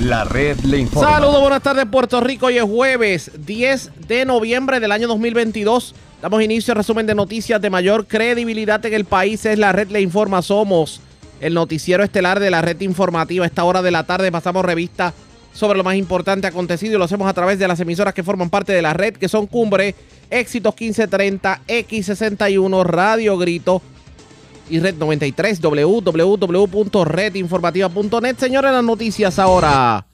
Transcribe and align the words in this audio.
La 0.00 0.24
red 0.24 0.58
le 0.60 0.78
informa. 0.78 1.10
Saludos, 1.10 1.40
buenas 1.40 1.62
tardes 1.62 1.86
Puerto 1.86 2.20
Rico. 2.20 2.46
Hoy 2.46 2.58
es 2.58 2.64
jueves 2.64 3.30
10 3.46 4.08
de 4.08 4.26
noviembre 4.26 4.78
del 4.78 4.92
año 4.92 5.08
2022. 5.08 5.94
Damos 6.20 6.42
inicio 6.42 6.72
al 6.72 6.76
resumen 6.76 7.06
de 7.06 7.14
noticias 7.14 7.60
de 7.62 7.70
mayor 7.70 8.06
credibilidad 8.06 8.84
en 8.84 8.92
el 8.92 9.06
país. 9.06 9.46
Es 9.46 9.58
la 9.58 9.72
red 9.72 9.88
le 9.88 10.02
informa. 10.02 10.42
Somos 10.42 11.00
el 11.40 11.54
noticiero 11.54 12.04
estelar 12.04 12.40
de 12.40 12.50
la 12.50 12.60
red 12.60 12.78
informativa. 12.82 13.44
A 13.44 13.48
esta 13.48 13.64
hora 13.64 13.80
de 13.80 13.90
la 13.90 14.04
tarde 14.04 14.30
pasamos 14.30 14.66
revista 14.66 15.14
sobre 15.54 15.78
lo 15.78 15.84
más 15.84 15.96
importante 15.96 16.46
acontecido 16.46 16.96
y 16.96 16.98
lo 16.98 17.04
hacemos 17.04 17.26
a 17.26 17.32
través 17.32 17.58
de 17.58 17.66
las 17.66 17.80
emisoras 17.80 18.12
que 18.12 18.22
forman 18.22 18.50
parte 18.50 18.74
de 18.74 18.82
la 18.82 18.92
red, 18.92 19.14
que 19.14 19.30
son 19.30 19.46
Cumbre, 19.46 19.94
Éxitos 20.28 20.74
1530, 20.78 21.62
X61, 21.66 22.84
Radio 22.84 23.38
Grito 23.38 23.80
y 24.68 24.80
Red 24.80 24.96
93, 24.96 25.60
www.redinformativa.net. 25.60 28.36
Señores, 28.38 28.72
las 28.72 28.84
noticias 28.84 29.38
ahora. 29.38 30.06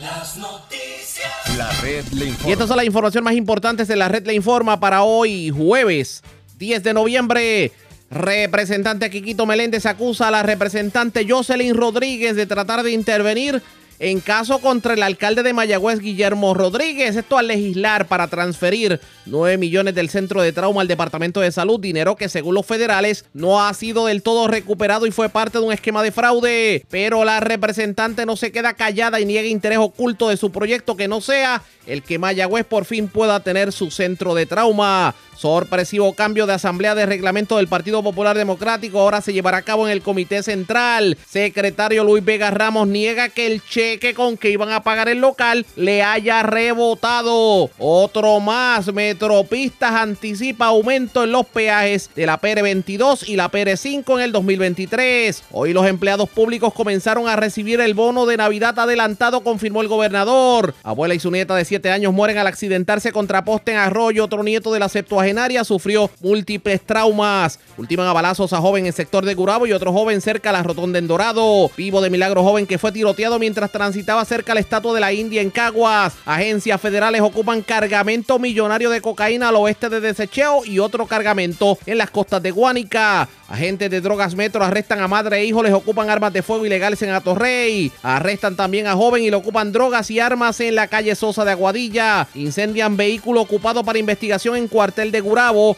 Las 0.00 0.36
noticias. 0.36 1.56
La 1.56 1.70
red 1.82 2.04
le 2.12 2.26
Y 2.26 2.28
informa. 2.28 2.52
estas 2.52 2.68
son 2.68 2.76
las 2.76 2.86
informaciones 2.86 3.24
más 3.24 3.34
importantes 3.34 3.88
de 3.88 3.96
la 3.96 4.08
red 4.08 4.24
Le 4.26 4.34
Informa 4.34 4.78
para 4.80 5.02
hoy, 5.02 5.50
jueves 5.50 6.22
10 6.58 6.82
de 6.82 6.94
noviembre. 6.94 7.72
Representante 8.10 9.10
Quiquito 9.10 9.46
Meléndez 9.46 9.84
acusa 9.84 10.28
a 10.28 10.30
la 10.30 10.44
representante 10.44 11.26
Jocelyn 11.28 11.74
Rodríguez 11.74 12.36
de 12.36 12.46
tratar 12.46 12.84
de 12.84 12.92
intervenir 12.92 13.60
en 13.98 14.20
caso 14.20 14.58
contra 14.58 14.94
el 14.94 15.02
alcalde 15.02 15.42
de 15.42 15.52
Mayagüez, 15.52 16.00
Guillermo 16.00 16.54
Rodríguez. 16.54 17.16
Esto 17.16 17.38
al 17.38 17.48
legislar 17.48 18.06
para 18.06 18.28
transferir 18.28 19.00
9 19.26 19.56
millones 19.58 19.94
del 19.94 20.10
centro 20.10 20.42
de 20.42 20.52
trauma 20.52 20.82
al 20.82 20.88
Departamento 20.88 21.40
de 21.40 21.52
Salud, 21.52 21.80
dinero 21.80 22.16
que 22.16 22.28
según 22.28 22.54
los 22.54 22.66
federales 22.66 23.24
no 23.32 23.64
ha 23.64 23.72
sido 23.74 24.06
del 24.06 24.22
todo 24.22 24.48
recuperado 24.48 25.06
y 25.06 25.10
fue 25.10 25.28
parte 25.28 25.58
de 25.58 25.64
un 25.64 25.72
esquema 25.72 26.02
de 26.02 26.12
fraude. 26.12 26.84
Pero 26.90 27.24
la 27.24 27.40
representante 27.40 28.26
no 28.26 28.36
se 28.36 28.52
queda 28.52 28.74
callada 28.74 29.20
y 29.20 29.24
niega 29.24 29.48
interés 29.48 29.78
oculto 29.78 30.28
de 30.28 30.36
su 30.36 30.50
proyecto 30.50 30.96
que 30.96 31.08
no 31.08 31.20
sea 31.20 31.62
el 31.86 32.02
que 32.02 32.18
Mayagüez 32.18 32.66
por 32.66 32.84
fin 32.84 33.08
pueda 33.08 33.40
tener 33.40 33.72
su 33.72 33.90
centro 33.90 34.34
de 34.34 34.46
trauma. 34.46 35.14
Sorpresivo 35.36 36.14
cambio 36.14 36.46
de 36.46 36.54
asamblea 36.54 36.94
de 36.94 37.04
reglamento 37.04 37.58
del 37.58 37.68
Partido 37.68 38.02
Popular 38.02 38.36
Democrático 38.36 39.00
ahora 39.00 39.20
se 39.20 39.34
llevará 39.34 39.58
a 39.58 39.62
cabo 39.62 39.86
en 39.86 39.92
el 39.92 40.00
Comité 40.00 40.42
Central. 40.42 41.18
Secretario 41.28 42.04
Luis 42.04 42.24
Vega 42.24 42.50
Ramos 42.50 42.88
niega 42.88 43.28
que 43.28 43.46
el 43.46 43.62
cheque 43.62 44.14
con 44.14 44.38
que 44.38 44.50
iban 44.50 44.72
a 44.72 44.82
pagar 44.82 45.10
el 45.10 45.20
local 45.20 45.66
le 45.76 46.02
haya 46.02 46.42
rebotado. 46.42 47.70
Otro 47.78 48.40
más, 48.40 48.92
Metropistas 48.92 49.92
anticipa 49.92 50.66
aumento 50.66 51.24
en 51.24 51.32
los 51.32 51.44
peajes 51.46 52.10
de 52.16 52.26
la 52.26 52.40
PR22 52.40 53.28
y 53.28 53.36
la 53.36 53.50
PR5 53.50 54.14
en 54.16 54.20
el 54.20 54.32
2023. 54.32 55.44
Hoy 55.52 55.72
los 55.72 55.86
empleados 55.86 56.30
públicos 56.30 56.72
comenzaron 56.72 57.28
a 57.28 57.36
recibir 57.36 57.80
el 57.80 57.94
bono 57.94 58.24
de 58.24 58.38
Navidad 58.38 58.78
adelantado, 58.78 59.42
confirmó 59.42 59.82
el 59.82 59.88
gobernador. 59.88 60.74
Abuela 60.82 61.14
y 61.14 61.20
su 61.20 61.30
nieta 61.30 61.54
de 61.54 61.64
7 61.64 61.90
años 61.90 62.14
mueren 62.14 62.38
al 62.38 62.46
accidentarse 62.46 63.12
contra 63.12 63.44
poste 63.44 63.72
en 63.72 63.78
Arroyo. 63.78 64.24
Otro 64.24 64.42
nieto 64.42 64.72
de 64.72 64.80
la 64.80 64.88
septuagenaria 65.26 65.64
sufrió 65.64 66.08
múltiples 66.20 66.80
traumas. 66.82 67.58
Ultiman 67.76 68.06
a 68.06 68.12
balazos 68.12 68.52
a 68.52 68.58
joven 68.58 68.86
en 68.86 68.92
sector 68.92 69.24
de 69.24 69.34
Gurabo 69.34 69.66
y 69.66 69.72
otro 69.72 69.92
joven 69.92 70.20
cerca 70.20 70.50
a 70.50 70.52
la 70.52 70.62
rotonda 70.62 70.98
en 71.00 71.08
Dorado. 71.08 71.68
Vivo 71.76 72.00
de 72.00 72.10
milagro 72.10 72.44
joven 72.44 72.66
que 72.66 72.78
fue 72.78 72.92
tiroteado 72.92 73.38
mientras 73.38 73.72
transitaba 73.72 74.24
cerca 74.24 74.52
a 74.52 74.54
la 74.54 74.60
estatua 74.60 74.94
de 74.94 75.00
la 75.00 75.12
India 75.12 75.42
en 75.42 75.50
Caguas. 75.50 76.14
Agencias 76.24 76.80
federales 76.80 77.22
ocupan 77.22 77.62
cargamento 77.62 78.38
millonario 78.38 78.88
de 78.88 79.00
cocaína 79.00 79.48
al 79.48 79.56
oeste 79.56 79.88
de 79.88 80.00
Desecheo 80.00 80.64
y 80.64 80.78
otro 80.78 81.06
cargamento 81.06 81.76
en 81.86 81.98
las 81.98 82.10
costas 82.10 82.40
de 82.42 82.52
Guánica. 82.52 83.28
Agentes 83.48 83.90
de 83.90 84.00
drogas 84.00 84.34
metro 84.34 84.64
arrestan 84.64 85.00
a 85.00 85.08
madre 85.08 85.38
e 85.38 85.44
hijo, 85.44 85.62
les 85.62 85.72
ocupan 85.72 86.10
armas 86.10 86.32
de 86.32 86.42
fuego 86.42 86.66
ilegales 86.66 87.00
en 87.02 87.10
Atorrey. 87.10 87.92
Arrestan 88.02 88.56
también 88.56 88.86
a 88.86 88.94
joven 88.94 89.22
y 89.22 89.30
le 89.30 89.36
ocupan 89.36 89.70
drogas 89.72 90.10
y 90.10 90.18
armas 90.18 90.60
en 90.60 90.74
la 90.74 90.88
calle 90.88 91.14
Sosa 91.14 91.44
de 91.44 91.52
Aguadilla. 91.52 92.26
Incendian 92.34 92.96
vehículo 92.96 93.42
ocupado 93.42 93.84
para 93.84 93.98
investigación 93.98 94.56
en 94.56 94.68
cuartel 94.68 95.12
de 95.12 95.15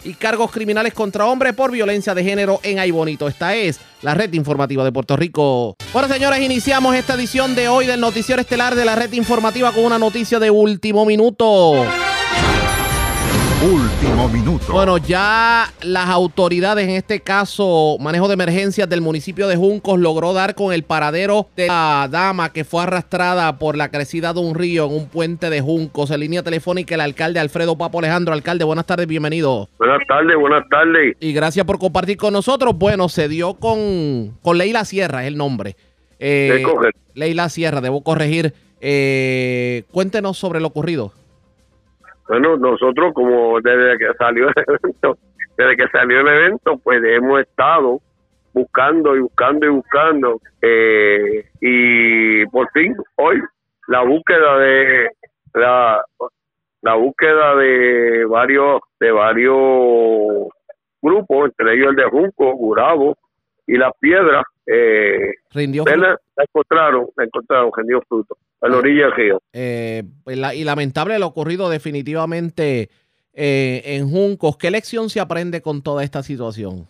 Y 0.04 0.14
cargos 0.14 0.50
criminales 0.50 0.94
contra 0.94 1.26
hombre 1.26 1.52
por 1.52 1.70
violencia 1.70 2.14
de 2.14 2.24
género 2.24 2.60
en 2.62 2.78
Aybonito. 2.78 3.28
Esta 3.28 3.54
es 3.54 3.80
la 4.02 4.14
red 4.14 4.32
informativa 4.32 4.84
de 4.84 4.92
Puerto 4.92 5.16
Rico. 5.16 5.76
Bueno, 5.92 6.08
señores, 6.08 6.40
iniciamos 6.40 6.94
esta 6.94 7.14
edición 7.14 7.54
de 7.54 7.68
hoy 7.68 7.86
del 7.86 8.00
noticiero 8.00 8.40
estelar 8.40 8.74
de 8.74 8.84
la 8.84 8.94
red 8.94 9.12
informativa 9.12 9.72
con 9.72 9.84
una 9.84 9.98
noticia 9.98 10.38
de 10.38 10.50
último 10.50 11.04
minuto. 11.04 11.84
Último 13.60 14.28
minuto. 14.28 14.72
Bueno, 14.72 14.98
ya 14.98 15.66
las 15.82 16.08
autoridades, 16.08 16.84
en 16.88 16.94
este 16.94 17.18
caso, 17.18 17.96
manejo 17.98 18.28
de 18.28 18.34
emergencias 18.34 18.88
del 18.88 19.00
municipio 19.00 19.48
de 19.48 19.56
Juncos, 19.56 19.98
logró 19.98 20.32
dar 20.32 20.54
con 20.54 20.72
el 20.72 20.84
paradero 20.84 21.48
de 21.56 21.66
la 21.66 22.08
dama 22.08 22.52
que 22.52 22.62
fue 22.62 22.84
arrastrada 22.84 23.58
por 23.58 23.76
la 23.76 23.90
crecida 23.90 24.32
de 24.32 24.38
un 24.38 24.54
río 24.54 24.86
en 24.86 24.92
un 24.92 25.08
puente 25.08 25.50
de 25.50 25.60
Juncos. 25.60 26.12
En 26.12 26.20
línea 26.20 26.44
telefónica, 26.44 26.94
el 26.94 27.00
alcalde 27.00 27.40
Alfredo 27.40 27.76
Papo 27.76 27.98
Alejandro. 27.98 28.32
Alcalde, 28.32 28.62
buenas 28.62 28.86
tardes, 28.86 29.08
bienvenido. 29.08 29.68
Buenas 29.76 30.06
tardes, 30.06 30.36
buenas 30.38 30.68
tardes. 30.68 31.16
Y 31.18 31.32
gracias 31.32 31.66
por 31.66 31.80
compartir 31.80 32.16
con 32.16 32.32
nosotros. 32.32 32.78
Bueno, 32.78 33.08
se 33.08 33.28
dio 33.28 33.54
con, 33.54 34.38
con 34.40 34.56
Leila 34.56 34.84
Sierra, 34.84 35.22
es 35.22 35.28
el 35.28 35.36
nombre. 35.36 35.74
Eh. 36.20 36.62
Leila 37.14 37.48
Sierra, 37.48 37.80
debo 37.80 38.04
corregir. 38.04 38.54
Eh, 38.80 39.82
cuéntenos 39.90 40.38
sobre 40.38 40.60
lo 40.60 40.68
ocurrido. 40.68 41.12
Bueno, 42.28 42.56
nosotros 42.56 43.12
como 43.14 43.60
desde 43.60 43.98
que 43.98 44.14
salió 44.18 44.48
el 44.48 44.54
evento, 44.66 45.18
desde 45.56 45.76
que 45.76 45.88
salió 45.88 46.20
el 46.20 46.28
evento, 46.28 46.78
pues 46.78 47.02
hemos 47.02 47.40
estado 47.40 48.00
buscando 48.52 49.16
y 49.16 49.20
buscando 49.20 49.66
y 49.66 49.68
buscando 49.70 50.40
eh, 50.62 51.44
y 51.60 52.46
por 52.46 52.70
fin 52.72 52.94
hoy 53.16 53.40
la 53.86 54.02
búsqueda 54.02 54.58
de 54.58 55.10
la 55.54 56.02
la 56.82 56.94
búsqueda 56.94 57.56
de 57.56 58.24
varios 58.26 58.80
de 59.00 59.10
varios 59.10 60.48
grupos, 61.00 61.50
entre 61.50 61.74
ellos 61.74 61.90
el 61.90 61.96
de 61.96 62.04
Junco, 62.04 62.52
Gurabo 62.54 63.16
y 63.66 63.76
las 63.76 63.92
piedras, 64.00 64.44
eh, 64.66 65.34
Rindió 65.50 65.84
¿verdad? 65.84 66.18
la 66.36 66.44
encontraron, 66.44 67.06
la 67.16 67.24
encontraron, 67.24 67.70
rendió 67.76 68.00
fruto, 68.08 68.36
a 68.60 68.68
la 68.68 68.76
orilla 68.76 69.04
del 69.04 69.12
río. 69.12 69.42
Eh, 69.52 70.02
la- 70.26 70.54
y 70.54 70.64
lamentable 70.64 71.18
lo 71.18 71.26
ocurrido 71.26 71.68
definitivamente 71.70 72.88
eh, 73.32 73.82
en 73.84 74.08
Juncos. 74.08 74.56
¿Qué 74.56 74.70
lección 74.70 75.10
se 75.10 75.20
aprende 75.20 75.62
con 75.62 75.82
toda 75.82 76.02
esta 76.02 76.22
situación? 76.22 76.88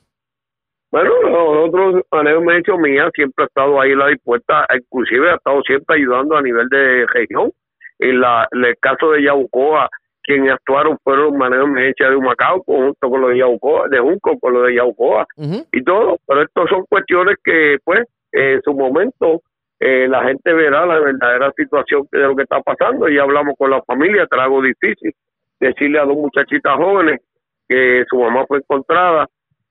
Bueno, 0.91 1.11
nosotros, 1.23 2.03
Manejo 2.11 2.41
Mecho 2.41 2.79
Mía 2.79 3.11
siempre 3.15 3.45
ha 3.45 3.47
estado 3.49 3.79
ahí 3.79 3.95
la 3.95 4.07
dispuesta, 4.07 4.67
inclusive 4.75 5.31
ha 5.31 5.35
estado 5.35 5.61
siempre 5.63 5.97
ayudando 5.97 6.37
a 6.37 6.43
nivel 6.43 6.69
de 6.71 7.05
región. 7.13 7.53
En, 7.99 8.21
la, 8.21 8.49
en 8.53 8.65
el 8.65 8.79
caso 8.79 9.11
de 9.11 9.25
Yaucoa, 9.25 9.91
quienes 10.23 10.53
actuaron 10.53 10.97
fueron 11.05 11.37
Manejo 11.37 11.67
Mecha 11.67 12.09
de 12.09 12.17
Humacao, 12.17 12.63
junto 12.65 13.11
con 13.11 13.21
los 13.21 13.31
de 13.31 13.39
Yaucoa, 13.39 13.89
de 13.89 13.99
Junco, 13.99 14.39
con 14.39 14.55
los 14.55 14.67
de 14.67 14.77
Yaucoa 14.77 15.27
y 15.73 15.83
todo. 15.85 16.19
Pero 16.27 16.43
estas 16.43 16.71
son 16.71 16.85
cuestiones 16.89 17.37
que, 17.45 17.77
pues, 17.85 18.05
en 18.33 18.63
su 18.63 18.73
momento 18.73 19.43
eh, 19.81 20.09
la 20.09 20.25
gente 20.25 20.53
verá 20.53 20.85
la 20.87 20.99
verdadera 20.99 21.53
situación 21.57 22.09
de 22.11 22.19
lo 22.21 22.37
que 22.37 22.43
está 22.43 22.61
pasando. 22.61 23.09
Y 23.09 23.19
hablamos 23.19 23.55
con 23.57 23.71
la 23.71 23.83
familia, 23.83 24.27
trago 24.27 24.63
difícil 24.63 25.15
decirle 25.61 25.99
a 25.99 26.05
dos 26.05 26.17
muchachitas 26.17 26.77
jóvenes 26.77 27.21
que 27.69 28.05
su 28.09 28.19
mamá 28.19 28.45
fue 28.47 28.59
encontrada, 28.59 29.27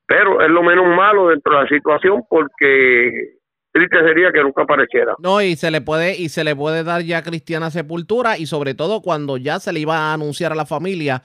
pero 0.05 0.41
es 0.41 0.49
lo 0.49 0.63
menos 0.63 0.85
malo 0.95 1.29
dentro 1.29 1.55
de 1.55 1.63
la 1.63 1.67
situación 1.67 2.23
porque 2.29 3.37
triste 3.71 3.97
sería 4.01 4.31
que 4.31 4.43
nunca 4.43 4.63
apareciera. 4.63 5.15
No, 5.19 5.41
y 5.41 5.55
se 5.55 5.71
le 5.71 5.81
puede, 5.81 6.15
y 6.15 6.29
se 6.29 6.43
le 6.43 6.55
puede 6.55 6.83
dar 6.83 7.01
ya 7.01 7.23
cristiana 7.23 7.71
sepultura, 7.71 8.37
y 8.37 8.45
sobre 8.45 8.75
todo 8.75 9.01
cuando 9.01 9.37
ya 9.37 9.59
se 9.59 9.73
le 9.73 9.79
iba 9.79 9.97
a 9.97 10.13
anunciar 10.13 10.51
a 10.51 10.55
la 10.55 10.65
familia 10.65 11.23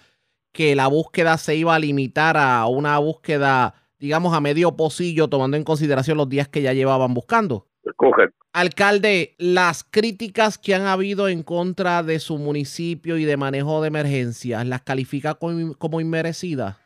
que 0.53 0.75
la 0.75 0.87
búsqueda 0.87 1.38
se 1.38 1.56
iba 1.56 1.75
a 1.75 1.78
limitar 1.78 2.37
a 2.37 2.66
una 2.66 2.99
búsqueda, 2.99 3.75
digamos, 3.99 4.34
a 4.34 4.41
medio 4.41 4.76
pocillo, 4.76 5.28
tomando 5.28 5.56
en 5.56 5.64
consideración 5.64 6.19
los 6.19 6.28
días 6.28 6.49
que 6.49 6.62
ya 6.62 6.72
llevaban 6.72 7.14
buscando. 7.14 7.66
Correcto. 7.97 8.37
Alcalde, 8.53 9.34
las 9.38 9.82
críticas 9.82 10.58
que 10.58 10.75
han 10.75 10.87
habido 10.87 11.29
en 11.29 11.43
contra 11.43 12.02
de 12.02 12.19
su 12.19 12.38
municipio 12.38 13.17
y 13.17 13.25
de 13.25 13.37
manejo 13.37 13.81
de 13.81 13.88
emergencias, 13.88 14.67
¿las 14.67 14.82
califica 14.82 15.34
como, 15.34 16.00
inmerecidas? 16.00 16.79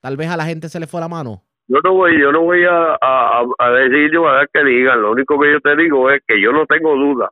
Tal 0.00 0.16
vez 0.16 0.30
a 0.30 0.36
la 0.36 0.44
gente 0.44 0.68
se 0.68 0.80
le 0.80 0.86
fue 0.86 1.00
la 1.00 1.08
mano. 1.08 1.42
Yo 1.66 1.78
no 1.84 1.92
voy, 1.92 2.18
yo 2.18 2.32
no 2.32 2.42
voy 2.42 2.64
a, 2.64 2.96
a, 3.00 3.44
a 3.58 3.70
decir 3.72 4.10
yo 4.10 4.26
a 4.26 4.38
ver 4.38 4.48
que 4.52 4.64
digan. 4.64 5.02
Lo 5.02 5.10
único 5.10 5.38
que 5.38 5.52
yo 5.52 5.60
te 5.60 5.76
digo 5.76 6.10
es 6.10 6.22
que 6.26 6.40
yo 6.40 6.50
no 6.52 6.64
tengo 6.66 6.94
duda. 6.94 7.30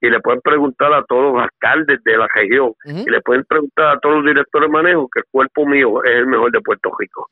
Y 0.00 0.10
le 0.10 0.20
pueden 0.20 0.40
preguntar 0.40 0.92
a 0.92 1.04
todos 1.04 1.34
los 1.34 1.42
alcaldes 1.42 2.02
de 2.04 2.16
la 2.16 2.28
región 2.32 2.72
y 2.84 3.10
le 3.10 3.20
pueden 3.20 3.44
preguntar 3.44 3.96
a 3.96 4.00
todos 4.00 4.16
los 4.16 4.26
directores 4.26 4.68
de 4.68 4.72
manejo 4.72 5.08
que 5.12 5.20
el 5.20 5.26
cuerpo 5.30 5.66
mío 5.66 6.02
es 6.04 6.12
el 6.12 6.26
mejor 6.26 6.52
de 6.52 6.60
Puerto 6.60 6.90
Rico. 6.98 7.28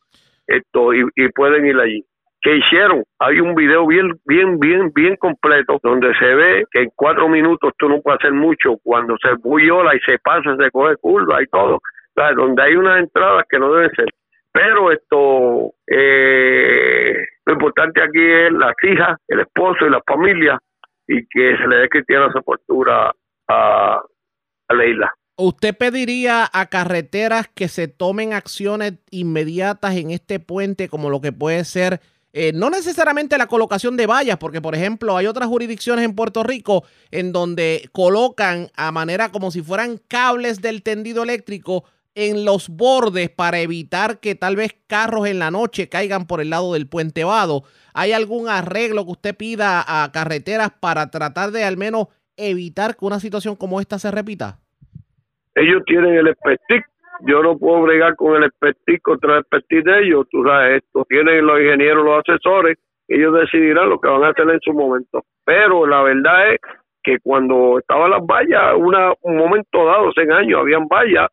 Esto 0.46 0.92
y, 0.92 1.04
y 1.14 1.28
pueden 1.30 1.66
ir 1.66 1.76
allí. 1.78 2.04
¿Qué 2.40 2.56
hicieron? 2.56 3.02
Hay 3.18 3.40
un 3.40 3.54
video 3.54 3.86
bien, 3.86 4.20
bien, 4.24 4.60
bien, 4.60 4.92
bien 4.94 5.16
completo 5.16 5.80
donde 5.82 6.14
se 6.18 6.34
ve 6.34 6.64
que 6.70 6.82
en 6.82 6.90
cuatro 6.94 7.28
minutos 7.28 7.72
tú 7.78 7.88
no 7.88 8.00
puedes 8.00 8.20
hacer 8.20 8.32
mucho 8.32 8.76
cuando 8.82 9.16
se 9.20 9.34
bulliola 9.34 9.94
y 9.96 10.00
se 10.00 10.18
pasa, 10.18 10.56
se 10.56 10.70
coge 10.70 10.96
curva 10.96 11.42
y 11.42 11.46
todo. 11.46 11.80
Donde 12.14 12.62
hay 12.62 12.76
unas 12.76 13.00
entradas 13.00 13.44
que 13.48 13.58
no 13.58 13.72
deben 13.72 13.90
ser. 13.94 14.06
Pero 14.52 14.90
esto, 14.90 15.74
eh, 15.86 17.14
lo 17.44 17.52
importante 17.52 18.00
aquí 18.00 18.22
es 18.22 18.52
las 18.52 18.74
hijas, 18.84 19.18
el 19.28 19.40
esposo 19.40 19.86
y 19.86 19.90
la 19.90 20.00
familia 20.06 20.58
y 21.06 21.26
que 21.26 21.56
se 21.56 21.66
le 21.68 21.76
dé 21.76 21.88
cristiana 21.88 22.32
sepultura 22.32 23.12
a, 23.48 24.00
a 24.68 24.74
Leila. 24.74 25.12
¿Usted 25.38 25.76
pediría 25.76 26.48
a 26.50 26.66
carreteras 26.66 27.48
que 27.48 27.68
se 27.68 27.88
tomen 27.88 28.32
acciones 28.32 28.94
inmediatas 29.10 29.94
en 29.96 30.10
este 30.10 30.40
puente 30.40 30.88
como 30.88 31.10
lo 31.10 31.20
que 31.20 31.32
puede 31.32 31.64
ser, 31.64 32.00
eh, 32.38 32.52
no 32.52 32.68
necesariamente 32.68 33.38
la 33.38 33.46
colocación 33.46 33.96
de 33.96 34.06
vallas, 34.06 34.36
porque 34.36 34.60
por 34.60 34.74
ejemplo 34.74 35.16
hay 35.16 35.26
otras 35.26 35.48
jurisdicciones 35.48 36.04
en 36.04 36.14
Puerto 36.14 36.42
Rico 36.42 36.84
en 37.10 37.32
donde 37.32 37.88
colocan 37.92 38.68
a 38.76 38.92
manera 38.92 39.32
como 39.32 39.50
si 39.50 39.62
fueran 39.62 39.98
cables 40.06 40.60
del 40.60 40.82
tendido 40.82 41.22
eléctrico 41.22 41.84
en 42.14 42.44
los 42.44 42.68
bordes 42.68 43.30
para 43.30 43.60
evitar 43.60 44.20
que 44.20 44.34
tal 44.34 44.54
vez 44.54 44.76
carros 44.86 45.26
en 45.26 45.38
la 45.38 45.50
noche 45.50 45.88
caigan 45.88 46.26
por 46.26 46.42
el 46.42 46.50
lado 46.50 46.74
del 46.74 46.86
puente 46.86 47.24
Vado. 47.24 47.62
¿Hay 47.94 48.12
algún 48.12 48.50
arreglo 48.50 49.06
que 49.06 49.12
usted 49.12 49.34
pida 49.34 49.82
a 49.86 50.12
carreteras 50.12 50.72
para 50.78 51.10
tratar 51.10 51.52
de 51.52 51.64
al 51.64 51.78
menos 51.78 52.08
evitar 52.36 52.98
que 52.98 53.06
una 53.06 53.18
situación 53.18 53.56
como 53.56 53.80
esta 53.80 53.98
se 53.98 54.10
repita? 54.10 54.58
Ellos 55.54 55.82
tienen 55.86 56.12
el 56.12 56.28
expertise, 56.28 56.84
yo 57.20 57.42
no 57.42 57.58
puedo 57.58 57.82
bregar 57.82 58.16
con 58.16 58.36
el 58.36 58.44
expertise 58.44 59.00
contra 59.02 59.34
el 59.34 59.40
expertise 59.40 59.84
de 59.84 60.02
ellos, 60.02 60.26
tú 60.30 60.42
sabes 60.44 60.82
esto, 60.82 61.04
tienen 61.08 61.46
los 61.46 61.60
ingenieros, 61.60 62.04
los 62.04 62.22
asesores, 62.26 62.78
ellos 63.08 63.34
decidirán 63.34 63.88
lo 63.88 64.00
que 64.00 64.08
van 64.08 64.24
a 64.24 64.30
hacer 64.30 64.48
en 64.50 64.60
su 64.60 64.72
momento. 64.72 65.24
Pero 65.44 65.86
la 65.86 66.02
verdad 66.02 66.54
es 66.54 66.60
que 67.02 67.18
cuando 67.22 67.78
estaban 67.78 68.10
las 68.10 68.20
vallas, 68.26 68.74
una, 68.76 69.12
un 69.22 69.36
momento 69.36 69.86
dado, 69.86 70.08
hace 70.08 70.22
años, 70.32 70.60
habían 70.60 70.88
vallas, 70.88 71.28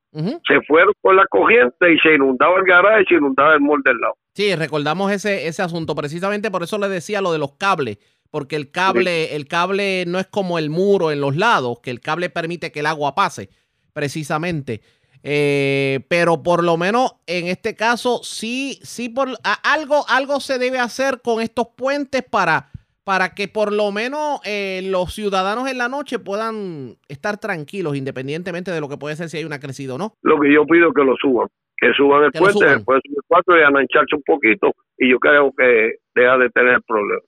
se 0.47 0.61
fueron 0.67 0.93
por 1.01 1.15
la 1.15 1.25
corriente 1.25 1.91
y 1.91 1.97
se 1.99 2.13
inundaba 2.13 2.59
el 2.59 2.65
garaje 2.65 3.01
y 3.01 3.05
se 3.05 3.15
inundaba 3.15 3.55
el 3.55 3.61
mall 3.61 3.81
del 3.83 3.97
lado. 3.97 4.13
Sí, 4.35 4.55
recordamos 4.55 5.11
ese, 5.11 5.47
ese 5.47 5.63
asunto. 5.63 5.95
Precisamente 5.95 6.51
por 6.51 6.61
eso 6.61 6.77
le 6.77 6.89
decía 6.89 7.21
lo 7.21 7.31
de 7.31 7.39
los 7.39 7.53
cables. 7.53 7.97
Porque 8.29 8.55
el 8.55 8.71
cable, 8.71 9.35
el 9.35 9.47
cable 9.47 10.05
no 10.07 10.17
es 10.17 10.25
como 10.25 10.57
el 10.57 10.71
muro 10.71 11.11
en 11.11 11.21
los 11.21 11.35
lados, 11.35 11.79
que 11.83 11.91
el 11.91 12.01
cable 12.01 12.31
permite 12.31 12.71
que 12.71 12.79
el 12.79 12.87
agua 12.87 13.13
pase, 13.13 13.49
precisamente. 13.93 14.81
Eh, 15.25 16.01
pero 16.09 16.43
por 16.43 16.63
lo 16.63 16.75
menos 16.77 17.13
en 17.27 17.47
este 17.47 17.75
caso, 17.75 18.19
sí, 18.23 18.77
sí, 18.83 19.07
por 19.09 19.29
a- 19.43 19.73
algo, 19.73 20.03
algo 20.09 20.39
se 20.41 20.59
debe 20.59 20.79
hacer 20.79 21.21
con 21.23 21.41
estos 21.41 21.67
puentes 21.77 22.23
para, 22.23 22.69
para 23.05 23.33
que 23.33 23.47
por 23.47 23.71
lo 23.71 23.91
menos 23.93 24.41
eh, 24.43 24.81
los 24.83 25.13
ciudadanos 25.13 25.69
en 25.69 25.77
la 25.77 25.87
noche 25.87 26.19
puedan 26.19 26.97
estar 27.07 27.37
tranquilos, 27.39 27.95
independientemente 27.95 28.69
de 28.71 28.81
lo 28.81 28.89
que 28.89 28.97
puede 28.97 29.15
ser 29.15 29.29
si 29.29 29.37
hay 29.37 29.45
una 29.45 29.59
crecida 29.61 29.95
o 29.95 29.97
no. 29.97 30.13
Lo 30.23 30.39
que 30.41 30.53
yo 30.53 30.65
pido 30.65 30.89
es 30.89 30.93
que 30.93 31.03
lo 31.05 31.15
suban, 31.15 31.47
que 31.77 31.93
suban 31.95 32.25
el 32.25 32.31
Que 32.31 32.39
puente, 32.39 32.59
suban. 32.59 32.75
después 32.75 32.99
subir 33.05 33.19
cuatro 33.27 33.57
y 33.57 33.63
anancharse 33.63 34.15
un 34.17 34.23
poquito 34.25 34.71
y 34.97 35.09
yo 35.09 35.19
creo 35.19 35.53
que 35.57 35.95
deja 36.15 36.37
de 36.37 36.49
tener 36.49 36.81
problema. 36.85 37.21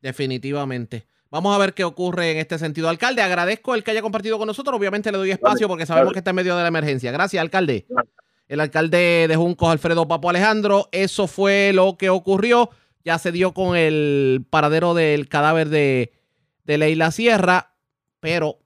Definitivamente. 0.00 1.04
Vamos 1.34 1.52
a 1.52 1.58
ver 1.58 1.74
qué 1.74 1.82
ocurre 1.82 2.30
en 2.30 2.38
este 2.38 2.60
sentido. 2.60 2.88
Alcalde, 2.88 3.20
agradezco 3.20 3.74
el 3.74 3.82
que 3.82 3.90
haya 3.90 4.02
compartido 4.02 4.38
con 4.38 4.46
nosotros. 4.46 4.78
Obviamente 4.78 5.10
le 5.10 5.18
doy 5.18 5.32
espacio 5.32 5.66
porque 5.66 5.84
sabemos 5.84 6.12
que 6.12 6.20
está 6.20 6.30
en 6.30 6.36
medio 6.36 6.54
de 6.54 6.62
la 6.62 6.68
emergencia. 6.68 7.10
Gracias, 7.10 7.40
alcalde. 7.40 7.88
El 8.46 8.60
alcalde 8.60 9.26
de 9.26 9.34
Juncos, 9.34 9.68
Alfredo 9.68 10.06
Papo 10.06 10.30
Alejandro. 10.30 10.88
Eso 10.92 11.26
fue 11.26 11.72
lo 11.74 11.96
que 11.96 12.08
ocurrió. 12.08 12.70
Ya 13.04 13.18
se 13.18 13.32
dio 13.32 13.52
con 13.52 13.76
el 13.76 14.46
paradero 14.48 14.94
del 14.94 15.28
cadáver 15.28 15.70
de, 15.70 16.12
de 16.62 16.78
Leila 16.78 17.10
Sierra. 17.10 17.74
Pero 18.20 18.60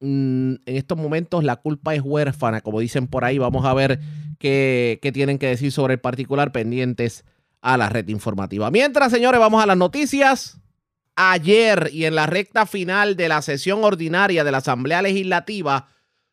mm, 0.00 0.56
en 0.66 0.76
estos 0.76 0.98
momentos 0.98 1.42
la 1.42 1.56
culpa 1.56 1.94
es 1.94 2.02
huérfana, 2.04 2.60
como 2.60 2.80
dicen 2.80 3.06
por 3.06 3.24
ahí. 3.24 3.38
Vamos 3.38 3.64
a 3.64 3.72
ver 3.72 3.98
qué, 4.38 4.98
qué 5.00 5.10
tienen 5.10 5.38
que 5.38 5.46
decir 5.46 5.72
sobre 5.72 5.94
el 5.94 6.00
particular 6.00 6.52
pendientes 6.52 7.24
a 7.62 7.78
la 7.78 7.88
red 7.88 8.06
informativa. 8.08 8.70
Mientras, 8.70 9.10
señores, 9.10 9.40
vamos 9.40 9.62
a 9.62 9.66
las 9.66 9.78
noticias. 9.78 10.58
Ayer 11.24 11.88
y 11.92 12.06
en 12.06 12.16
la 12.16 12.26
recta 12.26 12.66
final 12.66 13.14
de 13.14 13.28
la 13.28 13.42
sesión 13.42 13.84
ordinaria 13.84 14.42
de 14.42 14.50
la 14.50 14.58
Asamblea 14.58 15.02
Legislativa 15.02 15.86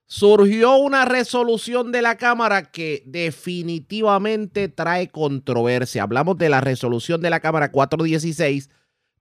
surgió 0.07 0.77
una 0.77 1.05
resolución 1.05 1.91
de 1.91 2.01
la 2.01 2.17
Cámara 2.17 2.71
que 2.71 3.03
definitivamente 3.05 4.67
trae 4.67 5.09
controversia. 5.09 6.01
Hablamos 6.01 6.39
de 6.39 6.49
la 6.49 6.59
resolución 6.59 7.21
de 7.21 7.29
la 7.29 7.39
Cámara 7.39 7.71
416 7.71 8.71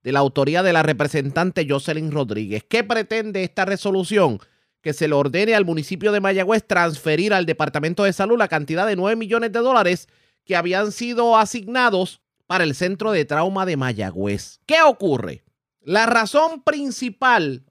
de 0.01 0.11
la 0.11 0.17
autoría 0.17 0.63
de 0.63 0.73
la 0.73 0.81
representante 0.81 1.67
Jocelyn 1.69 2.11
Rodríguez. 2.11 2.63
¿Qué 2.67 2.83
pretende 2.83 3.43
esta 3.43 3.65
resolución? 3.65 4.39
Que 4.81 4.93
se 4.93 5.07
le 5.07 5.13
ordene 5.13 5.53
al 5.53 5.65
municipio 5.65 6.11
de 6.11 6.19
Mayagüez 6.19 6.65
transferir 6.65 7.31
al 7.31 7.45
Departamento 7.45 8.05
de 8.05 8.13
Salud 8.13 8.39
la 8.39 8.47
cantidad 8.47 8.87
de 8.87 8.95
9 8.95 9.15
millones 9.15 9.51
de 9.51 9.59
dólares 9.59 10.07
que 10.45 10.55
habían 10.55 10.91
sido 10.91 11.37
asignados 11.37 12.21
para 12.47 12.63
el 12.63 12.73
Centro 12.73 13.11
de 13.11 13.25
Trauma 13.25 13.67
de 13.67 13.77
Mayagüez. 13.77 14.61
¿Qué 14.65 14.81
ocurre? 14.81 15.43
La 15.89 16.05
razón 16.05 16.61
principal 16.61 17.65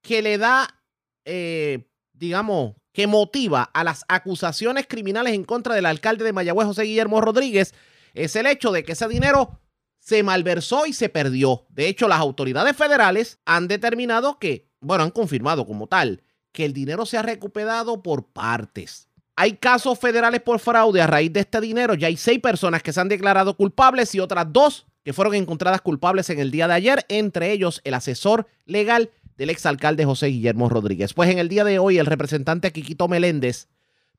que 0.00 0.22
le 0.22 0.38
da, 0.38 0.80
eh, 1.24 1.90
digamos, 2.12 2.76
que 2.92 3.08
motiva 3.08 3.64
a 3.74 3.82
las 3.82 4.04
acusaciones 4.06 4.86
criminales 4.86 5.34
en 5.34 5.42
contra 5.42 5.74
del 5.74 5.86
alcalde 5.86 6.22
de 6.22 6.32
Mayagüez, 6.32 6.68
José 6.68 6.84
Guillermo 6.84 7.20
Rodríguez, 7.20 7.74
es 8.14 8.36
el 8.36 8.46
hecho 8.46 8.70
de 8.70 8.84
que 8.84 8.92
ese 8.92 9.08
dinero 9.08 9.60
se 9.98 10.22
malversó 10.22 10.86
y 10.86 10.92
se 10.92 11.08
perdió. 11.08 11.66
De 11.70 11.88
hecho, 11.88 12.06
las 12.06 12.20
autoridades 12.20 12.76
federales 12.76 13.40
han 13.44 13.66
determinado 13.66 14.38
que, 14.38 14.70
bueno, 14.78 15.02
han 15.02 15.10
confirmado 15.10 15.66
como 15.66 15.88
tal, 15.88 16.22
que 16.52 16.64
el 16.64 16.72
dinero 16.72 17.06
se 17.06 17.18
ha 17.18 17.22
recuperado 17.22 18.04
por 18.04 18.28
partes. 18.28 19.08
Hay 19.34 19.54
casos 19.54 19.98
federales 19.98 20.42
por 20.42 20.60
fraude 20.60 21.02
a 21.02 21.08
raíz 21.08 21.32
de 21.32 21.40
este 21.40 21.60
dinero. 21.60 21.94
Ya 21.94 22.06
hay 22.06 22.16
seis 22.16 22.38
personas 22.38 22.84
que 22.84 22.92
se 22.92 23.00
han 23.00 23.08
declarado 23.08 23.56
culpables 23.56 24.14
y 24.14 24.20
otras 24.20 24.46
dos 24.52 24.86
que 25.04 25.12
fueron 25.12 25.34
encontradas 25.34 25.80
culpables 25.80 26.30
en 26.30 26.38
el 26.38 26.50
día 26.50 26.68
de 26.68 26.74
ayer, 26.74 27.06
entre 27.08 27.52
ellos 27.52 27.80
el 27.84 27.94
asesor 27.94 28.46
legal 28.66 29.10
del 29.36 29.50
exalcalde 29.50 30.04
José 30.04 30.26
Guillermo 30.26 30.68
Rodríguez. 30.68 31.14
Pues 31.14 31.30
en 31.30 31.38
el 31.38 31.48
día 31.48 31.64
de 31.64 31.78
hoy 31.78 31.98
el 31.98 32.06
representante 32.06 32.72
Quiquito 32.72 33.08
Meléndez 33.08 33.68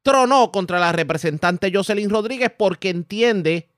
tronó 0.02 0.52
contra 0.52 0.80
la 0.80 0.92
representante 0.92 1.72
Jocelyn 1.74 2.10
Rodríguez 2.10 2.52
porque 2.58 2.90
entiende 2.90 3.70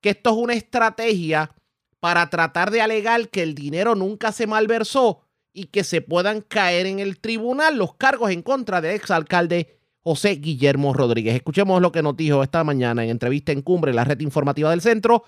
que 0.00 0.10
esto 0.10 0.30
es 0.30 0.36
una 0.36 0.54
estrategia 0.54 1.54
para 2.00 2.30
tratar 2.30 2.70
de 2.70 2.80
alegar 2.80 3.28
que 3.28 3.42
el 3.42 3.54
dinero 3.54 3.94
nunca 3.94 4.32
se 4.32 4.46
malversó 4.46 5.20
y 5.52 5.66
que 5.66 5.84
se 5.84 6.00
puedan 6.00 6.40
caer 6.40 6.86
en 6.86 7.00
el 7.00 7.18
tribunal 7.18 7.76
los 7.76 7.94
cargos 7.94 8.30
en 8.30 8.42
contra 8.42 8.80
del 8.80 8.94
exalcalde 8.94 9.78
José 10.02 10.36
Guillermo 10.36 10.94
Rodríguez. 10.94 11.34
Escuchemos 11.34 11.82
lo 11.82 11.92
que 11.92 12.02
nos 12.02 12.16
dijo 12.16 12.42
esta 12.42 12.62
mañana 12.64 13.04
en 13.04 13.10
entrevista 13.10 13.52
en 13.52 13.62
Cumbre, 13.62 13.92
la 13.92 14.04
red 14.04 14.20
informativa 14.20 14.70
del 14.70 14.80
centro, 14.80 15.24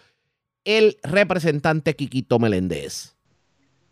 el 0.65 0.97
representante 1.03 1.95
Quiquito 1.95 2.39
Meléndez. 2.39 3.17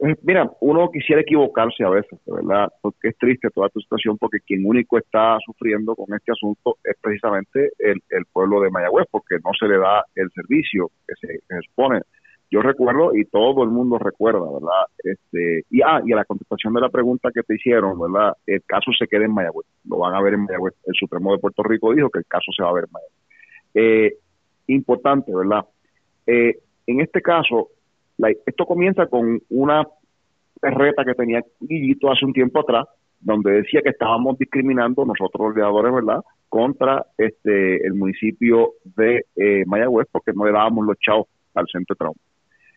Eh, 0.00 0.14
Mira, 0.22 0.48
uno 0.60 0.90
quisiera 0.92 1.22
equivocarse 1.22 1.82
a 1.82 1.88
veces, 1.88 2.18
¿verdad? 2.26 2.68
Porque 2.80 3.08
es 3.08 3.18
triste 3.18 3.50
toda 3.50 3.66
esta 3.66 3.80
situación, 3.80 4.16
porque 4.16 4.38
quien 4.46 4.64
único 4.64 4.96
está 4.96 5.38
sufriendo 5.44 5.96
con 5.96 6.14
este 6.14 6.32
asunto 6.32 6.76
es 6.84 6.96
precisamente 7.00 7.70
el, 7.78 8.00
pueblo 8.32 8.60
de 8.60 8.70
Mayagüez, 8.70 9.06
porque 9.10 9.37
no 9.44 9.50
se 9.58 9.66
le 9.66 9.78
da 9.78 10.04
el 10.14 10.30
servicio 10.30 10.90
que 11.06 11.14
se, 11.20 11.40
que. 11.48 12.00
Yo 12.50 12.62
recuerdo, 12.62 13.14
y 13.14 13.26
todo 13.26 13.62
el 13.62 13.70
mundo 13.70 13.98
recuerda, 13.98 14.40
¿verdad? 14.40 14.87
Este, 15.04 15.66
y, 15.68 15.82
ah, 15.82 16.00
y 16.02 16.12
a 16.12 16.16
la 16.16 16.25
contestación 16.25 16.72
de 16.72 16.80
la 16.80 16.88
pregunta 16.88 17.30
que 17.34 17.42
te 17.42 17.56
hicieron, 17.56 17.98
¿verdad? 18.00 18.34
El 18.46 18.62
caso 18.62 18.90
se 18.98 19.06
queda 19.06 19.26
en 19.26 19.34
Mayagüez, 19.34 19.66
lo 19.84 19.98
van 19.98 20.14
a 20.14 20.22
ver 20.22 20.34
en 20.34 20.44
Mayagüez. 20.44 20.75
El 20.87 20.94
Supremo 20.94 21.32
de 21.32 21.40
Puerto 21.40 21.62
Rico 21.62 21.92
dijo 21.92 22.08
que 22.08 22.20
el 22.20 22.26
caso 22.26 22.50
se 22.56 22.62
va 22.62 22.70
a 22.70 22.72
ver 22.72 22.84
en 22.84 22.92
Mayagüez. 22.92 23.18
Eh, 23.75 24.16
importante, 24.68 25.34
¿verdad? 25.34 25.66
Eh, 26.30 26.58
en 26.87 27.00
este 27.00 27.23
caso, 27.23 27.68
la- 28.18 28.30
esto 28.44 28.66
comienza 28.66 29.06
con 29.06 29.40
una 29.49 29.87
perreta 30.61 31.04
que 31.04 31.14
tenía 31.14 31.42
Guillito 31.58 32.11
hace 32.12 32.25
un 32.26 32.32
tiempo 32.35 32.61
atrás, 32.61 32.87
donde 33.20 33.50
decía 33.62 33.80
que 33.82 33.90
estábamos 33.90 34.38
discriminando 34.38 35.04
nosotros 35.04 35.49
los 35.49 35.56
legisladores, 35.56 35.92
¿verdad?, 35.94 36.20
contra 36.49 37.06
este 37.16 37.85
el 37.87 37.94
municipio 37.94 38.73
de 38.97 39.25
eh, 39.37 39.64
Mayagüez 39.66 40.06
porque 40.12 40.32
no 40.35 40.44
le 40.44 40.52
dábamos 40.52 40.87
los 40.87 40.99
chavos 40.99 41.26
al 41.54 41.66
centro 41.73 41.94
de 41.94 41.99
trauma. 41.99 42.20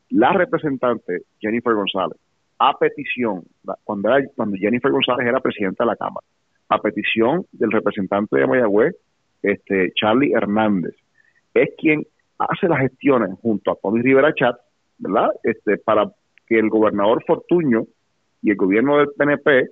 La 0.10 0.34
representante 0.34 1.24
Jennifer 1.39 1.74
González, 1.74 2.17
a 2.60 2.77
petición, 2.77 3.43
cuando 3.84 4.10
Jennifer 4.58 4.91
González 4.91 5.27
era 5.27 5.39
presidenta 5.39 5.84
de 5.84 5.89
la 5.89 5.96
Cámara, 5.96 6.25
a 6.70 6.77
petición 6.79 7.46
del 7.51 7.72
representante 7.72 8.38
de 8.38 8.48
Mayagüez, 8.48 8.96
este 9.41 9.91
Charlie 9.96 10.34
Hernández, 10.34 10.96
es 11.53 11.70
quien 11.77 12.05
hace 12.50 12.67
las 12.67 12.79
gestiones 12.79 13.38
junto 13.41 13.71
a 13.71 13.75
Tony 13.75 14.01
Rivera 14.01 14.33
Chat, 14.33 14.55
¿verdad? 14.98 15.29
Este, 15.43 15.77
para 15.77 16.12
que 16.48 16.60
el 16.60 16.69
gobernador 16.69 17.24
Fortuño 17.25 17.83
y 18.41 18.51
el 18.51 18.57
gobierno 18.57 18.98
del 18.98 19.10
PNP 19.17 19.69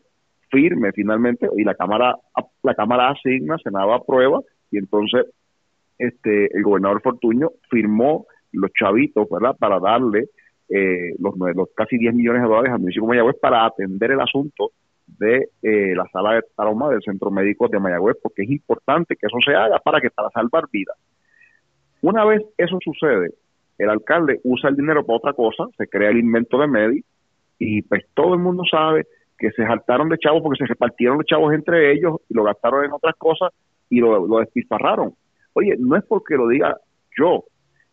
firme 0.49 0.91
finalmente 0.93 1.47
y 1.55 1.63
la 1.63 1.75
cámara 1.75 2.15
la 2.63 2.75
cámara 2.75 3.09
asigna, 3.09 3.57
Senado 3.59 3.93
aprueba 3.93 4.39
y 4.71 4.77
entonces 4.77 5.25
este 5.97 6.55
el 6.55 6.63
gobernador 6.63 7.01
Fortuño 7.01 7.49
firmó 7.69 8.25
los 8.51 8.71
chavitos, 8.73 9.27
¿verdad? 9.29 9.55
Para 9.59 9.79
darle 9.79 10.29
eh, 10.69 11.13
los, 11.19 11.35
los 11.37 11.69
casi 11.75 11.97
10 11.97 12.15
millones 12.15 12.41
de 12.41 12.47
dólares 12.47 12.71
al 12.71 12.79
municipio 12.79 13.03
de 13.03 13.09
Mayagüez 13.09 13.35
para 13.39 13.65
atender 13.65 14.11
el 14.11 14.21
asunto 14.21 14.71
de 15.17 15.49
eh, 15.61 15.95
la 15.95 16.05
sala 16.11 16.35
de 16.35 16.43
trauma 16.55 16.89
del 16.89 17.01
centro 17.01 17.31
médico 17.31 17.67
de 17.67 17.79
Mayagüez, 17.79 18.17
porque 18.21 18.43
es 18.43 18.49
importante 18.51 19.15
que 19.15 19.27
eso 19.27 19.37
se 19.43 19.55
haga 19.55 19.79
para 19.79 19.99
que 19.99 20.09
para 20.09 20.29
salvar 20.29 20.65
vidas. 20.71 20.95
Una 22.01 22.25
vez 22.25 22.43
eso 22.57 22.77
sucede, 22.83 23.31
el 23.77 23.89
alcalde 23.89 24.39
usa 24.43 24.69
el 24.69 24.75
dinero 24.75 25.05
para 25.05 25.17
otra 25.17 25.33
cosa, 25.33 25.65
se 25.77 25.87
crea 25.87 26.09
el 26.09 26.17
invento 26.17 26.57
de 26.59 26.67
Medi, 26.67 27.03
Y 27.57 27.81
pues 27.81 28.05
todo 28.13 28.33
el 28.33 28.39
mundo 28.39 28.63
sabe 28.69 29.05
que 29.37 29.51
se 29.51 29.65
saltaron 29.65 30.09
de 30.09 30.17
chavos 30.17 30.41
porque 30.43 30.63
se 30.63 30.67
repartieron 30.67 31.17
los 31.17 31.25
chavos 31.25 31.53
entre 31.53 31.93
ellos 31.93 32.17
y 32.29 32.33
lo 32.33 32.43
gastaron 32.43 32.85
en 32.85 32.91
otras 32.91 33.15
cosas 33.15 33.51
y 33.89 33.99
lo, 33.99 34.27
lo. 34.27 34.43
Oye, 35.53 35.75
no 35.79 35.95
es 35.95 36.03
porque 36.05 36.35
lo 36.35 36.47
diga 36.47 36.77
yo. 37.17 37.45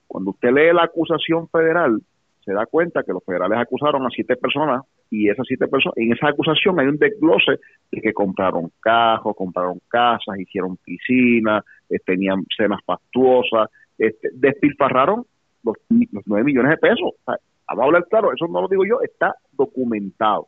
Cuando 0.07 0.31
usted 0.31 0.51
lee 0.51 0.73
la 0.73 0.85
acusación 0.85 1.49
federal, 1.49 2.01
se 2.45 2.53
da 2.53 2.67
cuenta 2.67 3.03
que 3.03 3.13
los 3.13 3.25
federales 3.25 3.59
acusaron 3.59 4.07
a 4.07 4.11
siete 4.11 4.37
personas 4.37 4.83
y 5.11 5.29
esas 5.29 5.47
siete 5.47 5.67
personas, 5.67 5.97
en 5.97 6.13
esa 6.13 6.29
acusación 6.29 6.79
hay 6.79 6.87
un 6.87 6.97
desglose 6.97 7.59
de 7.91 8.01
que 8.01 8.13
compraron 8.13 8.71
cajos, 8.81 9.35
compraron 9.37 9.81
casas, 9.89 10.39
hicieron 10.39 10.77
piscinas, 10.77 11.65
eh, 11.89 11.99
tenían 12.05 12.45
cenas 12.57 12.81
pastuosas, 12.85 13.69
este, 13.99 14.31
despilfarraron 14.35 15.25
los, 15.63 15.77
los 16.13 16.23
9 16.27 16.45
millones 16.45 16.71
de 16.71 16.77
pesos. 16.79 17.13
O 17.27 17.31
a 17.69 17.85
hablar 17.85 18.07
claro, 18.09 18.33
eso 18.33 18.47
no 18.47 18.63
lo 18.63 18.69
digo 18.69 18.85
yo, 18.85 19.01
está 19.03 19.35
documentado. 19.53 20.47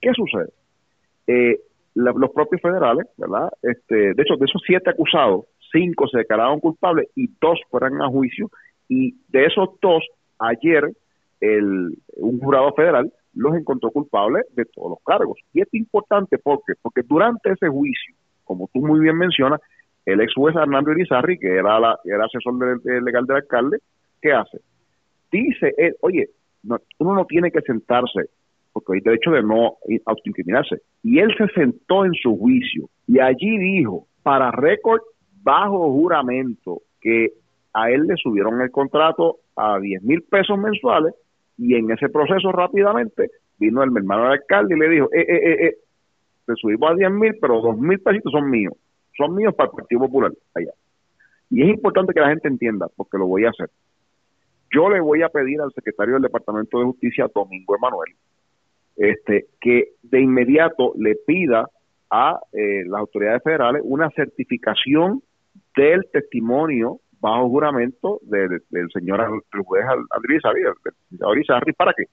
¿Qué 0.00 0.10
sucede? 0.12 0.50
Eh, 1.26 1.60
la- 1.94 2.12
los 2.16 2.30
propios 2.30 2.60
federales, 2.60 3.06
¿verdad? 3.16 3.50
Este, 3.62 4.14
de 4.14 4.22
hecho, 4.22 4.36
de 4.36 4.46
esos 4.46 4.62
siete 4.66 4.90
acusados, 4.90 5.44
cinco 5.70 6.08
se 6.08 6.18
declararon 6.18 6.60
culpables 6.60 7.08
y 7.14 7.28
dos 7.40 7.60
fueron 7.70 8.02
a 8.02 8.08
juicio. 8.08 8.50
Y 8.88 9.14
de 9.28 9.44
esos 9.46 9.70
dos, 9.80 10.04
ayer 10.38 10.90
el, 11.40 11.96
un 12.16 12.40
jurado 12.40 12.72
federal 12.74 13.12
los 13.34 13.54
encontró 13.56 13.90
culpables 13.90 14.44
de 14.54 14.64
todos 14.66 14.90
los 14.90 14.98
cargos. 15.04 15.38
Y 15.52 15.62
es 15.62 15.68
importante 15.72 16.38
porque, 16.38 16.74
porque 16.82 17.02
durante 17.02 17.52
ese 17.52 17.68
juicio, 17.68 18.14
como 18.44 18.68
tú 18.72 18.80
muy 18.80 19.00
bien 19.00 19.16
mencionas, 19.16 19.60
el 20.06 20.20
ex 20.20 20.32
juez 20.34 20.54
Hernando 20.56 20.92
Irizarry, 20.92 21.38
que 21.38 21.48
era, 21.56 21.78
la, 21.80 21.98
asesor 22.24 22.58
de- 22.58 22.92
de- 22.92 23.00
legal 23.02 23.24
del 23.26 23.36
alcalde, 23.36 23.78
¿qué 24.20 24.32
hace? 24.32 24.58
Dice 25.30 25.72
él, 25.76 25.94
oye, 26.00 26.28
no- 26.62 26.78
uno 26.98 27.14
no 27.14 27.24
tiene 27.26 27.50
que 27.50 27.60
sentarse 27.62 28.26
porque 28.72 28.94
hay 28.94 29.00
derecho 29.00 29.30
de 29.30 29.42
no 29.42 29.76
autoincriminarse. 30.06 30.76
Y 31.02 31.18
él 31.18 31.34
se 31.36 31.46
sentó 31.48 32.04
en 32.06 32.14
su 32.14 32.36
juicio 32.38 32.88
y 33.06 33.20
allí 33.20 33.58
dijo, 33.58 34.06
para 34.22 34.50
récord 34.50 35.00
bajo 35.42 35.92
juramento, 35.92 36.80
que 37.00 37.32
a 37.74 37.90
él 37.90 38.06
le 38.06 38.16
subieron 38.16 38.60
el 38.60 38.70
contrato 38.70 39.38
a 39.56 39.78
10 39.78 40.02
mil 40.02 40.22
pesos 40.22 40.58
mensuales 40.58 41.14
y 41.58 41.74
en 41.74 41.90
ese 41.90 42.08
proceso 42.08 42.50
rápidamente 42.52 43.30
vino 43.58 43.82
el 43.82 43.90
hermano 43.94 44.22
del 44.24 44.32
alcalde 44.32 44.74
y 44.74 44.78
le 44.78 44.88
dijo, 44.88 45.08
eh, 45.12 45.20
eh, 45.28 45.52
eh, 45.52 45.66
eh, 45.66 46.52
subimos 46.56 46.90
a 46.90 46.94
10 46.94 47.10
mil, 47.10 47.34
pero 47.40 47.60
2 47.60 47.76
mil 47.78 47.98
pesitos 48.00 48.32
son 48.32 48.48
míos, 48.50 48.74
son 49.16 49.34
míos 49.34 49.54
para 49.54 49.70
el 49.70 49.76
Partido 49.76 50.00
Popular 50.02 50.32
allá. 50.54 50.72
Y 51.50 51.62
es 51.62 51.68
importante 51.68 52.12
que 52.14 52.20
la 52.20 52.28
gente 52.30 52.48
entienda, 52.48 52.88
porque 52.96 53.18
lo 53.18 53.26
voy 53.26 53.44
a 53.44 53.50
hacer. 53.50 53.68
Yo 54.74 54.88
le 54.88 55.00
voy 55.00 55.22
a 55.22 55.28
pedir 55.28 55.60
al 55.60 55.72
secretario 55.72 56.14
del 56.14 56.22
Departamento 56.22 56.78
de 56.78 56.84
Justicia, 56.86 57.28
Domingo 57.34 57.76
Emanuel, 57.76 58.14
este, 58.96 59.46
que 59.60 59.88
de 60.02 60.20
inmediato 60.20 60.92
le 60.96 61.14
pida 61.26 61.68
a 62.10 62.40
eh, 62.52 62.84
las 62.86 63.00
autoridades 63.00 63.42
federales 63.42 63.82
una 63.84 64.10
certificación 64.10 65.22
del 65.76 66.06
testimonio 66.12 67.00
bajo 67.20 67.48
juramento 67.48 68.18
de- 68.22 68.48
de- 68.48 68.60
del 68.70 68.90
señor 68.90 69.20
Al- 69.20 69.40
el 69.52 69.60
juez 69.62 69.84
Andrés 70.10 70.38
Izarri, 70.38 70.62
del 70.62 70.74
señor 71.10 71.38
Izarri, 71.38 71.72
¿para 71.72 71.92
qué? 71.94 72.04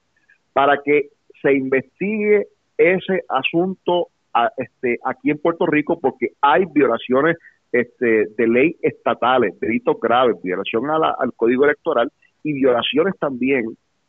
Para 0.54 0.82
que 0.84 1.10
se 1.42 1.54
investigue 1.54 2.48
ese 2.78 3.24
asunto 3.28 4.08
a- 4.34 4.52
este, 4.58 5.00
aquí 5.04 5.32
en 5.32 5.38
Puerto 5.40 5.66
Rico 5.66 6.00
porque 6.00 6.30
hay 6.42 6.66
violaciones 6.74 7.38
este, 7.72 8.26
de 8.36 8.48
ley 8.48 8.76
estatales, 8.82 9.60
delitos 9.60 10.00
graves, 10.02 10.36
violación 10.42 10.90
a 10.90 10.98
la- 10.98 11.16
al 11.20 11.34
código 11.34 11.66
electoral 11.66 12.12
y 12.44 12.54
violaciones 12.54 13.14
también 13.20 13.66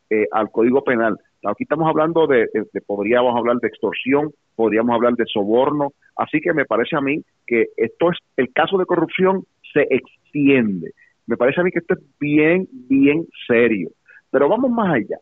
eh, 0.08 0.26
al 0.32 0.50
código 0.50 0.82
penal. 0.82 1.16
Aquí 1.44 1.62
estamos 1.62 1.88
hablando 1.88 2.26
de, 2.26 2.48
podríamos 2.86 3.36
hablar 3.36 3.58
de 3.58 3.68
extorsión, 3.68 4.30
podríamos 4.56 4.94
hablar 4.94 5.14
de 5.14 5.24
soborno, 5.26 5.92
así 6.16 6.40
que 6.40 6.52
me 6.52 6.64
parece 6.64 6.96
a 6.96 7.00
mí 7.00 7.22
que 7.46 7.68
esto 7.76 8.10
es, 8.10 8.18
el 8.36 8.52
caso 8.52 8.76
de 8.76 8.86
corrupción 8.86 9.44
se 9.72 9.86
extiende. 9.88 10.92
Me 11.26 11.36
parece 11.36 11.60
a 11.60 11.64
mí 11.64 11.70
que 11.70 11.78
esto 11.78 11.94
es 11.94 12.00
bien, 12.18 12.66
bien 12.72 13.24
serio. 13.46 13.90
Pero 14.30 14.48
vamos 14.48 14.70
más 14.70 14.94
allá, 14.94 15.18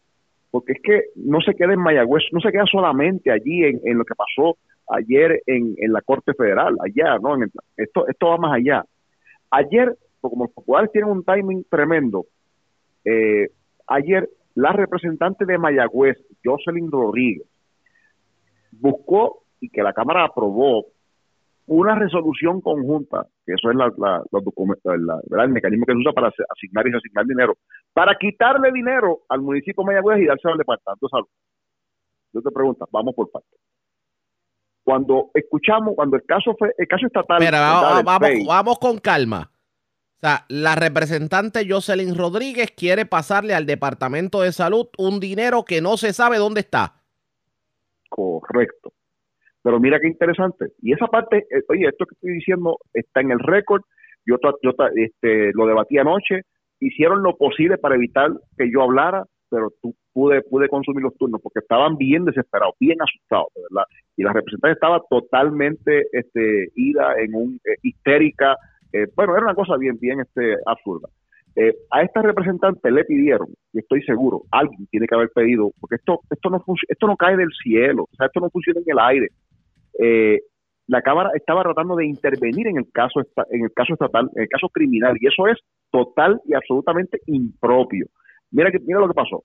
porque 0.50 0.72
es 0.72 0.82
que 0.82 1.02
no 1.16 1.40
se 1.40 1.54
queda 1.54 1.74
en 1.74 1.80
Mayagüez, 1.80 2.24
no 2.32 2.40
se 2.40 2.50
queda 2.50 2.64
solamente 2.66 3.30
allí 3.30 3.64
en 3.64 3.98
lo 3.98 4.04
que 4.04 4.14
pasó 4.14 4.56
ayer 4.90 5.42
en, 5.46 5.74
en 5.78 5.92
la 5.92 6.00
Corte 6.02 6.32
Federal, 6.34 6.76
allá, 6.80 7.18
¿no? 7.18 7.34
En 7.36 7.42
el- 7.44 7.52
esto, 7.76 8.06
esto 8.08 8.28
va 8.28 8.36
más 8.38 8.54
allá. 8.56 8.84
Ayer, 9.50 9.96
como 10.20 10.44
los 10.44 10.52
populares 10.52 10.90
tienen 10.92 11.10
un 11.10 11.24
timing 11.24 11.64
tremendo, 11.70 12.26
eh, 13.04 13.48
ayer 13.86 14.28
la 14.54 14.72
representante 14.72 15.44
de 15.46 15.56
Mayagüez, 15.58 16.16
Jocelyn 16.44 16.90
Rodríguez, 16.90 17.46
buscó 18.72 19.42
y 19.60 19.68
que 19.70 19.82
la 19.82 19.92
Cámara 19.92 20.24
aprobó 20.24 20.86
una 21.66 21.94
resolución 21.94 22.60
conjunta, 22.62 23.26
que 23.44 23.52
eso 23.52 23.70
es 23.70 23.76
la, 23.76 23.92
la- 23.98 24.22
la- 24.30 25.20
¿verdad? 25.28 25.46
el 25.46 25.52
mecanismo 25.52 25.84
que 25.86 25.92
se 25.92 25.98
usa 25.98 26.12
para 26.12 26.28
as- 26.28 26.34
asignar 26.56 26.86
y 26.86 26.90
reasignar 26.92 27.26
dinero, 27.26 27.54
para 27.92 28.14
quitarle 28.16 28.72
dinero 28.72 29.20
al 29.28 29.42
municipio 29.42 29.82
de 29.82 29.86
Mayagüez 29.88 30.20
y 30.22 30.26
dárselo 30.26 30.52
al 30.52 30.58
Departamento 30.58 31.06
de 31.06 31.10
Salud. 31.10 31.28
Yo 32.32 32.42
te 32.42 32.50
pregunto, 32.50 32.88
vamos 32.90 33.14
por 33.14 33.30
partes. 33.30 33.58
Cuando 34.88 35.30
escuchamos, 35.34 35.94
cuando 35.94 36.16
el 36.16 36.22
caso 36.24 36.56
fue, 36.58 36.72
el 36.78 36.88
caso 36.88 37.06
estatal, 37.06 37.38
¿verdad? 37.40 38.02
vamos, 38.46 38.78
con 38.78 38.96
calma. 38.96 39.50
O 39.52 40.20
sea, 40.20 40.46
la 40.48 40.76
representante 40.76 41.66
Jocelyn 41.68 42.16
Rodríguez 42.16 42.70
quiere 42.74 43.04
pasarle 43.04 43.52
al 43.52 43.66
Departamento 43.66 44.40
de 44.40 44.50
Salud 44.50 44.86
un 44.96 45.20
dinero 45.20 45.66
que 45.66 45.82
no 45.82 45.98
se 45.98 46.14
sabe 46.14 46.38
dónde 46.38 46.60
está. 46.60 47.02
Correcto. 48.08 48.94
Pero 49.62 49.78
mira 49.78 50.00
qué 50.00 50.08
interesante. 50.08 50.72
Y 50.80 50.94
esa 50.94 51.08
parte, 51.08 51.46
eh, 51.50 51.62
oye, 51.68 51.86
esto 51.86 52.06
que 52.06 52.14
estoy 52.14 52.32
diciendo 52.32 52.78
está 52.94 53.20
en 53.20 53.32
el 53.32 53.40
récord. 53.40 53.82
Yo, 54.24 54.36
yo 54.62 54.70
este, 54.94 55.52
lo 55.52 55.66
debatí 55.66 55.98
anoche. 55.98 56.44
Hicieron 56.80 57.22
lo 57.22 57.36
posible 57.36 57.76
para 57.76 57.96
evitar 57.96 58.30
que 58.56 58.70
yo 58.72 58.84
hablara, 58.84 59.24
pero 59.50 59.68
tú 59.82 59.94
pude, 60.12 60.42
pude 60.42 60.68
consumir 60.68 61.02
los 61.02 61.16
turnos 61.16 61.40
porque 61.42 61.60
estaban 61.60 61.96
bien 61.96 62.24
desesperados, 62.24 62.74
bien 62.78 62.98
asustados, 63.00 63.48
verdad. 63.54 63.84
Y 64.16 64.22
la 64.22 64.32
representante 64.32 64.74
estaba 64.74 65.02
totalmente 65.08 66.06
este, 66.12 66.68
ida 66.74 67.14
en 67.18 67.34
un 67.34 67.60
eh, 67.64 67.76
histérica. 67.82 68.56
eh, 68.92 69.06
bueno, 69.14 69.34
era 69.34 69.44
una 69.44 69.54
cosa 69.54 69.76
bien, 69.76 69.98
bien 70.00 70.20
este, 70.20 70.56
absurda. 70.66 71.08
Eh, 71.60 71.74
a 71.90 72.02
esta 72.02 72.22
representante 72.22 72.88
le 72.88 73.04
pidieron, 73.04 73.48
y 73.72 73.80
estoy 73.80 74.00
seguro, 74.02 74.42
alguien 74.52 74.86
tiene 74.92 75.08
que 75.08 75.14
haber 75.16 75.30
pedido, 75.34 75.72
porque 75.80 75.96
esto, 75.96 76.20
esto, 76.30 76.50
no, 76.50 76.62
esto 76.86 77.06
no 77.08 77.16
cae 77.16 77.36
del 77.36 77.50
cielo, 77.60 78.04
o 78.04 78.16
sea, 78.16 78.26
esto 78.26 78.38
no 78.38 78.48
funciona 78.48 78.78
en 78.78 78.86
el 78.86 78.98
aire. 79.00 79.28
Eh, 79.98 80.38
la 80.86 81.02
Cámara 81.02 81.30
estaba 81.34 81.64
tratando 81.64 81.96
de 81.96 82.06
intervenir 82.06 82.68
en 82.68 82.76
el 82.76 82.86
caso 82.92 83.20
en 83.50 83.64
el 83.64 83.72
caso 83.72 83.94
estatal, 83.94 84.30
en 84.36 84.42
el 84.42 84.48
caso 84.48 84.68
criminal, 84.68 85.16
y 85.18 85.26
eso 85.26 85.48
es 85.48 85.58
total 85.90 86.40
y 86.46 86.54
absolutamente 86.54 87.18
impropio. 87.26 88.06
Mira 88.50 88.70
que 88.70 88.78
mira 88.80 89.00
lo 89.00 89.08
que 89.08 89.14
pasó. 89.14 89.44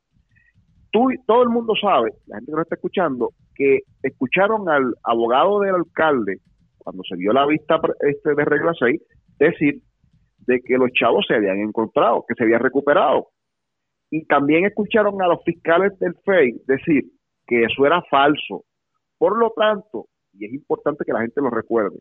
Tú, 0.92 1.08
todo 1.26 1.44
el 1.44 1.50
mundo 1.50 1.74
sabe, 1.80 2.12
la 2.28 2.38
gente 2.38 2.52
que 2.52 2.56
nos 2.56 2.64
está 2.64 2.76
escuchando, 2.76 3.30
que 3.56 3.80
escucharon 4.04 4.70
al 4.70 4.94
abogado 5.04 5.60
del 5.62 5.76
alcalde 5.76 6.38
cuando 6.78 7.02
se 7.04 7.16
dio 7.18 7.34
la 7.34 7.46
vista 7.48 7.80
este 8.02 8.36
de 8.36 8.46
regla 8.46 8.74
6 8.78 9.02
decir 9.40 9.82
de 10.46 10.62
que 10.62 10.78
los 10.78 10.92
chavos 10.92 11.26
se 11.28 11.36
habían 11.36 11.60
encontrado, 11.60 12.26
que 12.28 12.36
se 12.36 12.44
habían 12.44 12.60
recuperado. 12.60 13.30
Y 14.12 14.26
también 14.26 14.66
escucharon 14.66 15.22
a 15.22 15.28
los 15.28 15.44
fiscales 15.44 15.98
del 16.00 16.14
FEI 16.26 16.62
decir 16.68 17.06
que 17.48 17.64
eso 17.64 17.86
era 17.86 18.02
falso. 18.10 18.66
Por 19.18 19.38
lo 19.38 19.52
tanto, 19.56 20.08
y 20.34 20.46
es 20.46 20.54
importante 20.54 21.06
que 21.06 21.14
la 21.14 21.22
gente 21.22 21.42
lo 21.42 21.50
recuerde, 21.50 21.98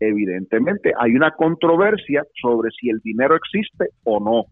evidentemente 0.00 0.92
hay 0.98 1.12
una 1.12 1.30
controversia 1.32 2.24
sobre 2.40 2.70
si 2.70 2.88
el 2.88 2.98
dinero 3.00 3.36
existe 3.36 3.90
o 4.04 4.18
no. 4.18 4.46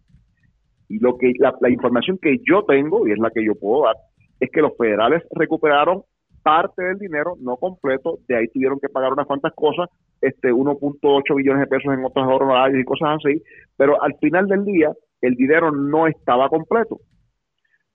Y 0.91 0.99
lo 0.99 1.17
que 1.17 1.33
la, 1.39 1.71
información 1.71 2.19
que 2.21 2.39
yo 2.45 2.65
tengo, 2.65 3.07
y 3.07 3.13
es 3.13 3.19
la 3.19 3.31
que 3.31 3.45
yo 3.45 3.55
puedo 3.55 3.85
dar, 3.85 3.95
es 4.41 4.51
que 4.51 4.61
los 4.61 4.77
federales 4.77 5.23
recuperaron 5.31 6.03
parte 6.43 6.83
del 6.83 6.99
dinero, 6.99 7.37
no 7.41 7.57
completo, 7.59 8.19
de 8.27 8.37
ahí 8.37 8.49
tuvieron 8.49 8.81
que 8.81 8.89
pagar 8.89 9.13
unas 9.13 9.29
cuantas 9.29 9.53
cosas, 9.55 9.89
este 10.21 10.53
1.8 10.53 11.37
billones 11.37 11.61
de 11.61 11.67
pesos 11.69 11.95
en 11.95 12.05
otros 12.05 12.27
honorarios 12.27 12.81
y 12.81 12.85
cosas 12.85 13.19
así, 13.19 13.41
pero 13.77 14.03
al 14.03 14.17
final 14.17 14.49
del 14.49 14.65
día 14.65 14.93
el 15.21 15.37
dinero 15.37 15.71
no 15.71 16.09
estaba 16.09 16.49
completo. 16.49 16.99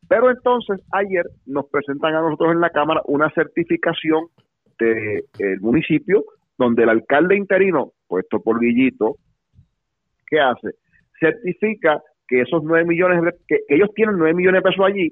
Pero 0.07 0.31
entonces 0.31 0.79
ayer 0.93 1.25
nos 1.45 1.65
presentan 1.69 2.15
a 2.15 2.21
nosotros 2.21 2.53
en 2.53 2.61
la 2.61 2.69
Cámara 2.69 3.01
una 3.07 3.29
certificación 3.31 4.27
del 4.79 5.59
municipio 5.59 6.23
donde 6.57 6.83
el 6.83 6.89
alcalde 6.89 7.35
interino, 7.35 7.91
puesto 8.07 8.39
por 8.39 8.61
Guillito, 8.61 9.17
¿qué 10.27 10.39
hace? 10.39 10.75
Certifica 11.19 12.01
que 12.27 12.41
esos 12.41 12.63
9 12.63 12.85
millones, 12.85 13.35
que, 13.47 13.59
ellos 13.67 13.89
tienen 13.95 14.17
9 14.17 14.33
millones 14.33 14.63
de 14.63 14.69
pesos 14.69 14.85
allí 14.85 15.11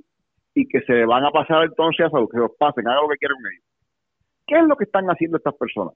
y 0.55 0.67
que 0.67 0.81
se 0.81 1.05
van 1.05 1.25
a 1.25 1.31
pasar 1.31 1.65
entonces 1.65 2.05
a 2.05 2.09
que 2.09 2.37
los 2.37 2.51
pasen, 2.57 2.87
hagan 2.87 3.03
lo 3.03 3.09
que 3.09 3.17
quieran 3.17 3.37
ellos. 3.39 3.65
¿Qué 4.45 4.59
es 4.59 4.67
lo 4.67 4.75
que 4.75 4.85
están 4.85 5.05
haciendo 5.07 5.37
estas 5.37 5.55
personas? 5.55 5.93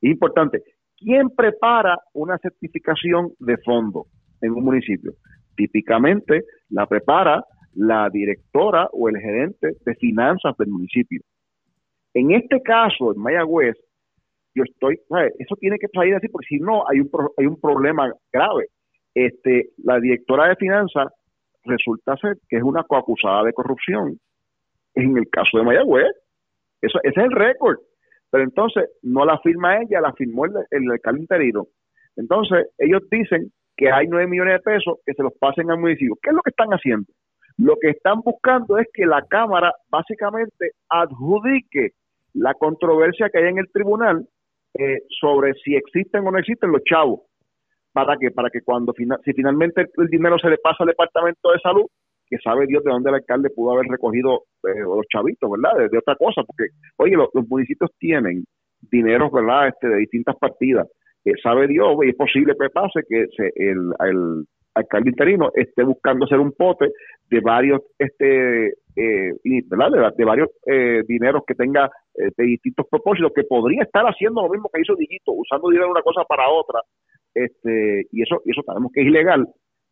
Importante. 0.00 0.62
¿Quién 0.96 1.30
prepara 1.30 1.98
una 2.12 2.38
certificación 2.38 3.32
de 3.38 3.56
fondo 3.58 4.06
en 4.40 4.52
un 4.52 4.64
municipio? 4.64 5.12
Típicamente 5.56 6.44
la 6.70 6.86
prepara 6.86 7.44
la 7.74 8.08
directora 8.10 8.88
o 8.92 9.08
el 9.08 9.18
gerente 9.18 9.76
de 9.84 9.94
finanzas 9.96 10.56
del 10.56 10.68
municipio. 10.68 11.20
En 12.14 12.32
este 12.32 12.60
caso, 12.62 13.12
en 13.12 13.20
Mayagüez, 13.20 13.76
yo 14.54 14.64
estoy, 14.64 14.98
eso 15.38 15.54
tiene 15.56 15.78
que 15.78 15.86
salir 15.88 16.14
así, 16.14 16.28
porque 16.28 16.48
si 16.48 16.58
no, 16.58 16.88
hay 16.88 17.00
un, 17.00 17.10
hay 17.36 17.46
un 17.46 17.60
problema 17.60 18.10
grave. 18.32 18.66
Este, 19.26 19.70
la 19.78 19.98
directora 19.98 20.48
de 20.48 20.54
finanzas 20.54 21.12
resulta 21.64 22.16
ser 22.18 22.36
que 22.48 22.58
es 22.58 22.62
una 22.62 22.84
coacusada 22.84 23.42
de 23.42 23.52
corrupción 23.52 24.20
en 24.94 25.16
el 25.16 25.28
caso 25.28 25.58
de 25.58 25.64
Mayagüez. 25.64 26.06
Ese 26.80 26.98
es 27.02 27.16
el 27.16 27.32
récord. 27.32 27.78
Pero 28.30 28.44
entonces 28.44 28.84
no 29.02 29.24
la 29.24 29.40
firma 29.40 29.78
ella, 29.82 30.00
la 30.00 30.12
firmó 30.12 30.44
el, 30.44 30.52
el 30.70 30.90
alcalde 30.90 31.22
interino. 31.22 31.66
Entonces 32.14 32.68
ellos 32.78 33.02
dicen 33.10 33.50
que 33.76 33.90
hay 33.90 34.06
9 34.06 34.28
millones 34.28 34.54
de 34.54 34.60
pesos 34.60 34.98
que 35.04 35.14
se 35.14 35.22
los 35.24 35.32
pasen 35.40 35.68
al 35.70 35.78
municipio. 35.80 36.14
¿Qué 36.22 36.30
es 36.30 36.36
lo 36.36 36.42
que 36.42 36.50
están 36.50 36.70
haciendo? 36.70 37.12
Lo 37.56 37.74
que 37.80 37.90
están 37.90 38.20
buscando 38.20 38.78
es 38.78 38.86
que 38.94 39.04
la 39.04 39.22
Cámara 39.22 39.72
básicamente 39.90 40.72
adjudique 40.88 41.90
la 42.34 42.54
controversia 42.54 43.30
que 43.30 43.38
hay 43.38 43.48
en 43.48 43.58
el 43.58 43.70
tribunal 43.72 44.28
eh, 44.74 44.98
sobre 45.20 45.54
si 45.54 45.74
existen 45.74 46.24
o 46.24 46.30
no 46.30 46.38
existen 46.38 46.70
los 46.70 46.84
chavos. 46.84 47.22
¿Para 48.04 48.16
que 48.16 48.30
Para 48.30 48.50
que 48.50 48.60
cuando 48.62 48.92
si 48.96 49.32
finalmente 49.32 49.86
el, 49.96 50.08
dinero 50.08 50.38
se 50.38 50.48
le 50.50 50.58
pasa 50.58 50.78
al 50.84 50.88
Departamento 50.88 51.50
de 51.50 51.58
Salud, 51.58 51.86
que 52.30 52.38
sabe 52.38 52.66
Dios 52.66 52.84
de 52.84 52.90
dónde 52.92 53.08
el 53.10 53.16
alcalde 53.16 53.50
pudo 53.50 53.72
haber 53.72 53.86
recogido 53.90 54.44
eh, 54.68 54.80
los 54.80 55.06
chavitos, 55.12 55.50
¿verdad? 55.50 55.88
De, 55.90 55.98
otra 55.98 56.14
cosa, 56.14 56.42
porque, 56.46 56.66
oye, 56.98 57.16
lo- 57.16 57.30
los 57.34 57.48
municipios 57.48 57.90
tienen 57.98 58.44
dineros, 58.90 59.32
¿verdad? 59.32 59.68
Este, 59.68 59.88
de 59.88 59.96
distintas 59.96 60.36
partidas. 60.36 60.86
Eh, 61.24 61.32
sabe 61.42 61.66
Dios, 61.66 61.96
y 62.04 62.10
es 62.10 62.14
posible 62.16 62.54
que 62.60 62.70
pase 62.70 63.00
que 63.08 63.26
se, 63.36 63.50
el, 63.56 64.44
alcalde 64.74 65.10
interino 65.10 65.50
esté 65.54 65.82
buscando 65.82 66.24
hacer 66.26 66.38
un 66.38 66.52
pote 66.52 66.92
de 67.30 67.40
varios, 67.40 67.80
este, 67.98 68.68
eh, 68.94 69.32
¿verdad? 69.66 69.90
De, 69.90 70.12
de 70.16 70.24
varios 70.24 70.50
eh, 70.66 71.02
dineros 71.08 71.42
que 71.46 71.54
tenga 71.54 71.90
eh, 72.14 72.30
de 72.36 72.44
distintos 72.44 72.86
propósitos, 72.88 73.32
que 73.34 73.42
podría 73.44 73.82
estar 73.82 74.04
haciendo 74.04 74.42
lo 74.42 74.48
mismo 74.50 74.70
que 74.72 74.80
hizo 74.80 74.94
Digito, 74.94 75.32
usando 75.32 75.68
dinero 75.68 75.86
de 75.86 75.92
una 75.92 76.02
cosa 76.02 76.22
para 76.28 76.48
otra, 76.48 76.80
este, 77.34 78.06
y 78.12 78.22
eso, 78.22 78.40
y 78.44 78.50
eso 78.50 78.62
sabemos 78.64 78.92
que 78.92 79.02
es 79.02 79.06
ilegal, 79.06 79.46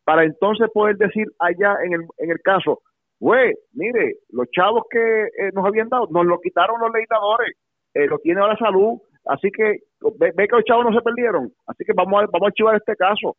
para 0.04 0.24
entonces 0.24 0.68
poder 0.72 0.96
decir 0.96 1.26
allá 1.38 1.76
en 1.84 1.94
el, 1.94 2.00
en 2.18 2.30
el 2.30 2.40
caso, 2.40 2.80
güey, 3.18 3.54
mire, 3.72 4.16
los 4.30 4.48
chavos 4.50 4.84
que 4.90 4.98
eh, 4.98 5.50
nos 5.54 5.66
habían 5.66 5.88
dado, 5.88 6.06
nos 6.10 6.26
lo 6.26 6.40
quitaron 6.40 6.80
los 6.80 6.92
legisladores, 6.92 7.56
eh, 7.94 8.06
lo 8.06 8.18
tiene 8.18 8.40
ahora 8.40 8.56
salud, 8.56 9.00
así 9.24 9.50
que 9.50 9.80
ve, 10.18 10.32
ve 10.36 10.48
que 10.48 10.56
los 10.56 10.64
chavos 10.64 10.84
no 10.84 10.96
se 10.96 11.02
perdieron, 11.02 11.52
así 11.66 11.84
que 11.84 11.92
vamos 11.94 12.22
a, 12.22 12.26
vamos 12.26 12.42
a 12.42 12.46
archivar 12.48 12.76
este 12.76 12.96
caso. 12.96 13.36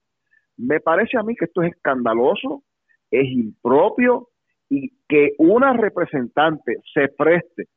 Me 0.58 0.80
parece 0.80 1.18
a 1.18 1.24
mí 1.24 1.36
que 1.36 1.46
esto 1.46 1.62
es 1.62 1.74
escandaloso, 1.74 2.63
es 3.12 3.27
impropio 3.30 4.30
y 4.70 4.89
que 5.08 5.34
una 5.38 5.74
representante 5.74 6.77
se 6.94 7.08
preste 7.10 7.68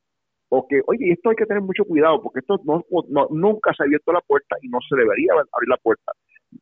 o 0.51 0.67
que, 0.69 0.81
oye, 0.87 1.13
esto 1.13 1.31
hay 1.31 1.37
que 1.37 1.47
tener 1.47 1.63
mucho 1.63 1.85
cuidado 1.85 2.21
porque 2.23 2.41
esto 2.41 2.61
no, 2.65 2.85
nunca 3.31 3.73
se 3.73 3.83
ha 3.83 3.87
abierto 3.87 4.13
la 4.13 4.21
puerta 4.21 4.57
y 4.61 4.69
no 4.69 4.79
se 4.89 4.97
debería 4.97 5.33
abrir 5.33 5.69
la 5.69 5.77
puerta. 5.79 6.13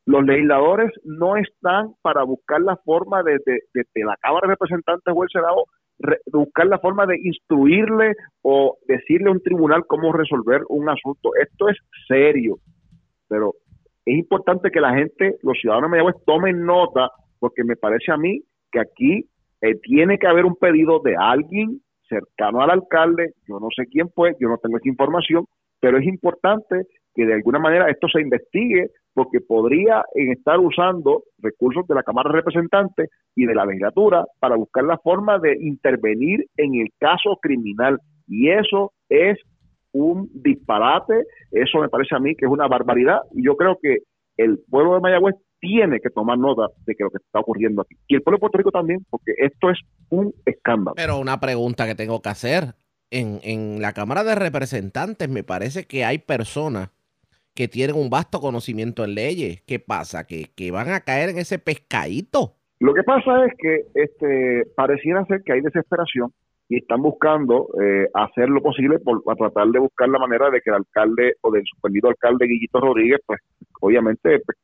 Los 0.04 0.24
legisladores 0.24 0.92
no 1.04 1.36
están 1.36 1.94
para 2.02 2.22
buscar 2.22 2.60
la 2.60 2.76
forma 2.76 3.22
de, 3.22 3.38
de, 3.46 3.60
de- 3.74 4.04
la 4.04 4.16
Cámara 4.20 4.46
de 4.46 4.52
Representantes 4.54 5.14
o 5.16 5.22
el 5.22 5.30
Senado 5.30 5.64
buscar 6.32 6.66
la 6.66 6.78
forma 6.78 7.06
de 7.06 7.18
instruirle 7.22 8.14
o 8.42 8.76
decirle 8.86 9.28
a 9.28 9.32
un 9.32 9.42
tribunal 9.42 9.84
cómo 9.86 10.12
resolver 10.12 10.62
un 10.68 10.88
asunto. 10.88 11.30
Esto 11.40 11.68
es 11.70 11.76
serio, 12.06 12.58
pero 13.26 13.54
es 14.04 14.16
importante 14.16 14.70
que 14.70 14.80
la 14.80 14.94
gente, 14.94 15.38
los 15.42 15.58
ciudadanos 15.58 15.90
de 15.90 16.14
tomen 16.24 16.64
nota, 16.64 17.10
porque 17.40 17.64
me 17.64 17.76
parece 17.76 18.12
a 18.12 18.16
mí 18.16 18.42
que 18.70 18.80
aquí 18.80 19.28
eh, 19.62 19.74
tiene 19.82 20.18
que 20.18 20.26
haber 20.26 20.44
un 20.44 20.56
pedido 20.56 21.00
de 21.00 21.16
alguien 21.16 21.80
cercano 22.08 22.62
al 22.62 22.70
alcalde, 22.70 23.32
yo 23.46 23.60
no 23.60 23.68
sé 23.74 23.86
quién 23.86 24.08
fue, 24.10 24.34
yo 24.40 24.48
no 24.48 24.58
tengo 24.58 24.78
esa 24.78 24.88
información, 24.88 25.44
pero 25.80 25.98
es 25.98 26.06
importante 26.06 26.86
que 27.14 27.26
de 27.26 27.34
alguna 27.34 27.58
manera 27.58 27.90
esto 27.90 28.08
se 28.08 28.20
investigue, 28.20 28.90
porque 29.12 29.40
podría 29.40 30.04
eh, 30.14 30.30
estar 30.32 30.60
usando 30.60 31.24
recursos 31.38 31.86
de 31.88 31.94
la 31.96 32.04
Cámara 32.04 32.30
de 32.30 32.36
Representantes 32.36 33.10
y 33.34 33.46
de 33.46 33.54
la 33.54 33.64
legislatura 33.64 34.24
para 34.38 34.54
buscar 34.54 34.84
la 34.84 34.98
forma 34.98 35.38
de 35.38 35.56
intervenir 35.60 36.46
en 36.56 36.76
el 36.76 36.88
caso 36.98 37.36
criminal. 37.42 37.98
Y 38.28 38.50
eso 38.50 38.92
es 39.08 39.38
un 39.92 40.30
disparate, 40.32 41.24
eso 41.50 41.80
me 41.80 41.88
parece 41.88 42.14
a 42.14 42.20
mí 42.20 42.36
que 42.36 42.46
es 42.46 42.52
una 42.52 42.68
barbaridad 42.68 43.22
y 43.32 43.44
yo 43.44 43.56
creo 43.56 43.78
que 43.82 43.98
el 44.36 44.60
pueblo 44.70 44.94
de 44.94 45.00
Mayagüez 45.00 45.34
tiene 45.60 46.00
que 46.00 46.10
tomar 46.10 46.38
nota 46.38 46.68
de 46.86 46.94
que 46.94 47.04
lo 47.04 47.10
que 47.10 47.18
está 47.18 47.40
ocurriendo 47.40 47.82
aquí. 47.82 47.96
Y 48.06 48.14
el 48.14 48.22
pueblo 48.22 48.36
de 48.36 48.40
Puerto 48.40 48.58
Rico 48.58 48.70
también, 48.70 49.04
porque 49.10 49.32
esto 49.38 49.70
es 49.70 49.78
un 50.10 50.34
escándalo. 50.44 50.94
Pero 50.96 51.18
una 51.18 51.40
pregunta 51.40 51.86
que 51.86 51.94
tengo 51.94 52.22
que 52.22 52.28
hacer. 52.28 52.74
En, 53.10 53.40
en 53.42 53.80
la 53.80 53.94
Cámara 53.94 54.22
de 54.22 54.34
Representantes 54.34 55.30
me 55.30 55.42
parece 55.42 55.86
que 55.86 56.04
hay 56.04 56.18
personas 56.18 56.90
que 57.54 57.66
tienen 57.66 57.96
un 57.96 58.10
vasto 58.10 58.38
conocimiento 58.38 59.02
en 59.02 59.14
leyes. 59.14 59.62
¿Qué 59.62 59.80
pasa? 59.80 60.26
¿Que, 60.26 60.50
que 60.54 60.70
van 60.70 60.90
a 60.90 61.00
caer 61.00 61.30
en 61.30 61.38
ese 61.38 61.58
pescadito? 61.58 62.54
Lo 62.80 62.94
que 62.94 63.02
pasa 63.02 63.46
es 63.46 63.52
que 63.58 63.86
este 63.94 64.70
pareciera 64.76 65.24
ser 65.24 65.42
que 65.42 65.54
hay 65.54 65.60
desesperación 65.62 66.32
y 66.68 66.76
están 66.76 67.02
buscando 67.02 67.68
eh, 67.82 68.08
hacer 68.14 68.48
lo 68.48 68.62
posible 68.62 68.98
por 68.98 69.22
a 69.28 69.34
tratar 69.34 69.68
de 69.68 69.80
buscar 69.80 70.08
la 70.08 70.18
manera 70.18 70.50
de 70.50 70.60
que 70.60 70.70
el 70.70 70.76
alcalde 70.76 71.34
o 71.40 71.50
del 71.50 71.64
suspendido 71.64 72.08
alcalde 72.10 72.46
Guillito 72.46 72.78
Rodríguez, 72.78 73.20
pues 73.26 73.40
obviamente 73.80 74.40
pues, 74.44 74.58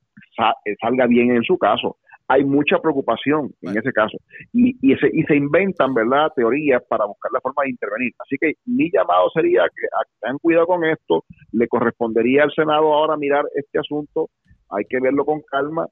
salga 0.81 1.07
bien 1.07 1.31
en 1.31 1.43
su 1.43 1.57
caso. 1.59 1.97
Hay 2.27 2.43
mucha 2.43 2.79
preocupación 2.79 3.51
en 3.61 3.77
ese 3.77 3.93
caso 3.93 4.17
y, 4.53 4.75
y, 4.81 4.97
se, 4.97 5.09
y 5.13 5.25
se 5.25 5.37
inventan, 5.37 5.93
¿verdad?, 5.93 6.33
teorías 6.35 6.83
para 6.89 7.05
buscar 7.05 7.31
la 7.33 7.41
forma 7.41 7.65
de 7.65 7.71
intervenir. 7.71 8.13
Así 8.19 8.37
que 8.41 8.55
mi 8.65 8.91
llamado 8.91 9.29
sería 9.35 9.65
que 9.65 9.87
tengan 10.21 10.39
cuidado 10.39 10.67
con 10.67 10.85
esto, 10.85 11.25
le 11.53 11.69
correspondería 11.69 12.45
al 12.45 12.53
Senado 12.53 12.95
ahora 12.95 13.19
mirar 13.19 13.45
este 13.55 13.79
asunto, 13.79 14.31
hay 14.71 14.85
que 14.89 15.01
verlo 15.01 15.27
con 15.27 15.43
calma. 15.43 15.87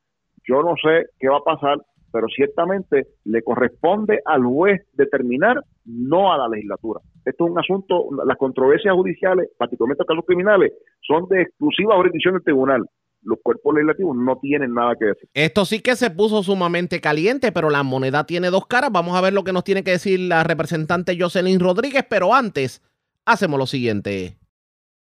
Yo 0.49 0.63
no 0.63 0.75
sé 0.83 1.07
qué 1.21 1.29
va 1.29 1.37
a 1.37 1.45
pasar, 1.45 1.79
pero 2.13 2.27
ciertamente 2.29 3.07
le 3.25 3.43
corresponde 3.43 4.21
al 4.25 4.43
juez 4.43 4.81
determinar, 4.93 5.57
no 5.85 6.33
a 6.33 6.39
la 6.39 6.49
legislatura. 6.49 7.01
Esto 7.25 7.45
es 7.45 7.51
un 7.51 7.59
asunto, 7.59 8.09
las 8.25 8.37
controversias 8.37 8.95
judiciales, 8.95 9.51
particularmente 9.57 10.03
los 10.03 10.09
casos 10.09 10.27
criminales, 10.27 10.73
son 11.01 11.27
de 11.29 11.43
exclusiva 11.43 11.97
jurisdicción 11.97 12.35
del 12.35 12.43
tribunal. 12.43 12.87
Los 13.23 13.39
cuerpos 13.43 13.75
legislativos 13.75 14.17
no 14.17 14.39
tienen 14.41 14.75
nada 14.75 14.95
que 14.99 15.07
decir. 15.07 15.29
Esto 15.33 15.65
sí 15.65 15.81
que 15.81 15.97
se 15.97 16.11
puso 16.11 16.43
sumamente 16.43 17.01
caliente, 17.01 17.53
pero 17.53 17.71
la 17.71 17.83
moneda 17.83 18.25
tiene 18.25 18.51
dos 18.51 18.67
caras. 18.67 18.91
Vamos 18.91 19.17
a 19.17 19.21
ver 19.21 19.33
lo 19.33 19.45
que 19.45 19.53
nos 19.53 19.65
tiene 19.65 19.85
que 19.85 19.93
decir 19.93 20.21
la 20.21 20.43
representante 20.43 21.17
Jocelyn 21.19 21.61
Rodríguez, 21.61 22.05
pero 22.09 22.35
antes 22.35 22.83
hacemos 23.25 23.59
lo 23.59 23.67
siguiente. 23.67 24.39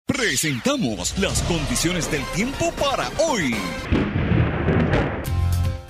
Presentamos 0.06 1.18
las 1.18 1.42
condiciones 1.44 2.10
del 2.10 2.22
tiempo 2.34 2.70
para 2.78 3.08
hoy. 3.26 3.54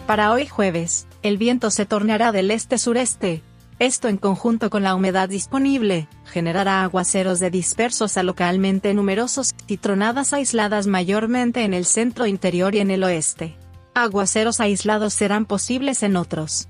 Para 0.07 0.33
hoy 0.33 0.47
jueves, 0.47 1.09
el 1.23 1.39
viento 1.39 1.71
se 1.71 1.87
tornará 1.87 2.31
del 2.31 2.51
este-sureste. 2.51 3.43
Esto 3.79 4.09
en 4.09 4.19
conjunto 4.19 4.69
con 4.69 4.83
la 4.83 4.95
humedad 4.95 5.31
disponible, 5.31 6.09
generará 6.27 6.83
aguaceros 6.83 7.41
de 7.41 7.51
dispersos 7.51 8.19
a 8.19 8.23
localmente 8.23 8.93
numerosos 8.93 9.54
y 9.67 9.79
tronadas 9.79 10.33
aisladas 10.33 10.87
mayormente 10.87 11.65
en 11.65 11.75
el 11.75 11.85
centro 11.85 12.27
interior 12.27 12.75
y 12.75 12.81
en 12.81 12.91
el 12.91 13.05
oeste. 13.05 13.57
Aguaceros 13.95 14.61
aislados 14.61 15.15
serán 15.15 15.47
posibles 15.47 16.03
en 16.03 16.17
otros 16.17 16.69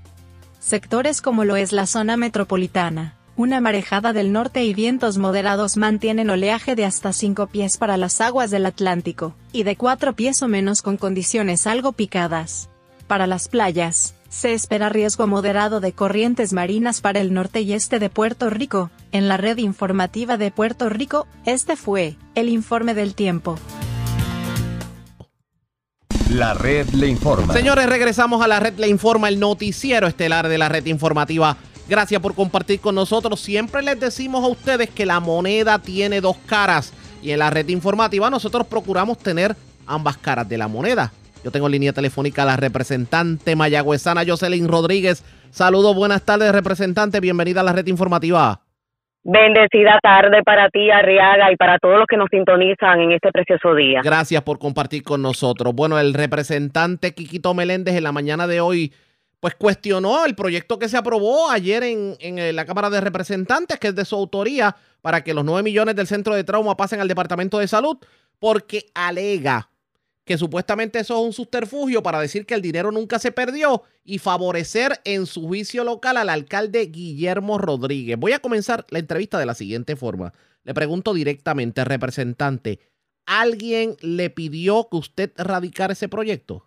sectores 0.59 1.21
como 1.21 1.45
lo 1.45 1.55
es 1.55 1.71
la 1.71 1.85
zona 1.85 2.17
metropolitana. 2.17 3.15
Una 3.37 3.61
marejada 3.61 4.13
del 4.13 4.31
norte 4.31 4.63
y 4.63 4.73
vientos 4.73 5.17
moderados 5.17 5.77
mantienen 5.77 6.29
oleaje 6.29 6.75
de 6.75 6.85
hasta 6.85 7.13
5 7.13 7.47
pies 7.47 7.77
para 7.77 7.97
las 7.97 8.19
aguas 8.19 8.49
del 8.49 8.65
Atlántico, 8.65 9.35
y 9.51 9.61
de 9.61 9.75
4 9.75 10.13
pies 10.13 10.41
o 10.41 10.47
menos 10.47 10.81
con 10.81 10.97
condiciones 10.97 11.67
algo 11.67 11.91
picadas. 11.91 12.69
Para 13.07 13.27
las 13.27 13.47
playas, 13.47 14.15
se 14.29 14.53
espera 14.53 14.89
riesgo 14.89 15.27
moderado 15.27 15.81
de 15.81 15.91
corrientes 15.91 16.51
marinas 16.51 17.01
para 17.01 17.19
el 17.19 17.33
norte 17.33 17.61
y 17.61 17.73
este 17.73 17.99
de 17.99 18.09
Puerto 18.09 18.49
Rico. 18.49 18.89
En 19.15 19.29
la 19.29 19.37
red 19.37 19.59
informativa 19.59 20.35
de 20.35 20.51
Puerto 20.51 20.89
Rico, 20.89 21.25
este 21.45 21.77
fue 21.77 22.17
el 22.35 22.49
informe 22.49 22.93
del 22.93 23.15
tiempo. 23.15 23.57
La 26.31 26.53
red 26.53 26.89
le 26.89 27.07
informa. 27.07 27.53
Señores, 27.53 27.85
regresamos 27.85 28.43
a 28.43 28.49
la 28.49 28.59
red 28.59 28.77
Le 28.77 28.89
Informa, 28.89 29.29
el 29.29 29.39
noticiero 29.39 30.07
estelar 30.07 30.49
de 30.49 30.57
la 30.57 30.67
red 30.67 30.85
informativa. 30.87 31.55
Gracias 31.87 32.21
por 32.21 32.35
compartir 32.35 32.81
con 32.81 32.95
nosotros. 32.95 33.39
Siempre 33.39 33.81
les 33.83 33.97
decimos 33.97 34.43
a 34.43 34.47
ustedes 34.47 34.89
que 34.89 35.05
la 35.05 35.21
moneda 35.21 35.79
tiene 35.79 36.19
dos 36.19 36.35
caras. 36.45 36.91
Y 37.21 37.31
en 37.31 37.39
la 37.39 37.49
red 37.49 37.69
informativa 37.69 38.29
nosotros 38.29 38.67
procuramos 38.67 39.17
tener 39.19 39.55
ambas 39.87 40.17
caras 40.17 40.49
de 40.49 40.57
la 40.57 40.67
moneda. 40.67 41.13
Yo 41.41 41.51
tengo 41.51 41.67
en 41.67 41.71
línea 41.71 41.93
telefónica 41.93 42.41
a 42.41 42.47
la 42.47 42.57
representante 42.57 43.55
mayagüezana 43.55 44.25
Jocelyn 44.27 44.67
Rodríguez. 44.67 45.23
Saludos, 45.51 45.95
buenas 45.95 46.23
tardes, 46.23 46.51
representante. 46.51 47.21
Bienvenida 47.21 47.61
a 47.61 47.63
la 47.63 47.71
red 47.71 47.87
informativa. 47.87 48.64
Bendecida 49.27 49.97
tarde 50.03 50.43
para 50.43 50.69
ti, 50.69 50.91
Arriaga, 50.91 51.51
y 51.51 51.55
para 51.55 51.79
todos 51.79 51.97
los 51.97 52.05
que 52.05 52.15
nos 52.15 52.29
sintonizan 52.29 52.99
en 52.99 53.11
este 53.11 53.31
precioso 53.31 53.73
día. 53.73 54.01
Gracias 54.03 54.43
por 54.43 54.59
compartir 54.59 55.01
con 55.01 55.23
nosotros. 55.23 55.73
Bueno, 55.73 55.97
el 55.97 56.13
representante 56.13 57.15
Quiquito 57.15 57.55
Meléndez 57.55 57.95
en 57.95 58.03
la 58.03 58.11
mañana 58.11 58.45
de 58.45 58.61
hoy 58.61 58.93
pues 59.39 59.55
cuestionó 59.55 60.25
el 60.25 60.35
proyecto 60.35 60.77
que 60.77 60.89
se 60.89 60.97
aprobó 60.97 61.49
ayer 61.49 61.81
en, 61.83 62.15
en 62.19 62.37
eh, 62.37 62.53
la 62.53 62.65
Cámara 62.65 62.91
de 62.91 63.01
Representantes, 63.01 63.79
que 63.79 63.87
es 63.87 63.95
de 63.95 64.05
su 64.05 64.15
autoría, 64.15 64.75
para 65.01 65.23
que 65.23 65.33
los 65.33 65.43
9 65.43 65.63
millones 65.63 65.95
del 65.95 66.05
centro 66.05 66.35
de 66.35 66.43
trauma 66.43 66.77
pasen 66.77 66.99
al 66.99 67.07
Departamento 67.07 67.57
de 67.57 67.67
Salud, 67.67 67.97
porque 68.39 68.85
alega 68.93 69.69
que 70.25 70.37
supuestamente 70.37 70.99
eso 70.99 71.13
es 71.19 71.25
un 71.25 71.33
subterfugio 71.33 72.01
para 72.01 72.19
decir 72.19 72.45
que 72.45 72.55
el 72.55 72.61
dinero 72.61 72.91
nunca 72.91 73.19
se 73.19 73.31
perdió 73.31 73.83
y 74.03 74.17
favorecer 74.17 74.93
en 75.05 75.27
su 75.27 75.47
juicio 75.47 75.83
local 75.83 76.17
al 76.17 76.29
alcalde 76.29 76.87
Guillermo 76.87 77.57
Rodríguez. 77.59 78.17
Voy 78.17 78.33
a 78.33 78.39
comenzar 78.39 78.85
la 78.89 78.99
entrevista 78.99 79.37
de 79.37 79.45
la 79.45 79.53
siguiente 79.53 79.95
forma. 79.95 80.33
Le 80.63 80.73
pregunto 80.73 81.13
directamente, 81.13 81.85
representante, 81.85 82.79
¿alguien 83.27 83.91
le 84.01 84.31
pidió 84.31 84.87
que 84.89 84.97
usted 84.97 85.29
radicara 85.37 85.93
ese 85.93 86.09
proyecto? 86.09 86.63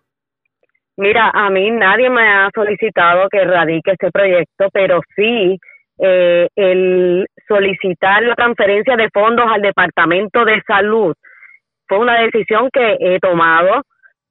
Mira, 0.95 1.29
a 1.33 1.49
mí 1.49 1.69
nadie 1.71 2.09
me 2.09 2.27
ha 2.27 2.49
solicitado 2.53 3.27
que 3.29 3.43
radique 3.43 3.91
ese 3.91 4.11
proyecto, 4.11 4.67
pero 4.71 5.01
sí 5.15 5.57
eh, 5.97 6.47
el 6.55 7.25
solicitar 7.47 8.23
la 8.23 8.35
transferencia 8.35 8.95
de 8.95 9.09
fondos 9.09 9.45
al 9.49 9.61
Departamento 9.61 10.45
de 10.45 10.61
Salud 10.65 11.13
fue 11.89 11.97
una 11.97 12.21
decisión 12.21 12.69
que 12.71 12.97
he 12.99 13.19
tomado 13.19 13.81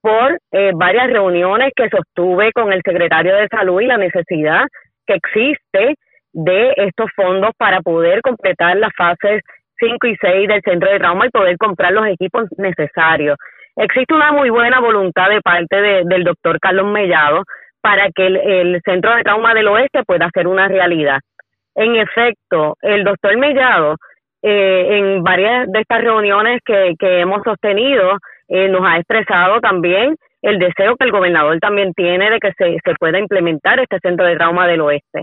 por 0.00 0.38
eh, 0.52 0.70
varias 0.74 1.08
reuniones 1.08 1.72
que 1.74 1.90
sostuve 1.90 2.52
con 2.52 2.72
el 2.72 2.80
secretario 2.84 3.34
de 3.34 3.48
Salud 3.48 3.80
y 3.80 3.86
la 3.86 3.98
necesidad 3.98 4.64
que 5.06 5.14
existe 5.14 5.96
de 6.32 6.72
estos 6.76 7.10
fondos 7.16 7.50
para 7.58 7.80
poder 7.80 8.22
completar 8.22 8.76
las 8.76 8.94
fases 8.96 9.42
5 9.80 10.06
y 10.06 10.16
6 10.20 10.48
del 10.48 10.62
centro 10.62 10.90
de 10.90 10.98
trauma 10.98 11.26
y 11.26 11.30
poder 11.30 11.56
comprar 11.58 11.92
los 11.92 12.06
equipos 12.06 12.44
necesarios. 12.56 13.36
Existe 13.76 14.14
una 14.14 14.32
muy 14.32 14.50
buena 14.50 14.80
voluntad 14.80 15.28
de 15.30 15.40
parte 15.40 15.76
del 16.04 16.24
doctor 16.24 16.58
Carlos 16.60 16.86
Mellado 16.86 17.42
para 17.80 18.08
que 18.10 18.26
el, 18.26 18.80
centro 18.84 19.14
de 19.14 19.22
trauma 19.22 19.54
del 19.54 19.68
oeste 19.68 20.02
pueda 20.04 20.28
ser 20.34 20.46
una 20.46 20.68
realidad. 20.68 21.20
En 21.74 21.94
efecto, 21.96 22.76
el 22.82 23.04
doctor 23.04 23.36
Mellado, 23.36 23.96
eh, 24.42 24.98
en 24.98 25.22
varias 25.22 25.70
de 25.70 25.80
estas 25.80 26.02
reuniones 26.02 26.60
que, 26.64 26.94
que 26.98 27.20
hemos 27.20 27.42
sostenido, 27.42 28.18
eh, 28.48 28.68
nos 28.68 28.82
ha 28.84 28.96
expresado 28.96 29.60
también 29.60 30.16
el 30.42 30.58
deseo 30.58 30.96
que 30.96 31.04
el 31.04 31.12
gobernador 31.12 31.58
también 31.58 31.92
tiene 31.94 32.30
de 32.30 32.38
que 32.38 32.52
se, 32.52 32.78
se 32.84 32.94
pueda 32.98 33.18
implementar 33.18 33.80
este 33.80 33.98
centro 34.00 34.26
de 34.26 34.36
trauma 34.36 34.66
del 34.66 34.80
oeste. 34.80 35.22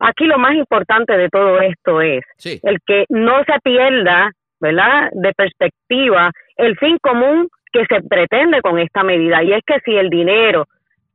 Aquí 0.00 0.24
lo 0.24 0.38
más 0.38 0.54
importante 0.54 1.16
de 1.16 1.28
todo 1.28 1.60
esto 1.60 2.00
es 2.00 2.22
el 2.62 2.78
que 2.86 3.04
no 3.10 3.42
se 3.44 3.52
pierda, 3.62 4.30
¿verdad?, 4.58 5.10
de 5.12 5.32
perspectiva 5.34 6.30
el 6.56 6.76
fin 6.78 6.98
común 7.02 7.48
que 7.72 7.84
se 7.86 8.02
pretende 8.02 8.62
con 8.62 8.78
esta 8.78 9.02
medida. 9.02 9.42
Y 9.42 9.52
es 9.52 9.62
que 9.66 9.78
si 9.84 9.94
el 9.94 10.08
dinero 10.08 10.66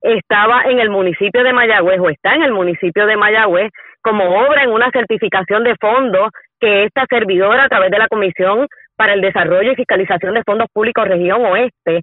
estaba 0.02 0.64
en 0.66 0.80
el 0.80 0.90
municipio 0.90 1.44
de 1.44 1.54
Mayagüez 1.54 2.00
o 2.00 2.10
está 2.10 2.36
en 2.36 2.44
el 2.44 2.54
municipio 2.54 3.08
de 3.08 3.18
Mayagüez 3.18 3.72
como 4.06 4.24
obra 4.24 4.64
en 4.64 4.70
una 4.70 4.92
certificación 4.92 5.64
de 5.64 5.76
fondos 5.82 6.30
que 6.60 6.84
esta 6.84 7.08
servidora 7.10 7.64
a 7.64 7.70
través 7.70 7.90
de 7.90 7.98
la 7.98 8.08
Comisión 8.08 8.68
para 8.96 9.14
el 9.16 9.22
Desarrollo 9.22 9.72
y 9.72 9.76
Fiscalización 9.76 10.36
de 10.36 10.44
Fondos 10.44 10.68
Públicos 10.72 11.08
Región 11.08 11.44
Oeste 11.44 12.02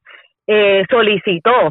eh, 0.48 0.82
solicitó. 0.90 1.70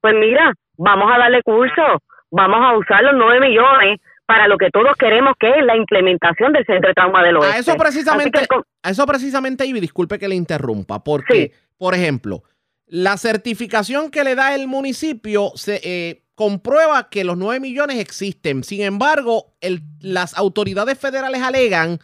Pues 0.00 0.14
mira, 0.18 0.54
vamos 0.78 1.12
a 1.12 1.18
darle 1.18 1.42
curso, 1.42 1.82
vamos 2.30 2.58
a 2.58 2.78
usar 2.78 3.04
los 3.04 3.12
nueve 3.14 3.48
millones 3.48 4.00
para 4.24 4.48
lo 4.48 4.56
que 4.56 4.70
todos 4.70 4.96
queremos, 4.98 5.34
que 5.38 5.50
es 5.50 5.62
la 5.62 5.76
implementación 5.76 6.54
del 6.54 6.64
Centro 6.64 6.88
de 6.88 6.94
Trauma 6.94 7.22
del 7.22 7.36
Oeste. 7.36 7.56
A 7.56 7.58
eso 7.58 7.76
precisamente, 7.76 8.40
a 8.82 8.90
eso 8.90 9.04
precisamente, 9.04 9.66
y 9.66 9.74
disculpe 9.74 10.18
que 10.18 10.28
le 10.28 10.36
interrumpa, 10.36 11.04
porque, 11.04 11.52
por 11.76 11.94
ejemplo, 11.94 12.44
la 12.86 13.18
certificación 13.18 14.10
que 14.10 14.24
le 14.24 14.34
da 14.34 14.54
el 14.54 14.68
municipio 14.68 15.50
se 15.54 15.80
eh, 15.84 16.22
comprueba 16.40 17.10
que 17.10 17.22
los 17.22 17.36
9 17.36 17.60
millones 17.60 17.98
existen. 18.00 18.64
Sin 18.64 18.80
embargo, 18.80 19.52
las 20.00 20.38
autoridades 20.38 20.98
federales 20.98 21.42
alegan 21.42 21.98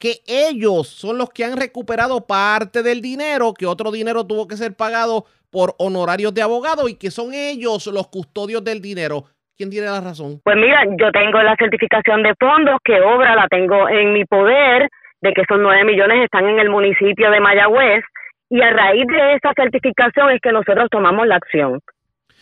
que 0.00 0.14
ellos 0.26 0.88
son 0.88 1.18
los 1.18 1.30
que 1.30 1.44
han 1.44 1.56
recuperado 1.56 2.26
parte 2.26 2.82
del 2.82 3.00
dinero, 3.00 3.54
que 3.54 3.64
otro 3.64 3.92
dinero 3.92 4.26
tuvo 4.26 4.48
que 4.48 4.56
ser 4.56 4.74
pagado 4.74 5.26
por 5.52 5.76
honorarios 5.78 6.34
de 6.34 6.42
abogado 6.42 6.88
y 6.88 6.98
que 6.98 7.12
son 7.12 7.32
ellos 7.32 7.86
los 7.86 8.08
custodios 8.08 8.64
del 8.64 8.82
dinero. 8.82 9.22
¿Quién 9.56 9.70
tiene 9.70 9.86
la 9.86 10.00
razón? 10.00 10.40
Pues 10.42 10.56
mira, 10.56 10.82
yo 10.98 11.12
tengo 11.12 11.40
la 11.44 11.54
certificación 11.54 12.24
de 12.24 12.34
fondos, 12.40 12.78
que 12.82 13.00
obra 13.00 13.36
la 13.36 13.46
tengo 13.46 13.88
en 13.88 14.12
mi 14.12 14.24
poder, 14.24 14.88
de 15.20 15.32
que 15.32 15.42
esos 15.42 15.60
nueve 15.60 15.84
millones 15.84 16.24
están 16.24 16.48
en 16.48 16.58
el 16.58 16.70
municipio 16.70 17.30
de 17.30 17.38
Mayagüez, 17.38 18.02
y 18.50 18.60
a 18.62 18.70
raíz 18.70 19.06
de 19.06 19.34
esa 19.34 19.52
certificación 19.54 20.30
es 20.30 20.40
que 20.40 20.50
nosotros 20.50 20.88
tomamos 20.90 21.28
la 21.28 21.36
acción, 21.36 21.80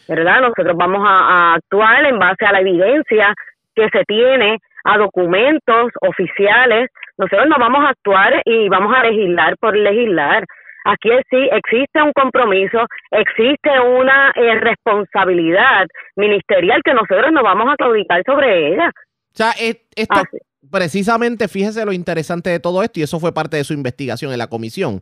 ¿verdad? 0.08 0.40
Nosotros 0.40 0.76
vamos 0.76 1.02
a, 1.06 1.54
actuar 1.54 2.04
en 2.04 2.18
base 2.18 2.44
a 2.44 2.52
la 2.52 2.60
evidencia 2.60 3.34
que 3.74 3.88
se 3.90 4.04
tiene, 4.04 4.58
a 4.84 4.98
documentos 4.98 5.92
oficiales, 6.00 6.90
nosotros 7.16 7.46
no 7.48 7.56
vamos 7.58 7.84
a 7.84 7.90
actuar 7.90 8.42
y 8.44 8.68
vamos 8.68 8.94
a 8.94 9.04
legislar 9.04 9.56
por 9.58 9.76
legislar. 9.76 10.44
Aquí 10.84 11.08
sí 11.30 11.48
existe 11.50 12.02
un 12.02 12.12
compromiso, 12.12 12.86
existe 13.10 13.70
una 13.80 14.32
eh, 14.34 14.60
responsabilidad 14.60 15.86
ministerial 16.16 16.82
que 16.84 16.92
nosotros 16.92 17.32
nos 17.32 17.42
vamos 17.42 17.72
a 17.72 17.76
claudicar 17.76 18.22
sobre 18.26 18.68
ella. 18.68 18.88
O 18.88 19.36
sea, 19.36 19.52
esto, 19.96 20.22
precisamente, 20.70 21.48
fíjese 21.48 21.84
lo 21.86 21.92
interesante 21.92 22.50
de 22.50 22.60
todo 22.60 22.82
esto, 22.82 23.00
y 23.00 23.04
eso 23.04 23.18
fue 23.18 23.32
parte 23.32 23.56
de 23.56 23.64
su 23.64 23.72
investigación 23.72 24.32
en 24.32 24.38
la 24.38 24.48
comisión. 24.48 25.00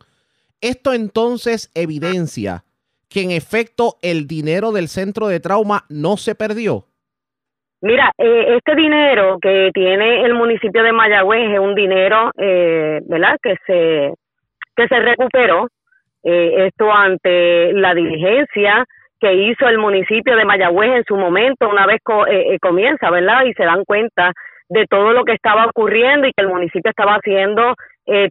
Esto 0.60 0.92
entonces 0.92 1.70
evidencia 1.74 2.62
que 3.12 3.22
en 3.22 3.30
efecto 3.30 3.96
el 4.02 4.26
dinero 4.26 4.72
del 4.72 4.88
centro 4.88 5.28
de 5.28 5.40
trauma 5.40 5.84
no 5.88 6.16
se 6.16 6.34
perdió. 6.34 6.86
Mira, 7.80 8.12
eh, 8.16 8.56
este 8.56 8.76
dinero 8.76 9.38
que 9.40 9.70
tiene 9.74 10.24
el 10.24 10.34
municipio 10.34 10.82
de 10.82 10.92
Mayagüez 10.92 11.50
es 11.52 11.58
un 11.58 11.74
dinero, 11.74 12.30
eh, 12.38 13.00
¿verdad? 13.06 13.36
Que 13.42 13.56
se 13.66 14.12
que 14.76 14.88
se 14.88 15.00
recuperó 15.00 15.68
eh, 16.24 16.66
esto 16.68 16.92
ante 16.92 17.72
la 17.72 17.94
diligencia 17.94 18.84
que 19.20 19.34
hizo 19.34 19.68
el 19.68 19.78
municipio 19.78 20.36
de 20.36 20.44
Mayagüez 20.44 20.96
en 20.96 21.04
su 21.04 21.16
momento, 21.16 21.68
una 21.68 21.86
vez 21.86 21.98
eh, 22.28 22.54
eh, 22.54 22.58
comienza, 22.60 23.10
¿verdad? 23.10 23.44
Y 23.44 23.54
se 23.54 23.64
dan 23.64 23.84
cuenta 23.84 24.32
de 24.68 24.86
todo 24.86 25.12
lo 25.12 25.24
que 25.24 25.32
estaba 25.32 25.66
ocurriendo 25.66 26.26
y 26.26 26.32
que 26.32 26.42
el 26.42 26.48
municipio 26.48 26.90
estaba 26.90 27.18
siendo 27.22 27.74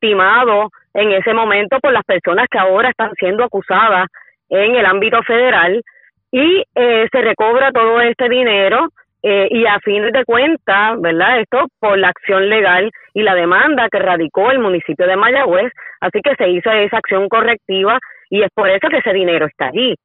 timado 0.01 0.69
en 0.93 1.11
ese 1.13 1.33
momento 1.33 1.79
por 1.79 1.93
las 1.93 2.03
personas 2.03 2.47
que 2.51 2.57
ahora 2.57 2.89
están 2.89 3.11
siendo 3.17 3.45
acusadas 3.45 4.07
en 4.51 4.75
el 4.75 4.85
ámbito 4.85 5.23
federal 5.23 5.81
y 6.31 6.63
se 6.75 7.21
recobra 7.21 7.71
todo 7.71 7.99
este 8.01 8.29
dinero 8.29 8.87
eh, 9.23 9.47
y 9.51 9.65
a 9.67 9.79
fin 9.79 10.11
de 10.11 10.25
cuentas, 10.25 10.99
¿verdad? 10.99 11.41
Esto 11.41 11.67
por 11.79 11.97
la 11.97 12.09
acción 12.09 12.49
legal 12.49 12.89
y 13.13 13.21
la 13.21 13.35
demanda 13.35 13.87
que 13.91 13.99
radicó 13.99 14.49
el 14.49 14.57
municipio 14.57 15.05
de 15.05 15.15
Mayagüez, 15.15 15.71
así 15.99 16.21
que 16.23 16.35
se 16.35 16.49
hizo 16.49 16.71
esa 16.71 16.97
acción 16.97 17.29
correctiva 17.29 17.99
y 18.31 18.41
es 18.41 18.49
por 18.53 18.69
eso 18.69 18.87
que 18.89 18.97
ese 18.97 19.13
dinero 19.13 19.45
está 19.45 19.67
allí. 19.67 19.95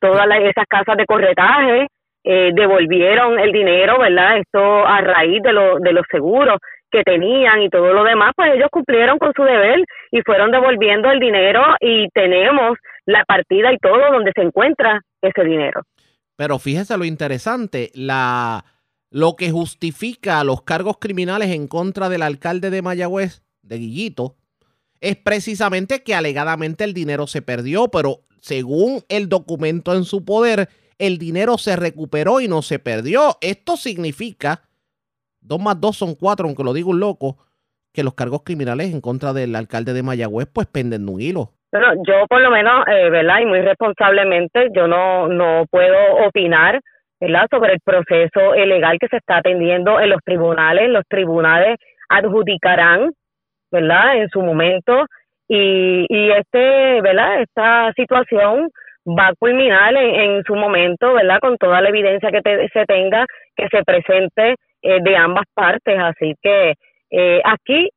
Todas 0.00 0.26
esas 0.40 0.66
casas 0.66 0.96
de 0.96 1.06
corretaje 1.06 1.86
eh, 2.24 2.50
devolvieron 2.52 3.38
el 3.38 3.52
dinero, 3.52 4.00
¿verdad? 4.00 4.38
Esto 4.38 4.84
a 4.84 5.00
raíz 5.02 5.40
de, 5.42 5.52
lo, 5.52 5.78
de 5.78 5.92
los 5.92 6.04
seguros 6.10 6.58
que 6.96 7.02
tenían 7.02 7.60
y 7.60 7.68
todo 7.68 7.92
lo 7.92 8.04
demás, 8.04 8.32
pues 8.34 8.52
ellos 8.54 8.68
cumplieron 8.72 9.18
con 9.18 9.30
su 9.36 9.42
deber 9.42 9.84
y 10.10 10.22
fueron 10.22 10.50
devolviendo 10.50 11.10
el 11.10 11.20
dinero 11.20 11.62
y 11.78 12.08
tenemos 12.14 12.78
la 13.04 13.22
partida 13.24 13.70
y 13.70 13.76
todo 13.76 14.00
donde 14.10 14.32
se 14.34 14.40
encuentra 14.40 15.02
ese 15.20 15.44
dinero. 15.44 15.82
Pero 16.36 16.58
fíjese 16.58 16.96
lo 16.96 17.04
interesante, 17.04 17.90
la, 17.94 18.64
lo 19.10 19.36
que 19.36 19.50
justifica 19.50 20.42
los 20.42 20.62
cargos 20.62 20.96
criminales 20.98 21.50
en 21.50 21.68
contra 21.68 22.08
del 22.08 22.22
alcalde 22.22 22.70
de 22.70 22.80
Mayagüez, 22.80 23.42
de 23.60 23.76
Guillito, 23.76 24.36
es 25.00 25.16
precisamente 25.16 26.02
que 26.02 26.14
alegadamente 26.14 26.84
el 26.84 26.94
dinero 26.94 27.26
se 27.26 27.42
perdió, 27.42 27.88
pero 27.88 28.20
según 28.40 29.02
el 29.10 29.28
documento 29.28 29.94
en 29.94 30.04
su 30.04 30.24
poder, 30.24 30.70
el 30.98 31.18
dinero 31.18 31.58
se 31.58 31.76
recuperó 31.76 32.40
y 32.40 32.48
no 32.48 32.62
se 32.62 32.78
perdió. 32.78 33.36
Esto 33.42 33.76
significa, 33.76 34.62
dos 35.46 35.60
más 35.60 35.80
dos 35.80 35.96
son 35.96 36.14
cuatro, 36.14 36.46
aunque 36.46 36.64
lo 36.64 36.72
digo 36.72 36.90
un 36.90 37.00
loco, 37.00 37.38
que 37.92 38.04
los 38.04 38.14
cargos 38.14 38.42
criminales 38.44 38.92
en 38.92 39.00
contra 39.00 39.32
del 39.32 39.54
alcalde 39.54 39.92
de 39.92 40.02
Mayagüez 40.02 40.48
pues 40.52 40.66
penden 40.66 41.06
de 41.06 41.12
un 41.12 41.20
hilo. 41.20 41.52
Bueno, 41.72 41.94
yo 42.06 42.26
por 42.28 42.40
lo 42.40 42.50
menos, 42.50 42.86
eh, 42.86 43.10
¿verdad? 43.10 43.40
Y 43.40 43.46
muy 43.46 43.60
responsablemente, 43.60 44.68
yo 44.74 44.86
no, 44.86 45.28
no 45.28 45.64
puedo 45.70 46.26
opinar, 46.26 46.80
¿verdad? 47.20 47.46
Sobre 47.50 47.72
el 47.74 47.80
proceso 47.80 48.54
legal 48.54 48.98
que 49.00 49.08
se 49.08 49.16
está 49.16 49.38
atendiendo 49.38 50.00
en 50.00 50.10
los 50.10 50.20
tribunales. 50.24 50.90
Los 50.90 51.04
tribunales 51.08 51.78
adjudicarán, 52.08 53.12
¿verdad? 53.70 54.18
En 54.18 54.28
su 54.28 54.40
momento 54.42 55.06
y, 55.48 56.06
y 56.08 56.30
este, 56.30 57.00
¿verdad? 57.02 57.40
Esta 57.42 57.92
situación 57.94 58.70
va 59.06 59.28
a 59.28 59.34
culminar 59.38 59.94
en, 59.94 60.42
su 60.44 60.54
momento, 60.54 61.14
¿verdad? 61.14 61.38
Con 61.40 61.56
toda 61.58 61.80
la 61.80 61.88
evidencia 61.88 62.30
que 62.30 62.68
se 62.72 62.84
tenga, 62.86 63.24
que 63.54 63.68
se 63.68 63.82
presente 63.84 64.56
eh, 64.86 65.00
de 65.02 65.16
ambas 65.16 65.44
partes. 65.54 65.98
Así 65.98 66.34
que 66.42 66.74
eh, 67.10 67.40
aquí 67.44 67.90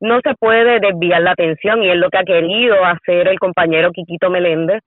no 0.00 0.20
se 0.22 0.34
puede 0.34 0.80
desviar 0.80 1.22
la 1.22 1.32
atención 1.32 1.82
y 1.82 1.90
es 1.90 1.96
lo 1.96 2.10
que 2.10 2.18
ha 2.18 2.24
querido 2.24 2.84
hacer 2.84 3.28
el 3.28 3.38
compañero 3.38 3.90
Quiquito 3.92 4.30
Meléndez, 4.30 4.80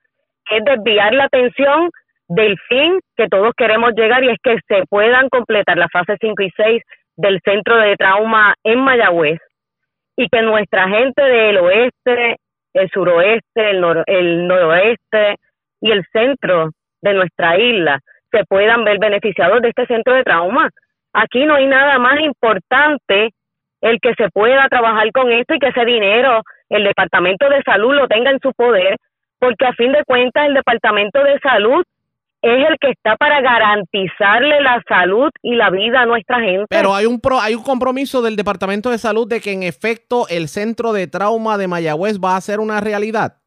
es 0.51 0.63
desviar 0.65 1.13
la 1.13 1.25
atención 1.25 1.89
del 2.29 2.57
fin 2.69 2.99
que 3.15 3.27
todos 3.27 3.53
queremos 3.57 3.93
llegar 3.95 4.23
y 4.23 4.29
es 4.29 4.37
que 4.43 4.57
se 4.67 4.83
puedan 4.89 5.29
completar 5.29 5.77
las 5.77 5.89
fases 5.91 6.17
5 6.21 6.43
y 6.43 6.51
6 6.55 6.83
del 7.17 7.39
centro 7.43 7.77
de 7.77 7.95
trauma 7.95 8.53
en 8.63 8.79
Mayagüez 8.81 9.39
y 10.17 10.27
que 10.29 10.41
nuestra 10.41 10.89
gente 10.89 11.21
del 11.23 11.57
oeste, 11.57 12.37
el 12.73 12.89
suroeste, 12.91 13.69
el, 13.71 13.81
nor- 13.81 14.03
el 14.07 14.47
noroeste 14.47 15.37
y 15.81 15.91
el 15.91 16.03
centro 16.11 16.71
de 17.01 17.13
nuestra 17.13 17.57
isla 17.59 17.99
se 18.31 18.43
puedan 18.45 18.83
ver 18.83 18.99
beneficiados 18.99 19.61
de 19.61 19.69
este 19.69 19.85
centro 19.87 20.13
de 20.15 20.23
trauma. 20.23 20.69
Aquí 21.19 21.45
no 21.45 21.55
hay 21.55 21.65
nada 21.65 21.97
más 21.97 22.19
importante 22.19 23.31
el 23.81 23.99
que 23.99 24.13
se 24.13 24.29
pueda 24.29 24.67
trabajar 24.69 25.11
con 25.11 25.31
esto 25.31 25.55
y 25.55 25.59
que 25.59 25.69
ese 25.69 25.83
dinero 25.83 26.43
el 26.69 26.83
Departamento 26.83 27.49
de 27.49 27.63
Salud 27.63 27.95
lo 27.95 28.07
tenga 28.07 28.29
en 28.29 28.39
su 28.39 28.51
poder, 28.53 28.97
porque 29.39 29.65
a 29.65 29.73
fin 29.73 29.93
de 29.93 30.03
cuentas 30.05 30.45
el 30.45 30.53
Departamento 30.53 31.23
de 31.23 31.39
Salud 31.39 31.83
es 32.43 32.69
el 32.69 32.77
que 32.79 32.91
está 32.91 33.15
para 33.15 33.41
garantizarle 33.41 34.61
la 34.61 34.79
salud 34.87 35.31
y 35.41 35.55
la 35.55 35.71
vida 35.71 36.01
a 36.01 36.05
nuestra 36.05 36.39
gente. 36.39 36.67
Pero 36.69 36.93
hay 36.93 37.07
un 37.07 37.19
pro, 37.19 37.39
hay 37.41 37.55
un 37.55 37.63
compromiso 37.63 38.21
del 38.21 38.35
Departamento 38.35 38.91
de 38.91 38.99
Salud 38.99 39.27
de 39.27 39.41
que 39.41 39.53
en 39.53 39.63
efecto 39.63 40.27
el 40.29 40.47
centro 40.47 40.93
de 40.93 41.07
trauma 41.07 41.57
de 41.57 41.67
Mayagüez 41.67 42.19
va 42.19 42.35
a 42.35 42.41
ser 42.41 42.59
una 42.59 42.79
realidad. 42.79 43.37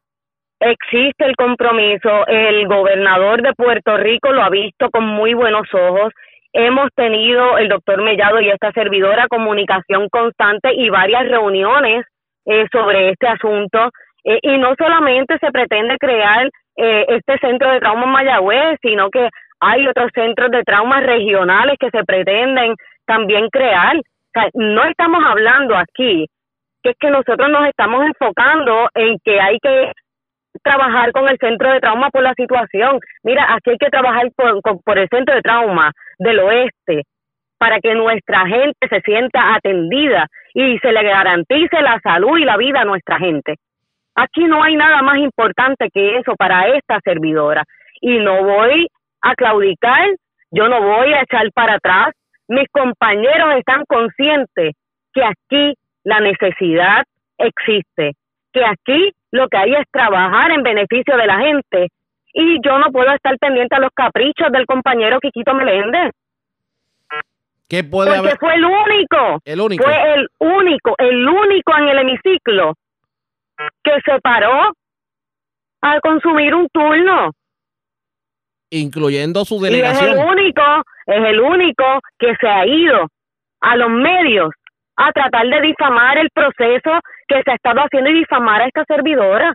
existe 0.59 1.23
el 1.23 1.37
compromiso, 1.37 2.27
el 2.27 2.67
gobernador 2.67 3.41
de 3.41 3.53
Puerto 3.53 3.95
Rico 3.95 4.33
lo 4.33 4.43
ha 4.43 4.49
visto 4.49 4.89
con 4.89 5.05
muy 5.05 5.33
buenos 5.33 5.73
ojos. 5.73 6.11
Hemos 6.53 6.89
tenido, 6.95 7.57
el 7.57 7.69
doctor 7.69 8.01
Mellado 8.01 8.41
y 8.41 8.49
esta 8.49 8.71
servidora, 8.71 9.27
comunicación 9.29 10.09
constante 10.09 10.73
y 10.73 10.89
varias 10.89 11.27
reuniones 11.27 12.05
eh, 12.45 12.65
sobre 12.71 13.11
este 13.11 13.27
asunto. 13.27 13.89
Eh, 14.23 14.39
y 14.41 14.57
no 14.57 14.75
solamente 14.77 15.37
se 15.39 15.51
pretende 15.51 15.97
crear 15.97 16.49
eh, 16.75 17.05
este 17.07 17.37
centro 17.39 17.71
de 17.71 17.79
trauma 17.79 18.03
en 18.03 18.09
Mayagüez, 18.09 18.79
sino 18.81 19.09
que 19.09 19.29
hay 19.59 19.87
otros 19.87 20.11
centros 20.13 20.51
de 20.51 20.63
traumas 20.63 21.03
regionales 21.03 21.75
que 21.79 21.89
se 21.89 22.03
pretenden 22.03 22.75
también 23.05 23.47
crear. 23.49 23.95
No 24.53 24.83
estamos 24.85 25.23
hablando 25.25 25.75
aquí 25.75 26.27
que 26.83 26.91
es 26.91 26.97
que 26.99 27.09
nosotros 27.09 27.49
nos 27.49 27.67
estamos 27.67 28.03
enfocando 28.05 28.89
en 28.95 29.17
que 29.23 29.39
hay 29.39 29.57
que 29.59 29.91
trabajar 30.63 31.11
con 31.11 31.27
el 31.27 31.37
centro 31.37 31.71
de 31.71 31.79
trauma 31.79 32.09
por 32.09 32.23
la 32.23 32.33
situación. 32.33 32.99
Mira, 33.23 33.53
aquí 33.53 33.71
hay 33.71 33.77
que 33.77 33.89
trabajar 33.89 34.29
por, 34.35 34.61
por 34.83 34.97
el 34.97 35.07
centro 35.09 35.35
de 35.35 35.41
trauma 35.41 35.91
del 36.19 36.39
oeste 36.39 37.03
para 37.57 37.79
que 37.79 37.93
nuestra 37.93 38.47
gente 38.47 38.87
se 38.89 39.01
sienta 39.01 39.53
atendida 39.53 40.27
y 40.53 40.79
se 40.79 40.91
le 40.91 41.03
garantice 41.03 41.81
la 41.81 41.99
salud 42.01 42.37
y 42.37 42.43
la 42.43 42.57
vida 42.57 42.81
a 42.81 42.85
nuestra 42.85 43.19
gente. 43.19 43.55
Aquí 44.15 44.45
no 44.45 44.63
hay 44.63 44.75
nada 44.75 45.01
más 45.01 45.17
importante 45.19 45.89
que 45.93 46.17
eso 46.17 46.35
para 46.35 46.67
esta 46.69 46.99
servidora. 47.03 47.63
Y 48.01 48.17
no 48.17 48.43
voy 48.43 48.87
a 49.21 49.35
claudicar, 49.35 50.09
yo 50.49 50.67
no 50.67 50.81
voy 50.81 51.13
a 51.13 51.21
echar 51.21 51.51
para 51.53 51.75
atrás. 51.75 52.15
Mis 52.47 52.67
compañeros 52.71 53.55
están 53.57 53.83
conscientes 53.87 54.73
que 55.13 55.23
aquí 55.23 55.75
la 56.03 56.19
necesidad 56.19 57.03
existe, 57.37 58.13
que 58.51 58.65
aquí 58.65 59.11
lo 59.31 59.47
que 59.47 59.57
hay 59.57 59.73
es 59.73 59.85
trabajar 59.91 60.51
en 60.51 60.63
beneficio 60.63 61.15
de 61.17 61.25
la 61.27 61.39
gente 61.39 61.87
y 62.33 62.57
yo 62.65 62.77
no 62.79 62.91
puedo 62.91 63.11
estar 63.13 63.37
pendiente 63.39 63.75
a 63.75 63.79
los 63.79 63.91
caprichos 63.93 64.51
del 64.51 64.65
compañero 64.65 65.19
Quiquito 65.19 65.53
Meléndez, 65.53 66.11
¿Qué 67.67 67.85
puede 67.85 68.09
porque 68.09 68.19
haber? 68.27 68.37
fue 68.37 68.55
el 68.55 68.65
único, 68.65 69.39
El 69.45 69.61
único. 69.61 69.83
fue 69.85 70.13
el 70.15 70.27
único, 70.39 70.93
el 70.97 71.27
único 71.27 71.77
en 71.77 71.87
el 71.87 71.97
hemiciclo 71.99 72.73
que 73.83 73.91
se 74.03 74.19
paró 74.19 74.73
a 75.81 75.99
consumir 76.01 76.53
un 76.53 76.67
turno. 76.69 77.31
Incluyendo 78.69 79.45
su 79.45 79.55
Y 79.55 79.57
es 79.57 79.63
el 79.63 79.71
delegación. 79.71 80.19
único, 80.29 80.61
es 81.05 81.23
el 81.25 81.39
único 81.39 81.83
que 82.19 82.35
se 82.39 82.47
ha 82.47 82.65
ido 82.65 83.07
a 83.61 83.75
los 83.77 83.89
medios 83.89 84.49
a 85.07 85.11
tratar 85.11 85.47
de 85.47 85.61
difamar 85.61 86.17
el 86.17 86.29
proceso 86.29 86.91
que 87.27 87.41
se 87.43 87.51
ha 87.51 87.55
estado 87.55 87.79
haciendo 87.81 88.09
y 88.09 88.19
difamar 88.19 88.61
a 88.61 88.67
esta 88.67 88.83
servidora. 88.85 89.53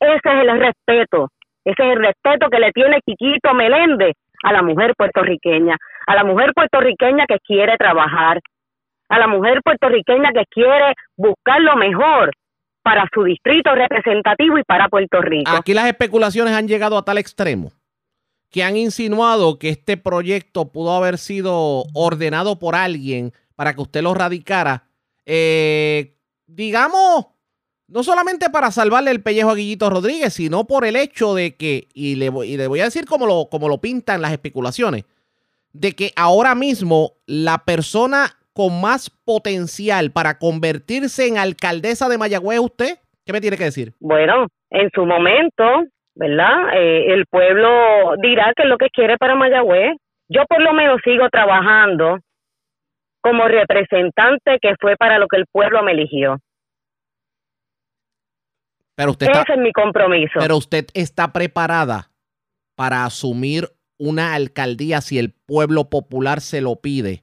Ese 0.00 0.14
es 0.16 0.48
el 0.48 0.60
respeto, 0.60 1.28
ese 1.64 1.82
es 1.82 1.96
el 1.96 1.98
respeto 1.98 2.48
que 2.50 2.60
le 2.60 2.72
tiene 2.72 3.00
Quiquito 3.04 3.52
Meléndez 3.54 4.14
a 4.44 4.52
la 4.52 4.62
mujer 4.62 4.94
puertorriqueña, 4.96 5.76
a 6.06 6.14
la 6.14 6.24
mujer 6.24 6.52
puertorriqueña 6.54 7.26
que 7.26 7.38
quiere 7.44 7.76
trabajar, 7.76 8.40
a 9.08 9.18
la 9.18 9.26
mujer 9.26 9.60
puertorriqueña 9.62 10.30
que 10.32 10.44
quiere 10.50 10.94
buscar 11.16 11.60
lo 11.60 11.76
mejor 11.76 12.30
para 12.82 13.06
su 13.12 13.24
distrito 13.24 13.74
representativo 13.74 14.56
y 14.56 14.62
para 14.62 14.88
Puerto 14.88 15.20
Rico. 15.20 15.50
Aquí 15.50 15.74
las 15.74 15.86
especulaciones 15.86 16.54
han 16.54 16.68
llegado 16.68 16.96
a 16.96 17.04
tal 17.04 17.18
extremo 17.18 17.72
que 18.50 18.62
han 18.62 18.76
insinuado 18.76 19.58
que 19.58 19.68
este 19.68 19.96
proyecto 19.96 20.72
pudo 20.72 20.96
haber 20.96 21.18
sido 21.18 21.84
ordenado 21.92 22.58
por 22.58 22.74
alguien 22.74 23.32
para 23.58 23.74
que 23.74 23.80
usted 23.82 24.02
lo 24.02 24.14
radicara, 24.14 24.84
eh, 25.26 26.14
digamos, 26.46 27.26
no 27.88 28.04
solamente 28.04 28.50
para 28.50 28.70
salvarle 28.70 29.10
el 29.10 29.20
pellejo 29.20 29.50
a 29.50 29.56
Guillito 29.56 29.90
Rodríguez, 29.90 30.32
sino 30.34 30.64
por 30.68 30.84
el 30.84 30.94
hecho 30.94 31.34
de 31.34 31.56
que, 31.56 31.88
y 31.92 32.14
le, 32.14 32.28
voy- 32.30 32.52
y 32.52 32.56
le 32.56 32.68
voy 32.68 32.78
a 32.80 32.84
decir 32.84 33.04
como 33.04 33.26
lo, 33.26 33.48
como 33.50 33.68
lo 33.68 33.78
pintan 33.80 34.22
las 34.22 34.30
especulaciones, 34.30 35.06
de 35.72 35.92
que 35.92 36.12
ahora 36.14 36.54
mismo 36.54 37.14
la 37.26 37.58
persona 37.64 38.30
con 38.52 38.80
más 38.80 39.10
potencial 39.24 40.12
para 40.12 40.38
convertirse 40.38 41.26
en 41.26 41.36
alcaldesa 41.36 42.08
de 42.08 42.18
Mayagüez 42.18 42.60
usted. 42.60 42.98
¿Qué 43.26 43.32
me 43.32 43.40
tiene 43.40 43.56
que 43.56 43.64
decir? 43.64 43.92
Bueno, 43.98 44.46
en 44.70 44.88
su 44.94 45.04
momento, 45.04 45.64
¿verdad? 46.14 46.74
Eh, 46.76 47.12
el 47.12 47.26
pueblo 47.26 48.14
dirá 48.22 48.52
que 48.56 48.62
es 48.62 48.68
lo 48.68 48.78
que 48.78 48.88
quiere 48.92 49.16
para 49.18 49.34
Mayagüez. 49.34 49.96
Yo 50.28 50.44
por 50.48 50.60
lo 50.62 50.72
menos 50.74 51.00
sigo 51.04 51.28
trabajando 51.30 52.18
como 53.28 53.46
representante 53.48 54.58
que 54.60 54.74
fue 54.80 54.96
para 54.96 55.18
lo 55.18 55.26
que 55.28 55.36
el 55.36 55.46
pueblo 55.52 55.82
me 55.82 55.92
eligió. 55.92 56.38
Pero 58.94 59.12
usted 59.12 59.26
está, 59.26 59.42
Ese 59.42 59.52
es 59.52 59.58
mi 59.58 59.72
compromiso. 59.72 60.38
pero 60.40 60.56
usted 60.56 60.86
está 60.94 61.32
preparada 61.32 62.10
para 62.74 63.04
asumir 63.04 63.68
una 63.98 64.34
alcaldía 64.34 65.00
si 65.00 65.18
el 65.18 65.32
pueblo 65.46 65.88
popular 65.90 66.40
se 66.40 66.60
lo 66.60 66.76
pide, 66.76 67.22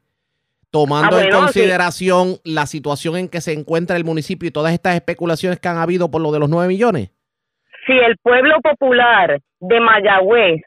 tomando 0.72 1.18
Ah, 1.18 1.22
en 1.24 1.32
sí. 1.32 1.38
consideración 1.38 2.36
la 2.44 2.66
situación 2.66 3.18
en 3.18 3.30
que 3.30 3.42
se 3.42 3.54
encuentra 3.54 3.96
el 3.98 4.04
municipio 4.06 4.48
y 4.48 4.52
todas 4.52 4.74
estas 4.74 4.96
especulaciones 4.96 5.60
que 5.60 5.68
han 5.68 5.78
habido 5.78 6.10
por 6.12 6.22
lo 6.22 6.32
de 6.32 6.40
los 6.40 6.50
9 6.50 6.68
millones. 6.68 7.12
si 7.88 7.94
el 7.94 8.18
pueblo 8.18 8.56
popular 8.62 9.40
de 9.60 9.80
Mayagüez 9.80 10.62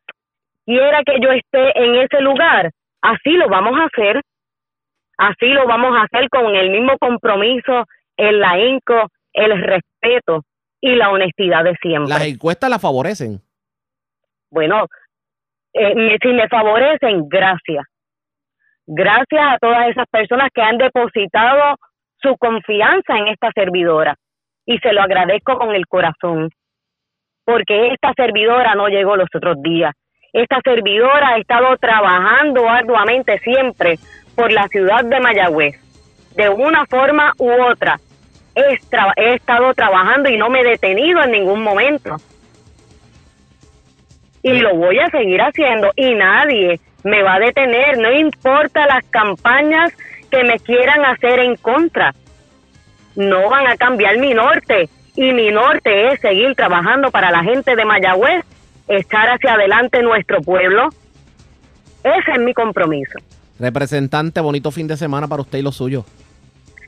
quiera 0.64 1.00
que 1.04 1.14
yo 1.20 1.30
esté 1.32 1.76
en 1.76 1.96
ese 1.96 2.20
lugar, 2.20 2.70
así 3.02 3.30
lo 3.32 3.48
vamos 3.48 3.72
a 3.80 3.86
hacer. 3.86 4.22
Así 5.18 5.46
lo 5.48 5.66
vamos 5.66 5.94
a 5.96 6.02
hacer 6.04 6.28
con 6.30 6.54
el 6.54 6.70
mismo 6.70 6.96
compromiso, 6.98 7.84
el 8.16 8.42
ahínco, 8.42 9.08
el 9.32 9.60
respeto 9.62 10.44
y 10.80 10.94
la 10.94 11.10
honestidad 11.10 11.64
de 11.64 11.74
siempre. 11.82 12.08
Las 12.14 12.26
encuestas 12.26 12.70
la 12.70 12.78
favorecen. 12.78 13.40
Bueno, 14.50 14.86
eh, 15.74 15.94
me- 15.94 16.18
si 16.22 16.28
me 16.28 16.48
favorecen, 16.48 17.28
gracias. 17.28 17.84
Gracias 18.86 19.42
a 19.42 19.58
todas 19.58 19.88
esas 19.88 20.06
personas 20.10 20.48
que 20.54 20.62
han 20.62 20.78
depositado 20.78 21.76
su 22.22 22.36
confianza 22.38 23.18
en 23.18 23.28
esta 23.28 23.50
servidora. 23.54 24.14
Y 24.64 24.78
se 24.78 24.92
lo 24.92 25.02
agradezco 25.02 25.58
con 25.58 25.74
el 25.74 25.86
corazón. 25.86 26.48
Porque 27.44 27.88
esta 27.92 28.12
servidora 28.14 28.74
no 28.74 28.88
llegó 28.88 29.16
los 29.16 29.28
otros 29.34 29.60
días. 29.62 29.94
Esta 30.32 30.60
servidora 30.62 31.30
ha 31.30 31.38
estado 31.38 31.76
trabajando 31.78 32.68
arduamente 32.68 33.38
siempre 33.38 33.96
por 34.38 34.52
la 34.52 34.68
ciudad 34.68 35.04
de 35.04 35.18
Mayagüez. 35.18 35.74
De 36.36 36.48
una 36.48 36.86
forma 36.86 37.32
u 37.38 37.50
otra. 37.50 37.98
He, 38.54 39.34
estado 39.34 39.74
trabajando 39.74 40.30
y 40.30 40.36
no 40.36 40.48
me 40.48 40.60
he 40.60 40.64
detenido 40.64 41.22
en 41.22 41.32
ningún 41.32 41.62
momento 41.62 42.16
y 44.42 44.60
lo 44.60 44.74
voy 44.76 44.98
a 44.98 45.10
seguir 45.10 45.40
haciendo 45.40 45.90
y 45.96 46.14
nadie 46.14 46.80
me 47.04 47.22
va 47.22 47.34
a 47.34 47.40
detener, 47.40 47.98
no 47.98 48.12
importa 48.12 48.86
las 48.86 49.04
campañas 49.10 49.92
que 50.30 50.42
me 50.44 50.58
quieran 50.58 51.04
hacer 51.04 51.40
en 51.40 51.56
contra. 51.56 52.14
No 53.14 53.48
van 53.48 53.66
a 53.66 53.76
cambiar 53.76 54.18
mi 54.18 54.34
norte 54.34 54.88
y 55.16 55.32
mi 55.32 55.50
norte 55.50 56.08
es 56.08 56.20
seguir 56.20 56.54
trabajando 56.54 57.10
para 57.10 57.30
la 57.30 57.42
gente 57.42 57.76
de 57.76 57.84
Mayagüez, 57.84 58.44
echar 58.88 59.28
hacia 59.30 59.54
adelante 59.54 60.02
nuestro 60.02 60.40
pueblo. 60.40 60.88
Ese 62.04 62.32
es 62.32 62.40
mi 62.40 62.54
compromiso. 62.54 63.18
Representante, 63.58 64.40
bonito 64.40 64.70
fin 64.70 64.86
de 64.86 64.96
semana 64.96 65.26
para 65.26 65.42
usted 65.42 65.58
y 65.58 65.62
los 65.62 65.76
suyos. 65.76 66.04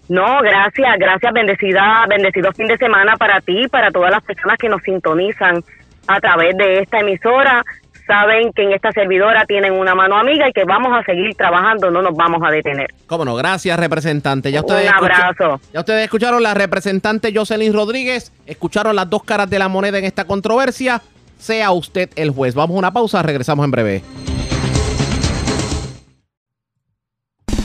No, 0.09 0.40
gracias, 0.42 0.98
gracias, 0.98 1.33
bendecida, 1.33 2.04
bendecido 2.09 2.52
fin 2.52 2.66
de 2.66 2.76
semana 2.76 3.16
para 3.16 3.40
ti 3.40 3.62
y 3.64 3.68
para 3.68 3.92
todas 3.92 4.11
las 4.11 4.22
personas 4.24 4.59
que 4.59 4.68
nos 4.68 4.83
sintonizan 4.83 5.62
a 6.09 6.20
través 6.20 6.56
de 6.56 6.80
esta 6.80 6.98
emisora. 6.98 7.62
Saben 8.09 8.52
que 8.52 8.64
en 8.64 8.72
esta 8.72 8.90
servidora 8.90 9.44
tienen 9.46 9.72
una 9.72 9.94
mano 9.94 10.16
amiga 10.16 10.48
y 10.48 10.52
que 10.52 10.64
vamos 10.64 10.90
a 10.92 11.04
seguir 11.04 11.37
trabajando, 11.37 11.92
no 11.92 12.02
nos 12.02 12.16
vamos 12.16 12.42
a 12.44 12.50
detener. 12.50 12.92
Cómo 13.06 13.24
no, 13.24 13.37
gracias, 13.37 13.78
representante. 13.78 14.50
Ya 14.50 14.61
ustedes 14.62 14.90
Un 14.90 14.96
abrazo. 14.96 15.61
Ya 15.72 15.78
ustedes 15.78 16.04
escucharon 16.04 16.42
la 16.42 16.54
representante 16.54 17.33
Jocelyn 17.33 17.72
Rodríguez, 17.72 18.33
escucharon 18.46 18.96
las 18.96 19.09
dos 19.09 19.22
caras 19.22 19.48
de 19.48 19.61
la 19.61 19.68
moneda 19.68 19.98
en 19.98 20.06
esta 20.06 20.24
controversia. 20.24 21.02
sea 21.38 21.70
usted 21.70 22.11
el 22.16 22.30
juez. 22.30 22.56
Vamos 22.56 22.74
a 22.74 22.78
una 22.80 22.92
pausa, 22.92 23.22
regresamos 23.22 23.64
en 23.64 23.70
breve. 23.70 24.02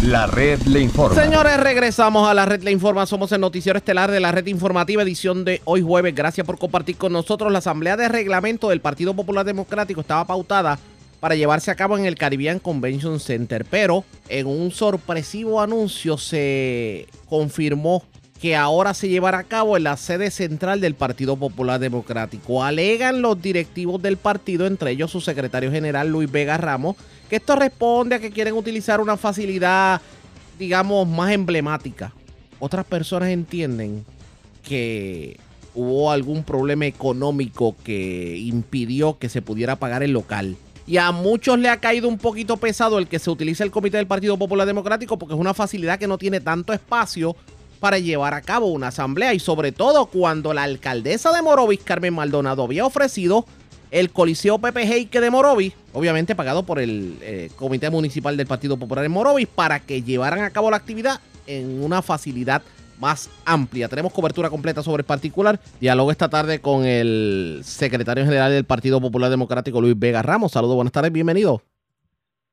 La 0.05 0.27
red 0.27 0.61
le 0.67 0.81
informa. 0.81 1.19
Señores, 1.19 1.59
regresamos 1.59 2.29
a 2.29 2.35
la 2.35 2.45
red 2.45 2.61
Le 2.61 2.69
Informa. 2.69 3.07
Somos 3.07 3.31
el 3.31 3.41
noticiero 3.41 3.77
estelar 3.77 4.11
de 4.11 4.19
la 4.19 4.31
red 4.31 4.45
informativa, 4.45 5.01
edición 5.01 5.43
de 5.43 5.61
hoy 5.65 5.81
jueves. 5.81 6.13
Gracias 6.13 6.45
por 6.45 6.59
compartir 6.59 6.95
con 6.95 7.11
nosotros. 7.11 7.51
La 7.51 7.57
asamblea 7.57 7.97
de 7.97 8.07
reglamento 8.07 8.69
del 8.69 8.81
Partido 8.81 9.15
Popular 9.15 9.43
Democrático 9.47 10.01
estaba 10.01 10.27
pautada 10.27 10.77
para 11.19 11.33
llevarse 11.33 11.71
a 11.71 11.75
cabo 11.75 11.97
en 11.97 12.05
el 12.05 12.17
Caribbean 12.19 12.59
Convention 12.59 13.19
Center, 13.19 13.65
pero 13.65 14.03
en 14.29 14.45
un 14.45 14.69
sorpresivo 14.69 15.59
anuncio 15.59 16.19
se 16.19 17.07
confirmó 17.27 18.03
que 18.39 18.55
ahora 18.55 18.93
se 18.93 19.09
llevará 19.09 19.39
a 19.39 19.43
cabo 19.43 19.75
en 19.75 19.85
la 19.85 19.97
sede 19.97 20.29
central 20.29 20.81
del 20.81 20.93
Partido 20.93 21.35
Popular 21.35 21.79
Democrático. 21.79 22.63
Alegan 22.63 23.23
los 23.23 23.41
directivos 23.41 23.99
del 24.03 24.17
partido, 24.17 24.67
entre 24.67 24.91
ellos 24.91 25.09
su 25.09 25.19
secretario 25.19 25.71
general 25.71 26.09
Luis 26.09 26.31
Vega 26.31 26.57
Ramos, 26.57 26.95
esto 27.35 27.55
responde 27.55 28.15
a 28.15 28.19
que 28.19 28.31
quieren 28.31 28.53
utilizar 28.53 28.99
una 29.01 29.17
facilidad, 29.17 30.01
digamos, 30.57 31.07
más 31.07 31.31
emblemática. 31.31 32.13
Otras 32.59 32.85
personas 32.85 33.29
entienden 33.29 34.05
que 34.63 35.39
hubo 35.73 36.11
algún 36.11 36.43
problema 36.43 36.85
económico 36.85 37.75
que 37.83 38.37
impidió 38.37 39.17
que 39.17 39.29
se 39.29 39.41
pudiera 39.41 39.75
pagar 39.75 40.03
el 40.03 40.11
local. 40.11 40.55
Y 40.87 40.97
a 40.97 41.11
muchos 41.11 41.57
le 41.59 41.69
ha 41.69 41.77
caído 41.77 42.07
un 42.07 42.17
poquito 42.17 42.57
pesado 42.57 42.99
el 42.99 43.07
que 43.07 43.19
se 43.19 43.29
utilice 43.29 43.63
el 43.63 43.71
comité 43.71 43.97
del 43.97 44.07
Partido 44.07 44.37
Popular 44.37 44.67
Democrático 44.67 45.17
porque 45.17 45.33
es 45.33 45.39
una 45.39 45.53
facilidad 45.53 45.99
que 45.99 46.07
no 46.07 46.17
tiene 46.17 46.39
tanto 46.39 46.73
espacio 46.73 47.35
para 47.79 47.99
llevar 47.99 48.33
a 48.33 48.41
cabo 48.41 48.67
una 48.67 48.87
asamblea 48.87 49.33
y 49.33 49.39
sobre 49.39 49.71
todo 49.71 50.05
cuando 50.05 50.53
la 50.53 50.63
alcaldesa 50.63 51.33
de 51.33 51.41
Morovis, 51.41 51.81
Carmen 51.83 52.13
Maldonado, 52.13 52.63
había 52.63 52.85
ofrecido 52.85 53.45
el 53.91 54.11
Coliseo 54.11 54.59
Pepe 54.59 54.83
Heike 54.83 55.21
de 55.21 55.29
Morovis, 55.29 55.73
obviamente 55.93 56.35
pagado 56.35 56.63
por 56.63 56.79
el 56.79 57.17
eh, 57.21 57.49
Comité 57.55 57.89
Municipal 57.89 58.37
del 58.37 58.47
Partido 58.47 58.77
Popular 58.77 59.05
en 59.05 59.11
Morovis, 59.11 59.47
para 59.47 59.79
que 59.79 60.01
llevaran 60.01 60.41
a 60.41 60.49
cabo 60.49 60.71
la 60.71 60.77
actividad 60.77 61.19
en 61.47 61.83
una 61.83 62.01
facilidad 62.01 62.61
más 62.99 63.29
amplia. 63.45 63.87
Tenemos 63.87 64.13
cobertura 64.13 64.49
completa 64.49 64.81
sobre 64.81 65.01
el 65.01 65.05
particular. 65.05 65.59
Diálogo 65.79 66.11
esta 66.11 66.29
tarde 66.29 66.59
con 66.59 66.85
el 66.85 67.59
secretario 67.63 68.23
general 68.23 68.51
del 68.51 68.65
Partido 68.65 69.01
Popular 69.01 69.29
Democrático, 69.29 69.81
Luis 69.81 69.97
Vega 69.97 70.21
Ramos. 70.21 70.53
Saludos, 70.53 70.75
buenas 70.75 70.93
tardes, 70.93 71.11
bienvenido. 71.11 71.61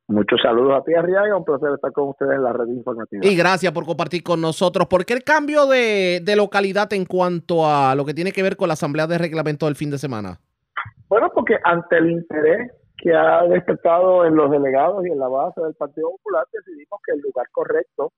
Muchos 0.09 0.41
saludos 0.43 0.75
a 0.79 0.85
ti, 0.85 0.93
Arriaga. 0.95 1.37
Un 1.37 1.45
placer 1.45 1.71
estar 1.75 1.93
con 1.93 2.09
ustedes 2.09 2.33
en 2.33 2.43
la 2.43 2.53
red 2.53 2.67
informativa. 2.67 3.25
Y 3.25 3.35
gracias 3.35 3.73
por 3.73 3.87
compartir 3.87 4.23
con 4.23 4.41
nosotros. 4.41 4.87
¿Por 4.89 5.07
qué 5.07 5.15
el 5.15 5.23
cambio 5.23 5.67
de, 5.67 6.21
de 6.23 6.37
localidad 6.37 6.93
en 6.93 7.07
cuanto 7.07 7.67
a 7.67 7.95
lo 7.95 8.05
que 8.05 8.13
tiene 8.13 8.33
que 8.33 8.43
ver 8.43 8.57
con 8.57 8.69
la 8.69 8.75
asamblea 8.75 9.07
de 9.07 9.17
reglamento 9.17 9.67
del 9.67 9.77
fin 9.77 9.91
de 9.91 9.99
semana? 9.99 10.41
Bueno, 11.09 11.31
porque 11.35 11.59
ante 11.65 11.99
el 11.99 12.11
interés 12.11 12.73
que 12.97 13.13
ha 13.15 13.43
despertado 13.45 14.25
en 14.25 14.37
los 14.37 14.51
delegados 14.51 15.05
y 15.05 15.11
en 15.11 15.19
la 15.19 15.29
base 15.29 15.61
del 15.61 15.75
Partido 15.75 16.11
Popular, 16.13 16.47
decidimos 16.53 17.01
que 17.05 17.15
el 17.15 17.21
lugar 17.21 17.47
correcto 17.51 18.13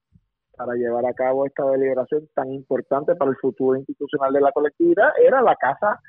para 0.57 0.75
llevar 0.75 1.07
a 1.07 1.15
cabo 1.15 1.47
esta 1.47 1.69
deliberación 1.71 2.29
tan 2.35 2.53
importante 2.53 3.17
para 3.17 3.31
el 3.31 3.37
futuro 3.39 3.77
institucional 3.77 4.33
de 4.33 4.41
la 4.41 4.53
colectividad 4.53 5.09
era 5.21 5.43
la 5.43 5.57
casa 5.57 6.01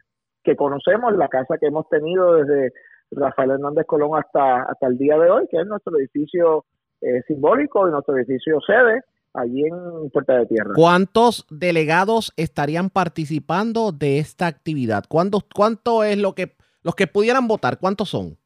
que 0.44 0.56
conocemos, 0.56 1.16
la 1.16 1.28
casa 1.28 1.58
que 1.58 1.68
hemos 1.68 1.90
tenido 1.90 2.34
desde 2.34 2.72
Rafael 3.12 3.52
Hernández 3.52 3.86
Colón 3.88 4.12
hasta, 4.18 4.64
hasta 4.64 4.88
el 4.88 4.98
día 4.98 5.18
de 5.18 5.30
hoy, 5.30 5.48
que 5.50 5.58
es 5.58 5.66
nuestro 5.66 5.98
edificio 5.98 6.66
eh, 7.02 7.22
simbólico 7.28 7.88
y 7.88 7.92
nuestro 7.92 8.16
edificio 8.18 8.60
sede 8.62 9.02
allí 9.36 9.64
en 9.66 10.10
Puerta 10.12 10.40
de 10.40 10.46
Tierra. 10.48 10.72
¿Cuántos 10.76 11.46
delegados 11.50 12.34
estarían 12.38 12.90
participando 12.90 13.92
de 13.92 14.20
esta 14.20 14.48
actividad? 14.48 15.06
¿Cuánto, 15.08 15.40
cuánto 15.54 16.04
es 16.04 16.18
lo 16.18 16.34
que 16.34 16.56
los 16.84 16.96
que 16.96 17.08
pudieran 17.08 17.48
votar? 17.48 17.80
¿Cuántos 17.80 18.10
son? 18.10 18.38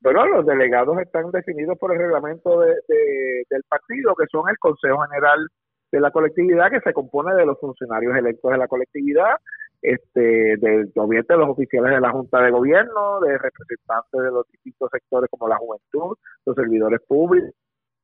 Bueno, 0.00 0.26
los 0.26 0.46
delegados 0.46 0.98
están 1.00 1.30
definidos 1.30 1.78
por 1.78 1.92
el 1.92 1.98
reglamento 1.98 2.60
de, 2.60 2.74
de, 2.88 3.44
del 3.50 3.62
partido, 3.68 4.14
que 4.14 4.26
son 4.30 4.48
el 4.48 4.58
Consejo 4.58 4.98
General 5.02 5.46
de 5.92 6.00
la 6.00 6.10
colectividad, 6.10 6.70
que 6.70 6.80
se 6.80 6.92
compone 6.92 7.34
de 7.34 7.46
los 7.46 7.58
funcionarios 7.58 8.16
electos 8.16 8.50
de 8.50 8.58
la 8.58 8.68
colectividad, 8.68 9.36
este, 9.82 10.56
de, 10.56 10.90
obviamente 10.96 11.32
de 11.32 11.38
los 11.38 11.50
oficiales 11.50 11.92
de 11.92 12.00
la 12.00 12.10
Junta 12.10 12.40
de 12.40 12.50
Gobierno, 12.50 13.20
de 13.20 13.38
representantes 13.38 14.20
de 14.20 14.30
los 14.30 14.46
distintos 14.50 14.90
sectores 14.90 15.30
como 15.30 15.48
la 15.48 15.56
juventud, 15.56 16.16
los 16.44 16.56
servidores 16.56 17.00
públicos, 17.06 17.52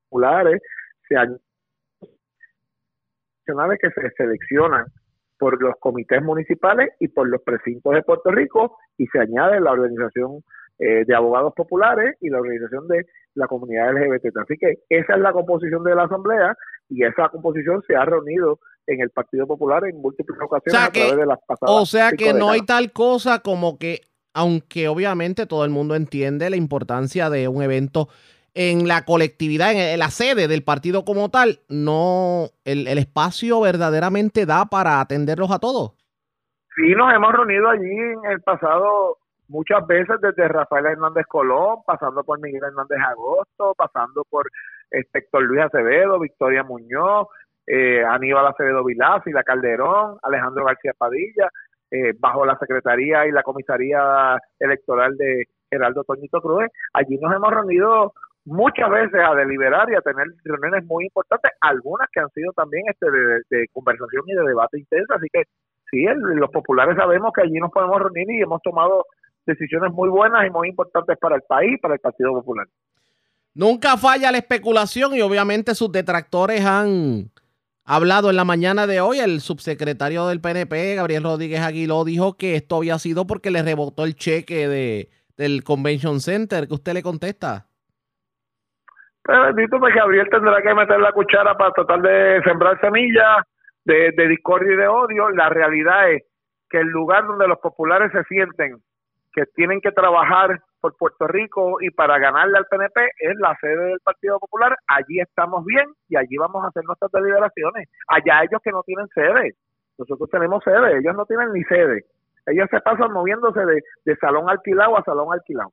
populares, 0.09 0.61
se 1.09 1.17
han 1.17 1.39
que 3.45 3.91
se 3.91 4.11
seleccionan 4.17 4.87
por 5.39 5.61
los 5.61 5.75
comités 5.81 6.23
municipales 6.23 6.91
y 7.01 7.09
por 7.09 7.29
los 7.29 7.43
precintos 7.43 7.95
de 7.95 8.03
Puerto 8.03 8.31
Rico 8.31 8.77
y 8.97 9.07
se 9.07 9.19
añade 9.19 9.61
la 9.61 9.73
organización 9.73 10.43
eh, 10.79 11.05
de 11.05 11.15
abogados 11.15 11.53
populares 11.55 12.17
y 12.21 12.31
la 12.31 12.39
organización 12.39 12.87
de 12.89 13.07
la 13.35 13.47
comunidad 13.47 13.93
LGBT. 13.93 14.37
Así 14.39 14.57
que 14.57 14.79
esa 14.89 15.15
es 15.15 15.21
la 15.21 15.33
composición 15.33 15.83
de 15.85 15.95
la 15.95 16.05
asamblea 16.05 16.55
y 16.89 17.05
esa 17.05 17.29
composición 17.29 17.83
se 17.87 17.97
ha 17.97 18.05
reunido 18.05 18.61
en 18.87 19.01
el 19.01 19.11
Partido 19.11 19.47
Popular 19.47 19.85
en 19.87 20.01
múltiples 20.01 20.39
ocasiones 20.41 20.75
O 20.75 20.77
sea 20.77 20.87
a 20.87 20.93
través 20.93 21.17
de 21.17 21.27
las 21.27 21.39
pasadas. 21.47 21.75
O 21.75 21.87
sea 21.87 22.13
que 22.13 22.35
no 22.35 22.51
hay 22.51 22.63
tal 22.63 22.93
cosa 22.93 23.41
como 23.41 23.79
que, 23.79 24.01
aunque 24.35 24.89
obviamente 24.89 25.47
todo 25.47 25.65
el 25.65 25.71
mundo 25.71 25.95
entiende 25.95 26.51
la 26.51 26.57
importancia 26.57 27.31
de 27.31 27.49
un 27.49 27.63
evento 27.63 28.09
en 28.55 28.87
la 28.87 29.05
colectividad, 29.05 29.73
en, 29.73 29.99
la 29.99 30.09
sede 30.09 30.49
del 30.49 30.63
partido 30.63 31.05
como 31.05 31.31
tal, 31.31 31.61
no, 31.69 32.49
el, 32.65 32.87
el 32.87 32.99
espacio 32.99 33.61
verdaderamente 33.61 34.47
da 34.47 34.67
para 34.67 35.01
atenderlos 35.01 35.51
a 35.51 35.59
todos. 35.59 35.93
Sí, 36.77 36.95
nos 36.95 37.13
hemos 37.13 37.33
reunido 37.33 37.69
allí 37.69 37.91
en 37.91 38.31
el 38.31 38.41
pasado 38.41 39.19
muchas 39.49 39.87
veces 39.87 40.17
desde 40.21 40.49
Rafael 40.49 40.87
Hernández 40.87 41.27
Colón, 41.27 41.81
pasando 41.87 42.25
por 42.25 42.41
Miguel 42.41 42.63
Hernández 42.65 42.99
Agosto, 43.07 43.75
pasando 43.77 44.25
por 44.29 44.49
este, 44.91 45.19
Héctor 45.19 45.43
Luis 45.43 45.63
Acevedo, 45.63 46.19
Victoria 46.19 46.63
Muñoz, 46.63 47.29
eh, 47.67 48.03
Aníbal 48.03 48.47
Acevedo 48.47 48.85
Vilás 48.85 49.27
y 49.27 49.33
la 49.33 49.45
Calderón, 49.45 50.17
Alejandro 50.23 50.65
García 50.65 50.93
Padilla, 50.97 51.49
eh, 51.91 52.15
bajo 52.19 52.47
la 52.47 52.57
Secretaría 52.59 53.27
y 53.27 53.33
la 53.33 53.43
Comisaría 53.43 54.39
Electoral 54.59 55.17
de 55.17 55.47
Geraldo 55.71 56.05
Toñito 56.05 56.41
Cruz. 56.41 56.65
Allí 56.95 57.19
nos 57.19 57.35
hemos 57.35 57.53
reunido 57.53 58.15
muchas 58.45 58.91
veces 58.91 59.21
a 59.25 59.35
deliberar 59.35 59.91
y 59.91 59.95
a 59.95 60.01
tener 60.01 60.27
reuniones 60.45 60.85
muy 60.87 61.05
importantes, 61.05 61.51
algunas 61.61 62.09
que 62.13 62.21
han 62.21 62.31
sido 62.31 62.53
también 62.53 62.85
este 62.89 63.07
de, 63.11 63.67
conversación 63.73 64.23
y 64.27 64.35
de 64.35 64.43
debate 64.43 64.79
intenso, 64.79 65.15
así 65.15 65.27
que 65.33 65.43
sí, 65.91 66.05
el- 66.05 66.19
los 66.37 66.51
populares 66.51 66.97
sabemos 66.97 67.33
que 67.35 67.43
allí 67.43 67.59
nos 67.61 67.71
podemos 67.71 68.01
reunir 68.01 68.31
y 68.31 68.43
hemos 68.43 68.61
tomado 68.63 69.05
decisiones 69.47 69.93
muy 69.93 70.09
buenas 70.09 70.47
y 70.47 70.51
muy 70.51 70.69
importantes 70.69 71.17
para 71.19 71.37
el 71.37 71.43
país, 71.43 71.79
para 71.81 71.95
el 71.95 72.01
Partido 72.01 72.33
Popular. 72.33 72.67
Nunca 73.55 73.97
falla 73.97 74.33
la 74.33 74.39
especulación 74.39 75.15
y 75.15 75.21
obviamente 75.21 75.75
sus 75.75 75.93
detractores 75.93 76.65
han 76.65 77.31
hablado 77.85 78.31
en 78.31 78.37
la 78.37 78.45
mañana 78.45 78.87
de 78.87 79.01
hoy. 79.01 79.19
El 79.19 79.41
subsecretario 79.41 80.27
del 80.29 80.41
PNP, 80.41 80.95
Gabriel 80.95 81.25
Rodríguez 81.25 81.61
Aguiló, 81.61 82.05
dijo 82.05 82.37
que 82.39 82.57
esto 82.57 82.77
había 82.77 82.99
sido 82.99 83.27
porque 83.27 83.51
le 83.51 83.63
rebotó 83.63 84.05
el 84.05 84.15
cheque 84.15 84.69
de, 84.69 85.11
del 85.37 85.65
Convention 85.65 86.21
Center. 86.21 86.67
¿Qué 86.67 86.75
usted 86.75 86.95
le 86.95 87.03
contesta? 87.03 87.67
Pero 89.25 89.45
bendito, 89.45 89.79
pues 89.79 89.95
Gabriel 89.95 90.29
tendrá 90.31 90.61
que 90.63 90.75
meter 90.75 91.01
la 91.01 91.13
cuchara 91.13 91.57
para 91.57 91.71
tratar 91.73 92.03
de 92.03 92.43
sembrar 92.45 92.81
semillas 92.81 93.45
de, 93.85 94.13
discordia 94.29 94.73
y 94.73 94.77
de 94.77 94.89
odio. 94.89 95.31
La 95.31 95.49
realidad 95.49 96.11
es 96.11 96.25
que 96.69 96.79
el 96.79 96.89
lugar 96.89 97.27
donde 97.27 97.47
los 97.47 97.59
populares 97.59 98.11
se 98.13 98.25
sienten 98.25 98.79
que 99.35 99.45
tienen 99.55 99.81
que 99.81 99.93
trabajar 99.93 100.61
por 100.81 100.97
Puerto 100.97 101.27
Rico 101.27 101.81
y 101.81 101.91
para 101.91 102.19
ganarle 102.19 102.59
al 102.59 102.67
PNP 102.67 103.01
es 103.19 103.37
la 103.39 103.57
sede 103.61 103.85
del 103.85 104.01
Partido 104.01 104.39
Popular. 104.39 104.77
Allí 104.89 105.21
estamos 105.21 105.65
bien 105.65 105.87
y 106.09 106.17
allí 106.17 106.37
vamos 106.37 106.65
a 106.65 106.69
hacer 106.69 106.85
nuestras 106.85 107.11
deliberaciones. 107.13 107.89
Allá 108.09 108.43
ellos 108.43 108.61
que 108.63 108.73
no 108.73 108.83
tienen 108.83 109.07
sede. 109.15 109.55
Nosotros 109.97 110.29
tenemos 110.31 110.63
sede, 110.65 110.99
ellos 110.99 111.15
no 111.15 111.25
tienen 111.25 111.53
ni 111.53 111.63
sede. 111.65 112.05
Ellos 112.47 112.69
se 112.71 112.81
pasan 112.81 113.13
moviéndose 113.13 113.61
de 114.05 114.17
salón 114.17 114.51
alquilado 114.51 114.99
a 114.99 115.05
salón 115.05 115.33
alquilado. 115.33 115.71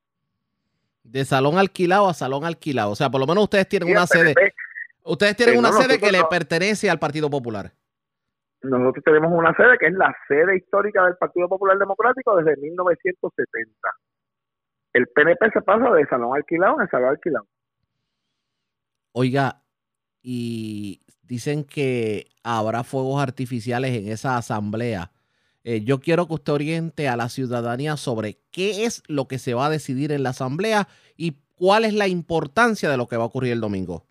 De 1.03 1.25
salón 1.25 1.57
alquilado 1.57 2.07
a 2.07 2.13
salón 2.13 2.45
alquilado. 2.45 2.91
O 2.91 2.95
sea, 2.95 3.09
por 3.09 3.19
lo 3.19 3.27
menos 3.27 3.43
ustedes 3.43 3.67
tienen 3.67 3.89
una 3.89 4.05
sede. 4.05 4.35
Ustedes 5.03 5.35
tienen 5.35 5.55
Sí, 5.55 5.59
una 5.59 5.71
no, 5.71 5.77
sede 5.81 5.99
que 5.99 6.11
le 6.11 6.23
pertenece 6.25 6.89
al 6.89 6.99
Partido 6.99 7.29
Popular. 7.29 7.71
Nosotros 8.61 9.03
tenemos 9.03 9.31
una 9.31 9.55
sede 9.55 9.77
que 9.79 9.87
es 9.87 9.93
la 9.93 10.13
sede 10.27 10.57
histórica 10.57 11.05
del 11.05 11.15
Partido 11.15 11.47
Popular 11.47 11.77
Democrático 11.77 12.35
desde 12.35 12.59
1970. 12.61 13.71
El 14.93 15.07
PNP 15.07 15.51
se 15.51 15.61
pasa 15.61 15.89
de 15.91 16.05
salón 16.07 16.35
alquilado 16.35 16.81
en 16.81 16.89
salón 16.89 17.09
alquilado. 17.09 17.47
Oiga, 19.13 19.63
y 20.21 21.01
dicen 21.23 21.63
que 21.63 22.27
habrá 22.43 22.83
fuegos 22.83 23.21
artificiales 23.21 23.91
en 23.91 24.09
esa 24.09 24.37
asamblea. 24.37 25.11
Eh, 25.63 25.81
yo 25.83 25.99
quiero 25.99 26.27
que 26.27 26.35
usted 26.35 26.53
oriente 26.53 27.09
a 27.09 27.17
la 27.17 27.29
ciudadanía 27.29 27.97
sobre 27.97 28.37
qué 28.51 28.85
es 28.85 29.03
lo 29.07 29.27
que 29.27 29.39
se 29.39 29.53
va 29.53 29.65
a 29.65 29.69
decidir 29.69 30.11
en 30.11 30.23
la 30.23 30.29
asamblea 30.29 30.87
y 31.17 31.37
cuál 31.55 31.85
es 31.85 31.93
la 31.93 32.07
importancia 32.07 32.89
de 32.89 32.97
lo 32.97 33.07
que 33.07 33.17
va 33.17 33.23
a 33.23 33.27
ocurrir 33.27 33.51
el 33.51 33.61
domingo. 33.61 34.05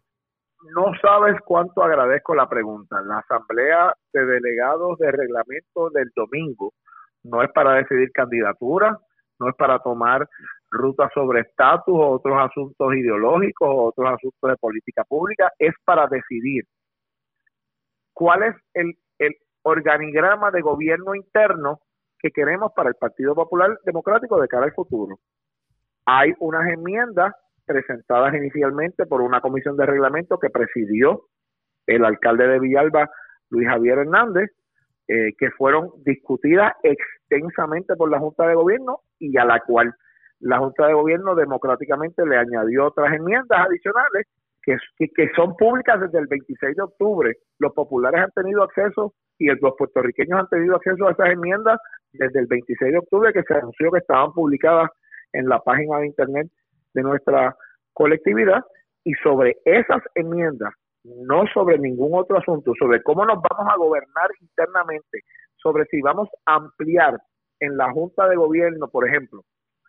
No 0.74 0.92
sabes 1.00 1.36
cuánto 1.44 1.82
agradezco 1.82 2.34
la 2.34 2.48
pregunta. 2.48 3.00
La 3.00 3.18
asamblea 3.18 3.94
de 4.12 4.26
delegados 4.26 4.98
de 4.98 5.10
reglamento 5.10 5.88
del 5.90 6.10
domingo 6.14 6.74
no 7.22 7.42
es 7.42 7.50
para 7.52 7.74
decidir 7.74 8.10
candidaturas, 8.12 8.98
no 9.38 9.48
es 9.48 9.56
para 9.56 9.78
tomar 9.78 10.28
rutas 10.70 11.10
sobre 11.14 11.40
estatus 11.40 11.94
o 11.94 12.10
otros 12.10 12.36
asuntos 12.38 12.94
ideológicos 12.94 13.68
o 13.68 13.84
otros 13.86 14.08
asuntos 14.08 14.50
de 14.50 14.56
política 14.56 15.04
pública, 15.04 15.50
es 15.58 15.74
para 15.84 16.06
decidir 16.06 16.64
cuál 18.12 18.42
es 18.42 18.54
el, 18.74 18.86
el 18.88 18.96
organigrama 19.62 20.50
de 20.50 20.60
gobierno 20.60 21.14
interno 21.14 21.80
que 22.18 22.30
queremos 22.30 22.72
para 22.74 22.88
el 22.88 22.96
Partido 22.96 23.34
Popular 23.34 23.78
Democrático 23.84 24.40
de 24.40 24.48
cara 24.48 24.64
al 24.64 24.72
futuro. 24.72 25.18
Hay 26.06 26.34
unas 26.40 26.66
enmiendas 26.68 27.34
presentadas 27.64 28.34
inicialmente 28.34 29.06
por 29.06 29.20
una 29.20 29.40
comisión 29.40 29.76
de 29.76 29.86
reglamento 29.86 30.38
que 30.38 30.50
presidió 30.50 31.26
el 31.86 32.04
alcalde 32.04 32.48
de 32.48 32.58
Villalba, 32.58 33.10
Luis 33.50 33.68
Javier 33.68 33.98
Hernández, 33.98 34.50
eh, 35.06 35.34
que 35.38 35.50
fueron 35.52 35.90
discutidas 36.04 36.72
extensamente 36.82 37.96
por 37.96 38.10
la 38.10 38.18
Junta 38.18 38.46
de 38.46 38.54
Gobierno 38.54 39.00
y 39.18 39.36
a 39.38 39.44
la 39.44 39.60
cual 39.60 39.94
la 40.40 40.58
Junta 40.58 40.86
de 40.86 40.94
Gobierno 40.94 41.34
democráticamente 41.34 42.26
le 42.26 42.36
añadió 42.36 42.86
otras 42.86 43.12
enmiendas 43.14 43.58
adicionales 43.66 44.26
que, 44.98 45.08
que, 45.08 45.30
son 45.34 45.56
públicas 45.56 46.00
desde 46.00 46.18
el 46.18 46.26
26 46.26 46.76
de 46.76 46.82
octubre. 46.82 47.36
Los 47.58 47.72
populares 47.72 48.20
han 48.20 48.30
tenido 48.32 48.62
acceso 48.62 49.14
y 49.38 49.46
los 49.46 49.74
puertorriqueños 49.76 50.40
han 50.40 50.48
tenido 50.48 50.76
acceso 50.76 51.06
a 51.06 51.12
esas 51.12 51.30
enmiendas 51.30 51.78
desde 52.12 52.40
el 52.40 52.46
26 52.46 52.92
de 52.92 52.98
octubre 52.98 53.32
que 53.32 53.42
se 53.42 53.54
anunció 53.54 53.90
que 53.90 53.98
estaban 53.98 54.32
publicadas 54.32 54.90
en 55.32 55.48
la 55.48 55.60
página 55.60 55.98
de 55.98 56.06
internet 56.06 56.48
de 56.94 57.02
nuestra 57.02 57.56
colectividad 57.92 58.64
y 59.04 59.12
sobre 59.22 59.56
esas 59.64 60.02
enmiendas, 60.14 60.72
no 61.04 61.44
sobre 61.54 61.78
ningún 61.78 62.18
otro 62.18 62.38
asunto, 62.38 62.72
sobre 62.78 63.02
cómo 63.02 63.24
nos 63.24 63.38
vamos 63.48 63.72
a 63.72 63.76
gobernar 63.76 64.28
internamente, 64.40 65.20
sobre 65.56 65.84
si 65.86 66.00
vamos 66.00 66.28
a 66.46 66.54
ampliar 66.54 67.18
en 67.60 67.76
la 67.76 67.90
Junta 67.92 68.28
de 68.28 68.36
Gobierno, 68.36 68.88
por 68.88 69.08
ejemplo, 69.08 69.42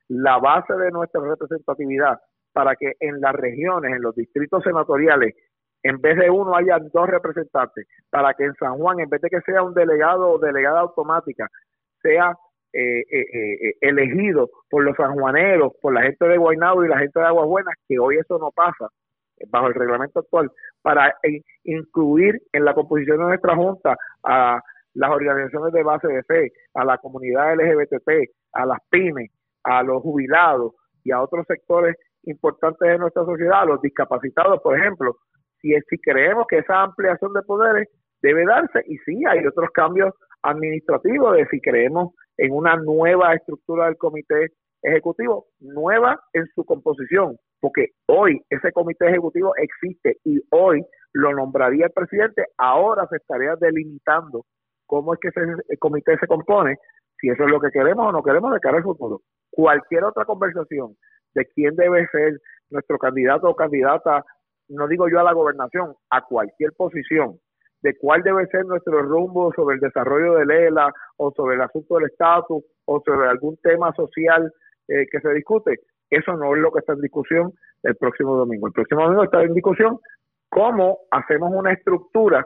la 0.08 0.38
base 0.38 0.74
de 0.74 0.92
nuestra 0.92 1.22
representatividad 1.22 2.20
para 2.54 2.76
que 2.76 2.94
en 3.00 3.22
las 3.22 3.34
regiones, 3.34 3.94
en 3.94 4.02
los 4.02 4.16
distritos 4.16 4.64
senatoriales, 4.64 5.36
en 5.84 6.02
vez 6.02 6.18
de 6.18 6.30
uno 6.30 6.56
haya 6.56 6.78
dos 6.92 7.08
representantes, 7.08 7.88
para 8.10 8.34
que 8.34 8.44
en 8.44 8.54
San 8.56 8.78
Juan, 8.78 9.00
en 9.00 9.10
vez 9.10 9.22
de 9.22 9.30
que 9.30 9.42
sea 9.42 9.64
un 9.64 9.74
delegado 9.74 10.30
o 10.32 10.40
delegada 10.40 10.82
automática, 10.82 11.48
sea 12.02 12.36
eh, 12.74 13.00
eh, 13.00 13.26
eh, 13.34 13.76
elegido 13.82 14.50
por 14.70 14.84
los 14.84 14.96
sanjuaneros, 14.96 15.74
por 15.82 15.94
la 15.94 16.04
gente 16.04 16.28
de 16.28 16.38
Guaynabo 16.38 16.86
y 16.86 16.90
la 16.90 17.00
gente 17.00 17.20
de 17.20 17.26
Aguas 17.26 17.48
Buenas, 17.48 17.76
que 17.88 17.98
hoy 17.98 18.18
eso 18.18 18.38
no 18.38 18.52
pasa 18.52 18.90
bajo 19.48 19.68
el 19.68 19.74
reglamento 19.74 20.20
actual, 20.20 20.52
para 20.82 21.16
incluir 21.64 22.42
en 22.52 22.66
la 22.66 22.74
composición 22.74 23.20
de 23.20 23.24
nuestra 23.24 23.56
Junta 23.56 23.96
a 24.24 24.62
las 24.94 25.10
organizaciones 25.10 25.72
de 25.72 25.82
base 25.82 26.10
de 26.10 26.24
fe, 26.24 26.52
a 26.74 26.84
la 26.84 26.98
comunidad 26.98 27.56
LGBT, 27.56 28.30
a 28.52 28.66
las 28.66 28.80
pymes, 28.90 29.32
a 29.64 29.82
los 29.82 30.02
jubilados 30.04 30.74
y 31.04 31.12
a 31.12 31.22
otros 31.22 31.46
sectores 31.48 31.96
importantes 32.24 32.88
de 32.88 32.98
nuestra 32.98 33.24
sociedad, 33.26 33.66
los 33.66 33.82
discapacitados, 33.82 34.62
por 34.62 34.78
ejemplo, 34.78 35.18
si, 35.62 35.74
si 35.90 35.98
creemos 36.00 36.46
que 36.48 36.60
esa 36.60 36.84
ampliación 36.84 37.34
de 37.34 37.42
poderes 37.44 37.88
debe 38.22 38.46
darse, 38.46 38.84
y 38.88 38.98
sí, 39.00 39.24
hay 39.26 39.46
otros 39.46 39.70
cambios 39.74 40.14
administrativo 40.42 41.32
de 41.32 41.46
si 41.48 41.60
creemos 41.62 42.14
en 42.38 42.54
una 42.54 42.76
nueva 42.78 43.34
estructura 43.34 43.86
del 43.86 43.98
comité 43.98 44.48
ejecutivo, 44.82 45.48
nueva 45.60 46.20
en 46.34 46.46
su 46.56 46.64
composición, 46.64 47.38
porque 47.60 47.88
hoy 48.08 48.42
ese 48.50 48.72
comité 48.72 49.08
ejecutivo 49.08 49.54
existe 49.58 50.18
y 50.24 50.40
hoy 50.52 50.84
lo 51.14 51.34
nombraría 51.34 51.88
el 51.88 51.92
presidente, 51.92 52.46
ahora 52.58 53.06
se 53.10 53.18
estaría 53.18 53.56
delimitando 53.60 54.46
cómo 54.86 55.14
es 55.14 55.20
que 55.20 55.30
ese 55.30 55.78
comité 55.80 56.18
se 56.18 56.28
compone, 56.28 56.78
si 57.20 57.30
eso 57.30 57.44
es 57.44 57.50
lo 57.50 57.60
que 57.60 57.72
queremos 57.72 58.08
o 58.08 58.12
no 58.12 58.24
queremos 58.24 58.54
de 58.54 58.60
cara 58.60 58.78
al 58.78 58.84
futuro. 58.84 59.22
Cualquier 59.52 60.06
otra 60.06 60.24
conversación 60.26 60.96
de 61.34 61.46
quién 61.54 61.76
debe 61.76 62.08
ser 62.08 62.40
nuestro 62.70 62.98
candidato 62.98 63.50
o 63.50 63.56
candidata, 63.56 64.24
no 64.70 64.88
digo 64.88 65.10
yo 65.10 65.20
a 65.20 65.24
la 65.24 65.34
gobernación, 65.34 65.96
a 66.10 66.22
cualquier 66.24 66.74
posición, 66.74 67.40
de 67.82 67.98
cuál 67.98 68.22
debe 68.24 68.46
ser 68.48 68.66
nuestro 68.66 69.02
rumbo 69.02 69.52
sobre 69.56 69.76
el 69.76 69.82
desarrollo 69.82 70.36
de 70.36 70.46
Lela 70.46 70.92
o 71.18 71.32
sobre 71.32 71.56
el 71.56 71.62
asunto 71.62 71.96
del 71.96 72.10
estatus 72.10 72.64
o 72.86 73.02
sobre 73.06 73.30
algún 73.30 73.58
tema 73.58 73.94
social 73.94 74.52
eh, 74.88 75.06
que 75.12 75.20
se 75.22 75.34
discute, 75.34 75.80
eso 76.10 76.34
no 76.34 76.56
es 76.56 76.62
lo 76.62 76.72
que 76.72 76.80
está 76.80 76.94
en 76.94 77.02
discusión 77.02 77.54
el 77.84 77.96
próximo 77.96 78.36
domingo. 78.36 78.68
El 78.68 78.74
próximo 78.74 79.04
domingo 79.04 79.24
está 79.24 79.44
en 79.44 79.54
discusión 79.54 80.00
cómo 80.50 81.00
hacemos 81.12 81.52
una 81.54 81.72
estructura 81.72 82.46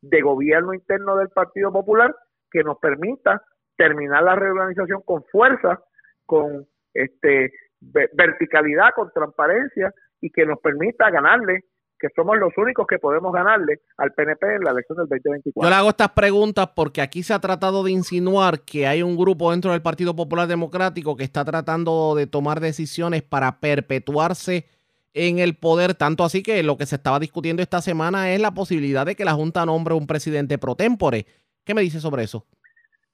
de 0.00 0.22
gobierno 0.22 0.72
interno 0.72 1.16
del 1.16 1.28
Partido 1.28 1.72
Popular 1.72 2.14
que 2.50 2.62
nos 2.62 2.78
permita 2.78 3.42
terminar 3.76 4.22
la 4.22 4.36
reorganización 4.36 5.02
con 5.04 5.24
fuerza, 5.24 5.80
con 6.26 6.66
este 6.94 7.52
verticalidad, 7.80 8.90
con 8.94 9.10
transparencia 9.12 9.92
y 10.20 10.30
que 10.30 10.44
nos 10.44 10.58
permita 10.60 11.10
ganarle 11.10 11.64
que 12.00 12.08
somos 12.16 12.38
los 12.38 12.56
únicos 12.56 12.86
que 12.86 12.98
podemos 12.98 13.32
ganarle 13.32 13.82
al 13.98 14.12
PNP 14.12 14.56
en 14.56 14.64
la 14.64 14.70
elección 14.70 14.96
del 14.96 15.08
2024. 15.08 15.62
Yo 15.62 15.68
le 15.68 15.76
hago 15.76 15.90
estas 15.90 16.10
preguntas 16.12 16.70
porque 16.74 17.02
aquí 17.02 17.22
se 17.22 17.34
ha 17.34 17.38
tratado 17.38 17.84
de 17.84 17.92
insinuar 17.92 18.60
que 18.60 18.86
hay 18.86 19.02
un 19.02 19.16
grupo 19.16 19.50
dentro 19.50 19.72
del 19.72 19.82
Partido 19.82 20.16
Popular 20.16 20.48
Democrático 20.48 21.14
que 21.14 21.24
está 21.24 21.44
tratando 21.44 22.14
de 22.16 22.26
tomar 22.26 22.60
decisiones 22.60 23.22
para 23.22 23.60
perpetuarse 23.60 24.66
en 25.12 25.40
el 25.40 25.56
poder, 25.56 25.94
tanto 25.94 26.24
así 26.24 26.42
que 26.42 26.62
lo 26.62 26.76
que 26.76 26.86
se 26.86 26.96
estaba 26.96 27.18
discutiendo 27.18 27.62
esta 27.62 27.82
semana 27.82 28.32
es 28.32 28.40
la 28.40 28.52
posibilidad 28.52 29.04
de 29.04 29.14
que 29.14 29.24
la 29.24 29.34
Junta 29.34 29.66
nombre 29.66 29.94
un 29.94 30.06
presidente 30.06 30.56
pro 30.56 30.76
tempore. 30.76 31.26
¿Qué 31.64 31.74
me 31.74 31.82
dice 31.82 32.00
sobre 32.00 32.22
eso? 32.22 32.46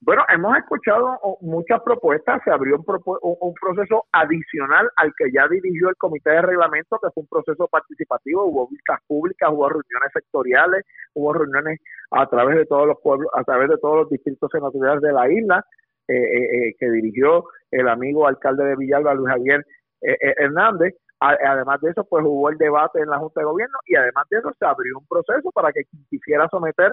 Bueno, 0.00 0.22
hemos 0.28 0.56
escuchado 0.58 1.18
muchas 1.40 1.80
propuestas, 1.82 2.40
se 2.44 2.50
abrió 2.50 2.76
un, 2.76 3.54
proceso 3.54 4.04
adicional 4.12 4.90
al 4.96 5.12
que 5.16 5.32
ya 5.32 5.48
dirigió 5.48 5.88
el 5.88 5.96
Comité 5.96 6.30
de 6.30 6.42
Reglamento, 6.42 6.98
que 7.02 7.10
fue 7.14 7.22
un 7.22 7.28
proceso 7.28 7.66
participativo, 7.66 8.44
hubo 8.44 8.68
vistas 8.68 9.00
públicas, 9.06 9.48
hubo 9.50 9.68
reuniones 9.68 10.12
sectoriales, 10.12 10.84
hubo 11.14 11.32
reuniones 11.32 11.80
a 12.10 12.26
través 12.26 12.56
de 12.56 12.66
todos 12.66 12.86
los 12.86 12.98
pueblos, 13.02 13.30
a 13.34 13.42
través 13.44 13.70
de 13.70 13.78
todos 13.78 13.96
los 13.96 14.10
distritos 14.10 14.50
senatoriales 14.52 15.00
de 15.00 15.12
la 15.12 15.30
isla, 15.30 15.64
eh, 16.08 16.14
eh, 16.14 16.68
eh, 16.68 16.74
que 16.78 16.90
dirigió 16.90 17.44
el 17.70 17.88
amigo 17.88 18.28
alcalde 18.28 18.64
de 18.64 18.76
Villalba, 18.76 19.14
Luis 19.14 19.28
Javier 19.28 19.64
Hernández. 20.00 20.94
además 21.18 21.80
de 21.80 21.90
eso, 21.90 22.04
pues 22.04 22.22
hubo 22.24 22.50
el 22.50 22.58
debate 22.58 23.00
en 23.00 23.08
la 23.08 23.18
Junta 23.18 23.40
de 23.40 23.46
Gobierno 23.46 23.78
y 23.86 23.96
además 23.96 24.26
de 24.30 24.38
eso 24.38 24.52
se 24.56 24.66
abrió 24.66 24.98
un 24.98 25.06
proceso 25.06 25.50
para 25.52 25.72
que 25.72 25.84
quien 25.84 26.04
quisiera 26.10 26.46
someter 26.48 26.92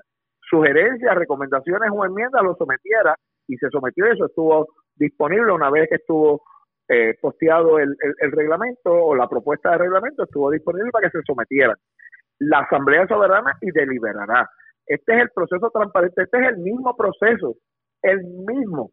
sugerencias, 0.53 1.15
recomendaciones 1.15 1.89
o 1.91 2.05
enmiendas 2.05 2.43
lo 2.43 2.53
sometiera 2.55 3.15
y 3.47 3.57
se 3.57 3.69
sometió 3.69 4.05
eso, 4.05 4.27
estuvo 4.27 4.67
disponible 4.95 5.51
una 5.51 5.71
vez 5.71 5.89
que 5.89 5.95
estuvo 5.95 6.43
eh, 6.87 7.15
posteado 7.19 7.79
el, 7.79 7.95
reglamento 8.31 8.91
o 8.93 9.15
la 9.15 9.27
propuesta 9.27 9.71
de 9.71 9.79
reglamento, 9.79 10.23
estuvo 10.23 10.51
disponible 10.51 10.91
para 10.91 11.09
que 11.09 11.17
se 11.17 11.23
sometieran. 11.25 11.75
La 12.37 12.59
Asamblea 12.59 13.07
Soberana 13.07 13.53
y 13.61 13.71
deliberará. 13.71 14.47
Este 14.85 15.15
es 15.15 15.21
el 15.23 15.29
proceso 15.31 15.71
transparente, 15.71 16.21
este 16.21 16.37
es 16.37 16.49
el 16.49 16.57
mismo 16.57 16.95
proceso, 16.95 17.55
el 18.03 18.23
mismo 18.23 18.91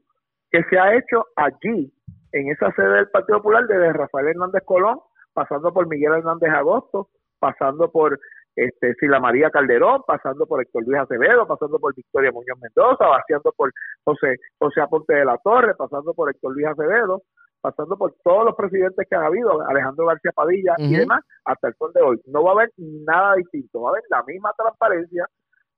que 0.51 0.63
se 0.71 0.79
ha 0.79 0.95
hecho 0.97 1.27
allí, 1.37 1.93
en 2.33 2.49
esa 2.49 2.73
sede 2.73 2.95
del 2.95 3.11
Partido 3.11 3.39
Popular, 3.39 3.67
desde 3.67 3.93
Rafael 3.93 4.29
Hernández 4.29 4.63
Colón, 4.65 5.01
pasando 5.35 5.75
por 5.75 5.89
Miguel 5.89 6.15
Hernández 6.15 6.51
Agosto, 6.51 7.09
pasando 7.39 7.91
por 7.91 8.19
este, 8.57 8.95
Sila 8.95 9.21
María 9.21 9.51
Calderón, 9.51 10.03
pasando 10.07 10.47
por 10.47 10.61
Héctor 10.61 10.85
Luis 10.87 11.01
Acevedo, 11.01 11.47
pasando 11.47 11.79
por 11.79 11.95
Victoria 11.95 12.33
Muñoz 12.33 12.59
Mendoza, 12.61 13.07
pasando 13.09 13.53
por 13.57 13.71
José, 14.05 14.37
José 14.59 14.81
Aponte 14.81 15.15
de 15.15 15.25
la 15.25 15.39
Torre, 15.39 15.75
pasando 15.75 16.13
por 16.15 16.31
Héctor 16.31 16.55
Luis 16.55 16.67
Acevedo, 16.67 17.23
pasando 17.61 17.97
por 17.97 18.15
todos 18.25 18.45
los 18.47 18.55
presidentes 18.57 19.07
que 19.09 19.17
ha 19.17 19.27
habido, 19.27 19.61
Alejandro 19.69 20.07
García 20.07 20.33
Padilla 20.35 20.75
y 20.79 20.97
demás, 20.97 21.23
hasta 21.45 21.69
el 21.69 21.75
sol 21.75 21.93
de 21.95 22.03
hoy. 22.03 22.21
No 22.27 22.43
va 22.43 22.51
a 22.51 22.55
haber 22.55 22.71
nada 22.77 23.35
distinto, 23.37 23.83
va 23.83 23.91
a 23.91 23.93
haber 23.93 24.05
la 24.09 24.23
misma 24.25 24.53
transparencia, 24.57 25.27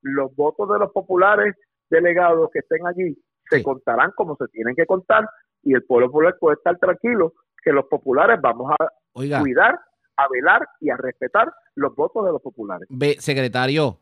los 0.03 0.35
votos 0.35 0.69
de 0.69 0.79
los 0.79 0.93
populares 0.93 1.55
delegados 1.91 2.51
que 2.53 2.61
estén 2.61 2.87
allí 2.87 3.17
se 3.51 3.63
contarán 3.63 4.13
como 4.17 4.37
se 4.37 4.49
tienen 4.49 4.75
que 4.75 4.87
contar 4.87 5.29
y 5.63 5.75
el 5.75 5.85
pueblo 5.85 6.07
popular 6.07 6.37
puede 6.41 6.57
estar 6.57 6.79
tranquilo 6.79 7.35
que 7.63 7.73
los 7.73 7.85
populares 7.87 8.41
vamos 8.41 8.73
a 8.79 8.89
cuidar 9.13 9.79
a 10.17 10.25
velar 10.29 10.69
y 10.81 10.91
a 10.91 10.97
respetar 10.97 11.53
los 11.75 11.95
votos 11.95 12.25
de 12.25 12.33
los 12.33 12.43
populares. 12.43 12.87
Ve, 12.91 13.17
secretario, 13.19 13.99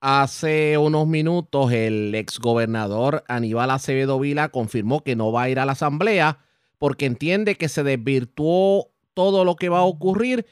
hace 0.00 0.78
unos 0.78 1.06
minutos 1.06 1.72
el 1.72 2.14
exgobernador 2.14 3.24
Aníbal 3.28 3.70
Acevedo 3.70 4.18
Vila 4.18 4.48
confirmó 4.50 5.02
que 5.02 5.16
no 5.16 5.32
va 5.32 5.42
a 5.42 5.48
ir 5.48 5.58
a 5.58 5.64
la 5.64 5.72
asamblea 5.72 6.38
porque 6.78 7.06
entiende 7.06 7.54
que 7.54 7.68
se 7.68 7.82
desvirtuó 7.82 8.90
todo 9.14 9.44
lo 9.44 9.56
que 9.56 9.68
va 9.68 9.78
a 9.78 9.84
ocurrir 9.84 10.46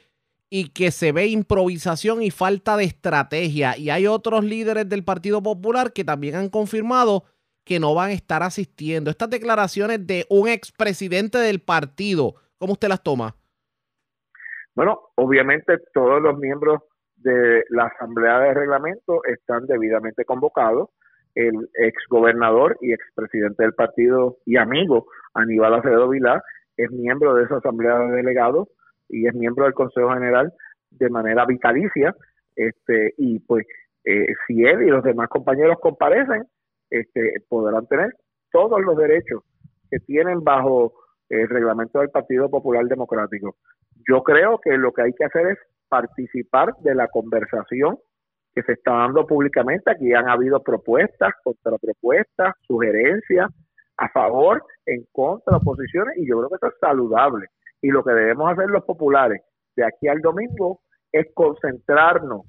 y 0.48 0.68
que 0.68 0.90
se 0.90 1.12
ve 1.12 1.26
improvisación 1.26 2.22
y 2.22 2.30
falta 2.30 2.76
de 2.76 2.84
estrategia. 2.84 3.76
Y 3.76 3.90
hay 3.90 4.06
otros 4.06 4.44
líderes 4.44 4.88
del 4.88 5.02
Partido 5.02 5.42
Popular 5.42 5.92
que 5.92 6.04
también 6.04 6.36
han 6.36 6.48
confirmado 6.48 7.24
que 7.64 7.80
no 7.80 7.94
van 7.94 8.10
a 8.10 8.14
estar 8.14 8.42
asistiendo. 8.42 9.10
Estas 9.10 9.30
declaraciones 9.30 10.06
de 10.06 10.26
un 10.28 10.48
expresidente 10.48 11.38
del 11.38 11.60
partido, 11.60 12.34
¿cómo 12.58 12.74
usted 12.74 12.88
las 12.88 13.02
toma? 13.02 13.36
Bueno, 14.74 15.00
obviamente 15.16 15.76
todos 15.92 16.22
los 16.22 16.38
miembros 16.38 16.80
de 17.16 17.64
la 17.70 17.84
Asamblea 17.84 18.40
de 18.40 18.54
Reglamento 18.54 19.24
están 19.24 19.66
debidamente 19.66 20.24
convocados. 20.24 20.90
El 21.34 21.68
ex 21.74 21.94
gobernador 22.08 22.76
y 22.80 22.92
expresidente 22.92 23.62
del 23.62 23.74
partido 23.74 24.38
y 24.44 24.56
amigo 24.56 25.06
Aníbal 25.34 25.74
Acevedo 25.74 26.08
Vilá 26.08 26.42
es 26.76 26.90
miembro 26.90 27.34
de 27.34 27.44
esa 27.44 27.56
asamblea 27.56 27.98
de 27.98 28.16
delegados 28.16 28.68
y 29.08 29.26
es 29.26 29.34
miembro 29.34 29.64
del 29.64 29.74
Consejo 29.74 30.12
General 30.12 30.52
de 30.90 31.10
manera 31.10 31.46
vitalicia, 31.46 32.14
este, 32.56 33.14
y 33.16 33.38
pues 33.40 33.66
eh, 34.04 34.26
si 34.46 34.64
él 34.64 34.82
y 34.82 34.90
los 34.90 35.02
demás 35.04 35.28
compañeros 35.28 35.78
comparecen, 35.80 36.44
este, 36.90 37.34
podrán 37.48 37.86
tener 37.86 38.10
todos 38.50 38.80
los 38.82 38.96
derechos 38.96 39.42
que 39.90 39.98
tienen 40.00 40.42
bajo 40.44 40.92
el 41.40 41.48
reglamento 41.48 42.00
del 42.00 42.10
Partido 42.10 42.50
Popular 42.50 42.84
Democrático. 42.84 43.56
Yo 44.08 44.22
creo 44.22 44.58
que 44.58 44.76
lo 44.76 44.92
que 44.92 45.02
hay 45.02 45.12
que 45.14 45.24
hacer 45.24 45.46
es 45.48 45.58
participar 45.88 46.74
de 46.80 46.94
la 46.94 47.08
conversación 47.08 47.98
que 48.54 48.62
se 48.62 48.72
está 48.72 48.92
dando 48.92 49.26
públicamente. 49.26 49.90
Aquí 49.90 50.12
han 50.12 50.28
habido 50.28 50.62
propuestas, 50.62 51.32
contrapropuestas, 51.42 52.54
sugerencias 52.66 53.50
a 53.96 54.08
favor, 54.10 54.62
en 54.86 55.06
contra, 55.12 55.56
oposiciones, 55.56 56.16
y 56.18 56.28
yo 56.28 56.38
creo 56.38 56.48
que 56.50 56.56
eso 56.56 56.66
es 56.66 56.78
saludable. 56.80 57.46
Y 57.80 57.88
lo 57.88 58.02
que 58.02 58.12
debemos 58.12 58.50
hacer 58.52 58.68
los 58.68 58.84
populares 58.84 59.42
de 59.76 59.84
aquí 59.84 60.08
al 60.08 60.20
domingo 60.20 60.80
es 61.12 61.26
concentrarnos 61.34 62.42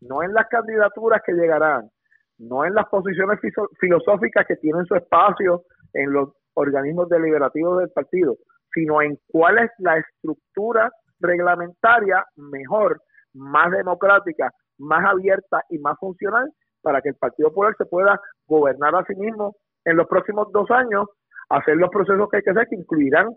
no 0.00 0.22
en 0.22 0.32
las 0.32 0.46
candidaturas 0.48 1.20
que 1.24 1.32
llegarán, 1.32 1.90
no 2.38 2.64
en 2.64 2.74
las 2.74 2.86
posiciones 2.88 3.38
filosóficas 3.78 4.46
que 4.46 4.56
tienen 4.56 4.84
su 4.86 4.94
espacio 4.94 5.64
en 5.92 6.12
los 6.12 6.30
organismos 6.60 7.08
deliberativos 7.08 7.78
del 7.78 7.90
partido, 7.90 8.36
sino 8.72 9.02
en 9.02 9.18
cuál 9.28 9.58
es 9.58 9.70
la 9.78 9.98
estructura 9.98 10.90
reglamentaria 11.20 12.24
mejor, 12.36 13.00
más 13.34 13.70
democrática, 13.70 14.50
más 14.78 15.04
abierta 15.04 15.62
y 15.70 15.78
más 15.78 15.96
funcional 15.98 16.50
para 16.82 17.00
que 17.02 17.10
el 17.10 17.14
Partido 17.16 17.50
Popular 17.50 17.74
se 17.76 17.84
pueda 17.84 18.20
gobernar 18.46 18.94
a 18.94 19.04
sí 19.04 19.14
mismo 19.16 19.54
en 19.84 19.96
los 19.96 20.06
próximos 20.08 20.50
dos 20.52 20.70
años, 20.70 21.06
hacer 21.50 21.76
los 21.76 21.90
procesos 21.90 22.28
que 22.30 22.38
hay 22.38 22.42
que 22.42 22.50
hacer, 22.50 22.66
que 22.68 22.76
incluirán 22.76 23.28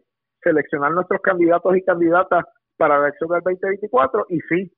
seleccionar 0.41 0.91
nuestros 0.91 1.21
candidatos 1.21 1.75
y 1.75 1.83
candidatas 1.83 2.45
para 2.77 2.97
la 2.97 3.07
elección 3.07 3.29
del 3.29 3.41
2024 3.41 4.25
y 4.29 4.39
sí, 4.41 4.71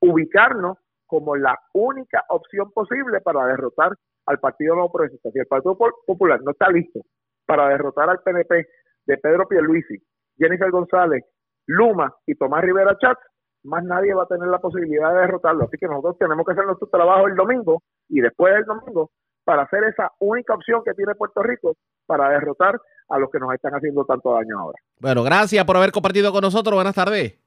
ubicarnos 0.00 0.78
como 1.06 1.36
la 1.36 1.56
única 1.72 2.24
opción 2.28 2.70
posible 2.72 3.20
para 3.20 3.46
derrotar 3.46 3.92
al 4.26 4.38
Partido 4.40 4.74
Nuevo 4.74 4.92
Progresista. 4.92 5.30
Si 5.30 5.38
el 5.38 5.46
Partido 5.46 5.76
Popular 6.06 6.40
no 6.42 6.50
está 6.50 6.68
listo 6.70 7.00
para 7.46 7.68
derrotar 7.68 8.10
al 8.10 8.20
PNP 8.20 8.66
de 9.06 9.18
Pedro 9.18 9.46
Pierluisi, 9.48 9.96
Jennifer 10.36 10.70
González, 10.70 11.24
Luma 11.66 12.14
y 12.26 12.34
Tomás 12.34 12.62
Rivera 12.62 12.96
Chatz, 12.98 13.20
más 13.64 13.82
nadie 13.84 14.14
va 14.14 14.24
a 14.24 14.28
tener 14.28 14.48
la 14.48 14.58
posibilidad 14.58 15.12
de 15.12 15.20
derrotarlo. 15.20 15.64
Así 15.64 15.76
que 15.78 15.86
nosotros 15.86 16.18
tenemos 16.18 16.44
que 16.44 16.52
hacer 16.52 16.66
nuestro 16.66 16.88
trabajo 16.88 17.26
el 17.26 17.34
domingo 17.34 17.82
y 18.08 18.20
después 18.20 18.54
del 18.54 18.64
domingo 18.64 19.10
para 19.44 19.62
hacer 19.62 19.84
esa 19.84 20.10
única 20.20 20.54
opción 20.54 20.82
que 20.84 20.94
tiene 20.94 21.14
Puerto 21.14 21.42
Rico 21.42 21.76
para 22.04 22.28
derrotar 22.30 22.80
a 23.08 23.18
los 23.18 23.30
que 23.30 23.38
nos 23.38 23.52
están 23.54 23.72
haciendo 23.72 24.04
tanto 24.04 24.32
daño 24.32 24.58
ahora. 24.58 24.78
Bueno, 25.00 25.22
gracias 25.22 25.64
por 25.64 25.76
haber 25.76 25.92
compartido 25.92 26.32
con 26.32 26.42
nosotros. 26.42 26.74
Buenas 26.74 26.94
tardes. 26.94 27.38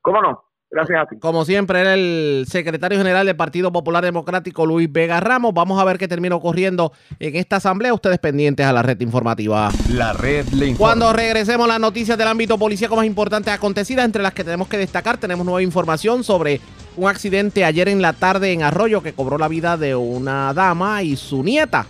¿Cómo 0.00 0.20
no? 0.22 0.44
Gracias 0.70 1.00
a 1.00 1.06
ti. 1.06 1.18
Como 1.20 1.44
siempre, 1.44 1.80
era 1.80 1.94
el 1.94 2.46
secretario 2.48 2.98
general 2.98 3.26
del 3.26 3.36
Partido 3.36 3.70
Popular 3.70 4.04
Democrático, 4.04 4.66
Luis 4.66 4.90
Vega 4.90 5.20
Ramos. 5.20 5.54
Vamos 5.54 5.80
a 5.80 5.84
ver 5.84 5.98
qué 5.98 6.08
termina 6.08 6.34
ocurriendo 6.34 6.92
en 7.20 7.36
esta 7.36 7.56
asamblea. 7.56 7.94
Ustedes 7.94 8.18
pendientes 8.18 8.66
a 8.66 8.72
la 8.72 8.82
red 8.82 9.00
informativa. 9.00 9.70
La 9.90 10.12
red 10.12 10.48
le 10.48 10.68
informa. 10.68 10.78
Cuando 10.78 11.12
regresemos 11.12 11.68
las 11.68 11.78
noticias 11.78 12.18
del 12.18 12.26
ámbito 12.26 12.58
policíaco 12.58 12.96
más 12.96 13.06
importantes 13.06 13.54
acontecidas, 13.54 14.04
entre 14.04 14.22
las 14.22 14.34
que 14.34 14.42
tenemos 14.42 14.66
que 14.66 14.78
destacar, 14.78 15.16
tenemos 15.18 15.46
nueva 15.46 15.62
información 15.62 16.24
sobre 16.24 16.60
un 16.96 17.08
accidente 17.08 17.64
ayer 17.64 17.88
en 17.88 18.02
la 18.02 18.12
tarde 18.12 18.52
en 18.52 18.62
Arroyo 18.62 19.02
que 19.02 19.12
cobró 19.12 19.38
la 19.38 19.48
vida 19.48 19.76
de 19.76 19.94
una 19.94 20.52
dama 20.54 21.02
y 21.02 21.16
su 21.16 21.44
nieta. 21.44 21.86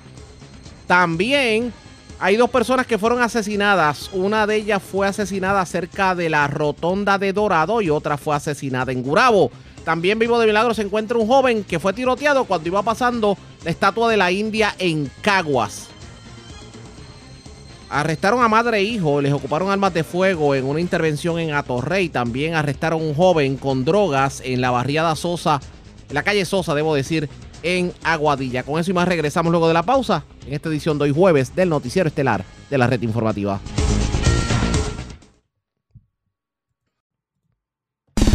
También 0.87 1.73
hay 2.21 2.37
dos 2.37 2.51
personas 2.51 2.87
que 2.87 2.99
fueron 2.99 3.21
asesinadas. 3.21 4.11
Una 4.13 4.47
de 4.47 4.57
ellas 4.57 4.83
fue 4.83 5.07
asesinada 5.07 5.65
cerca 5.67 6.15
de 6.15 6.31
la 6.31 6.47
rotonda 6.47 7.19
de 7.19 7.33
Dorado 7.33 7.81
y 7.81 7.91
otra 7.91 8.17
fue 8.17 8.37
asesinada 8.37 8.93
en 8.93 9.03
Gurabo. 9.03 9.51
También 9.85 10.19
vivo 10.19 10.39
de 10.39 10.47
milagro 10.47 10.73
se 10.73 10.83
encuentra 10.83 11.19
un 11.19 11.27
joven 11.27 11.65
que 11.65 11.79
fue 11.79 11.93
tiroteado 11.93 12.45
cuando 12.45 12.69
iba 12.69 12.83
pasando 12.83 13.37
la 13.65 13.71
estatua 13.71 14.09
de 14.09 14.17
la 14.17 14.33
India 14.33 14.75
en 14.79 15.11
Caguas. 15.21 15.89
Arrestaron 17.91 18.43
a 18.43 18.49
madre 18.49 18.79
e 18.79 18.83
hijo, 18.83 19.21
les 19.21 19.33
ocuparon 19.33 19.71
armas 19.71 19.93
de 19.93 20.03
fuego 20.03 20.55
en 20.55 20.65
una 20.65 20.81
intervención 20.81 21.39
en 21.39 21.53
Atorrey. 21.53 22.09
También 22.09 22.55
arrestaron 22.55 23.03
a 23.03 23.05
un 23.05 23.15
joven 23.15 23.57
con 23.57 23.85
drogas 23.85 24.41
en 24.45 24.61
la 24.61 24.71
barriada 24.71 25.15
Sosa, 25.17 25.61
en 26.09 26.15
la 26.15 26.23
calle 26.23 26.45
Sosa, 26.45 26.75
debo 26.75 26.95
decir, 26.95 27.29
en 27.65 27.93
Aguadilla. 28.05 28.63
Con 28.63 28.79
eso 28.79 28.93
y 28.93 28.95
más 28.95 29.09
regresamos 29.09 29.51
luego 29.51 29.67
de 29.67 29.75
la 29.75 29.83
pausa 29.83 30.23
en 30.47 30.53
esta 30.53 30.69
edición 30.69 30.99
de 30.99 31.05
hoy 31.05 31.13
jueves 31.13 31.57
del 31.57 31.71
Noticiero 31.71 32.07
Estelar 32.07 32.45
de 32.71 32.79
la 32.79 32.87
Red 32.87 33.03
Informativa. 33.03 33.61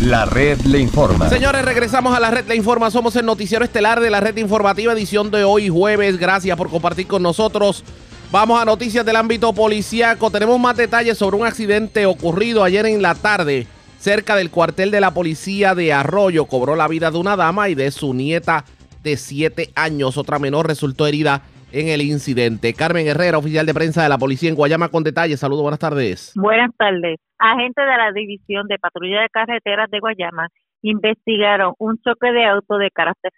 La 0.02 0.26
red 0.26 0.60
le 0.62 0.80
informa. 0.80 1.30
Señores, 1.30 1.64
regresamos 1.64 2.16
a 2.16 2.22
la 2.22 2.32
red 2.32 2.48
Le 2.48 2.56
Informa. 2.56 2.90
Somos 2.90 3.18
el 3.18 3.26
noticiero 3.26 3.66
estelar 3.66 4.00
de 4.00 4.10
la 4.10 4.22
red 4.22 4.38
informativa, 4.38 4.94
edición 4.94 5.30
de 5.30 5.44
hoy 5.44 5.68
jueves. 5.68 6.18
Gracias 6.18 6.58
por 6.58 6.70
compartir 6.70 7.06
con 7.06 7.22
nosotros. 7.22 7.84
Vamos 8.32 8.62
a 8.62 8.66
noticias 8.66 9.06
del 9.06 9.18
ámbito 9.18 9.52
policíaco. 9.52 10.32
Tenemos 10.32 10.58
más 10.58 10.78
detalles 10.78 11.18
sobre 11.18 11.36
un 11.36 11.46
accidente 11.46 12.06
ocurrido 12.06 12.64
ayer 12.64 12.86
en 12.86 13.02
la 13.02 13.14
tarde 13.14 13.68
cerca 14.00 14.38
del 14.38 14.50
cuartel 14.52 14.90
de 14.90 15.02
la 15.02 15.14
policía 15.14 15.76
de 15.76 15.92
Arroyo. 15.92 16.46
Cobró 16.46 16.78
la 16.78 16.88
vida 16.88 17.12
de 17.12 17.18
una 17.18 17.36
dama 17.36 17.68
y 17.68 17.76
de 17.76 17.92
su 17.92 18.14
nieta 18.14 18.64
de 19.04 19.18
7 19.18 19.70
años. 19.76 20.18
Otra 20.18 20.40
menor 20.40 20.68
resultó 20.68 21.08
herida 21.08 21.42
en 21.72 21.88
el 21.88 22.02
incidente. 22.02 22.74
Carmen 22.74 23.08
Herrera, 23.08 23.38
oficial 23.38 23.66
de 23.66 23.74
prensa 23.74 24.04
de 24.04 24.10
la 24.10 24.18
policía 24.18 24.50
en 24.50 24.56
Guayama 24.56 24.90
con 24.90 25.04
detalles. 25.04 25.40
Saludos, 25.40 25.64
buenas 25.64 25.80
tardes. 25.80 26.34
Buenas 26.36 26.72
tardes. 26.78 27.20
Agentes 27.38 27.86
de 27.86 27.98
la 27.98 28.12
División 28.12 28.68
de 28.68 28.78
Patrulla 28.80 29.22
de 29.22 29.30
Carreteras 29.30 29.90
de 29.90 30.00
Guayama 30.00 30.48
investigaron 30.82 31.74
un 31.78 31.98
choque 32.00 32.32
de 32.32 32.46
auto 32.46 32.78
de 32.78 32.90
carácter 32.92 33.32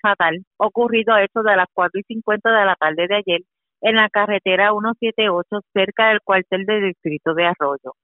fatal 0.00 0.44
ocurrido 0.56 1.14
a 1.14 1.22
eso 1.22 1.42
de 1.42 1.56
las 1.56 1.66
4 1.72 2.00
y 2.00 2.14
50 2.14 2.50
de 2.50 2.64
la 2.64 2.76
tarde 2.76 3.06
de 3.08 3.16
ayer 3.16 3.40
en 3.80 3.96
la 3.96 4.08
carretera 4.08 4.70
178 4.70 5.60
cerca 5.72 6.08
del 6.08 6.20
cuartel 6.22 6.64
del 6.64 6.88
distrito 6.88 7.34
de 7.34 7.46
Arroyo. 7.46 7.94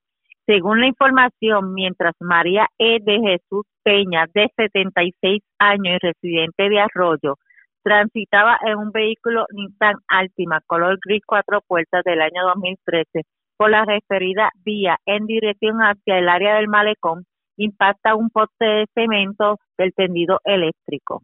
Según 0.45 0.79
la 0.81 0.87
información, 0.87 1.73
mientras 1.73 2.15
María 2.19 2.67
E. 2.77 2.99
de 3.01 3.19
Jesús 3.19 3.65
Peña, 3.83 4.25
de 4.33 4.49
76 4.55 5.41
años 5.59 5.97
y 6.01 6.07
residente 6.07 6.69
de 6.69 6.79
Arroyo, 6.79 7.37
transitaba 7.83 8.57
en 8.65 8.77
un 8.77 8.91
vehículo 8.91 9.45
Nissan 9.51 9.95
Altima 10.07 10.61
color 10.67 10.97
gris 11.03 11.21
cuatro 11.25 11.61
puertas 11.67 12.03
del 12.03 12.21
año 12.21 12.43
2013 12.55 13.23
por 13.57 13.69
la 13.69 13.85
referida 13.85 14.49
vía 14.63 14.97
en 15.05 15.25
dirección 15.27 15.77
hacia 15.79 16.17
el 16.17 16.29
área 16.29 16.55
del 16.55 16.67
malecón, 16.67 17.25
impacta 17.57 18.15
un 18.15 18.31
poste 18.31 18.65
de 18.65 18.85
cemento 18.95 19.59
del 19.77 19.93
tendido 19.93 20.39
eléctrico. 20.43 21.21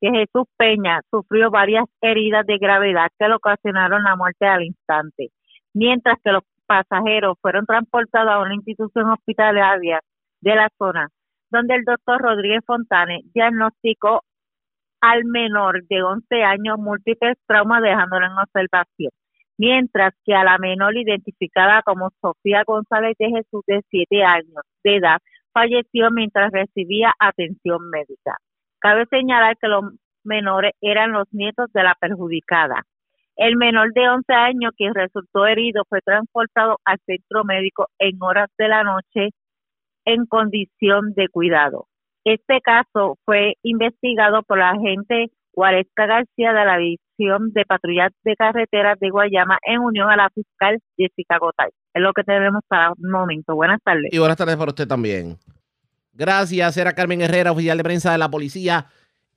Que 0.00 0.10
Jesús 0.10 0.46
Peña 0.56 1.00
sufrió 1.10 1.50
varias 1.50 1.86
heridas 2.00 2.46
de 2.46 2.58
gravedad 2.58 3.08
que 3.18 3.26
le 3.26 3.34
ocasionaron 3.34 4.04
la 4.04 4.14
muerte 4.14 4.46
al 4.46 4.62
instante, 4.62 5.30
mientras 5.74 6.18
que 6.24 6.30
los 6.30 6.44
pasajeros 6.72 7.36
fueron 7.42 7.66
transportados 7.66 8.30
a 8.30 8.40
una 8.40 8.54
institución 8.54 9.10
hospitalaria 9.10 10.00
de 10.40 10.54
la 10.54 10.70
zona, 10.78 11.08
donde 11.50 11.74
el 11.74 11.84
doctor 11.84 12.22
Rodríguez 12.22 12.64
Fontane 12.66 13.20
diagnosticó 13.34 14.22
al 15.02 15.26
menor 15.26 15.84
de 15.86 16.02
11 16.02 16.42
años 16.42 16.78
múltiples 16.78 17.36
traumas 17.46 17.82
dejándolo 17.82 18.24
en 18.24 18.38
observación, 18.38 19.10
mientras 19.58 20.14
que 20.24 20.34
a 20.34 20.44
la 20.44 20.56
menor 20.56 20.96
identificada 20.96 21.82
como 21.82 22.08
Sofía 22.22 22.62
González 22.66 23.16
de 23.18 23.28
Jesús 23.28 23.62
de 23.66 23.82
7 23.90 24.24
años 24.24 24.64
de 24.82 24.96
edad 24.96 25.18
falleció 25.52 26.10
mientras 26.10 26.50
recibía 26.52 27.12
atención 27.18 27.90
médica. 27.90 28.38
Cabe 28.78 29.04
señalar 29.10 29.58
que 29.58 29.68
los 29.68 29.84
menores 30.24 30.72
eran 30.80 31.12
los 31.12 31.26
nietos 31.32 31.70
de 31.74 31.82
la 31.82 31.94
perjudicada. 32.00 32.82
El 33.42 33.56
menor 33.56 33.92
de 33.92 34.08
11 34.08 34.32
años 34.34 34.72
que 34.78 34.88
resultó 34.94 35.46
herido 35.46 35.82
fue 35.88 35.98
transportado 36.04 36.76
al 36.84 36.98
centro 37.04 37.42
médico 37.42 37.88
en 37.98 38.16
horas 38.22 38.48
de 38.56 38.68
la 38.68 38.84
noche 38.84 39.30
en 40.04 40.26
condición 40.26 41.12
de 41.16 41.26
cuidado. 41.28 41.88
Este 42.24 42.60
caso 42.60 43.18
fue 43.24 43.54
investigado 43.64 44.44
por 44.44 44.58
la 44.58 44.70
agente 44.70 45.32
Guaresca 45.52 46.06
García 46.06 46.52
de 46.52 46.64
la 46.64 46.76
División 46.76 47.50
de 47.52 47.64
Patrullas 47.64 48.12
de 48.22 48.36
Carreteras 48.36 49.00
de 49.00 49.10
Guayama 49.10 49.58
en 49.62 49.80
unión 49.80 50.08
a 50.08 50.14
la 50.14 50.30
fiscal 50.30 50.78
Jessica 50.96 51.38
Gotay. 51.38 51.70
Es 51.94 52.00
lo 52.00 52.12
que 52.12 52.22
tenemos 52.22 52.62
para 52.68 52.92
un 52.92 53.10
momento. 53.10 53.56
Buenas 53.56 53.80
tardes. 53.82 54.12
Y 54.12 54.18
buenas 54.18 54.36
tardes 54.36 54.56
para 54.56 54.70
usted 54.70 54.86
también. 54.86 55.36
Gracias, 56.12 56.76
era 56.76 56.92
Carmen 56.92 57.22
Herrera, 57.22 57.50
oficial 57.50 57.76
de 57.76 57.82
prensa 57.82 58.12
de 58.12 58.18
la 58.18 58.30
policía 58.30 58.86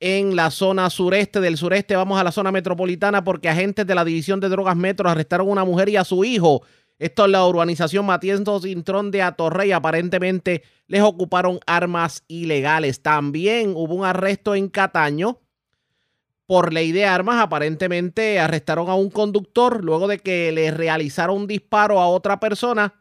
en 0.00 0.36
la 0.36 0.50
zona 0.50 0.90
sureste 0.90 1.40
del 1.40 1.56
sureste. 1.56 1.96
Vamos 1.96 2.18
a 2.20 2.24
la 2.24 2.32
zona 2.32 2.52
metropolitana 2.52 3.24
porque 3.24 3.48
agentes 3.48 3.86
de 3.86 3.94
la 3.94 4.04
División 4.04 4.40
de 4.40 4.48
Drogas 4.48 4.76
Metro 4.76 5.08
arrestaron 5.08 5.48
a 5.48 5.52
una 5.52 5.64
mujer 5.64 5.88
y 5.88 5.96
a 5.96 6.04
su 6.04 6.24
hijo. 6.24 6.62
Esto 6.98 7.26
es 7.26 7.30
la 7.30 7.46
urbanización 7.46 8.06
Matienzo 8.06 8.60
Cintrón 8.60 9.10
de 9.10 9.22
Atorrey. 9.22 9.72
Aparentemente 9.72 10.62
les 10.86 11.02
ocuparon 11.02 11.60
armas 11.66 12.24
ilegales. 12.26 13.02
También 13.02 13.72
hubo 13.76 13.94
un 13.94 14.04
arresto 14.04 14.54
en 14.54 14.68
Cataño 14.68 15.40
por 16.46 16.72
ley 16.72 16.92
de 16.92 17.04
armas. 17.04 17.42
Aparentemente 17.42 18.38
arrestaron 18.38 18.88
a 18.88 18.94
un 18.94 19.10
conductor 19.10 19.84
luego 19.84 20.08
de 20.08 20.18
que 20.18 20.52
le 20.52 20.70
realizaron 20.70 21.36
un 21.36 21.46
disparo 21.46 22.00
a 22.00 22.08
otra 22.08 22.40
persona. 22.40 22.94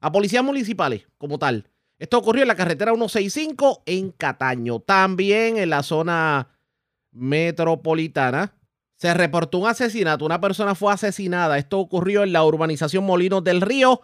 a 0.00 0.12
policías 0.12 0.44
municipales 0.44 1.06
como 1.18 1.38
tal. 1.38 1.66
Esto 1.98 2.18
ocurrió 2.18 2.42
en 2.42 2.48
la 2.48 2.54
carretera 2.54 2.92
165 2.92 3.82
en 3.86 4.12
Cataño. 4.12 4.78
También 4.80 5.56
en 5.58 5.70
la 5.70 5.82
zona 5.82 6.48
metropolitana 7.12 8.52
se 8.94 9.14
reportó 9.14 9.58
un 9.58 9.68
asesinato. 9.68 10.24
Una 10.24 10.40
persona 10.40 10.74
fue 10.74 10.92
asesinada. 10.92 11.58
Esto 11.58 11.78
ocurrió 11.78 12.22
en 12.22 12.32
la 12.32 12.44
urbanización 12.44 13.04
Molinos 13.04 13.42
del 13.42 13.60
Río 13.60 14.00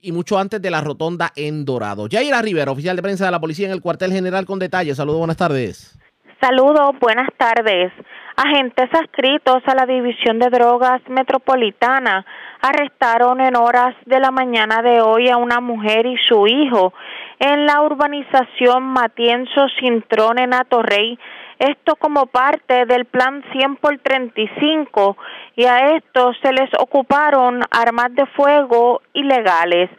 y 0.00 0.12
mucho 0.12 0.38
antes 0.38 0.60
de 0.60 0.70
la 0.70 0.82
rotonda 0.82 1.32
en 1.36 1.64
Dorado. 1.64 2.06
Yaira 2.06 2.42
Rivera, 2.42 2.70
oficial 2.70 2.96
de 2.96 3.02
prensa 3.02 3.24
de 3.24 3.30
la 3.30 3.40
policía 3.40 3.66
en 3.66 3.72
el 3.72 3.80
cuartel 3.80 4.12
general 4.12 4.44
con 4.44 4.58
detalles. 4.58 4.96
Saludos, 4.96 5.18
buenas 5.18 5.36
tardes. 5.36 5.98
Saludos, 6.40 6.92
buenas 7.00 7.28
tardes. 7.36 7.92
Agentes 8.36 8.88
adscritos 8.92 9.62
a 9.66 9.74
la 9.74 9.86
División 9.86 10.38
de 10.38 10.48
Drogas 10.50 11.00
Metropolitana 11.08 12.24
arrestaron 12.60 13.40
en 13.40 13.56
horas 13.56 13.96
de 14.06 14.20
la 14.20 14.30
mañana 14.30 14.80
de 14.80 15.00
hoy 15.00 15.28
a 15.28 15.36
una 15.36 15.60
mujer 15.60 16.06
y 16.06 16.16
su 16.28 16.46
hijo 16.46 16.92
en 17.38 17.66
la 17.66 17.82
urbanización 17.82 18.82
Matienzo 18.84 19.68
Cintrón 19.80 20.38
en 20.38 20.54
Atorrey. 20.54 21.18
Esto 21.58 21.96
como 21.96 22.26
parte 22.26 22.86
del 22.86 23.04
plan 23.04 23.42
100 23.52 23.76
por 23.76 23.98
35 23.98 25.16
y 25.56 25.64
a 25.64 25.96
esto 25.96 26.32
se 26.40 26.52
les 26.52 26.70
ocuparon 26.78 27.62
armas 27.70 28.14
de 28.14 28.26
fuego 28.26 29.02
ilegales. 29.12 29.90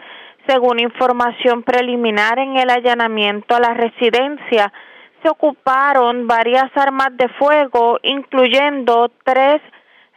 Según 0.47 0.79
información 0.79 1.63
preliminar 1.63 2.39
en 2.39 2.57
el 2.57 2.69
allanamiento 2.69 3.55
a 3.55 3.59
la 3.59 3.73
residencia, 3.73 4.71
se 5.21 5.29
ocuparon 5.29 6.27
varias 6.27 6.71
armas 6.75 7.09
de 7.17 7.27
fuego, 7.37 7.99
incluyendo 8.03 9.11
tres 9.23 9.61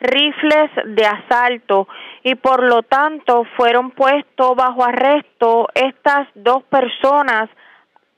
rifles 0.02 0.70
de 0.84 1.06
asalto 1.06 1.88
y 2.22 2.34
por 2.34 2.62
lo 2.62 2.82
tanto 2.82 3.44
fueron 3.56 3.90
puestos 3.90 4.56
bajo 4.56 4.84
arresto 4.84 5.68
estas 5.74 6.28
dos 6.34 6.62
personas, 6.64 7.48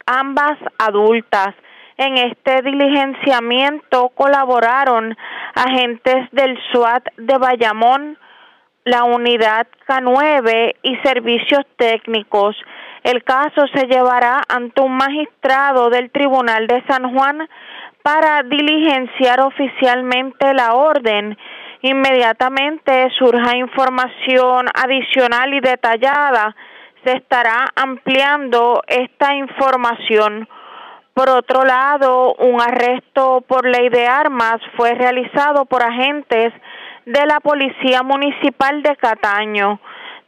ambas 0.07 0.59
adultas. 0.79 1.55
En 1.97 2.19
este 2.19 2.63
diligenciamiento 2.63 4.09
colaboraron 4.17 5.17
agentes 5.55 6.29
del 6.33 6.59
SWAT 6.73 7.05
de 7.17 7.39
Bayamón, 7.39 8.19
la 8.85 9.05
unidad 9.05 9.67
K9 9.87 10.75
y 10.83 10.97
servicios 10.97 11.65
técnicos. 11.77 12.57
El 13.05 13.23
caso 13.23 13.67
se 13.75 13.87
llevará 13.87 14.41
ante 14.49 14.81
un 14.81 14.97
magistrado 14.97 15.91
del 15.91 16.11
Tribunal 16.11 16.67
de 16.67 16.83
San 16.89 17.15
Juan 17.15 17.49
para 18.03 18.43
diligenciar 18.43 19.41
oficialmente 19.41 20.53
la 20.53 20.75
orden. 20.75 21.39
Inmediatamente 21.87 23.11
surja 23.19 23.59
información 23.59 24.69
adicional 24.73 25.53
y 25.53 25.61
detallada, 25.61 26.57
se 27.05 27.13
estará 27.13 27.67
ampliando 27.77 28.83
esta 28.87 29.35
información. 29.35 30.49
Por 31.13 31.29
otro 31.29 31.63
lado, 31.67 32.37
un 32.37 32.59
arresto 32.59 33.45
por 33.47 33.69
ley 33.69 33.91
de 33.91 34.07
armas 34.07 34.63
fue 34.79 34.95
realizado 34.95 35.67
por 35.67 35.83
agentes 35.83 36.55
de 37.05 37.27
la 37.27 37.41
Policía 37.41 38.03
Municipal 38.03 38.83
de 38.83 38.97
Cataño. 38.97 39.79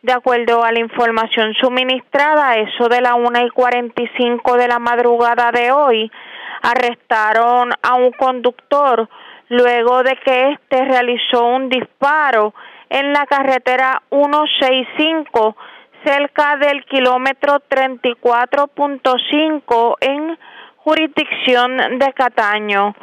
De 0.03 0.13
acuerdo 0.13 0.63
a 0.63 0.73
la 0.73 0.81
información 0.81 1.55
suministrada, 1.55 2.57
eso 2.57 2.91
de 2.91 3.01
la 3.01 3.15
una 3.15 3.43
y 3.43 3.49
cuarenta 3.49 4.03
y 4.03 4.11
cinco 4.19 4.59
de 4.59 4.69
la 4.69 4.79
madrugada 4.79 5.53
de 5.53 5.73
hoy, 5.73 6.13
arrestaron 6.61 7.73
a 7.83 7.95
un 7.95 8.13
conductor 8.13 9.09
luego 9.49 10.03
de 10.03 10.17
que 10.17 10.53
éste 10.53 10.85
realizó 10.85 11.47
un 11.47 11.69
disparo 11.69 12.53
en 12.89 13.13
la 13.13 13.27
carretera 13.27 14.03
165 14.11 15.57
cerca 16.05 16.57
del 16.57 16.85
kilómetro 16.85 17.61
34.5 17.69 19.97
en 20.01 20.39
jurisdicción 20.77 21.99
de 21.99 22.13
Cataño. 22.13 22.95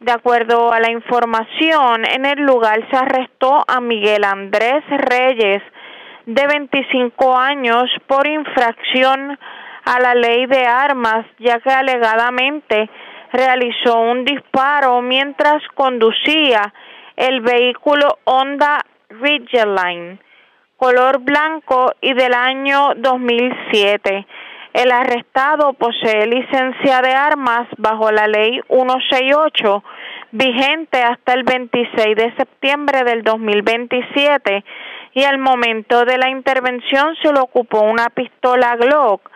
De 0.00 0.12
acuerdo 0.12 0.72
a 0.72 0.80
la 0.80 0.90
información, 0.90 2.04
en 2.06 2.26
el 2.26 2.40
lugar 2.40 2.80
se 2.90 2.96
arrestó 2.96 3.64
a 3.68 3.80
Miguel 3.80 4.24
Andrés 4.24 4.82
Reyes, 4.88 5.62
de 6.26 6.46
25 6.46 7.36
años 7.36 7.84
por 8.06 8.26
infracción 8.26 9.38
a 9.84 10.00
la 10.00 10.14
ley 10.14 10.46
de 10.46 10.66
armas, 10.66 11.24
ya 11.38 11.60
que 11.60 11.70
alegadamente 11.70 12.90
realizó 13.32 13.98
un 14.00 14.24
disparo 14.24 15.00
mientras 15.02 15.62
conducía 15.74 16.72
el 17.16 17.40
vehículo 17.40 18.18
Honda 18.24 18.78
Ridgeline 19.08 20.18
color 20.80 21.18
blanco 21.18 21.92
y 22.00 22.14
del 22.14 22.32
año 22.32 22.94
2007. 22.96 24.26
El 24.72 24.90
arrestado 24.90 25.74
posee 25.74 26.26
licencia 26.26 27.02
de 27.02 27.12
armas 27.12 27.68
bajo 27.76 28.10
la 28.10 28.26
ley 28.26 28.62
168 28.70 29.84
vigente 30.32 31.02
hasta 31.02 31.34
el 31.34 31.42
26 31.42 32.16
de 32.16 32.34
septiembre 32.36 33.04
del 33.04 33.22
2027 33.24 34.64
y 35.12 35.24
al 35.24 35.36
momento 35.36 36.06
de 36.06 36.16
la 36.16 36.30
intervención 36.30 37.14
se 37.20 37.30
le 37.30 37.40
ocupó 37.40 37.82
una 37.82 38.08
pistola 38.08 38.76
Glock 38.76 39.29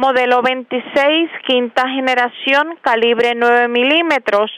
modelo 0.00 0.40
26 0.40 1.30
quinta 1.46 1.86
generación 1.90 2.78
calibre 2.80 3.34
9 3.36 3.68
milímetros 3.68 4.50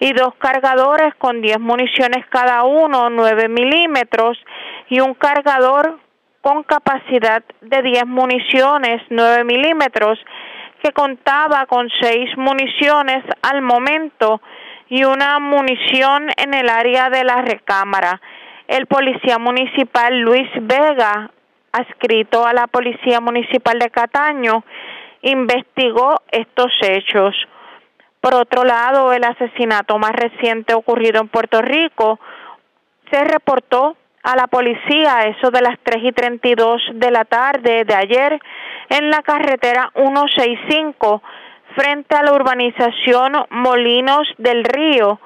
y 0.00 0.12
dos 0.12 0.34
cargadores 0.38 1.14
con 1.18 1.40
10 1.40 1.60
municiones 1.60 2.26
cada 2.30 2.64
uno 2.64 3.08
9 3.08 3.48
milímetros 3.48 4.36
y 4.88 4.98
un 4.98 5.14
cargador 5.14 6.00
con 6.40 6.64
capacidad 6.64 7.44
de 7.60 7.82
10 7.82 8.06
municiones 8.06 9.00
9 9.08 9.44
milímetros 9.44 10.18
que 10.82 10.90
contaba 10.90 11.66
con 11.66 11.88
6 12.00 12.36
municiones 12.36 13.22
al 13.42 13.62
momento 13.62 14.40
y 14.88 15.04
una 15.04 15.38
munición 15.38 16.26
en 16.36 16.54
el 16.54 16.68
área 16.68 17.08
de 17.08 17.22
la 17.22 17.42
recámara. 17.42 18.20
El 18.66 18.86
policía 18.86 19.38
municipal 19.38 20.18
Luis 20.18 20.48
Vega, 20.60 21.30
adscrito 21.72 22.46
a 22.46 22.52
la 22.52 22.66
Policía 22.66 23.20
Municipal 23.20 23.78
de 23.78 23.90
Cataño, 23.90 24.64
investigó 25.22 26.16
estos 26.30 26.72
hechos. 26.82 27.34
Por 28.20 28.34
otro 28.34 28.64
lado, 28.64 29.12
el 29.12 29.24
asesinato 29.24 29.98
más 29.98 30.12
reciente 30.12 30.74
ocurrido 30.74 31.20
en 31.20 31.28
Puerto 31.28 31.62
Rico 31.62 32.18
se 33.10 33.24
reportó 33.24 33.96
a 34.22 34.36
la 34.36 34.46
policía 34.48 35.22
eso 35.26 35.50
de 35.50 35.62
las 35.62 35.78
3 35.82 36.04
y 36.04 36.12
32 36.12 36.82
de 36.94 37.10
la 37.10 37.24
tarde 37.24 37.84
de 37.84 37.94
ayer 37.94 38.40
en 38.90 39.10
la 39.10 39.22
carretera 39.22 39.90
165 39.94 41.22
frente 41.76 42.16
a 42.16 42.22
la 42.22 42.32
urbanización 42.32 43.32
Molinos 43.50 44.28
del 44.38 44.64
Río 44.64 45.20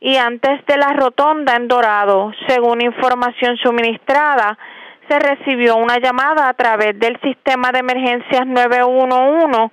y 0.00 0.16
antes 0.16 0.64
de 0.66 0.76
la 0.76 0.92
rotonda 0.92 1.56
en 1.56 1.68
Dorado. 1.68 2.32
Según 2.46 2.82
información 2.82 3.56
suministrada, 3.56 4.58
se 5.08 5.18
recibió 5.18 5.76
una 5.76 5.98
llamada 5.98 6.48
a 6.48 6.54
través 6.54 6.98
del 6.98 7.18
sistema 7.20 7.70
de 7.72 7.80
emergencias 7.80 8.46
911 8.46 9.70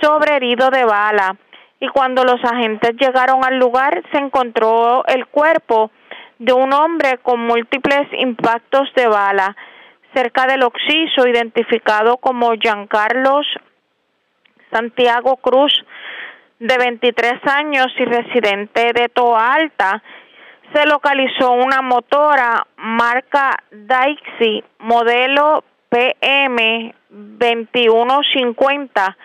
sobre 0.00 0.36
herido 0.36 0.70
de 0.70 0.84
bala. 0.84 1.36
Y 1.80 1.88
cuando 1.88 2.24
los 2.24 2.42
agentes 2.44 2.92
llegaron 2.98 3.44
al 3.44 3.58
lugar 3.58 4.02
se 4.12 4.18
encontró 4.18 5.04
el 5.06 5.26
cuerpo 5.26 5.90
de 6.38 6.52
un 6.52 6.72
hombre 6.72 7.18
con 7.22 7.40
múltiples 7.40 8.08
impactos 8.18 8.92
de 8.94 9.06
bala 9.06 9.56
cerca 10.14 10.46
del 10.46 10.62
occiso 10.62 11.26
identificado 11.26 12.16
como 12.18 12.52
Giancarlos 12.54 13.46
Santiago 14.72 15.36
Cruz 15.36 15.72
de 16.58 16.78
23 16.78 17.32
años 17.46 17.86
y 17.98 18.04
residente 18.04 18.92
de 18.92 19.08
Toa 19.08 19.54
Alta, 19.54 20.02
se 20.72 20.86
localizó 20.86 21.52
una 21.52 21.82
motora 21.82 22.66
marca 22.76 23.56
Daixi 23.70 24.64
modelo 24.78 25.64
PM 25.88 26.94
2150, 27.10 29.16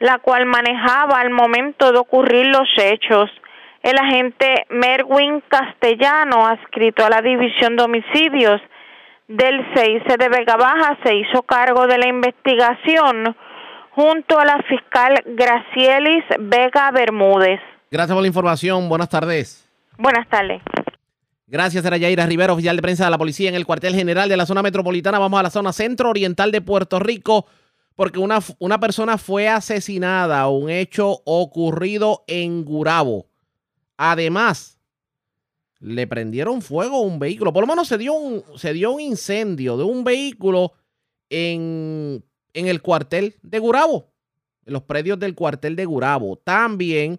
la 0.00 0.18
cual 0.18 0.46
manejaba 0.46 1.20
al 1.20 1.30
momento 1.30 1.92
de 1.92 1.98
ocurrir 1.98 2.46
los 2.46 2.68
hechos. 2.76 3.30
El 3.82 3.98
agente 3.98 4.66
Merwin 4.68 5.42
Castellano, 5.48 6.46
adscrito 6.46 7.04
a 7.04 7.10
la 7.10 7.22
División 7.22 7.76
de 7.76 7.84
Homicidios 7.84 8.60
del 9.28 9.64
6 9.74 10.02
de 10.18 10.28
Vega 10.28 10.56
Baja, 10.56 10.98
se 11.02 11.16
hizo 11.16 11.42
cargo 11.42 11.86
de 11.86 11.98
la 11.98 12.08
investigación 12.08 13.36
junto 13.90 14.38
a 14.38 14.44
la 14.44 14.58
fiscal 14.68 15.14
Gracielis 15.26 16.24
Vega 16.38 16.90
Bermúdez. 16.90 17.60
Gracias 17.90 18.14
por 18.14 18.22
la 18.22 18.28
información. 18.28 18.88
Buenas 18.88 19.08
tardes. 19.08 19.61
Buenas 19.98 20.28
tardes. 20.28 20.62
Gracias, 21.46 21.84
era 21.84 21.96
Yaira 21.96 22.26
Rivera, 22.26 22.52
oficial 22.52 22.76
de 22.76 22.82
prensa 22.82 23.04
de 23.04 23.10
la 23.10 23.18
policía 23.18 23.48
en 23.48 23.54
el 23.54 23.66
cuartel 23.66 23.94
general 23.94 24.28
de 24.28 24.36
la 24.36 24.46
zona 24.46 24.62
metropolitana. 24.62 25.18
Vamos 25.18 25.38
a 25.38 25.42
la 25.42 25.50
zona 25.50 25.72
centro-oriental 25.72 26.50
de 26.50 26.60
Puerto 26.60 26.98
Rico 26.98 27.46
porque 27.94 28.18
una, 28.18 28.38
una 28.58 28.80
persona 28.80 29.18
fue 29.18 29.48
asesinada, 29.48 30.48
un 30.48 30.70
hecho 30.70 31.20
ocurrido 31.26 32.24
en 32.26 32.64
Gurabo. 32.64 33.26
Además, 33.98 34.78
le 35.78 36.06
prendieron 36.06 36.62
fuego 36.62 36.96
a 36.96 37.02
un 37.02 37.18
vehículo. 37.18 37.52
Por 37.52 37.64
lo 37.64 37.66
menos 37.66 37.86
se 37.86 37.98
dio 37.98 38.14
un, 38.14 38.42
se 38.56 38.72
dio 38.72 38.92
un 38.92 39.00
incendio 39.00 39.76
de 39.76 39.84
un 39.84 40.04
vehículo 40.04 40.72
en 41.28 42.24
en 42.54 42.66
el 42.66 42.82
cuartel 42.82 43.36
de 43.42 43.58
Gurabo, 43.58 44.12
en 44.64 44.72
los 44.72 44.82
predios 44.82 45.18
del 45.18 45.34
cuartel 45.34 45.76
de 45.76 45.84
Gurabo. 45.84 46.36
También, 46.36 47.18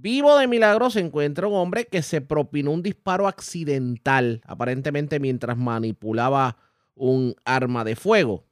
vivo 0.00 0.38
de 0.38 0.46
milagro, 0.46 0.90
se 0.90 1.00
encuentra 1.00 1.46
un 1.46 1.54
hombre 1.54 1.86
que 1.86 2.02
se 2.02 2.20
propinó 2.20 2.70
un 2.70 2.82
disparo 2.82 3.28
accidental, 3.28 4.42
aparentemente 4.46 5.20
mientras 5.20 5.56
manipulaba 5.56 6.56
un 6.94 7.34
arma 7.44 7.84
de 7.84 7.96
fuego. 7.96 8.44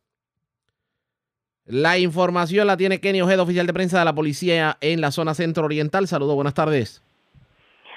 La 1.66 1.98
información 1.98 2.66
la 2.66 2.76
tiene 2.76 3.00
Kenny 3.00 3.22
Ojeda, 3.22 3.42
oficial 3.42 3.66
de 3.66 3.72
prensa 3.72 3.98
de 3.98 4.04
la 4.04 4.14
policía 4.14 4.76
en 4.80 5.00
la 5.00 5.10
zona 5.10 5.34
centro 5.34 5.64
oriental. 5.64 6.06
Saludos, 6.06 6.34
buenas 6.34 6.54
tardes. 6.54 7.02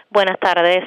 Buenas 0.10 0.39
tardes. 0.39 0.84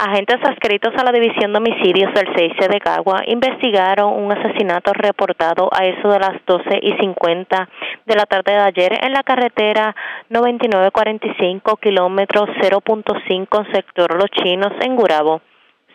Agentes 0.00 0.38
adscritos 0.44 0.94
a 0.96 1.02
la 1.02 1.10
División 1.10 1.52
de 1.52 1.58
Homicidios 1.58 2.14
del 2.14 2.28
6 2.32 2.52
de 2.70 2.78
Cagua 2.78 3.22
investigaron 3.26 4.12
un 4.12 4.30
asesinato 4.30 4.92
reportado 4.92 5.68
a 5.72 5.86
eso 5.86 6.08
de 6.08 6.20
las 6.20 6.36
12 6.46 6.78
y 6.82 6.92
50 7.00 7.68
de 8.06 8.14
la 8.14 8.24
tarde 8.26 8.52
de 8.52 8.60
ayer 8.60 9.04
en 9.04 9.12
la 9.12 9.24
carretera 9.24 9.96
9945 10.28 11.78
kilómetro 11.78 12.46
0.5 12.46 13.72
sector 13.74 14.14
Los 14.14 14.30
Chinos 14.40 14.72
en 14.82 14.94
Gurabo. 14.94 15.40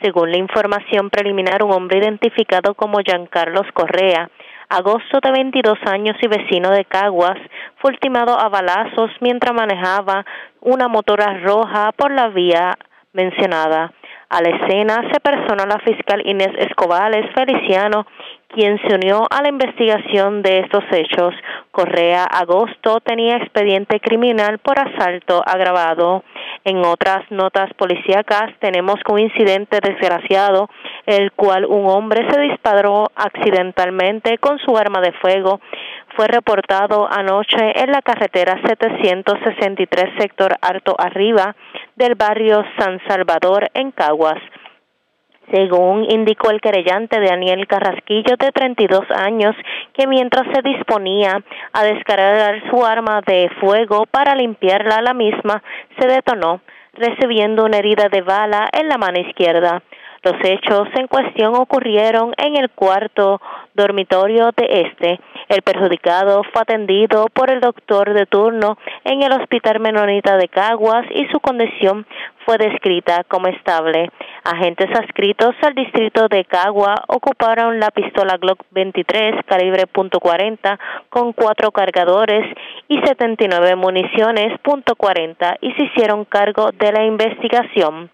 Según 0.02 0.32
la 0.32 0.38
información 0.38 1.10
preliminar, 1.10 1.64
un 1.64 1.72
hombre 1.72 2.00
identificado 2.00 2.74
como 2.74 3.00
Giancarlos 3.00 3.72
Correa, 3.74 4.30
agosto 4.68 5.20
de 5.24 5.32
22 5.32 5.78
años 5.86 6.18
y 6.22 6.28
vecino 6.28 6.72
de 6.72 6.84
Caguas, 6.84 7.38
fue 7.78 7.92
ultimado 7.92 8.38
a 8.38 8.50
balazos 8.50 9.12
mientras 9.22 9.56
manejaba 9.56 10.26
una 10.60 10.90
motora 10.90 11.40
roja 11.40 11.94
por 11.94 12.12
la 12.12 12.28
vía 12.28 12.78
mencionada. 13.14 13.94
A 14.30 14.42
la 14.42 14.50
escena 14.50 15.10
se 15.12 15.20
personó 15.20 15.66
la 15.66 15.80
fiscal 15.80 16.22
Inés 16.26 16.52
Escobales 16.58 17.26
Feliciano, 17.36 18.08
quien 18.50 18.80
se 18.80 18.96
unió 18.96 19.28
a 19.30 19.42
la 19.42 19.50
investigación 19.50 20.42
de 20.42 20.60
estos 20.60 20.84
hechos. 20.92 21.34
Correa 21.72 22.24
Agosto 22.24 23.00
tenía 23.02 23.38
expediente 23.38 24.00
criminal 24.00 24.60
por 24.60 24.80
asalto 24.80 25.44
agravado. 25.46 26.24
En 26.66 26.78
otras 26.86 27.30
notas 27.30 27.74
policíacas 27.74 28.52
tenemos 28.60 28.96
un 29.10 29.20
incidente 29.20 29.80
desgraciado, 29.82 30.70
el 31.06 31.34
cual 31.34 31.66
un 31.66 31.88
hombre 31.88 32.26
se 32.32 32.40
disparó 32.40 33.12
accidentalmente 33.16 34.38
con 34.38 34.60
su 34.60 34.78
arma 34.78 35.02
de 35.02 35.12
fuego. 35.12 35.60
Fue 36.16 36.28
reportado 36.28 37.08
anoche 37.12 37.82
en 37.82 37.92
la 37.92 38.02
carretera 38.02 38.62
763 38.66 40.06
sector 40.18 40.56
Alto 40.62 40.96
Arriba 40.98 41.54
del 41.98 42.16
barrio 42.16 42.64
San 42.78 43.02
Salvador 43.08 43.70
en 43.74 43.92
Caguas. 43.92 44.40
Según 45.54 46.06
indicó 46.10 46.50
el 46.50 46.62
querellante 46.62 47.20
Daniel 47.22 47.68
Carrasquillo, 47.68 48.38
de 48.40 48.52
32 48.52 49.02
años, 49.12 49.56
que 49.94 50.08
mientras 50.08 50.48
se 50.52 50.64
disponía 50.64 51.44
a 51.72 51.84
descargar 51.84 52.68
su 52.72 52.84
arma 52.84 53.22
de 53.28 53.52
fuego 53.62 54.08
para 54.10 54.34
limpiarla, 54.34 55.04
la 55.04 55.14
misma 55.14 55.62
se 56.00 56.08
detonó, 56.08 56.62
recibiendo 56.94 57.66
una 57.66 57.78
herida 57.78 58.10
de 58.10 58.22
bala 58.22 58.68
en 58.74 58.90
la 58.90 58.98
mano 58.98 59.20
izquierda. 59.20 59.84
Los 60.24 60.36
hechos 60.42 60.88
en 60.96 61.08
cuestión 61.08 61.54
ocurrieron 61.56 62.34
en 62.38 62.56
el 62.56 62.70
cuarto 62.70 63.42
dormitorio 63.74 64.52
de 64.56 64.88
este. 64.88 65.20
El 65.50 65.62
perjudicado 65.64 66.44
fue 66.54 66.62
atendido 66.62 67.26
por 67.34 67.52
el 67.52 67.60
doctor 67.60 68.14
de 68.14 68.26
turno 68.26 68.78
en 69.04 69.22
el 69.22 69.34
Hospital 69.34 69.82
Menonita 69.82 70.38
de 70.38 70.48
Caguas 70.48 71.06
y 71.12 71.26
su 71.26 71.42
condición 71.42 72.08
fue 72.46 72.58
descrita 72.58 73.26
como 73.26 73.48
estable. 73.48 74.12
Agentes 74.46 74.90
adscritos 74.98 75.56
al 75.62 75.76
distrito 75.76 76.30
de 76.30 76.46
Cagua 76.46 77.04
ocuparon 77.10 77.82
la 77.82 77.92
pistola 77.92 78.38
Glock 78.38 78.60
23 78.72 79.44
calibre 79.46 79.88
.40 79.88 80.80
con 81.10 81.34
cuatro 81.34 81.72
cargadores 81.72 82.46
y 82.88 82.98
79 83.00 83.76
municiones 83.76 84.54
.40 84.64 85.58
y 85.60 85.74
se 85.74 85.84
hicieron 85.84 86.24
cargo 86.24 86.72
de 86.72 86.94
la 86.94 87.04
investigación. 87.04 88.10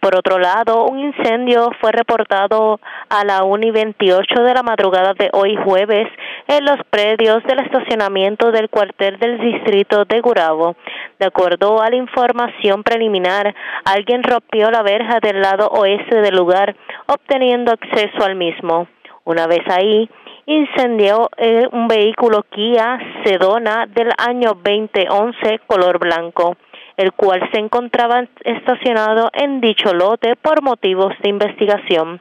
Por 0.00 0.14
otro 0.14 0.38
lado, 0.38 0.84
un 0.86 0.98
incendio 0.98 1.70
fue 1.80 1.92
reportado 1.92 2.80
a 3.08 3.24
la 3.24 3.44
1 3.44 3.66
y 3.66 3.70
28 3.70 4.42
de 4.42 4.54
la 4.54 4.62
madrugada 4.62 5.14
de 5.14 5.30
hoy 5.32 5.56
jueves 5.56 6.06
en 6.48 6.64
los 6.66 6.76
predios 6.90 7.42
del 7.44 7.60
estacionamiento 7.60 8.50
del 8.50 8.68
cuartel 8.68 9.18
del 9.18 9.38
distrito 9.38 10.04
de 10.04 10.20
Gurabo. 10.20 10.76
De 11.18 11.26
acuerdo 11.26 11.80
a 11.80 11.88
la 11.88 11.96
información 11.96 12.82
preliminar, 12.82 13.54
alguien 13.84 14.22
rompió 14.22 14.70
la 14.70 14.82
verja 14.82 15.18
del 15.20 15.40
lado 15.40 15.68
oeste 15.68 16.20
del 16.20 16.36
lugar, 16.36 16.76
obteniendo 17.06 17.72
acceso 17.72 18.22
al 18.22 18.36
mismo. 18.36 18.86
Una 19.24 19.46
vez 19.46 19.62
ahí, 19.70 20.10
incendió 20.44 21.30
eh, 21.38 21.68
un 21.72 21.88
vehículo 21.88 22.44
Kia 22.50 22.98
Sedona 23.24 23.86
del 23.86 24.10
año 24.18 24.54
2011 24.62 25.60
color 25.66 25.98
blanco 25.98 26.56
el 27.00 27.12
cual 27.12 27.48
se 27.52 27.58
encontraba 27.58 28.26
estacionado 28.44 29.30
en 29.32 29.60
dicho 29.60 29.94
lote 29.94 30.36
por 30.36 30.62
motivos 30.62 31.14
de 31.22 31.30
investigación. 31.30 32.20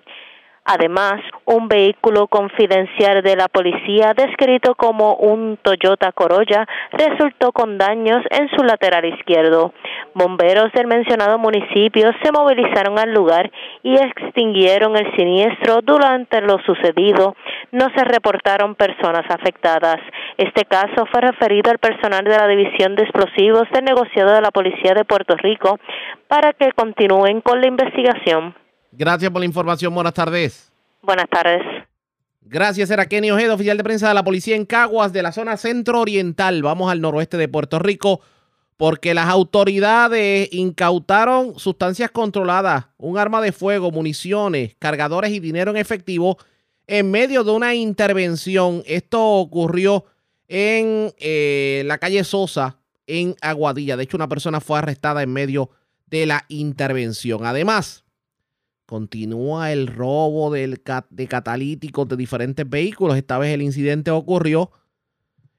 Además, 0.66 1.22
un 1.46 1.68
vehículo 1.68 2.28
confidencial 2.28 3.24
de 3.24 3.36
la 3.36 3.48
policía, 3.48 4.14
descrito 4.14 4.76
como 4.76 5.16
un 5.16 5.58
Toyota 5.62 6.12
Corolla, 6.12 6.68
resultó 6.92 7.52
con 7.52 7.78
daños 7.78 8.24
en 8.30 8.50
su 8.50 8.64
lateral 8.64 9.06
izquierdo. 9.06 9.74
Bomberos 10.14 10.72
del 10.74 10.88
mencionado 10.88 11.40
municipio 11.40 12.12
se 12.24 12.32
movilizaron 12.32 13.00
al 13.00 13.14
lugar 13.14 13.52
y 13.84 13.96
extinguieron 13.96 14.96
el 14.96 15.16
siniestro. 15.16 15.82
Durante 15.82 16.42
lo 16.42 16.60
sucedido, 16.60 17.36
no 17.72 17.88
se 17.96 18.04
reportaron 18.04 18.76
personas 18.76 19.26
afectadas. 19.30 19.98
Este 20.38 20.66
caso 20.66 21.06
fue 21.12 21.22
referido 21.22 21.72
al 21.72 21.80
personal 21.80 22.24
de 22.24 22.38
la 22.38 22.48
División 22.48 22.96
de 22.96 23.04
Explosivos 23.04 23.70
del 23.72 23.86
negociado 23.86 24.34
de 24.34 24.42
la 24.42 24.52
Policía 24.52 24.94
de 24.94 25.06
Puerto 25.06 25.36
Rico 25.36 25.80
para 26.28 26.54
que 26.54 26.72
continúen 26.74 27.42
con 27.42 27.60
la 27.62 27.68
investigación. 27.68 28.54
Gracias 28.92 29.32
por 29.32 29.40
la 29.40 29.46
información. 29.46 29.94
Buenas 29.94 30.14
tardes. 30.14 30.72
Buenas 31.02 31.30
tardes. 31.30 31.62
Gracias, 32.42 32.90
era 32.90 33.06
Kenny 33.06 33.30
Ojeda, 33.30 33.54
oficial 33.54 33.78
de 33.78 33.84
prensa 33.84 34.08
de 34.08 34.16
la 34.16 34.24
policía 34.24 34.56
en 34.56 34.66
Caguas, 34.66 35.14
de 35.14 35.22
la 35.22 35.32
zona 35.32 35.56
centro-oriental. 35.56 36.64
Vamos 36.64 36.92
al 36.92 37.00
noroeste 37.00 37.38
de 37.38 37.48
Puerto 37.48 37.78
Rico, 37.78 38.22
porque 38.76 39.14
las 39.14 39.28
autoridades 39.30 40.50
incautaron 40.52 41.60
sustancias 41.60 42.10
controladas, 42.10 42.88
un 42.98 43.20
arma 43.20 43.40
de 43.42 43.52
fuego, 43.52 43.92
municiones, 43.92 44.76
cargadores 44.80 45.32
y 45.32 45.40
dinero 45.40 45.70
en 45.70 45.78
efectivo 45.78 46.40
en 46.88 47.12
medio 47.12 47.44
de 47.44 47.52
una 47.52 47.76
intervención. 47.76 48.82
Esto 48.88 49.24
ocurrió 49.24 50.06
en 50.48 51.14
eh, 51.20 51.84
la 51.86 52.00
calle 52.00 52.24
Sosa, 52.24 52.78
en 53.06 53.36
Aguadilla. 53.42 53.96
De 53.96 54.06
hecho, 54.06 54.18
una 54.18 54.28
persona 54.28 54.60
fue 54.60 54.80
arrestada 54.80 55.22
en 55.22 55.32
medio 55.32 55.70
de 56.08 56.26
la 56.26 56.46
intervención. 56.48 57.46
Además, 57.46 58.06
Continúa 58.90 59.72
el 59.72 59.86
robo 59.86 60.52
del 60.52 60.82
de 61.12 61.28
catalíticos 61.28 62.10
de 62.10 62.18
diferentes 62.18 62.68
vehículos. 62.68 63.18
Esta 63.18 63.38
vez 63.38 63.54
el 63.54 63.62
incidente 63.62 64.10
ocurrió 64.10 64.72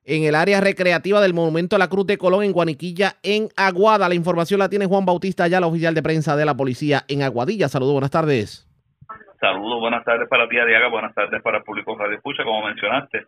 en 0.04 0.24
el 0.24 0.34
área 0.34 0.60
recreativa 0.60 1.20
del 1.20 1.32
Monumento 1.32 1.76
a 1.76 1.78
la 1.78 1.86
Cruz 1.86 2.08
de 2.08 2.18
Colón 2.18 2.42
en 2.42 2.50
Guaniquilla, 2.50 3.12
en 3.22 3.46
Aguada. 3.56 4.08
La 4.08 4.16
información 4.16 4.58
la 4.58 4.68
tiene 4.68 4.86
Juan 4.86 5.06
Bautista, 5.06 5.46
ya 5.46 5.60
la 5.60 5.68
oficial 5.68 5.94
de 5.94 6.02
prensa 6.02 6.34
de 6.34 6.44
la 6.44 6.56
policía 6.56 7.04
en 7.06 7.22
Aguadilla. 7.22 7.68
Saludos, 7.68 7.92
buenas 7.92 8.10
tardes. 8.10 8.68
Saludos, 9.40 9.78
buenas 9.78 10.04
tardes 10.04 10.28
para 10.28 10.48
ti, 10.48 10.58
Adiaga, 10.58 10.88
buenas 10.88 11.14
tardes 11.14 11.40
para 11.40 11.58
el 11.58 11.62
público 11.62 11.96
Radio 11.96 12.16
Escucha, 12.16 12.42
como 12.42 12.66
mencionaste. 12.66 13.26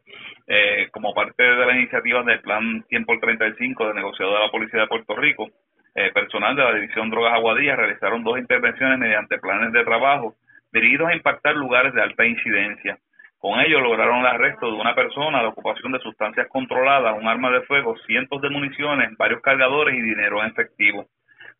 Eh, 0.48 0.88
como 0.90 1.14
parte 1.14 1.44
de 1.44 1.64
la 1.64 1.76
iniciativa 1.76 2.24
del 2.24 2.40
Plan 2.40 2.84
Tiempo 2.88 3.12
el 3.12 3.20
35 3.20 3.86
de 3.86 3.94
negociado 3.94 4.34
de 4.34 4.40
la 4.40 4.50
Policía 4.50 4.80
de 4.80 4.88
Puerto 4.88 5.14
Rico, 5.14 5.48
eh, 5.94 6.10
personal 6.12 6.56
de 6.56 6.62
la 6.62 6.74
División 6.74 7.10
Drogas 7.10 7.34
Aguadilla 7.34 7.76
realizaron 7.76 8.24
dos 8.24 8.38
intervenciones 8.38 8.98
mediante 8.98 9.38
planes 9.38 9.72
de 9.72 9.84
trabajo 9.84 10.34
dirigidos 10.72 11.08
a 11.08 11.14
impactar 11.14 11.54
lugares 11.54 11.92
de 11.92 12.02
alta 12.02 12.24
incidencia. 12.24 12.98
Con 13.38 13.60
ello 13.60 13.80
lograron 13.80 14.20
el 14.20 14.26
arresto 14.26 14.66
de 14.66 14.80
una 14.80 14.94
persona, 14.94 15.42
la 15.42 15.48
ocupación 15.48 15.92
de 15.92 15.98
sustancias 15.98 16.46
controladas, 16.48 17.18
un 17.18 17.26
arma 17.26 17.50
de 17.50 17.62
fuego, 17.62 17.96
cientos 18.06 18.40
de 18.40 18.48
municiones, 18.48 19.16
varios 19.18 19.42
cargadores 19.42 19.96
y 19.96 20.00
dinero 20.00 20.40
en 20.42 20.50
efectivo. 20.50 21.06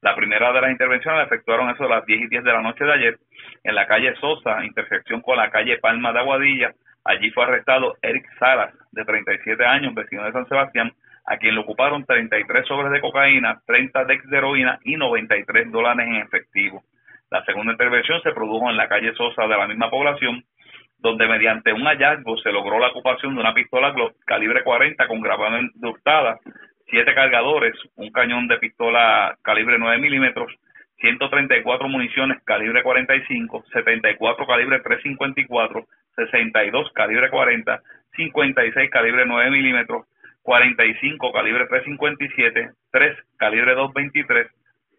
La 0.00 0.14
primera 0.14 0.52
de 0.52 0.60
las 0.60 0.70
intervenciones 0.70 1.18
la 1.18 1.24
efectuaron 1.24 1.70
eso 1.70 1.84
a 1.84 1.88
las 1.88 2.06
10 2.06 2.22
y 2.22 2.28
10 2.28 2.44
de 2.44 2.52
la 2.52 2.62
noche 2.62 2.84
de 2.84 2.92
ayer 2.92 3.18
en 3.64 3.74
la 3.74 3.86
calle 3.86 4.14
Sosa, 4.16 4.64
intersección 4.64 5.20
con 5.20 5.36
la 5.36 5.50
calle 5.50 5.78
Palma 5.78 6.12
de 6.12 6.20
Aguadilla. 6.20 6.72
Allí 7.04 7.30
fue 7.30 7.44
arrestado 7.44 7.96
Eric 8.00 8.26
Salas, 8.38 8.74
de 8.92 9.04
37 9.04 9.64
años, 9.64 9.94
vecino 9.94 10.24
de 10.24 10.32
San 10.32 10.48
Sebastián, 10.48 10.92
a 11.24 11.36
quien 11.36 11.54
le 11.54 11.60
ocuparon 11.60 12.04
33 12.04 12.66
sobres 12.66 12.92
de 12.92 13.00
cocaína, 13.00 13.60
30 13.66 14.04
de 14.04 14.20
heroína 14.32 14.78
y 14.84 14.96
93 14.96 15.70
dólares 15.70 16.06
en 16.06 16.16
efectivo. 16.16 16.82
La 17.30 17.44
segunda 17.44 17.72
intervención 17.72 18.20
se 18.22 18.32
produjo 18.32 18.68
en 18.70 18.76
la 18.76 18.88
calle 18.88 19.14
Sosa 19.14 19.42
de 19.42 19.56
la 19.56 19.66
misma 19.66 19.88
población, 19.88 20.44
donde 20.98 21.26
mediante 21.26 21.72
un 21.72 21.84
hallazgo 21.86 22.36
se 22.38 22.52
logró 22.52 22.78
la 22.78 22.88
ocupación 22.88 23.34
de 23.34 23.40
una 23.40 23.54
pistola 23.54 23.94
calibre 24.26 24.62
40 24.62 25.06
con 25.08 25.22
de 25.22 25.88
hurtada, 25.88 26.38
siete 26.88 27.14
cargadores, 27.14 27.74
un 27.96 28.10
cañón 28.10 28.46
de 28.48 28.58
pistola 28.58 29.36
calibre 29.42 29.78
9 29.78 29.98
milímetros, 29.98 30.52
134 30.98 31.88
municiones 31.88 32.42
calibre 32.44 32.82
45, 32.82 33.64
74 33.72 34.46
calibre 34.46 34.80
354, 34.80 35.86
62 36.14 36.92
calibre 36.92 37.30
40, 37.30 37.82
56 38.14 38.90
calibre 38.90 39.24
9 39.26 39.50
milímetros, 39.50 40.06
45 40.42 41.32
calibre 41.32 41.66
357, 41.66 42.70
3 42.90 43.16
calibre 43.36 43.74
223, 43.74 44.46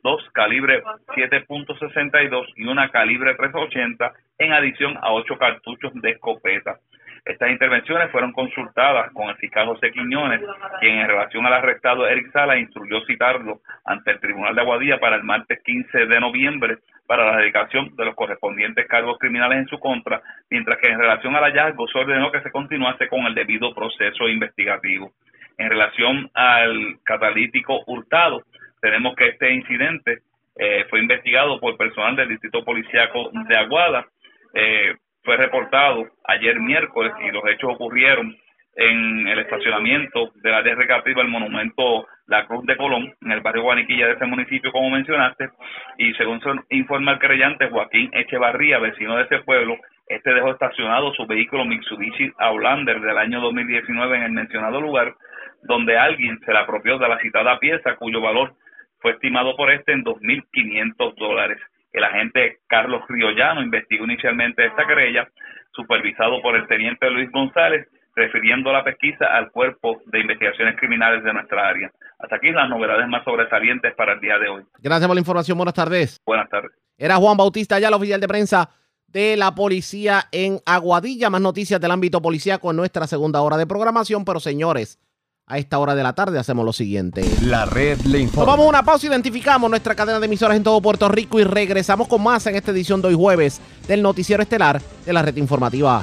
2 0.04 0.30
calibre 0.34 0.84
7.62 1.16 2.46
y 2.56 2.66
una 2.66 2.90
calibre 2.90 3.36
380 3.36 4.12
en 4.40 4.54
adición 4.54 4.98
a 5.02 5.14
8 5.14 5.38
cartuchos 5.38 5.94
de 5.96 6.12
escopeta. 6.12 6.80
Estas 7.26 7.52
intervenciones 7.52 8.12
fueron 8.12 8.34
consultadas 8.34 9.10
con 9.14 9.30
el 9.30 9.38
fiscal 9.38 9.68
José 9.68 9.92
Quiñones, 9.94 10.42
quien 10.82 10.98
en 10.98 11.08
relación 11.08 11.46
al 11.46 11.54
arrestado 11.54 12.06
Eric 12.06 12.34
Sala 12.34 12.58
instruyó 12.58 13.00
citarlo 13.06 13.62
ante 13.86 14.12
el 14.12 14.20
Tribunal 14.20 14.54
de 14.54 14.62
Aguadilla 14.62 15.00
para 15.00 15.16
el 15.16 15.24
martes 15.24 15.62
15 15.64 16.06
de 16.06 16.20
noviembre 16.20 16.80
para 17.08 17.32
la 17.32 17.38
dedicación 17.38 17.96
de 17.96 18.06
los 18.06 18.16
correspondientes 18.16 18.88
cargos 18.88 19.18
criminales 19.20 19.60
en 19.60 19.68
su 19.68 19.80
contra, 19.80 20.22
mientras 20.50 20.78
que 20.80 20.90
en 20.90 21.00
relación 21.00 21.34
al 21.34 21.44
hallazgo 21.44 21.88
se 21.88 22.00
ordenó 22.00 22.30
que 22.30 22.42
se 22.42 22.52
continuase 22.52 23.08
con 23.08 23.22
el 23.26 23.36
debido 23.36 23.74
proceso 23.74 24.28
investigativo. 24.28 25.14
En 25.58 25.70
relación 25.70 26.30
al 26.34 26.98
catalítico 27.04 27.84
hurtado, 27.86 28.44
tenemos 28.82 29.16
que 29.16 29.30
este 29.30 29.54
incidente 29.54 30.20
eh, 30.56 30.86
fue 30.90 31.00
investigado 31.00 31.60
por 31.60 31.78
personal 31.78 32.16
del 32.16 32.30
Distrito 32.30 32.64
Policiaco 32.64 33.32
de 33.48 33.58
Aguada. 33.58 34.06
Eh, 34.54 34.96
fue 35.24 35.38
reportado 35.38 36.06
ayer 36.26 36.60
miércoles 36.60 37.14
y 37.22 37.32
los 37.32 37.44
hechos 37.48 37.72
ocurrieron 37.74 38.36
en 38.76 39.28
el 39.28 39.40
estacionamiento 39.40 40.32
de 40.36 40.50
la 40.50 40.58
área 40.58 40.76
recreativa 40.76 41.22
del 41.22 41.32
monumento 41.32 42.08
La 42.26 42.46
Cruz 42.46 42.66
de 42.66 42.76
Colón, 42.76 43.14
en 43.22 43.32
el 43.32 43.42
barrio 43.42 43.64
Guaniquilla 43.64 44.08
de 44.08 44.14
ese 44.14 44.26
municipio, 44.26 44.72
como 44.72 44.90
mencionaste, 44.90 45.50
y 45.98 46.14
según 46.16 46.42
informa 46.70 47.14
el 47.14 47.20
creyente 47.20 47.70
Joaquín 47.70 48.10
Echevarría, 48.14 48.80
vecino 48.80 49.16
de 49.16 49.24
ese 49.24 49.40
pueblo, 49.40 49.78
este 50.08 50.34
dejó 50.34 50.52
estacionado 50.52 51.14
su 51.14 51.26
vehículo 51.28 51.66
Mitsubishi 51.66 52.32
Outlander 52.40 53.00
del 53.00 53.18
año 53.18 53.42
2019 53.42 54.18
en 54.18 54.24
el 54.24 54.32
mencionado 54.32 54.82
lugar, 54.82 55.14
donde 55.64 55.98
alguien 55.98 56.40
se 56.46 56.52
le 56.52 56.60
apropió 56.60 56.98
de 56.98 57.08
la 57.08 57.20
citada 57.20 57.60
pieza, 57.60 57.96
cuyo 57.96 58.22
valor 58.22 58.54
fue 59.00 59.12
estimado 59.12 59.56
por 59.56 59.72
este 59.72 59.92
en 59.92 60.04
2.500 60.04 61.16
dólares. 61.16 61.60
El 61.92 62.04
agente 62.04 62.60
Carlos 62.68 63.04
Riollano 63.08 63.62
investigó 63.62 64.06
inicialmente 64.06 64.66
esta 64.66 64.88
querella, 64.88 65.28
supervisado 65.74 66.42
por 66.42 66.56
el 66.56 66.68
teniente 66.68 67.10
Luis 67.10 67.30
González, 67.32 67.88
refiriendo 68.16 68.72
la 68.72 68.84
pesquisa 68.84 69.26
al 69.26 69.52
cuerpo 69.52 70.02
de 70.06 70.20
investigaciones 70.20 70.76
criminales 70.78 71.24
de 71.24 71.34
nuestra 71.34 71.68
área. 71.68 71.92
Hasta 72.20 72.36
aquí 72.36 72.52
las 72.52 72.70
novedades 72.70 73.08
más 73.08 73.24
sobresalientes 73.24 73.94
para 73.96 74.14
el 74.14 74.20
día 74.20 74.38
de 74.38 74.50
hoy. 74.50 74.64
Gracias 74.80 75.08
por 75.08 75.16
la 75.16 75.22
información. 75.22 75.58
Buenas 75.58 75.74
tardes. 75.74 76.22
Buenas 76.26 76.50
tardes. 76.50 76.72
Era 76.98 77.16
Juan 77.16 77.38
Bautista, 77.38 77.80
ya 77.80 77.88
el 77.88 77.94
oficial 77.94 78.22
de 78.22 78.28
prensa 78.28 78.70
de 79.08 79.36
la 79.36 79.54
policía 79.54 80.26
en 80.32 80.60
Aguadilla. 80.66 81.30
Más 81.30 81.42
noticias 81.42 81.82
del 81.82 81.92
ámbito 81.92 82.22
policíaco 82.22 82.72
en 82.72 82.78
nuestra 82.78 83.08
segunda 83.08 83.42
hora 83.42 83.58
de 83.58 83.68
programación. 83.68 84.26
Pero 84.26 84.40
señores, 84.40 85.00
a 85.54 85.60
esta 85.60 85.78
hora 85.78 85.94
de 85.94 86.02
la 86.02 86.14
tarde 86.14 86.40
hacemos 86.40 86.66
lo 86.66 86.74
siguiente. 86.74 87.24
La 87.44 87.66
red 87.66 88.02
le 88.02 88.20
informa. 88.20 88.52
Tomamos 88.52 88.68
una 88.68 88.82
pausa, 88.82 89.06
identificamos 89.06 89.70
nuestra 89.70 89.94
cadena 89.94 90.20
de 90.20 90.26
emisoras 90.26 90.58
en 90.58 90.64
todo 90.64 90.82
Puerto 90.82 91.08
Rico 91.10 91.40
y 91.40 91.44
regresamos 91.44 92.08
con 92.08 92.24
más 92.24 92.48
en 92.48 92.56
esta 92.56 92.72
edición 92.72 93.04
de 93.04 93.10
hoy 93.10 93.14
jueves 93.14 93.62
del 93.88 94.02
noticiero 94.02 94.42
estelar 94.42 94.82
de 95.06 95.14
la 95.14 95.22
red 95.22 95.38
informativa. 95.38 96.02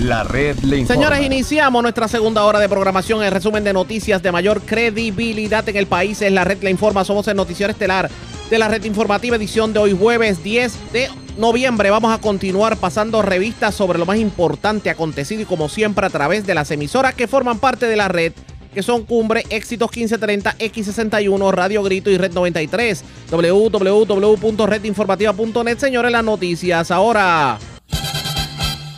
La 0.00 0.24
red 0.24 0.58
le 0.64 0.78
informa. 0.78 1.00
Señores, 1.00 1.24
iniciamos 1.24 1.80
nuestra 1.80 2.08
segunda 2.08 2.44
hora 2.44 2.58
de 2.58 2.68
programación. 2.68 3.22
El 3.22 3.30
resumen 3.30 3.62
de 3.62 3.72
noticias 3.72 4.20
de 4.24 4.32
mayor 4.32 4.62
credibilidad 4.62 5.68
en 5.68 5.76
el 5.76 5.86
país 5.86 6.22
es 6.22 6.32
la 6.32 6.42
red 6.42 6.60
le 6.60 6.70
informa. 6.70 7.04
Somos 7.04 7.28
el 7.28 7.36
noticiero 7.36 7.70
estelar 7.70 8.10
de 8.50 8.58
la 8.58 8.66
red 8.66 8.82
informativa 8.82 9.36
edición 9.36 9.72
de 9.72 9.78
hoy 9.78 9.96
jueves 9.96 10.42
10 10.42 10.92
de 10.92 11.08
noviembre. 11.40 11.90
Vamos 11.90 12.12
a 12.12 12.20
continuar 12.20 12.76
pasando 12.76 13.22
revistas 13.22 13.74
sobre 13.74 13.98
lo 13.98 14.06
más 14.06 14.18
importante 14.18 14.90
acontecido 14.90 15.42
y 15.42 15.46
como 15.46 15.68
siempre 15.68 16.06
a 16.06 16.10
través 16.10 16.46
de 16.46 16.54
las 16.54 16.70
emisoras 16.70 17.14
que 17.14 17.26
forman 17.26 17.58
parte 17.58 17.86
de 17.86 17.96
la 17.96 18.06
red 18.08 18.32
que 18.72 18.84
son 18.84 19.04
Cumbre, 19.04 19.44
Éxitos 19.50 19.90
1530, 19.90 20.56
X61, 20.58 21.52
Radio 21.52 21.82
Grito 21.82 22.08
y 22.08 22.18
Red 22.18 22.32
93. 22.32 23.02
www.redinformativa.net. 23.28 25.78
Señores, 25.78 26.12
las 26.12 26.22
noticias 26.22 26.92
ahora. 26.92 27.58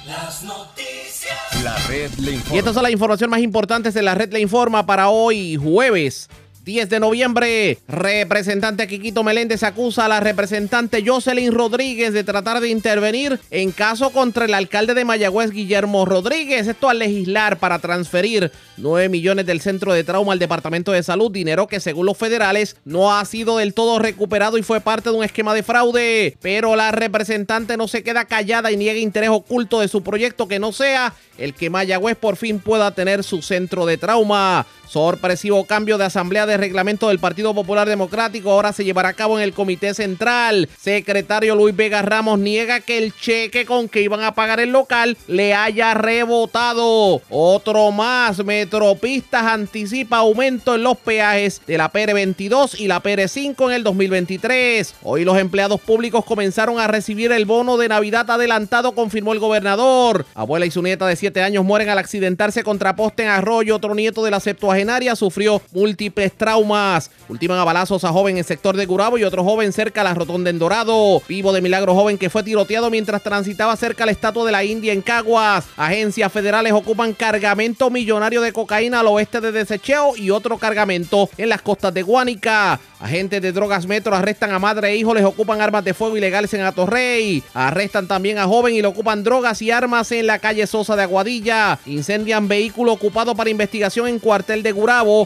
Las 0.06 0.42
noticias. 0.42 1.64
La 1.64 1.74
red 1.88 2.10
le 2.18 2.32
informa. 2.32 2.54
Y 2.54 2.58
estas 2.58 2.74
son 2.74 2.82
las 2.82 2.92
informaciones 2.92 3.30
más 3.30 3.40
importantes 3.40 3.94
de 3.94 4.02
la 4.02 4.14
red 4.14 4.30
Le 4.30 4.40
Informa 4.40 4.84
para 4.84 5.08
hoy, 5.08 5.56
jueves 5.56 6.28
10 6.64 6.88
de 6.88 7.00
noviembre. 7.00 7.78
Representante 7.88 8.86
Quiquito 8.86 9.24
Meléndez 9.24 9.62
acusa 9.62 10.04
a 10.04 10.08
la 10.08 10.20
representante 10.20 11.02
Jocelyn 11.04 11.52
Rodríguez 11.52 12.12
de 12.12 12.24
tratar 12.24 12.60
de 12.60 12.68
intervenir 12.68 13.40
en 13.50 13.72
caso 13.72 14.10
contra 14.10 14.44
el 14.44 14.54
alcalde 14.54 14.94
de 14.94 15.04
Mayagüez, 15.04 15.50
Guillermo 15.50 16.04
Rodríguez. 16.04 16.68
Esto 16.68 16.88
al 16.88 17.00
legislar 17.00 17.58
para 17.58 17.78
transferir 17.80 18.52
9 18.76 19.08
millones 19.08 19.46
del 19.46 19.60
centro 19.60 19.92
de 19.92 20.04
trauma 20.04 20.32
al 20.32 20.38
Departamento 20.38 20.92
de 20.92 21.02
Salud, 21.02 21.30
dinero 21.30 21.66
que 21.66 21.80
según 21.80 22.06
los 22.06 22.16
federales 22.16 22.76
no 22.84 23.16
ha 23.16 23.24
sido 23.24 23.58
del 23.58 23.74
todo 23.74 23.98
recuperado 23.98 24.58
y 24.58 24.62
fue 24.62 24.80
parte 24.80 25.10
de 25.10 25.16
un 25.16 25.24
esquema 25.24 25.54
de 25.54 25.62
fraude. 25.62 26.36
Pero 26.40 26.76
la 26.76 26.92
representante 26.92 27.76
no 27.76 27.88
se 27.88 28.02
queda 28.02 28.24
callada 28.24 28.70
y 28.70 28.76
niega 28.76 28.98
interés 28.98 29.30
oculto 29.30 29.80
de 29.80 29.88
su 29.88 30.02
proyecto 30.02 30.46
que 30.46 30.58
no 30.58 30.72
sea 30.72 31.14
el 31.38 31.54
que 31.54 31.70
Mayagüez 31.70 32.16
por 32.16 32.36
fin 32.36 32.60
pueda 32.60 32.92
tener 32.92 33.24
su 33.24 33.42
centro 33.42 33.86
de 33.86 33.98
trauma. 33.98 34.66
Sorpresivo 34.92 35.64
cambio 35.64 35.96
de 35.96 36.04
asamblea 36.04 36.44
de 36.44 36.58
reglamento 36.58 37.08
del 37.08 37.18
Partido 37.18 37.54
Popular 37.54 37.88
Democrático 37.88 38.52
ahora 38.52 38.74
se 38.74 38.84
llevará 38.84 39.08
a 39.08 39.14
cabo 39.14 39.38
en 39.38 39.42
el 39.42 39.54
Comité 39.54 39.94
Central. 39.94 40.68
Secretario 40.78 41.54
Luis 41.54 41.74
Vega 41.74 42.02
Ramos 42.02 42.38
niega 42.38 42.80
que 42.80 42.98
el 42.98 43.16
cheque 43.16 43.64
con 43.64 43.88
que 43.88 44.02
iban 44.02 44.22
a 44.22 44.34
pagar 44.34 44.60
el 44.60 44.68
local 44.68 45.16
le 45.28 45.54
haya 45.54 45.94
rebotado. 45.94 47.22
Otro 47.30 47.90
más, 47.90 48.44
Metropistas 48.44 49.44
anticipa 49.44 50.18
aumento 50.18 50.74
en 50.74 50.82
los 50.82 50.98
peajes 50.98 51.62
de 51.66 51.78
la 51.78 51.90
PR22 51.90 52.78
y 52.78 52.86
la 52.86 53.02
PR5 53.02 53.68
en 53.68 53.72
el 53.72 53.84
2023. 53.84 54.96
Hoy 55.04 55.24
los 55.24 55.38
empleados 55.38 55.80
públicos 55.80 56.22
comenzaron 56.22 56.78
a 56.78 56.86
recibir 56.86 57.32
el 57.32 57.46
bono 57.46 57.78
de 57.78 57.88
Navidad 57.88 58.30
adelantado, 58.30 58.92
confirmó 58.92 59.32
el 59.32 59.38
gobernador. 59.38 60.26
Abuela 60.34 60.66
y 60.66 60.70
su 60.70 60.82
nieta 60.82 61.06
de 61.06 61.16
7 61.16 61.40
años 61.40 61.64
mueren 61.64 61.88
al 61.88 61.96
accidentarse 61.96 62.62
contra 62.62 62.94
poste 62.94 63.22
en 63.22 63.30
Arroyo. 63.30 63.76
Otro 63.76 63.94
nieto 63.94 64.22
de 64.22 64.30
la 64.30 64.40
septuagenaria 64.82 65.14
sufrió 65.14 65.62
múltiples 65.72 66.32
traumas. 66.32 67.10
Ultiman 67.28 67.58
a 67.58 67.64
balazos 67.64 68.02
a 68.04 68.08
joven 68.08 68.36
en 68.36 68.44
sector 68.44 68.76
de 68.76 68.84
Gurabo 68.84 69.16
y 69.16 69.24
otro 69.24 69.44
joven 69.44 69.72
cerca 69.72 70.00
a 70.00 70.04
la 70.04 70.14
rotonda 70.14 70.50
en 70.50 70.58
Dorado. 70.58 71.22
Vivo 71.28 71.52
de 71.52 71.60
milagro 71.60 71.94
joven 71.94 72.18
que 72.18 72.30
fue 72.30 72.42
tiroteado 72.42 72.90
mientras 72.90 73.22
transitaba 73.22 73.76
cerca 73.76 74.02
a 74.02 74.06
la 74.06 74.12
estatua 74.12 74.44
de 74.44 74.52
la 74.52 74.64
India 74.64 74.92
en 74.92 75.02
Caguas. 75.02 75.66
Agencias 75.76 76.32
federales 76.32 76.72
ocupan 76.72 77.12
cargamento 77.12 77.90
millonario 77.90 78.40
de 78.40 78.52
cocaína 78.52 79.00
al 79.00 79.06
oeste 79.06 79.40
de 79.40 79.52
Desecheo 79.52 80.16
y 80.16 80.30
otro 80.30 80.58
cargamento 80.58 81.30
en 81.38 81.48
las 81.48 81.62
costas 81.62 81.94
de 81.94 82.02
Guánica. 82.02 82.80
Agentes 82.98 83.42
de 83.42 83.50
drogas 83.50 83.86
metro 83.86 84.14
arrestan 84.14 84.52
a 84.52 84.60
madre 84.60 84.90
e 84.90 84.96
hijo, 84.96 85.12
les 85.12 85.24
ocupan 85.24 85.60
armas 85.60 85.84
de 85.84 85.92
fuego 85.92 86.16
ilegales 86.16 86.54
en 86.54 86.60
Atorrey. 86.60 87.42
Arrestan 87.52 88.06
también 88.06 88.38
a 88.38 88.46
joven 88.46 88.74
y 88.74 88.80
le 88.80 88.86
ocupan 88.86 89.24
drogas 89.24 89.60
y 89.60 89.72
armas 89.72 90.12
en 90.12 90.28
la 90.28 90.38
calle 90.38 90.66
Sosa 90.68 90.94
de 90.94 91.02
Aguadilla. 91.02 91.80
Incendian 91.86 92.46
vehículo 92.46 92.92
ocupado 92.92 93.34
para 93.34 93.50
investigación 93.50 94.06
en 94.06 94.20
cuartel 94.20 94.62
de 94.62 94.71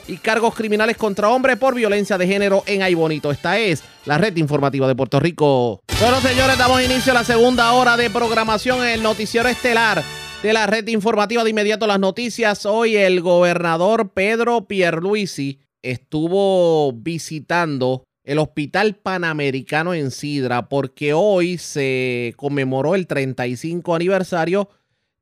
Y 0.07 0.16
cargos 0.18 0.55
criminales 0.55 0.97
contra 0.97 1.28
hombres 1.28 1.57
por 1.57 1.74
violencia 1.74 2.18
de 2.18 2.26
género 2.26 2.62
en 2.66 2.82
Aybonito. 2.82 3.30
Esta 3.30 3.59
es 3.59 3.82
la 4.05 4.18
red 4.18 4.36
informativa 4.36 4.88
de 4.88 4.94
Puerto 4.94 5.20
Rico. 5.20 5.80
Bueno, 6.01 6.20
señores, 6.20 6.59
damos 6.59 6.82
inicio 6.82 7.12
a 7.12 7.14
la 7.14 7.24
segunda 7.24 7.72
hora 7.72 7.97
de 7.97 8.11
programación 8.11 8.80
en 8.80 8.90
el 8.90 9.03
noticiero 9.03 9.49
estelar 9.49 10.03
de 10.42 10.53
la 10.53 10.66
red 10.66 10.86
informativa 10.88 11.42
de 11.44 11.51
inmediato 11.51 11.86
las 11.86 11.99
noticias. 11.99 12.66
Hoy 12.66 12.97
el 12.97 13.20
gobernador 13.20 14.12
Pedro 14.12 14.66
Pierluisi 14.66 15.61
estuvo 15.82 16.92
visitando 16.92 18.05
el 18.24 18.38
Hospital 18.38 18.97
Panamericano 18.97 19.94
en 19.94 20.11
Sidra 20.11 20.68
porque 20.68 21.14
hoy 21.14 21.59
se 21.59 22.34
conmemoró 22.36 22.94
el 22.94 23.07
35 23.07 23.94
aniversario 23.94 24.68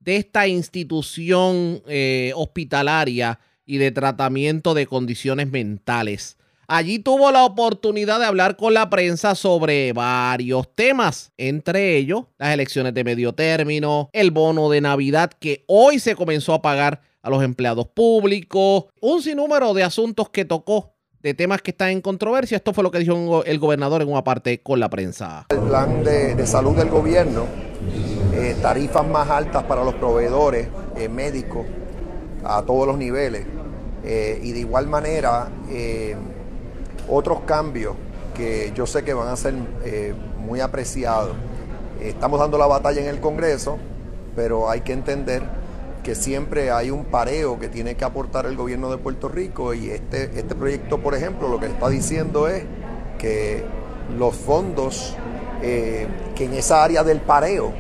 de 0.01 0.17
esta 0.17 0.47
institución 0.49 1.83
eh, 1.87 2.33
hospitalaria 2.35 3.39
y 3.67 3.79
de 3.79 3.91
tratamiento 3.91 4.75
de 4.75 4.87
condiciones 4.87 5.51
mentales. 5.51 6.37
Allí 6.67 6.99
tuvo 6.99 7.31
la 7.31 7.45
oportunidad 7.45 8.19
de 8.21 8.27
hablar 8.27 8.57
con 8.57 8.73
la 8.73 8.89
prensa 8.89 9.35
sobre 9.35 9.93
varios 9.93 10.75
temas, 10.75 11.33
entre 11.37 11.97
ellos 11.97 12.25
las 12.39 12.55
elecciones 12.55 12.95
de 12.95 13.05
medio 13.05 13.35
término, 13.35 14.09
el 14.13 14.31
bono 14.31 14.71
de 14.71 14.81
Navidad 14.81 15.31
que 15.39 15.65
hoy 15.67 15.99
se 15.99 16.15
comenzó 16.15 16.55
a 16.55 16.63
pagar 16.63 17.03
a 17.23 17.31
los 17.31 17.43
empleados 17.43 17.89
públicos, 17.89 18.85
un 19.01 19.23
sinnúmero 19.23 19.75
de 19.75 19.83
asuntos 19.83 20.31
que 20.31 20.45
tocó 20.45 20.95
de 21.21 21.33
temas 21.33 21.63
que 21.63 21.71
están 21.71 21.89
en 21.91 22.01
controversia. 22.03 22.57
Esto 22.57 22.75
fue 22.75 22.85
lo 22.85 22.91
que 22.91 22.99
dijo 22.99 23.45
el 23.45 23.59
gobernador 23.59 24.03
en 24.03 24.09
una 24.09 24.25
parte 24.25 24.61
con 24.61 24.79
la 24.79 24.91
prensa. 24.91 25.47
El 25.49 25.61
plan 25.61 26.05
de, 26.05 26.47
salud 26.47 26.77
del 26.77 26.91
gobierno, 26.91 27.47
eh, 28.35 28.57
tarifas 28.61 29.07
más 29.07 29.29
altas 29.31 29.65
para 29.65 29.85
los 29.85 29.95
proveedores 29.95 30.69
eh, 30.97 31.09
médicos 31.09 31.65
a 32.45 32.63
todos 32.63 32.87
los 32.87 32.99
niveles. 32.99 33.47
Eh, 34.05 34.39
y 34.43 34.53
de 34.53 34.61
igual 34.61 34.87
manera 34.87 35.49
eh, 35.71 36.15
otros 37.09 37.41
cambios 37.47 37.97
que 38.35 38.71
yo 38.75 38.87
sé 38.87 39.03
que 39.03 39.15
van 39.15 39.29
a 39.29 39.37
ser 39.37 39.55
eh, 39.85 40.15
muy 40.39 40.61
apreciados. 40.61 41.35
Estamos 42.01 42.39
dando 42.39 42.59
la 42.59 42.67
batalla 42.67 43.01
en 43.01 43.09
el 43.09 43.21
Congreso, 43.21 43.79
pero 44.37 44.69
hay 44.69 44.83
que 44.83 44.93
entender 44.93 45.43
que 46.03 46.15
siempre 46.15 46.71
hay 46.71 46.91
un 46.91 47.07
pareo 47.07 47.59
que 47.59 47.69
tiene 47.69 47.95
que 47.95 48.05
aportar 48.05 48.45
el 48.45 48.57
gobierno 48.57 48.91
de 48.91 48.99
Puerto 48.99 49.29
Rico 49.29 49.73
y 49.73 49.89
este, 49.89 50.25
este 50.39 50.55
proyecto, 50.55 50.99
por 50.99 51.15
ejemplo, 51.15 51.49
lo 51.49 51.59
que 51.59 51.67
está 51.67 51.89
diciendo 51.89 52.47
es 52.47 52.65
que 53.19 53.65
los 54.19 54.37
fondos 54.37 55.17
que 55.63 56.45
en 56.45 56.53
esa 56.53 56.85
área 56.85 57.03
del 57.05 57.23
pareo, 57.23 57.73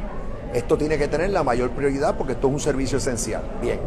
esto 0.54 0.78
tiene 0.78 0.96
que 0.96 1.06
tener 1.06 1.28
la 1.28 1.42
mayor 1.42 1.68
prioridad 1.72 2.16
porque 2.16 2.32
esto 2.32 2.46
es 2.46 2.54
un 2.54 2.60
servicio 2.60 2.96
esencial. 2.96 3.42
Bien, 3.60 3.78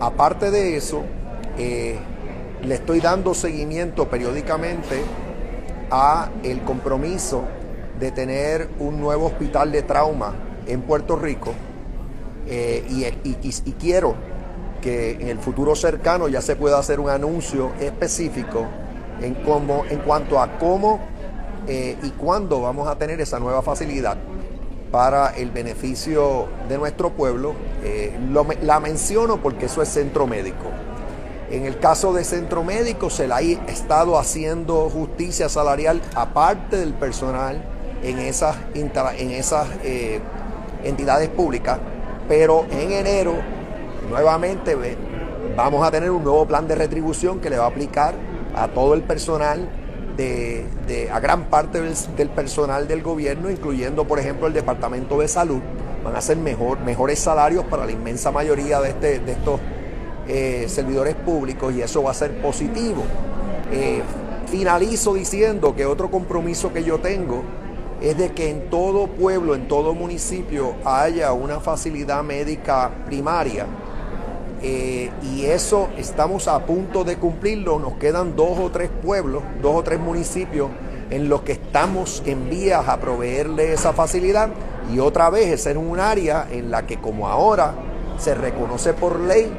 aparte 0.00 0.50
de 0.50 0.76
eso, 0.76 1.02
eh, 1.58 1.98
le 2.62 2.74
estoy 2.74 3.00
dando 3.00 3.34
seguimiento 3.34 4.08
periódicamente 4.08 5.02
a 5.90 6.30
el 6.42 6.62
compromiso 6.62 7.44
de 7.98 8.10
tener 8.10 8.68
un 8.78 9.00
nuevo 9.00 9.26
hospital 9.26 9.70
de 9.70 9.82
trauma 9.82 10.34
en 10.66 10.82
Puerto 10.82 11.16
Rico 11.16 11.52
eh, 12.46 12.84
y, 12.88 13.04
y- 13.24 13.72
quiero 13.72 14.14
que 14.82 15.12
en 15.12 15.28
el 15.28 15.38
futuro 15.38 15.74
cercano 15.74 16.28
ya 16.28 16.42
se 16.42 16.56
pueda 16.56 16.78
hacer 16.78 17.00
un 17.00 17.08
anuncio 17.08 17.72
específico 17.80 18.66
en, 19.22 19.34
cómo, 19.34 19.84
en 19.88 19.98
cuanto 20.00 20.40
a 20.40 20.58
cómo 20.58 21.00
eh, 21.66 21.96
y 22.02 22.10
cuándo 22.10 22.60
vamos 22.60 22.88
a 22.88 22.96
tener 22.96 23.20
esa 23.20 23.38
nueva 23.38 23.62
facilidad 23.62 24.16
para 24.94 25.30
el 25.30 25.50
beneficio 25.50 26.46
de 26.68 26.78
nuestro 26.78 27.10
pueblo. 27.10 27.54
Eh, 27.82 28.16
lo 28.30 28.46
la 28.62 28.78
menciono 28.78 29.38
porque 29.38 29.66
eso 29.66 29.82
es 29.82 29.88
centro 29.88 30.28
médico. 30.28 30.70
En 31.50 31.66
el 31.66 31.80
caso 31.80 32.12
de 32.12 32.22
centro 32.22 32.62
médico 32.62 33.10
se 33.10 33.26
le 33.26 33.34
ha 33.34 33.40
estado 33.40 34.16
haciendo 34.16 34.88
justicia 34.88 35.48
salarial 35.48 36.00
aparte 36.14 36.76
del 36.76 36.94
personal 36.94 37.60
en 38.04 38.20
esas, 38.20 38.54
en 38.72 39.32
esas 39.32 39.66
eh, 39.82 40.20
entidades 40.84 41.28
públicas, 41.28 41.80
pero 42.28 42.64
en 42.70 42.92
enero 42.92 43.34
nuevamente 44.08 44.76
vamos 45.56 45.84
a 45.84 45.90
tener 45.90 46.12
un 46.12 46.22
nuevo 46.22 46.46
plan 46.46 46.68
de 46.68 46.76
retribución 46.76 47.40
que 47.40 47.50
le 47.50 47.58
va 47.58 47.64
a 47.64 47.68
aplicar 47.68 48.14
a 48.54 48.68
todo 48.68 48.94
el 48.94 49.02
personal, 49.02 49.68
de, 50.16 51.10
a 51.12 51.20
gran 51.20 51.44
parte 51.44 51.80
del, 51.80 51.94
del 52.16 52.28
personal 52.30 52.86
del 52.88 53.02
gobierno, 53.02 53.50
incluyendo 53.50 54.06
por 54.06 54.18
ejemplo 54.18 54.46
el 54.46 54.52
Departamento 54.52 55.18
de 55.18 55.28
Salud. 55.28 55.60
Van 56.04 56.16
a 56.16 56.20
ser 56.20 56.36
mejor, 56.36 56.80
mejores 56.80 57.18
salarios 57.18 57.64
para 57.64 57.86
la 57.86 57.92
inmensa 57.92 58.30
mayoría 58.30 58.80
de, 58.80 58.90
este, 58.90 59.18
de 59.20 59.32
estos 59.32 59.60
eh, 60.28 60.66
servidores 60.68 61.14
públicos 61.14 61.74
y 61.74 61.82
eso 61.82 62.02
va 62.02 62.10
a 62.10 62.14
ser 62.14 62.40
positivo. 62.40 63.02
Eh, 63.72 64.02
finalizo 64.46 65.14
diciendo 65.14 65.74
que 65.74 65.86
otro 65.86 66.10
compromiso 66.10 66.72
que 66.72 66.84
yo 66.84 66.98
tengo 66.98 67.42
es 68.00 68.16
de 68.18 68.32
que 68.32 68.50
en 68.50 68.68
todo 68.68 69.06
pueblo, 69.06 69.54
en 69.54 69.66
todo 69.66 69.94
municipio 69.94 70.74
haya 70.84 71.32
una 71.32 71.60
facilidad 71.60 72.22
médica 72.22 72.90
primaria 73.06 73.66
eh, 74.66 75.10
y 75.22 75.44
eso 75.44 75.90
estamos 75.98 76.48
a 76.48 76.64
punto 76.64 77.04
de 77.04 77.18
cumplirlo. 77.18 77.78
Nos 77.78 77.98
quedan 77.98 78.34
dos 78.34 78.58
o 78.58 78.70
tres 78.70 78.88
pueblos, 79.02 79.42
dos 79.60 79.76
o 79.76 79.82
tres 79.82 80.00
municipios 80.00 80.70
en 81.10 81.28
los 81.28 81.42
que 81.42 81.52
estamos 81.52 82.22
en 82.24 82.48
vías 82.48 82.88
a 82.88 82.98
proveerle 82.98 83.74
esa 83.74 83.92
facilidad 83.92 84.48
y 84.90 85.00
otra 85.00 85.28
vez 85.28 85.48
es 85.48 85.66
en 85.66 85.76
un 85.76 86.00
área 86.00 86.46
en 86.50 86.70
la 86.70 86.86
que 86.86 86.98
como 86.98 87.28
ahora 87.28 87.74
se 88.16 88.34
reconoce 88.34 88.94
por 88.94 89.20
ley 89.20 89.52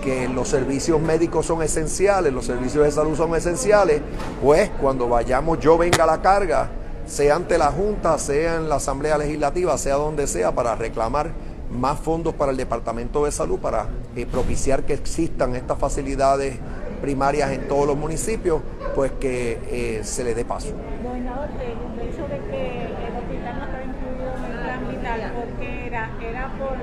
que 0.00 0.28
los 0.28 0.46
servicios 0.46 1.00
médicos 1.00 1.46
son 1.46 1.60
esenciales, 1.64 2.32
los 2.32 2.46
servicios 2.46 2.84
de 2.84 2.92
salud 2.92 3.16
son 3.16 3.34
esenciales, 3.34 4.00
pues 4.40 4.70
cuando 4.80 5.08
vayamos 5.08 5.58
yo 5.58 5.76
venga 5.76 6.06
la 6.06 6.22
carga, 6.22 6.68
sea 7.04 7.34
ante 7.34 7.58
la 7.58 7.72
Junta, 7.72 8.16
sea 8.16 8.56
en 8.56 8.68
la 8.68 8.76
Asamblea 8.76 9.18
Legislativa, 9.18 9.76
sea 9.76 9.96
donde 9.96 10.28
sea, 10.28 10.52
para 10.52 10.76
reclamar 10.76 11.32
más 11.72 11.98
fondos 11.98 12.34
para 12.34 12.50
el 12.52 12.56
Departamento 12.56 13.24
de 13.24 13.32
Salud, 13.32 13.58
para 13.58 13.86
eh, 14.16 14.26
propiciar 14.26 14.84
que 14.84 14.92
existan 14.94 15.56
estas 15.56 15.78
facilidades 15.78 16.58
primarias 17.00 17.50
en 17.50 17.66
todos 17.66 17.86
los 17.86 17.96
municipios, 17.96 18.60
pues 18.94 19.10
que 19.12 19.58
eh, 19.70 20.04
se 20.04 20.22
le 20.24 20.34
dé 20.34 20.44
paso. 20.44 20.68
Gobernador, 21.02 21.48
el 21.60 22.08
hecho 22.08 22.22
de 22.28 22.38
que 22.50 22.82
el 22.82 23.16
hospital 23.16 23.58
no 23.58 23.64
estaba 23.64 23.84
incluido 23.84 24.36
en 24.36 24.52
el 24.52 24.58
plan 24.62 24.88
vital, 24.88 25.32
¿por 25.34 25.46
qué 25.58 25.86
era? 25.86 26.10
¿Era 26.20 26.52
por, 26.58 26.76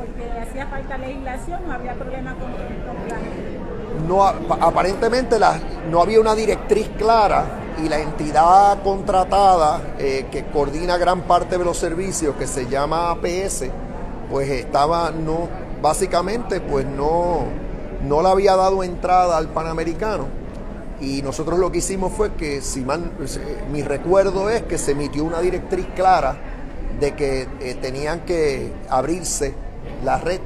porque 0.00 0.32
le 0.34 0.40
hacía 0.40 0.66
falta 0.66 0.98
legislación 0.98 1.60
o 1.68 1.72
había 1.72 1.94
problema 1.94 2.34
con 2.34 2.50
el 2.50 2.56
plan? 2.56 3.20
no, 4.08 4.24
ap- 4.26 4.60
aparentemente 4.62 5.38
la- 5.38 5.58
no 5.90 6.00
había 6.02 6.20
una 6.20 6.34
directriz 6.34 6.88
clara 6.98 7.44
y 7.84 7.88
la 7.88 8.00
entidad 8.00 8.82
contratada 8.82 9.80
eh, 9.98 10.26
que 10.30 10.44
coordina 10.46 10.96
gran 10.98 11.22
parte 11.22 11.58
de 11.58 11.64
los 11.64 11.76
servicios, 11.76 12.34
que 12.36 12.46
se 12.46 12.66
llama 12.66 13.10
APS, 13.12 13.64
pues 14.34 14.50
estaba, 14.50 15.12
no, 15.12 15.48
básicamente, 15.80 16.60
pues 16.60 16.84
no, 16.84 17.44
no 18.04 18.20
le 18.20 18.28
había 18.28 18.56
dado 18.56 18.82
entrada 18.82 19.38
al 19.38 19.46
Panamericano. 19.50 20.26
Y 21.00 21.22
nosotros 21.22 21.56
lo 21.60 21.70
que 21.70 21.78
hicimos 21.78 22.12
fue 22.12 22.32
que, 22.32 22.60
si 22.60 22.80
mal- 22.80 23.12
mi 23.70 23.82
recuerdo 23.82 24.50
es 24.50 24.62
que 24.62 24.76
se 24.76 24.90
emitió 24.90 25.22
una 25.22 25.38
directriz 25.40 25.86
clara 25.94 26.34
de 26.98 27.14
que 27.14 27.46
eh, 27.60 27.76
tenían 27.80 28.22
que 28.22 28.72
abrirse 28.90 29.54
la 30.02 30.18
red 30.18 30.40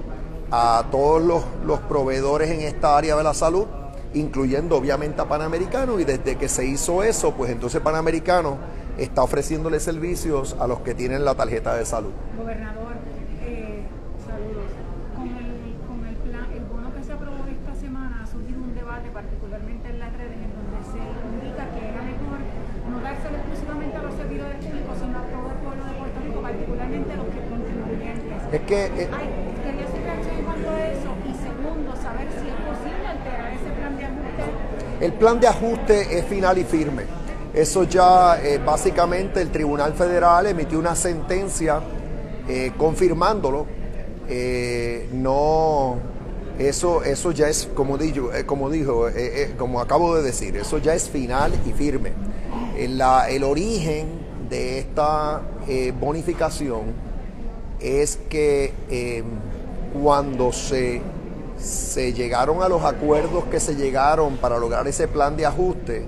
a 0.51 0.85
todos 0.91 1.23
los, 1.23 1.45
los 1.65 1.79
proveedores 1.81 2.51
en 2.51 2.61
esta 2.61 2.95
área 2.95 3.17
de 3.17 3.25
la 3.25 3.33
salud, 3.33 3.65
incluyendo 4.13 4.77
obviamente 4.77 5.23
a 5.23 5.25
Panamericano, 5.27 5.99
y 5.99 6.05
desde 6.05 6.37
que 6.37 6.51
se 6.51 6.67
hizo 6.67 7.03
eso, 7.03 7.33
pues 7.33 7.51
entonces 7.51 7.81
Panamericano 7.81 8.59
está 8.99 9.23
ofreciéndole 9.23 9.81
servicios 9.81 10.57
a 10.61 10.67
los 10.67 10.81
que 10.81 10.93
tienen 10.95 11.25
la 11.25 11.35
tarjeta 11.35 11.75
de 11.75 11.87
salud. 11.87 12.11
Gobernador, 12.37 12.77
eh, 13.41 13.85
saludos. 14.27 14.69
Con 15.15 15.29
el, 15.29 15.79
con 15.87 16.05
el 16.05 16.17
plan, 16.27 16.47
el 16.53 16.65
bono 16.67 16.93
que 16.93 17.05
se 17.05 17.13
aprobó 17.13 17.47
esta 17.47 17.75
semana 17.81 18.25
ha 18.25 18.27
surgido 18.27 18.61
un 18.61 18.75
debate, 18.75 19.09
particularmente 19.15 19.89
en 19.89 19.99
las 20.01 20.13
redes, 20.19 20.37
en 20.37 20.51
donde 20.53 20.79
se 20.91 20.99
indica 20.99 21.63
que 21.73 21.81
era 21.89 22.03
mejor 22.03 22.39
no 22.91 23.01
dárselo 23.01 23.37
exclusivamente 23.39 23.97
a 23.97 24.03
los 24.03 24.15
servidores 24.19 24.57
públicos, 24.67 24.95
sino 24.99 25.17
a 25.17 25.25
todo 25.31 25.47
el 25.49 25.59
pueblo 25.63 25.83
de 25.89 25.93
Puerto 25.97 26.19
Rico, 26.27 26.39
particularmente 26.43 27.09
a 27.13 27.17
los 27.17 27.29
que 27.33 27.41
contribuyentes. 27.49 28.39
Es 28.53 28.58
que, 28.69 28.85
eh, 28.87 29.09
Ay, 29.13 29.29
quería 29.65 29.87
su 29.89 29.97
reacción 30.05 30.37
en 30.39 30.45
cuanto 30.45 30.71
a 30.71 30.87
eso 30.87 31.09
y 31.25 31.33
segundo, 31.35 31.97
saber 32.01 32.29
si 32.31 32.49
es 32.49 32.55
posible 32.55 33.07
alterar 33.09 33.53
ese 33.53 33.71
plan 33.79 33.97
de 33.97 34.05
ajuste 34.05 35.05
El 35.07 35.13
plan 35.15 35.41
de 35.41 35.47
ajuste 35.49 36.19
es 36.19 36.25
final 36.27 36.59
y 36.59 36.65
firme. 36.65 37.03
Eso 37.55 37.83
ya 37.85 38.39
eh, 38.43 38.59
básicamente 38.65 39.41
el 39.41 39.51
Tribunal 39.51 39.95
Federal 39.95 40.47
emitió 40.47 40.79
una 40.79 40.95
sentencia 40.95 41.81
eh, 42.49 42.73
confirmándolo. 42.77 43.67
No, 45.13 45.97
eso, 46.59 47.03
eso 47.03 47.33
ya 47.33 47.49
es, 47.49 47.69
como 47.75 47.97
dijo, 47.97 48.31
como, 48.47 48.69
dijo 48.71 49.07
como 49.57 49.81
acabo 49.81 50.17
de 50.17 50.23
decir, 50.23 50.57
eso 50.57 50.79
ya 50.79 50.95
es 50.95 51.09
final 51.09 51.53
y 51.67 51.73
firme. 51.73 52.13
El, 52.77 52.99
la- 52.99 53.29
el 53.31 53.43
origen 53.45 54.07
de 54.51 54.79
esta 54.81 55.41
bonificación 55.99 57.08
es 57.81 58.19
que 58.29 58.73
eh, 58.91 59.23
cuando 60.03 60.53
se, 60.53 61.01
se 61.59 62.13
llegaron 62.13 62.63
a 62.63 62.69
los 62.69 62.85
acuerdos 62.85 63.45
que 63.45 63.61
se 63.61 63.75
llegaron 63.77 64.37
para 64.37 64.59
lograr 64.59 64.87
ese 64.89 65.09
plan 65.09 65.37
de 65.37 65.47
ajuste, 65.47 66.05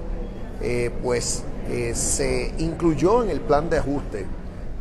eh, 0.61 0.91
pues 1.03 1.43
eh, 1.68 1.93
se 1.95 2.53
incluyó 2.59 3.23
en 3.23 3.31
el 3.31 3.41
plan 3.41 3.71
de 3.71 3.79
ajuste 3.79 4.27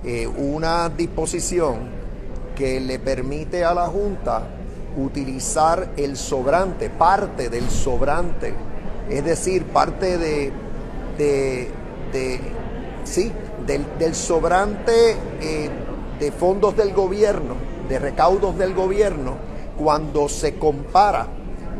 eh, 0.03 0.27
una 0.27 0.89
disposición 0.89 1.77
que 2.55 2.79
le 2.79 2.99
permite 2.99 3.63
a 3.63 3.73
la 3.73 3.87
Junta 3.87 4.43
utilizar 4.97 5.91
el 5.97 6.17
sobrante, 6.17 6.89
parte 6.89 7.49
del 7.49 7.69
sobrante, 7.69 8.53
es 9.09 9.23
decir, 9.23 9.63
parte 9.65 10.17
de, 10.17 10.51
de, 11.17 11.69
de- 12.11 12.39
sí, 13.05 13.31
del, 13.65 13.85
del 13.97 14.13
sobrante 14.15 15.15
de 16.19 16.31
fondos 16.31 16.75
del 16.75 16.93
gobierno, 16.93 17.55
de 17.87 17.99
recaudos 17.99 18.57
del 18.57 18.73
gobierno, 18.73 19.35
cuando 19.77 20.27
se 20.27 20.55
compara 20.55 21.27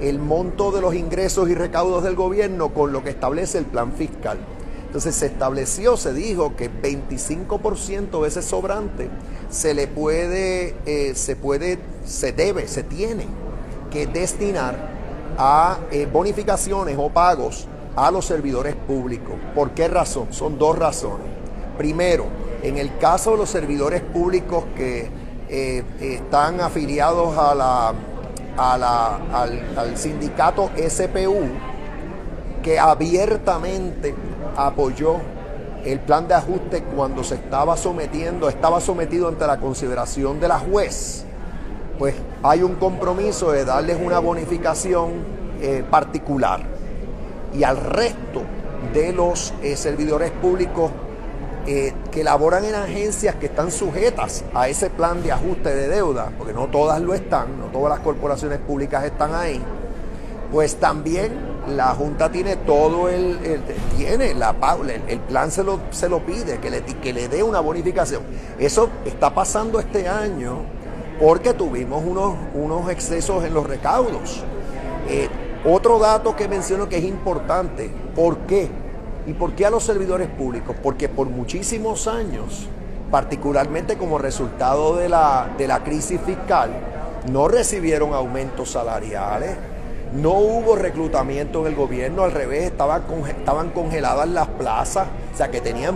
el 0.01 0.19
monto 0.19 0.71
de 0.71 0.81
los 0.81 0.95
ingresos 0.95 1.49
y 1.49 1.55
recaudos 1.55 2.03
del 2.03 2.15
gobierno 2.15 2.73
con 2.73 2.93
lo 2.93 3.03
que 3.03 3.09
establece 3.09 3.57
el 3.57 3.65
plan 3.65 3.91
fiscal. 3.93 4.37
Entonces 4.85 5.13
se 5.15 5.27
estableció, 5.27 5.97
se 5.97 6.13
dijo 6.13 6.55
que 6.55 6.71
25% 6.71 8.21
de 8.21 8.27
ese 8.27 8.41
sobrante 8.41 9.09
se 9.49 9.73
le 9.73 9.87
puede, 9.87 10.75
eh, 10.85 11.13
se 11.15 11.35
puede, 11.35 11.77
se 12.05 12.31
debe, 12.31 12.67
se 12.67 12.83
tiene 12.83 13.27
que 13.91 14.07
destinar 14.07 14.89
a 15.37 15.79
eh, 15.91 16.07
bonificaciones 16.11 16.95
o 16.97 17.09
pagos 17.09 17.67
a 17.95 18.09
los 18.09 18.25
servidores 18.25 18.75
públicos. 18.75 19.35
¿Por 19.53 19.71
qué 19.71 19.87
razón? 19.87 20.27
Son 20.31 20.57
dos 20.57 20.77
razones. 20.77 21.27
Primero, 21.77 22.25
en 22.63 22.77
el 22.77 22.97
caso 22.97 23.31
de 23.31 23.37
los 23.37 23.49
servidores 23.49 24.01
públicos 24.01 24.65
que 24.75 25.09
eh, 25.49 25.83
están 25.99 26.61
afiliados 26.61 27.37
al, 27.37 27.61
al 28.57 29.97
sindicato 29.97 30.69
SPU, 30.77 31.47
que 32.61 32.79
abiertamente 32.79 34.13
apoyó 34.55 35.17
el 35.85 35.99
plan 35.99 36.27
de 36.27 36.33
ajuste 36.33 36.83
cuando 36.83 37.23
se 37.23 37.35
estaba 37.35 37.77
sometiendo, 37.77 38.49
estaba 38.49 38.81
sometido 38.81 39.27
ante 39.27 39.47
la 39.47 39.57
consideración 39.57 40.39
de 40.39 40.47
la 40.47 40.59
juez, 40.59 41.25
pues 41.97 42.15
hay 42.43 42.63
un 42.63 42.75
compromiso 42.75 43.51
de 43.51 43.65
darles 43.65 43.97
una 44.01 44.19
bonificación 44.19 45.11
eh, 45.61 45.83
particular. 45.89 46.61
Y 47.53 47.63
al 47.63 47.77
resto 47.77 48.43
de 48.93 49.11
los 49.11 49.53
eh, 49.61 49.75
servidores 49.75 50.31
públicos 50.31 50.91
eh, 51.71 51.93
que 52.11 52.23
laboran 52.23 52.65
en 52.65 52.73
agencias 52.73 53.35
que 53.35 53.45
están 53.45 53.69
sujetas 53.71 54.43
a 54.55 54.67
ese 54.69 54.89
plan 54.89 55.21
de 55.21 55.31
ajuste 55.31 55.69
de 55.75 55.87
deuda, 55.87 56.31
porque 56.35 56.51
no 56.51 56.65
todas 56.67 56.99
lo 56.99 57.13
están, 57.13 57.59
no 57.59 57.67
todas 57.67 57.89
las 57.91 57.99
corporaciones 57.99 58.57
públicas 58.57 59.03
están 59.03 59.35
ahí, 59.35 59.61
pues 60.51 60.77
también 60.77 61.31
la 61.67 61.93
Junta 61.93 62.31
tiene 62.31 62.55
todo 62.55 63.07
el, 63.07 63.37
el- 63.45 63.61
tiene 63.95 64.33
la 64.33 64.55
el 65.07 65.19
plan 65.19 65.51
se 65.51 65.63
lo, 65.63 65.79
se 65.91 66.09
lo 66.09 66.25
pide, 66.25 66.57
que 66.57 66.71
le, 66.71 66.81
que 66.83 67.13
le 67.13 67.27
dé 67.27 67.43
una 67.43 67.59
bonificación. 67.59 68.23
Eso 68.57 68.89
está 69.05 69.31
pasando 69.31 69.79
este 69.79 70.07
año 70.07 70.61
porque 71.21 71.53
tuvimos 71.53 72.03
unos, 72.03 72.33
unos 72.55 72.89
excesos 72.89 73.43
en 73.43 73.53
los 73.53 73.67
recaudos. 73.67 74.43
Eh, 75.07 75.27
otro 75.65 75.99
dato 75.99 76.35
que 76.35 76.47
menciono 76.47 76.89
que 76.89 76.97
es 76.97 77.03
importante, 77.03 77.91
¿por 78.15 78.37
qué? 78.47 78.71
¿Y 79.27 79.33
por 79.33 79.53
qué 79.53 79.65
a 79.65 79.69
los 79.69 79.83
servidores 79.83 80.27
públicos? 80.27 80.75
Porque 80.81 81.09
por 81.09 81.27
muchísimos 81.27 82.07
años, 82.07 82.67
particularmente 83.11 83.97
como 83.97 84.17
resultado 84.17 84.95
de 84.95 85.09
la, 85.09 85.49
de 85.57 85.67
la 85.67 85.83
crisis 85.83 86.19
fiscal, 86.21 86.71
no 87.31 87.47
recibieron 87.47 88.13
aumentos 88.13 88.71
salariales, 88.71 89.55
no 90.13 90.31
hubo 90.31 90.75
reclutamiento 90.75 91.61
en 91.61 91.67
el 91.67 91.75
gobierno, 91.75 92.23
al 92.23 92.31
revés, 92.31 92.63
estaban, 92.63 93.03
conge- 93.07 93.35
estaban 93.37 93.69
congeladas 93.69 94.27
las 94.29 94.47
plazas, 94.47 95.07
o 95.33 95.37
sea 95.37 95.51
que 95.51 95.61
tenían 95.61 95.95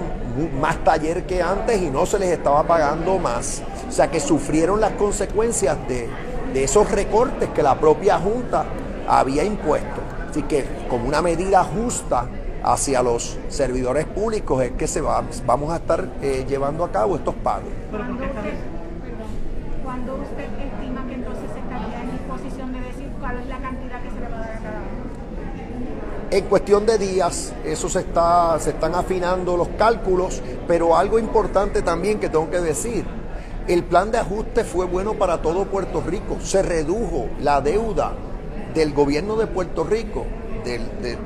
más 0.60 0.84
taller 0.84 1.24
que 1.26 1.42
antes 1.42 1.82
y 1.82 1.90
no 1.90 2.06
se 2.06 2.20
les 2.20 2.30
estaba 2.30 2.64
pagando 2.64 3.18
más. 3.18 3.64
O 3.88 3.92
sea 3.92 4.12
que 4.12 4.20
sufrieron 4.20 4.80
las 4.80 4.92
consecuencias 4.92 5.78
de, 5.88 6.08
de 6.54 6.64
esos 6.64 6.92
recortes 6.92 7.50
que 7.50 7.64
la 7.64 7.80
propia 7.80 8.20
Junta 8.20 8.66
había 9.08 9.44
impuesto. 9.44 10.02
Así 10.30 10.44
que 10.44 10.66
como 10.90 11.08
una 11.08 11.22
medida 11.22 11.64
justa 11.64 12.28
hacia 12.64 13.04
los 13.04 13.38
servidores 13.50 14.06
públicos 14.06 14.64
es 14.64 14.72
que 14.72 14.88
se 14.88 15.02
va, 15.02 15.24
vamos 15.46 15.72
a 15.74 15.78
estar 15.78 16.08
eh, 16.22 16.46
llevando 16.48 16.84
a 16.86 16.92
cabo 16.92 17.16
estos 17.18 17.36
pagos. 17.36 17.70
¿Cuándo 17.92 18.14
usted, 18.24 18.32
perdón, 18.32 19.28
¿cuándo 19.84 20.14
usted 20.16 20.46
estima 20.64 21.06
que 21.08 21.14
entonces 21.16 21.44
se 21.54 21.60
estaría 21.60 22.02
en 22.04 22.12
disposición 22.12 22.74
de 22.74 22.80
decir 22.82 23.10
cuál 23.20 23.40
es 23.40 23.48
la 23.48 23.58
cantidad 23.60 24.02
que 24.02 24.10
se 24.10 24.20
le 24.20 24.30
va 24.30 24.36
a 24.38 24.40
dar 24.40 24.52
a 24.52 24.60
cada 24.60 24.78
uno? 24.80 25.04
En 26.32 26.46
cuestión 26.46 26.86
de 26.86 26.98
días, 26.98 27.54
eso 27.64 27.90
se, 27.90 28.00
está, 28.00 28.58
se 28.60 28.72
están 28.72 28.96
afinando 28.96 29.56
los 29.56 29.68
cálculos, 29.78 30.42
pero 30.68 30.96
algo 30.98 31.20
importante 31.20 31.82
también 31.84 32.20
que 32.20 32.30
tengo 32.30 32.50
que 32.50 32.60
decir, 32.60 33.06
el 33.68 33.84
plan 33.84 34.10
de 34.12 34.18
ajuste 34.18 34.64
fue 34.64 34.86
bueno 34.88 35.14
para 35.14 35.42
todo 35.42 35.66
Puerto 35.66 36.02
Rico, 36.02 36.38
se 36.42 36.64
redujo 36.64 37.28
la 37.42 37.62
deuda 37.62 38.14
del 38.74 38.94
gobierno 38.94 39.36
de 39.36 39.46
Puerto 39.48 39.84
Rico 39.84 40.26
del- 40.66 40.88
de- 41.02 41.18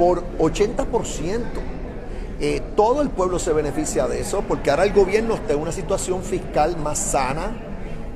por 0.00 0.24
80%. 0.38 1.42
Eh, 2.40 2.62
todo 2.74 3.02
el 3.02 3.10
pueblo 3.10 3.38
se 3.38 3.52
beneficia 3.52 4.08
de 4.08 4.20
eso 4.20 4.42
porque 4.48 4.70
ahora 4.70 4.84
el 4.84 4.94
gobierno 4.94 5.34
está 5.34 5.52
en 5.52 5.60
una 5.60 5.72
situación 5.72 6.22
fiscal 6.22 6.78
más 6.78 6.98
sana, 6.98 7.52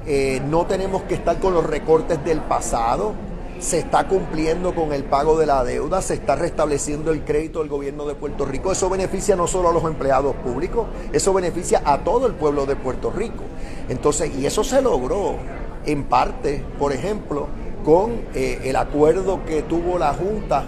eh, 0.07 0.41
no 0.49 0.64
tenemos 0.64 1.03
que 1.03 1.12
estar 1.12 1.39
con 1.41 1.53
los 1.53 1.66
recortes 1.66 2.24
del 2.24 2.41
pasado, 2.41 3.12
se 3.59 3.80
está 3.80 4.09
cumpliendo 4.09 4.74
con 4.74 4.95
el 4.95 5.05
pago 5.05 5.39
de 5.39 5.45
la 5.45 5.62
deuda, 5.62 6.01
se 6.01 6.14
está 6.14 6.37
restableciendo 6.37 7.12
el 7.12 7.22
crédito 7.22 7.59
del 7.59 7.68
gobierno 7.68 8.07
de 8.07 8.14
Puerto 8.14 8.47
Rico. 8.47 8.72
Eso 8.72 8.89
beneficia 8.89 9.37
no 9.37 9.47
solo 9.47 9.68
a 9.68 9.72
los 9.74 9.85
empleados 9.85 10.35
públicos, 10.37 10.87
eso 11.12 11.35
beneficia 11.35 11.82
a 11.85 11.99
todo 11.99 12.26
el 12.26 12.32
pueblo 12.32 12.64
de 12.64 12.76
Puerto 12.76 13.11
Rico. 13.11 13.45
Entonces, 13.91 14.35
y 14.35 14.47
eso 14.47 14.64
se 14.64 14.80
logró 14.80 15.37
en 15.85 16.05
parte, 16.05 16.64
por 16.78 16.95
ejemplo, 16.95 17.47
con 17.85 18.22
eh, 18.35 18.62
el 18.64 18.76
acuerdo 18.76 19.45
que 19.45 19.61
tuvo 19.61 19.99
la 19.99 20.14
Junta 20.14 20.64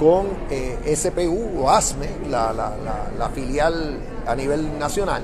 con 0.00 0.26
eh, 0.50 0.78
SPU 0.96 1.60
o 1.62 1.70
ASME, 1.70 2.08
la, 2.30 2.52
la- 2.54 2.74
la- 2.82 3.10
la 3.18 3.28
filial 3.28 3.98
a 4.26 4.34
nivel 4.34 4.78
nacional, 4.78 5.22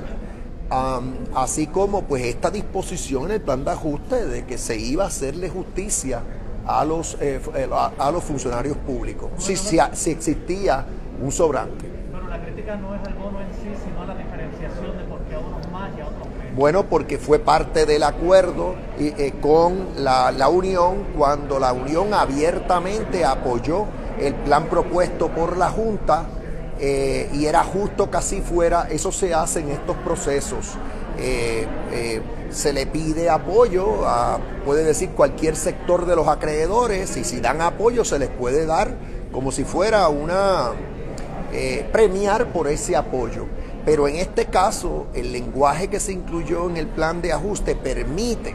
así 1.35 1.67
como 1.69 2.03
pues 2.03 2.25
esta 2.25 2.51
disposición 2.51 3.25
en 3.27 3.31
el 3.33 3.41
plan 3.41 3.65
de 3.65 3.71
ajuste 3.71 4.27
de 4.27 4.45
que 4.45 4.59
se 4.59 4.77
iba 4.77 5.05
a 5.05 5.07
hacerle 5.07 5.49
justicia 5.49 6.21
a 6.67 6.85
los, 6.85 7.17
eh, 7.21 7.41
eh, 7.55 7.69
a, 7.73 7.93
a 7.99 8.11
los 8.11 8.23
funcionarios 8.25 8.77
públicos, 8.77 9.31
si, 9.39 9.57
si, 9.57 9.79
si 9.95 10.11
existía 10.11 10.85
un 11.23 11.33
sobrante. 11.33 11.87
Pero 12.13 12.29
la 12.29 12.43
crítica 12.43 12.77
no 12.77 12.95
es 12.95 13.01
al 13.07 13.15
bono 13.15 13.41
en 13.41 13.49
sí, 13.55 13.71
sino 13.83 14.03
a 14.03 14.07
la 14.07 14.15
diferenciación 14.17 14.99
de 14.99 15.05
por 15.05 15.21
qué 15.21 15.37
a 15.37 15.39
unos 15.39 15.71
más 15.71 15.91
y 15.97 16.01
a 16.01 16.07
otros 16.07 16.27
menos. 16.39 16.55
Bueno, 16.57 16.85
porque 16.87 17.17
fue 17.19 17.39
parte 17.39 17.87
del 17.87 18.03
acuerdo 18.03 18.75
y, 18.99 19.07
eh, 19.09 19.35
con 19.41 19.87
la, 19.99 20.33
la 20.33 20.49
Unión 20.49 21.05
cuando 21.17 21.59
la 21.61 21.73
Unión 21.73 22.13
abiertamente 22.13 23.25
apoyó 23.25 23.85
el 24.21 24.35
plan 24.35 24.67
propuesto 24.67 25.29
por 25.29 25.57
la 25.57 25.71
Junta 25.71 26.27
eh, 26.79 27.31
y 27.33 27.47
era 27.47 27.65
justo 27.65 28.11
que 28.11 28.17
así 28.17 28.41
fuera. 28.41 28.89
Eso 28.91 29.13
se 29.13 29.35
hace 29.35 29.61
en 29.61 29.71
estos 29.71 29.97
procesos. 29.99 30.75
Eh, 31.19 31.67
eh, 31.93 32.23
se 32.51 32.73
le 32.73 32.87
pide 32.87 33.31
apoyo 33.31 34.07
a, 34.07 34.39
puede 34.65 34.85
decir, 34.85 35.11
cualquier 35.11 35.57
sector 35.57 36.07
de 36.07 36.15
los 36.15 36.29
acreedores 36.29 37.17
y 37.17 37.25
si 37.25 37.41
dan 37.41 37.61
apoyo 37.61 38.05
se 38.05 38.19
les 38.19 38.29
puede 38.29 38.67
dar 38.67 38.95
como 39.33 39.51
si 39.51 39.65
fuera 39.65 40.09
una, 40.09 40.73
premiar 41.93 42.53
por 42.53 42.69
ese 42.69 42.97
apoyo. 42.97 43.47
Pero 43.85 44.09
en 44.09 44.17
este 44.17 44.47
caso, 44.47 45.07
el 45.15 45.33
lenguaje 45.33 45.89
que 45.89 46.01
se 46.01 46.13
incluyó 46.13 46.69
en 46.69 46.77
el 46.77 46.87
plan 46.87 47.23
de 47.23 47.33
ajuste 47.33 47.75
permite 47.75 48.55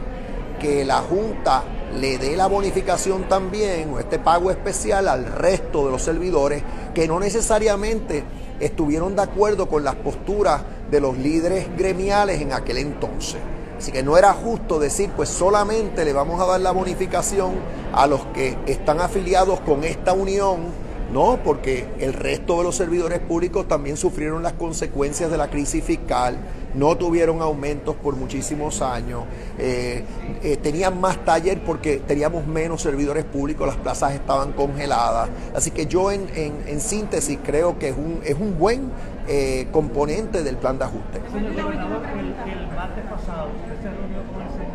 que 0.60 0.84
la 0.84 0.98
Junta 0.98 1.62
le 2.00 2.18
dé 2.18 2.36
la 2.36 2.46
bonificación 2.46 3.28
también 3.28 3.92
o 3.92 3.98
este 3.98 4.18
pago 4.18 4.50
especial 4.50 5.08
al 5.08 5.26
resto 5.26 5.84
de 5.86 5.92
los 5.92 6.02
servidores 6.02 6.62
que 6.94 7.06
no 7.06 7.20
necesariamente 7.20 8.24
estuvieron 8.60 9.16
de 9.16 9.22
acuerdo 9.22 9.68
con 9.68 9.84
las 9.84 9.96
posturas 9.96 10.62
de 10.90 11.00
los 11.00 11.18
líderes 11.18 11.66
gremiales 11.76 12.40
en 12.40 12.52
aquel 12.52 12.78
entonces. 12.78 13.40
Así 13.78 13.90
que 13.90 14.02
no 14.02 14.16
era 14.16 14.32
justo 14.32 14.78
decir, 14.78 15.10
pues 15.16 15.28
solamente 15.28 16.04
le 16.04 16.12
vamos 16.12 16.40
a 16.40 16.46
dar 16.46 16.60
la 16.60 16.70
bonificación 16.70 17.54
a 17.92 18.06
los 18.06 18.24
que 18.26 18.56
están 18.66 19.00
afiliados 19.00 19.60
con 19.60 19.82
esta 19.82 20.12
unión 20.12 20.81
no, 21.12 21.38
porque 21.44 21.86
el 21.98 22.12
resto 22.14 22.58
de 22.58 22.64
los 22.64 22.76
servidores 22.76 23.18
públicos 23.20 23.68
también 23.68 23.96
sufrieron 23.96 24.42
las 24.42 24.54
consecuencias 24.54 25.30
de 25.30 25.36
la 25.36 25.48
crisis 25.50 25.84
fiscal, 25.84 26.36
no 26.74 26.96
tuvieron 26.96 27.42
aumentos 27.42 27.94
por 27.96 28.16
muchísimos 28.16 28.80
años, 28.80 29.24
eh, 29.58 30.04
eh, 30.42 30.56
tenían 30.56 31.00
más 31.00 31.22
taller 31.24 31.60
porque 31.64 31.98
teníamos 31.98 32.46
menos 32.46 32.80
servidores 32.80 33.24
públicos, 33.24 33.66
las 33.66 33.76
plazas 33.76 34.14
estaban 34.14 34.52
congeladas. 34.52 35.28
Así 35.54 35.70
que 35.70 35.86
yo 35.86 36.10
en, 36.10 36.26
en- 36.34 36.62
en 36.66 36.80
síntesis 36.80 37.38
creo 37.44 37.78
que 37.78 37.88
es 37.90 37.96
un, 37.96 38.20
es 38.24 38.34
un 38.34 38.58
buen 38.58 38.90
eh, 39.28 39.68
componente 39.70 40.42
del 40.42 40.56
plan 40.56 40.78
de 40.78 40.84
ajuste. 40.86 41.20
Señor 41.30 41.52
gobernador, 41.62 42.02
el, 42.18 42.50
el 42.52 42.66
martes 42.74 43.04
pasado 43.04 43.48
usted 43.60 43.82
se 43.82 43.90
reunió 43.90 44.22
con 44.32 44.42
el 44.42 44.48
señor. 44.48 44.72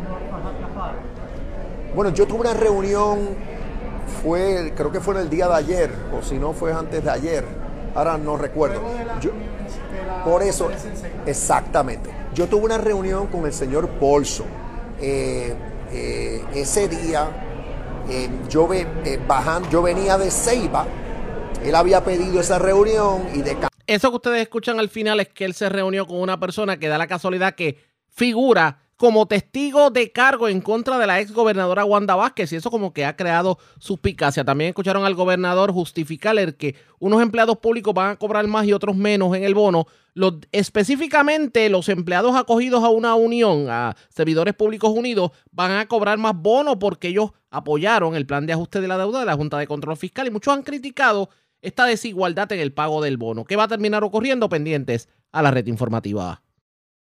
Bueno, 1.94 2.10
yo 2.12 2.26
tuve 2.26 2.40
una 2.42 2.54
reunión, 2.54 3.18
fue, 4.08 4.72
creo 4.76 4.90
que 4.90 5.00
fue 5.00 5.14
en 5.14 5.20
el 5.20 5.30
día 5.30 5.46
de 5.48 5.54
ayer, 5.54 5.90
o 6.18 6.22
si 6.22 6.36
no 6.38 6.52
fue 6.52 6.72
antes 6.72 7.04
de 7.04 7.10
ayer, 7.10 7.44
ahora 7.94 8.18
no 8.18 8.36
recuerdo. 8.36 8.80
Yo- 9.20 9.30
por 10.24 10.42
eso, 10.42 10.68
exactamente. 11.26 12.10
Yo 12.34 12.46
tuve 12.48 12.64
una 12.64 12.78
reunión 12.78 13.26
con 13.28 13.46
el 13.46 13.52
señor 13.52 13.88
Polso. 13.88 14.44
Eh, 15.00 15.54
eh, 15.92 16.44
ese 16.54 16.88
día 16.88 17.28
eh, 18.10 18.28
yo, 18.48 18.68
eh, 18.72 18.86
bajan- 19.28 19.68
yo 19.70 19.82
venía 19.82 20.16
de 20.18 20.30
Ceiba, 20.30 20.86
él 21.62 21.74
había 21.74 22.02
pedido 22.04 22.40
esa 22.40 22.58
reunión 22.58 23.22
y 23.34 23.42
de 23.42 23.56
Eso 23.86 24.10
que 24.10 24.16
ustedes 24.16 24.42
escuchan 24.42 24.78
al 24.78 24.88
final 24.88 25.20
es 25.20 25.28
que 25.28 25.44
él 25.44 25.54
se 25.54 25.68
reunió 25.68 26.06
con 26.06 26.20
una 26.20 26.40
persona 26.40 26.78
que 26.78 26.88
da 26.88 26.96
la 26.98 27.06
casualidad 27.06 27.54
que 27.54 27.78
figura 28.08 28.78
como 28.98 29.26
testigo 29.26 29.90
de 29.90 30.10
cargo 30.10 30.48
en 30.48 30.60
contra 30.60 30.98
de 30.98 31.06
la 31.06 31.20
ex 31.20 31.32
gobernadora 31.32 31.84
Wanda 31.84 32.16
Vázquez 32.16 32.52
y 32.52 32.56
eso 32.56 32.68
como 32.68 32.92
que 32.92 33.04
ha 33.04 33.16
creado 33.16 33.56
suspicacia. 33.78 34.44
También 34.44 34.70
escucharon 34.70 35.04
al 35.04 35.14
gobernador 35.14 35.72
justificar 35.72 36.36
el 36.36 36.56
que 36.56 36.74
unos 36.98 37.22
empleados 37.22 37.58
públicos 37.58 37.94
van 37.94 38.10
a 38.10 38.16
cobrar 38.16 38.46
más 38.48 38.66
y 38.66 38.72
otros 38.72 38.96
menos 38.96 39.34
en 39.36 39.44
el 39.44 39.54
bono. 39.54 39.86
Específicamente 40.50 41.68
los 41.68 41.88
empleados 41.88 42.34
acogidos 42.34 42.82
a 42.82 42.88
una 42.88 43.14
unión, 43.14 43.70
a 43.70 43.96
servidores 44.08 44.54
públicos 44.54 44.90
unidos, 44.90 45.30
van 45.52 45.70
a 45.70 45.86
cobrar 45.86 46.18
más 46.18 46.34
bono 46.34 46.80
porque 46.80 47.08
ellos 47.08 47.30
apoyaron 47.50 48.16
el 48.16 48.26
plan 48.26 48.46
de 48.46 48.54
ajuste 48.54 48.80
de 48.80 48.88
la 48.88 48.98
deuda 48.98 49.20
de 49.20 49.26
la 49.26 49.36
Junta 49.36 49.58
de 49.58 49.68
Control 49.68 49.96
Fiscal 49.96 50.26
y 50.26 50.32
muchos 50.32 50.52
han 50.52 50.64
criticado 50.64 51.30
esta 51.62 51.86
desigualdad 51.86 52.50
en 52.50 52.58
el 52.58 52.72
pago 52.72 53.00
del 53.00 53.16
bono. 53.16 53.44
¿Qué 53.44 53.54
va 53.54 53.64
a 53.64 53.68
terminar 53.68 54.02
ocurriendo? 54.02 54.48
Pendientes 54.48 55.08
a 55.30 55.40
la 55.40 55.52
red 55.52 55.68
informativa. 55.68 56.42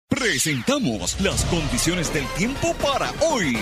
Presentamos 0.09 1.19
las 1.21 1.43
condiciones 1.45 2.13
del 2.13 2.25
tiempo 2.37 2.73
para 2.75 3.11
hoy. 3.29 3.57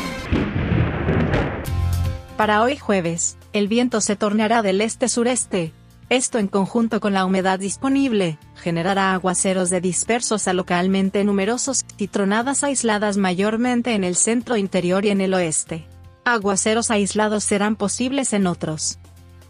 Para 2.37 2.61
hoy 2.61 2.77
jueves, 2.77 3.37
el 3.51 3.67
viento 3.67 3.99
se 3.99 4.15
tornará 4.15 4.61
del 4.61 4.79
este-sureste. 4.81 5.73
Esto 6.09 6.37
en 6.37 6.47
conjunto 6.47 6.99
con 6.99 7.13
la 7.13 7.25
humedad 7.25 7.57
disponible, 7.57 8.37
generará 8.55 9.13
aguaceros 9.13 9.69
de 9.69 9.81
dispersos 9.81 10.47
a 10.47 10.53
localmente 10.53 11.23
numerosos 11.23 11.83
y 11.97 12.07
tronadas 12.07 12.63
aisladas 12.63 13.17
mayormente 13.17 13.93
en 13.93 14.03
el 14.03 14.15
centro 14.15 14.55
interior 14.55 15.03
y 15.03 15.09
en 15.09 15.21
el 15.21 15.33
oeste. 15.33 15.87
Aguaceros 16.25 16.91
aislados 16.91 17.43
serán 17.43 17.75
posibles 17.75 18.33
en 18.33 18.47
otros 18.47 18.99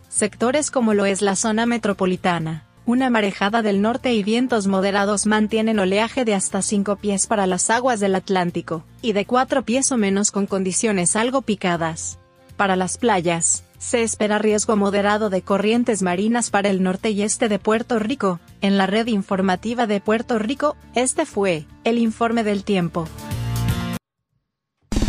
sectores 0.08 0.72
como 0.72 0.94
lo 0.94 1.06
es 1.06 1.22
la 1.22 1.36
zona 1.36 1.66
metropolitana. 1.66 2.64
Una 2.88 3.10
marejada 3.10 3.64
del 3.64 3.82
norte 3.82 4.14
y 4.14 4.24
vientos 4.24 4.68
moderados 4.68 5.26
mantienen 5.26 5.80
oleaje 5.80 6.24
de 6.24 6.36
hasta 6.36 6.62
5 6.62 6.98
pies 6.98 7.26
para 7.26 7.48
las 7.48 7.72
aguas 7.72 8.00
del 8.00 8.14
Atlántico, 8.14 8.84
y 9.02 9.14
de 9.14 9.26
4 9.26 9.64
pies 9.64 9.92
o 9.92 9.98
menos 9.98 10.30
con 10.30 10.46
condiciones 10.46 11.16
algo 11.16 11.42
picadas. 11.42 12.20
Para 12.58 12.76
las 12.76 13.00
playas, 13.00 13.64
se 13.80 14.04
espera 14.04 14.38
riesgo 14.38 14.76
moderado 14.76 15.32
de 15.32 15.42
corrientes 15.42 16.04
marinas 16.04 16.52
para 16.52 16.70
el 16.70 16.84
norte 16.84 17.10
y 17.10 17.24
este 17.24 17.50
de 17.50 17.58
Puerto 17.58 17.98
Rico. 17.98 18.40
En 18.62 18.78
la 18.78 18.86
red 18.86 19.08
informativa 19.08 19.88
de 19.88 20.00
Puerto 20.00 20.38
Rico, 20.38 20.78
este 20.94 21.26
fue 21.26 21.66
el 21.86 21.98
informe 21.98 22.44
del 22.44 22.64
tiempo. 22.64 23.08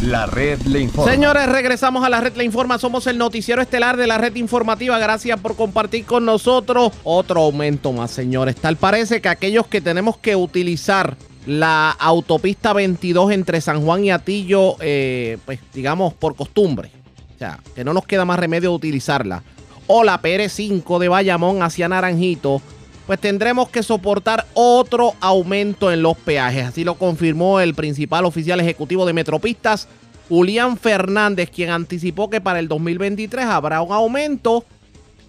La 0.07 0.25
red 0.25 0.61
le 0.63 0.79
informa. 0.79 1.11
Señores, 1.11 1.49
regresamos 1.49 2.05
a 2.05 2.09
la 2.09 2.21
red 2.21 2.37
Le 2.37 2.45
Informa. 2.45 2.79
Somos 2.79 3.09
el 3.09 3.19
noticiero 3.19 3.61
estelar 3.61 3.97
de 3.97 4.07
la 4.07 4.19
red 4.19 4.37
informativa. 4.37 5.01
Gracias 5.01 5.41
por 5.41 5.57
compartir 5.57 6.05
con 6.05 6.25
nosotros. 6.25 6.93
Otro 7.03 7.43
aumento 7.43 7.93
más, 7.93 8.13
señores. 8.13 8.55
Tal 8.55 8.77
parece 8.77 9.21
que 9.21 9.29
aquellos 9.29 9.67
que 9.67 9.81
tenemos 9.81 10.17
que 10.17 10.37
utilizar 10.37 11.17
la 11.45 11.91
autopista 11.91 12.73
22 12.73 13.33
entre 13.33 13.61
San 13.61 13.83
Juan 13.83 14.05
y 14.05 14.13
Atillo, 14.13 14.77
eh, 14.79 15.39
pues 15.45 15.59
digamos 15.75 16.15
por 16.15 16.37
costumbre. 16.37 16.93
O 17.35 17.39
sea, 17.41 17.59
que 17.75 17.83
no 17.83 17.93
nos 17.93 18.07
queda 18.07 18.25
más 18.25 18.39
remedio 18.39 18.73
utilizarla. 18.73 19.43
O 19.89 20.05
la 20.05 20.23
PR5 20.23 21.01
de 21.01 21.09
Bayamón 21.09 21.65
hacia 21.65 21.89
Naranjito, 21.89 22.63
pues 23.07 23.21
tendremos 23.21 23.69
que 23.69 23.83
soportar 23.83 24.47
otro 24.55 25.15
aumento 25.21 25.93
en 25.93 26.03
los 26.03 26.17
peajes. 26.17 26.67
Así 26.67 26.85
lo 26.85 26.97
confirmó 26.97 27.61
el 27.61 27.75
principal 27.75 28.25
oficial 28.25 28.61
ejecutivo 28.61 29.07
de 29.07 29.13
Metropistas, 29.13 29.89
Julián 30.29 30.77
Fernández, 30.77 31.51
quien 31.51 31.71
anticipó 31.71 32.29
que 32.29 32.41
para 32.41 32.59
el 32.59 32.69
2023 32.69 33.47
habrá 33.47 33.81
un 33.81 33.93
aumento. 33.93 34.65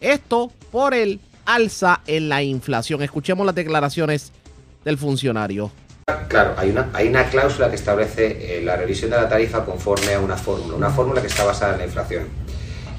Esto 0.01 0.51
por 0.71 0.93
el 0.93 1.19
alza 1.45 2.01
en 2.07 2.29
la 2.29 2.41
inflación. 2.41 3.01
Escuchemos 3.03 3.45
las 3.45 3.55
declaraciones 3.55 4.31
del 4.83 4.97
funcionario. 4.97 5.71
Claro, 6.29 6.55
hay 6.57 6.69
una, 6.69 6.89
hay 6.93 7.07
una 7.09 7.25
cláusula 7.25 7.69
que 7.69 7.75
establece 7.75 8.59
eh, 8.59 8.61
la 8.61 8.75
revisión 8.75 9.11
de 9.11 9.17
la 9.17 9.27
tarifa 9.27 9.65
conforme 9.65 10.13
a 10.13 10.19
una 10.19 10.37
fórmula, 10.37 10.75
una 10.75 10.89
fórmula 10.89 11.21
que 11.21 11.27
está 11.27 11.43
basada 11.43 11.73
en 11.73 11.79
la 11.79 11.85
inflación. 11.85 12.27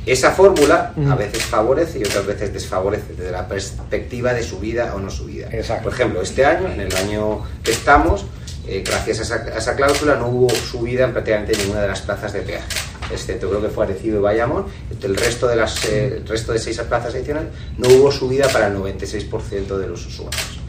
Esa 0.06 0.30
fórmula 0.32 0.94
a 1.10 1.14
veces 1.14 1.42
favorece 1.42 1.98
y 1.98 2.02
otras 2.02 2.24
veces 2.26 2.52
desfavorece 2.52 3.14
desde 3.14 3.30
la 3.30 3.46
perspectiva 3.46 4.32
de 4.32 4.42
subida 4.42 4.94
o 4.94 5.00
no 5.00 5.10
subida. 5.10 5.48
Por 5.82 5.92
ejemplo, 5.92 6.22
este 6.22 6.46
año, 6.46 6.68
en 6.68 6.80
el 6.80 6.96
año 6.96 7.42
que 7.62 7.72
estamos, 7.72 8.24
eh, 8.66 8.82
gracias 8.86 9.18
a 9.18 9.22
esa, 9.22 9.34
a 9.34 9.58
esa 9.58 9.76
cláusula 9.76 10.16
no 10.16 10.28
hubo 10.28 10.50
subida 10.50 11.04
en 11.04 11.12
prácticamente 11.12 11.56
ninguna 11.56 11.82
de 11.82 11.88
las 11.88 12.00
plazas 12.02 12.32
de 12.32 12.40
peaje 12.40 12.66
excepto 13.12 13.48
creo 13.48 13.62
que 13.62 13.68
fue 13.68 13.84
Arecibo 13.84 14.18
y 14.18 14.20
Bayamón, 14.20 14.66
el 15.02 15.16
resto 15.16 15.46
de 15.46 15.56
las 15.56 15.84
eh, 15.86 16.18
el 16.18 16.28
resto 16.28 16.52
de 16.52 16.58
seis 16.58 16.80
plazas 16.88 17.14
adicionales 17.14 17.50
no 17.76 17.88
hubo 17.88 18.12
subida 18.12 18.48
para 18.48 18.68
el 18.68 18.76
96% 18.76 19.78
de 19.78 19.86
los 19.86 20.06
usuarios. 20.06 20.60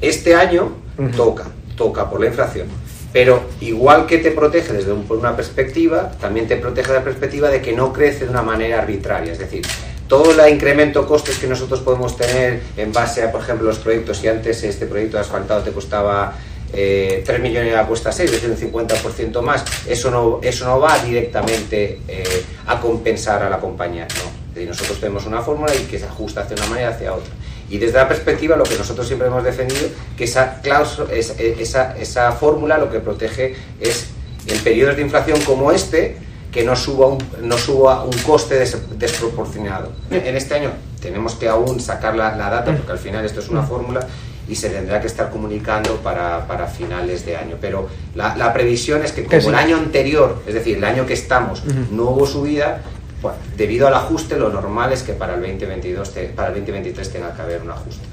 Este 0.00 0.34
año 0.34 0.72
toca, 1.16 1.46
toca 1.76 2.08
por 2.08 2.20
la 2.20 2.26
inflación, 2.26 2.68
pero 3.12 3.42
igual 3.60 4.06
que 4.06 4.18
te 4.18 4.30
protege 4.30 4.72
desde 4.72 4.92
una 4.92 5.36
perspectiva, 5.36 6.12
también 6.20 6.46
te 6.46 6.56
protege 6.56 6.88
de 6.92 6.98
la 6.98 7.04
perspectiva 7.04 7.48
de 7.48 7.62
que 7.62 7.72
no 7.72 7.92
crece 7.92 8.24
de 8.24 8.30
una 8.30 8.42
manera 8.42 8.80
arbitraria, 8.80 9.32
es 9.32 9.38
decir, 9.38 9.62
todo 10.08 10.30
el 10.30 10.52
incremento 10.52 11.06
costes 11.06 11.38
que 11.38 11.46
nosotros 11.46 11.80
podemos 11.80 12.16
tener 12.16 12.60
en 12.76 12.92
base 12.92 13.22
a, 13.22 13.30
por 13.30 13.42
ejemplo, 13.42 13.66
los 13.66 13.78
proyectos, 13.78 14.18
si 14.18 14.28
antes 14.28 14.62
este 14.64 14.86
proyecto 14.86 15.16
de 15.16 15.22
asfaltado 15.22 15.62
te 15.62 15.70
costaba 15.70 16.34
eh, 16.72 17.22
3 17.24 17.40
millones 17.40 17.68
y 17.68 17.70
ahora 17.74 17.86
cuesta 17.86 18.12
6, 18.12 18.30
es 18.30 18.42
decir, 18.42 18.70
un 18.72 18.86
50% 18.88 19.40
más, 19.42 19.64
eso 19.86 20.10
no, 20.10 20.40
eso 20.42 20.64
no 20.66 20.80
va 20.80 20.98
directamente 20.98 22.00
eh, 22.08 22.44
a 22.66 22.80
compensar 22.80 23.42
a 23.42 23.50
la 23.50 23.58
compañía, 23.58 24.06
no. 24.16 24.38
Es 24.60 24.68
nosotros 24.68 24.98
tenemos 24.98 25.24
una 25.24 25.40
fórmula 25.40 25.72
y 25.74 25.84
que 25.84 25.98
se 25.98 26.06
ajusta 26.06 26.40
hacia 26.40 26.56
una 26.56 26.66
manera 26.66 26.88
hacia 26.88 27.14
otra. 27.14 27.32
Y 27.70 27.78
desde 27.78 27.98
la 27.98 28.08
perspectiva, 28.08 28.56
lo 28.56 28.64
que 28.64 28.76
nosotros 28.76 29.06
siempre 29.06 29.28
hemos 29.28 29.44
defendido, 29.44 29.88
que 30.16 30.24
esa, 30.24 30.60
cláusula, 30.62 31.12
eh, 31.12 31.56
esa, 31.60 31.96
esa 31.98 32.32
fórmula 32.32 32.78
lo 32.78 32.90
que 32.90 33.00
protege 33.00 33.54
es 33.80 34.06
en 34.46 34.58
periodos 34.60 34.96
de 34.96 35.02
inflación 35.02 35.40
como 35.42 35.70
este, 35.72 36.16
que 36.50 36.64
no 36.64 36.74
suba 36.74 37.08
un, 37.08 37.18
no 37.42 37.58
suba 37.58 38.04
un 38.04 38.16
coste 38.18 38.54
des- 38.54 38.98
desproporcionado. 38.98 39.92
En 40.10 40.34
este 40.36 40.54
año 40.54 40.70
tenemos 41.02 41.34
que 41.34 41.46
aún 41.48 41.78
sacar 41.80 42.16
la, 42.16 42.34
la 42.36 42.48
data, 42.50 42.74
porque 42.74 42.92
al 42.92 42.98
final 42.98 43.24
esto 43.24 43.40
es 43.40 43.48
una 43.50 43.62
fórmula 43.62 44.00
y 44.48 44.54
se 44.56 44.70
tendrá 44.70 44.98
que 44.98 45.06
estar 45.08 45.28
comunicando 45.28 45.96
para, 45.96 46.46
para 46.46 46.66
finales 46.66 47.26
de 47.26 47.36
año. 47.36 47.56
Pero 47.60 47.86
la, 48.14 48.34
la 48.34 48.50
previsión 48.54 49.04
es 49.04 49.12
que 49.12 49.24
como 49.24 49.42
sí. 49.42 49.48
el 49.48 49.54
año 49.54 49.76
anterior, 49.76 50.42
es 50.46 50.54
decir, 50.54 50.78
el 50.78 50.84
año 50.84 51.04
que 51.04 51.12
estamos, 51.12 51.62
no 51.90 52.04
hubo 52.04 52.26
subida, 52.26 52.80
bueno, 53.22 53.38
debido 53.56 53.86
al 53.88 53.94
ajuste, 53.94 54.38
lo 54.38 54.48
normal 54.50 54.92
es 54.92 55.02
que 55.02 55.12
para 55.12 55.34
el 55.34 55.40
2022, 55.40 56.14
te- 56.14 56.28
para 56.28 56.48
el 56.48 56.54
2023 56.54 57.12
tenga 57.12 57.34
que 57.34 57.42
haber 57.42 57.62
un 57.62 57.70
ajuste. 57.70 58.06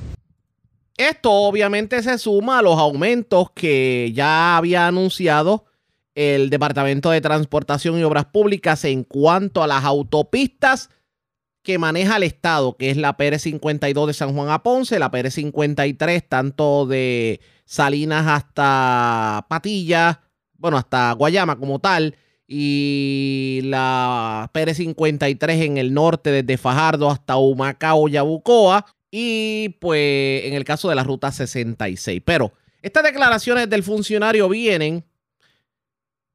Esto 0.98 1.32
obviamente 1.32 2.02
se 2.02 2.18
suma 2.18 2.60
a 2.60 2.62
los 2.62 2.80
aumentos 2.80 3.52
que 3.54 4.12
ya 4.14 4.56
había 4.58 4.88
anunciado 4.88 5.66
el 6.16 6.50
Departamento 6.50 7.10
de 7.12 7.20
Transportación 7.20 8.00
y 8.00 8.04
Obras 8.04 8.26
Públicas 8.26 8.86
en 8.86 9.04
cuanto 9.04 9.62
a 9.62 9.68
las 9.68 9.84
autopistas 9.84 10.90
que 11.62 11.78
maneja 11.78 12.16
el 12.16 12.24
Estado, 12.24 12.78
que 12.78 12.92
es 12.92 12.96
la 12.98 13.18
PR52 13.18 14.06
de 14.08 14.14
San 14.14 14.34
Juan 14.34 14.50
a 14.50 14.64
Ponce, 14.64 14.98
la 15.00 15.12
PR53 15.12 16.24
tanto 16.30 16.86
de 16.86 17.42
Salinas 17.66 18.26
hasta 18.28 19.46
Patilla, 19.50 20.22
bueno, 20.58 20.78
hasta 20.78 21.12
Guayama 21.14 21.58
como 21.58 21.80
tal, 21.80 22.16
y 22.48 23.62
la 23.64 24.50
PR53 24.54 25.64
en 25.64 25.78
el 25.78 25.94
norte 25.94 26.32
desde 26.32 26.58
Fajardo 26.58 27.10
hasta 27.10 27.38
Humacao, 27.38 28.08
Yabucoa, 28.08 28.86
y 29.12 29.70
pues 29.80 30.46
en 30.46 30.54
el 30.54 30.64
caso 30.64 30.90
de 30.90 30.96
la 30.96 31.04
ruta 31.04 31.32
66. 31.32 32.22
Pero 32.26 32.52
estas 32.82 33.04
declaraciones 33.04 33.70
del 33.70 33.84
funcionario 33.84 34.50
vienen 34.50 35.06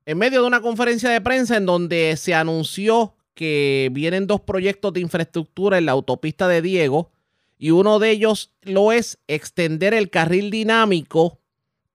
en 0.07 0.19
medio 0.19 0.41
de 0.41 0.47
una 0.47 0.61
conferencia 0.61 1.11
de 1.11 1.20
prensa 1.20 1.57
en 1.57 1.66
donde 1.66 2.16
se 2.16 2.35
anunció 2.35 3.15
que 3.35 3.91
vienen 3.93 4.27
dos 4.27 4.41
proyectos 4.41 4.93
de 4.93 5.01
infraestructura 5.01 5.78
en 5.78 5.87
la 5.87 5.93
autopista 5.93 6.49
de 6.49 6.62
Diego 6.62 7.12
y 7.59 7.70
uno 7.70 7.99
de 7.99 8.11
ellos 8.11 8.53
lo 8.62 8.91
es 8.91 9.19
extender 9.28 9.95
el 9.95 10.11
carril 10.11 10.51
dinámico 10.51 11.39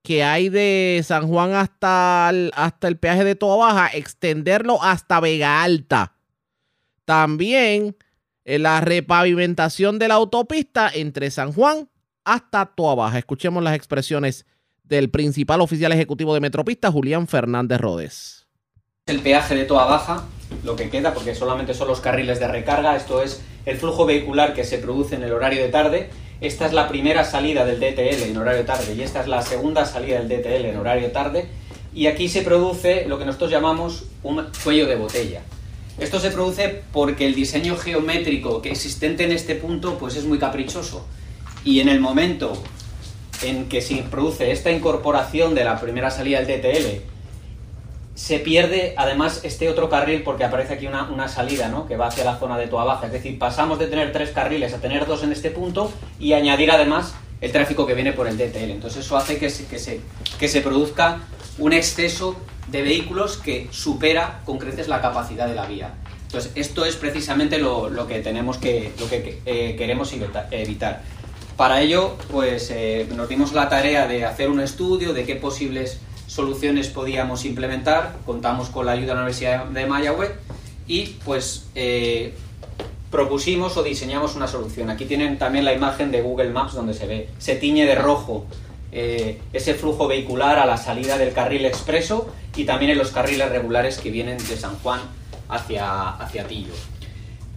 que 0.06 0.22
hay 0.22 0.50
de 0.50 1.02
San 1.04 1.26
Juan 1.26 1.54
hasta 1.54 2.28
el, 2.30 2.52
hasta 2.54 2.86
el 2.86 2.96
peaje 2.96 3.24
de 3.24 3.34
Toa 3.34 3.56
Baja, 3.56 3.90
extenderlo 3.92 4.80
hasta 4.80 5.18
Vega 5.18 5.64
Alta. 5.64 6.12
También 7.04 7.96
eh, 8.44 8.60
la 8.60 8.80
repavimentación 8.80 9.98
de 9.98 10.06
la 10.06 10.14
autopista 10.14 10.88
entre 10.94 11.32
San 11.32 11.52
Juan 11.52 11.88
hasta 12.24 12.66
Toa 12.66 12.94
Baja. 12.94 13.18
Escuchemos 13.18 13.64
las 13.64 13.74
expresiones 13.74 14.46
del 14.84 15.10
principal 15.10 15.60
oficial 15.60 15.90
ejecutivo 15.90 16.34
de 16.34 16.40
Metropista, 16.40 16.92
Julián 16.92 17.26
Fernández 17.26 17.80
Rodés. 17.80 18.46
el 19.06 19.18
peaje 19.22 19.56
de 19.56 19.64
toda 19.64 19.86
baja, 19.86 20.22
lo 20.62 20.76
que 20.76 20.88
queda, 20.88 21.14
porque 21.14 21.34
solamente 21.34 21.74
son 21.74 21.88
los 21.88 21.98
carriles 21.98 22.38
de 22.38 22.46
recarga, 22.46 22.94
esto 22.94 23.22
es 23.24 23.42
el 23.64 23.76
flujo 23.76 24.06
vehicular 24.06 24.54
que 24.54 24.62
se 24.62 24.78
produce 24.78 25.16
en 25.16 25.24
el 25.24 25.32
horario 25.32 25.62
de 25.62 25.68
tarde. 25.68 26.10
Esta 26.40 26.66
es 26.66 26.74
la 26.74 26.86
primera 26.86 27.24
salida 27.24 27.64
del 27.64 27.80
DTL 27.80 28.24
en 28.24 28.36
horario 28.36 28.64
tarde 28.66 28.94
y 28.94 29.00
esta 29.00 29.22
es 29.22 29.26
la 29.26 29.40
segunda 29.40 29.86
salida 29.86 30.20
del 30.20 30.28
DTL 30.28 30.66
en 30.66 30.76
horario 30.76 31.10
tarde. 31.10 31.46
Y 31.94 32.08
aquí 32.08 32.28
se 32.28 32.42
produce 32.42 33.06
lo 33.06 33.18
que 33.18 33.24
nosotros 33.24 33.50
llamamos 33.50 34.04
un 34.22 34.46
cuello 34.62 34.86
de 34.86 34.96
botella. 34.96 35.40
Esto 35.98 36.20
se 36.20 36.30
produce 36.30 36.82
porque 36.92 37.24
el 37.24 37.34
diseño 37.34 37.74
geométrico 37.76 38.60
que 38.60 38.70
existente 38.70 39.24
en 39.24 39.32
este 39.32 39.54
punto 39.54 39.96
pues 39.98 40.14
es 40.16 40.24
muy 40.24 40.38
caprichoso. 40.38 41.06
Y 41.64 41.80
en 41.80 41.88
el 41.88 42.00
momento 42.00 42.52
en 43.42 43.68
que 43.70 43.80
se 43.80 43.96
produce 44.02 44.50
esta 44.50 44.70
incorporación 44.70 45.54
de 45.54 45.64
la 45.64 45.80
primera 45.80 46.10
salida 46.10 46.42
del 46.42 46.60
DTL 46.60 47.15
se 48.16 48.38
pierde 48.40 48.94
además 48.96 49.40
este 49.44 49.68
otro 49.68 49.88
carril 49.88 50.22
porque 50.24 50.42
aparece 50.42 50.74
aquí 50.74 50.86
una, 50.88 51.04
una 51.04 51.28
salida 51.28 51.68
¿no? 51.68 51.86
que 51.86 51.96
va 51.96 52.08
hacia 52.08 52.24
la 52.24 52.38
zona 52.38 52.56
de 52.58 52.66
Toa 52.66 52.82
Baja. 52.84 53.06
Es 53.06 53.12
decir, 53.12 53.38
pasamos 53.38 53.78
de 53.78 53.86
tener 53.86 54.10
tres 54.10 54.30
carriles 54.30 54.72
a 54.74 54.78
tener 54.80 55.06
dos 55.06 55.22
en 55.22 55.30
este 55.32 55.50
punto 55.50 55.92
y 56.18 56.32
añadir 56.32 56.70
además 56.72 57.14
el 57.42 57.52
tráfico 57.52 57.86
que 57.86 57.92
viene 57.94 58.12
por 58.14 58.26
el 58.26 58.36
DTL. 58.38 58.70
Entonces 58.70 59.04
eso 59.04 59.16
hace 59.16 59.36
que 59.38 59.50
se, 59.50 59.66
que 59.66 59.78
se, 59.78 60.00
que 60.40 60.48
se 60.48 60.62
produzca 60.62 61.20
un 61.58 61.72
exceso 61.74 62.34
de 62.68 62.82
vehículos 62.82 63.36
que 63.36 63.68
supera 63.70 64.40
con 64.46 64.58
creces 64.58 64.88
la 64.88 65.00
capacidad 65.02 65.46
de 65.46 65.54
la 65.54 65.66
vía. 65.66 65.94
Entonces 66.22 66.50
esto 66.54 66.84
es 66.86 66.96
precisamente 66.96 67.58
lo, 67.58 67.88
lo 67.90 68.06
que 68.08 68.20
tenemos 68.20 68.56
que, 68.56 68.92
lo 68.98 69.08
que 69.08 69.40
eh, 69.44 69.76
queremos 69.76 70.12
evita- 70.14 70.48
evitar. 70.50 71.02
Para 71.56 71.80
ello, 71.82 72.16
pues 72.30 72.70
eh, 72.70 73.06
nos 73.14 73.28
dimos 73.28 73.52
la 73.52 73.68
tarea 73.68 74.06
de 74.06 74.24
hacer 74.24 74.48
un 74.50 74.60
estudio 74.60 75.12
de 75.12 75.24
qué 75.24 75.36
posibles 75.36 76.00
soluciones 76.36 76.88
podíamos 76.88 77.44
implementar. 77.46 78.16
Contamos 78.26 78.68
con 78.68 78.86
la 78.86 78.92
ayuda 78.92 79.08
de 79.08 79.14
la 79.14 79.20
Universidad 79.22 79.64
de 79.64 79.86
Mayagüez 79.86 80.32
y 80.86 81.16
pues 81.24 81.66
eh, 81.74 82.34
propusimos 83.10 83.76
o 83.78 83.82
diseñamos 83.82 84.36
una 84.36 84.46
solución. 84.46 84.90
Aquí 84.90 85.06
tienen 85.06 85.38
también 85.38 85.64
la 85.64 85.72
imagen 85.72 86.12
de 86.12 86.20
Google 86.20 86.50
Maps 86.50 86.74
donde 86.74 86.92
se 86.92 87.06
ve, 87.06 87.30
se 87.38 87.56
tiñe 87.56 87.86
de 87.86 87.94
rojo 87.94 88.46
eh, 88.92 89.40
ese 89.52 89.74
flujo 89.74 90.06
vehicular 90.06 90.58
a 90.58 90.66
la 90.66 90.76
salida 90.76 91.18
del 91.18 91.32
carril 91.32 91.64
expreso 91.64 92.28
y 92.54 92.64
también 92.64 92.92
en 92.92 92.98
los 92.98 93.10
carriles 93.10 93.50
regulares 93.50 93.98
que 93.98 94.10
vienen 94.10 94.38
de 94.38 94.56
San 94.56 94.76
Juan 94.78 95.00
hacia, 95.48 96.10
hacia 96.10 96.46
Tillo. 96.46 96.74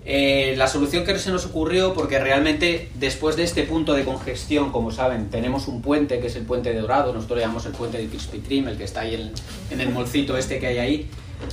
Eh, 0.05 0.55
la 0.57 0.67
solución 0.67 1.03
que 1.05 1.17
se 1.19 1.29
nos 1.29 1.45
ocurrió, 1.45 1.93
porque 1.93 2.19
realmente 2.19 2.89
después 2.95 3.35
de 3.35 3.43
este 3.43 3.63
punto 3.63 3.93
de 3.93 4.05
congestión, 4.05 4.71
como 4.71 4.91
saben, 4.91 5.29
tenemos 5.29 5.67
un 5.67 5.81
puente 5.81 6.19
que 6.19 6.27
es 6.27 6.35
el 6.35 6.43
puente 6.43 6.73
de 6.73 6.79
Dorado, 6.79 7.13
nosotros 7.13 7.39
llamamos 7.39 7.65
el 7.65 7.73
puente 7.73 7.97
de 7.97 8.07
Kreme, 8.47 8.71
el 8.71 8.77
que 8.77 8.85
está 8.85 9.01
ahí 9.01 9.31
en, 9.71 9.79
el 9.81 9.89
molcito 9.89 10.37
este 10.37 10.57
que 10.59 10.67
hay 10.67 10.77
ahí, 10.79 11.07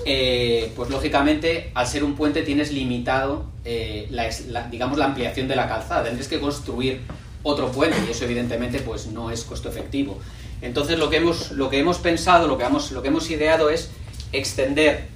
eh, 0.07 0.73
pues 0.77 0.91
lógicamente 0.91 1.71
al 1.75 1.87
ser 1.87 2.03
un 2.05 2.15
puente 2.15 2.43
tienes 2.43 2.73
limitado, 2.73 3.45
eh, 3.65 4.07
la, 4.11 4.29
la- 4.49 4.69
digamos, 4.69 4.97
la 4.97 5.07
ampliación 5.07 5.49
de 5.49 5.57
la 5.57 5.69
calzada, 5.69 6.05
tendrías 6.05 6.29
que 6.29 6.41
construir 6.41 7.01
otro 7.43 7.71
puente 7.73 7.97
y 8.09 8.11
eso 8.13 8.25
evidentemente 8.25 8.79
pues 8.79 9.07
no 9.09 9.31
es 9.31 9.43
costo 9.45 9.69
efectivo. 9.69 10.19
Entonces 10.63 10.99
lo 10.99 11.11
que 11.11 11.17
hemos, 11.19 11.51
lo 11.53 11.69
que 11.69 11.79
hemos 11.79 11.99
pensado, 11.99 12.49
lo 12.49 12.57
que 12.57 12.65
hemos, 12.65 12.91
lo 12.93 13.03
que 13.03 13.09
hemos 13.09 13.31
ideado 13.31 13.71
es 13.71 13.91
extender 14.33 15.09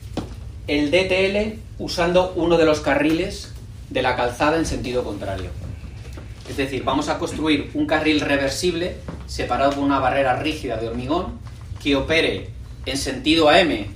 el 0.66 0.90
DTL 0.90 1.59
usando 1.81 2.32
uno 2.36 2.59
de 2.59 2.66
los 2.66 2.81
carriles 2.81 3.52
de 3.89 4.02
la 4.02 4.15
calzada 4.15 4.59
en 4.59 4.66
sentido 4.66 5.02
contrario. 5.02 5.51
Es 6.48 6.57
decir, 6.57 6.85
vamos 6.85 7.09
a 7.09 7.19
construir 7.19 7.70
un 7.74 7.86
carril 7.86 8.20
reversible 8.20 8.98
separado 9.27 9.73
por 9.73 9.82
una 9.82 9.98
barrera 9.98 10.36
rígida 10.36 10.77
de 10.77 10.89
hormigón 10.89 11.40
que 11.82 11.97
opere 11.97 12.51
en 12.85 12.97
sentido 12.97 13.48
AM 13.48 13.86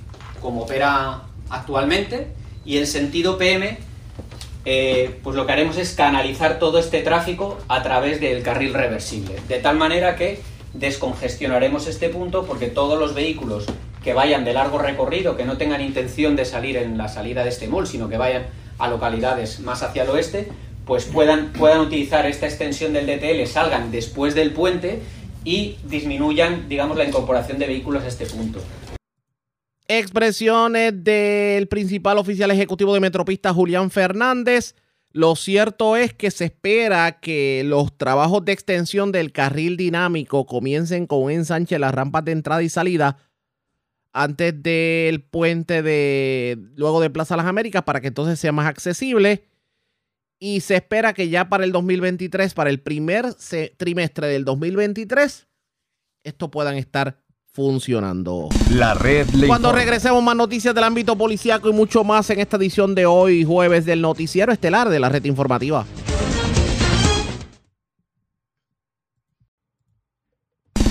como 0.41 0.63
opera 0.63 1.25
actualmente 1.51 2.29
y 2.65 2.79
en 2.79 2.87
sentido 2.87 3.37
PM 3.37 3.79
eh, 4.65 5.21
pues 5.23 5.37
lo 5.37 5.45
que 5.45 5.53
haremos 5.53 5.77
es 5.77 5.93
canalizar 5.93 6.59
todo 6.59 6.79
este 6.79 7.03
tráfico 7.03 7.59
a 7.69 7.83
través 7.83 8.19
del 8.19 8.43
carril 8.43 8.73
reversible, 8.73 9.35
de 9.47 9.59
tal 9.59 9.77
manera 9.77 10.17
que 10.17 10.41
descongestionaremos 10.73 11.87
este 11.87 12.09
punto 12.09 12.47
porque 12.47 12.69
todos 12.69 12.99
los 12.99 13.15
vehículos 13.15 13.67
que 14.05 14.13
vayan 14.13 14.45
de 14.45 14.53
largo 14.53 14.77
recorrido, 14.77 15.35
que 15.35 15.47
no 15.47 15.57
tengan 15.57 15.81
intención 15.81 16.37
de 16.37 16.45
salir 16.45 16.77
en 16.77 16.99
la 16.99 17.09
salida 17.09 17.43
de 17.43 17.49
este 17.49 17.67
mall, 17.69 17.87
sino 17.87 18.11
que 18.11 18.19
vayan 18.19 18.45
a 18.79 18.89
localidades 18.89 19.61
más 19.61 19.83
hacia 19.83 20.03
el 20.03 20.11
oeste, 20.11 20.49
pues 20.85 21.07
puedan, 21.07 21.53
puedan 21.55 21.81
utilizar 21.81 22.27
esta 22.27 22.47
extensión 22.47 22.93
del 22.93 23.07
DTL, 23.07 23.47
salgan 23.47 23.91
después 23.91 24.35
del 24.35 24.53
puente 24.53 25.01
y 25.43 25.77
disminuyan, 25.85 26.69
digamos, 26.69 26.99
la 26.99 27.05
incorporación 27.05 27.59
de 27.59 27.67
vehículos 27.67 28.05
a 28.05 28.09
este 28.09 28.27
punto. 28.27 28.61
Expresiones 29.89 30.93
del 31.03 31.67
principal 31.69 32.19
oficial 32.19 32.51
ejecutivo 32.51 32.93
de 32.93 33.01
Metropista, 33.01 33.55
Julián 33.55 33.91
Fernández. 33.91 34.75
Lo 35.13 35.37
cierto 35.37 35.97
es 35.97 36.13
que 36.13 36.31
se 36.31 36.47
espera 36.47 37.21
que 37.21 37.63
los 37.65 37.97
trabajos 37.97 38.45
de 38.45 38.53
extensión 38.53 39.13
del 39.13 39.33
carril 39.33 39.77
dinámico 39.79 40.45
comiencen 40.45 41.07
con 41.07 41.31
ensanche 41.31 41.77
en 41.77 41.83
las 41.83 41.95
rampas 41.95 42.25
de 42.25 42.33
entrada 42.33 42.63
y 42.63 42.69
salida 42.69 43.19
antes 44.15 44.63
del 44.63 45.23
puente 45.23 45.83
de 45.83 46.57
luego 46.77 47.01
de 47.01 47.11
Plaza 47.11 47.37
Las 47.37 47.47
Américas 47.47 47.83
para 47.83 48.01
que 48.01 48.09
entonces 48.09 48.41
sea 48.41 48.53
más 48.53 48.67
accesible. 48.67 49.45
Y 50.39 50.61
se 50.61 50.77
espera 50.77 51.13
que 51.13 51.29
ya 51.29 51.49
para 51.49 51.65
el 51.65 51.73
2023, 51.73 52.55
para 52.55 52.71
el 52.71 52.81
primer 52.81 53.35
trimestre 53.77 54.29
del 54.29 54.45
2023, 54.45 55.47
esto 56.23 56.51
puedan 56.51 56.77
estar 56.77 57.19
funcionando. 57.53 58.49
La 58.73 58.95
red 58.95 59.29
le 59.31 59.47
Cuando 59.47 59.73
regresemos 59.73 60.23
más 60.23 60.37
noticias 60.37 60.75
del 60.75 60.85
ámbito 60.85 61.17
policíaco 61.17 61.69
y 61.69 61.73
mucho 61.73 62.05
más 62.05 62.29
en 62.31 62.41
esta 62.41 62.57
edición 62.57 62.95
de 62.95 63.07
hoy, 63.07 63.45
jueves 63.45 63.85
del 63.85 64.01
noticiero 64.01 64.53
estelar 64.53 64.89
de 64.89 65.01
la 65.01 65.09
red 65.09 65.25
informativa. 65.25 65.87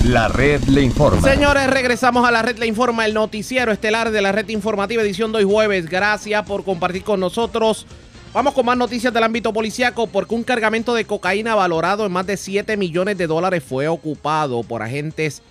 La 0.03 0.27
red 0.27 0.61
le 0.65 0.81
informa. 0.81 1.21
Señores, 1.21 1.65
regresamos 1.69 2.27
a 2.27 2.31
la 2.31 2.41
red 2.41 2.57
Le 2.57 2.67
Informa, 2.67 3.05
el 3.05 3.13
noticiero 3.13 3.71
estelar 3.71 4.11
de 4.11 4.21
la 4.21 4.34
red 4.34 4.49
informativa, 4.49 5.01
edición 5.01 5.31
de 5.31 5.45
jueves. 5.45 5.88
Gracias 5.88 6.43
por 6.45 6.65
compartir 6.65 7.05
con 7.05 7.21
nosotros. 7.21 7.88
Vamos 8.34 8.53
con 8.53 8.65
más 8.65 8.75
noticias 8.75 9.13
del 9.13 9.23
ámbito 9.23 9.53
policiaco 9.53 10.07
porque 10.07 10.35
un 10.35 10.43
cargamento 10.43 10.93
de 10.93 11.05
cocaína 11.05 11.55
valorado 11.55 12.05
en 12.05 12.11
más 12.11 12.27
de 12.27 12.35
7 12.35 12.75
millones 12.75 13.17
de 13.17 13.27
dólares 13.27 13.63
fue 13.63 13.88
ocupado 13.88 14.63
por 14.63 14.81
agentes 14.81 15.41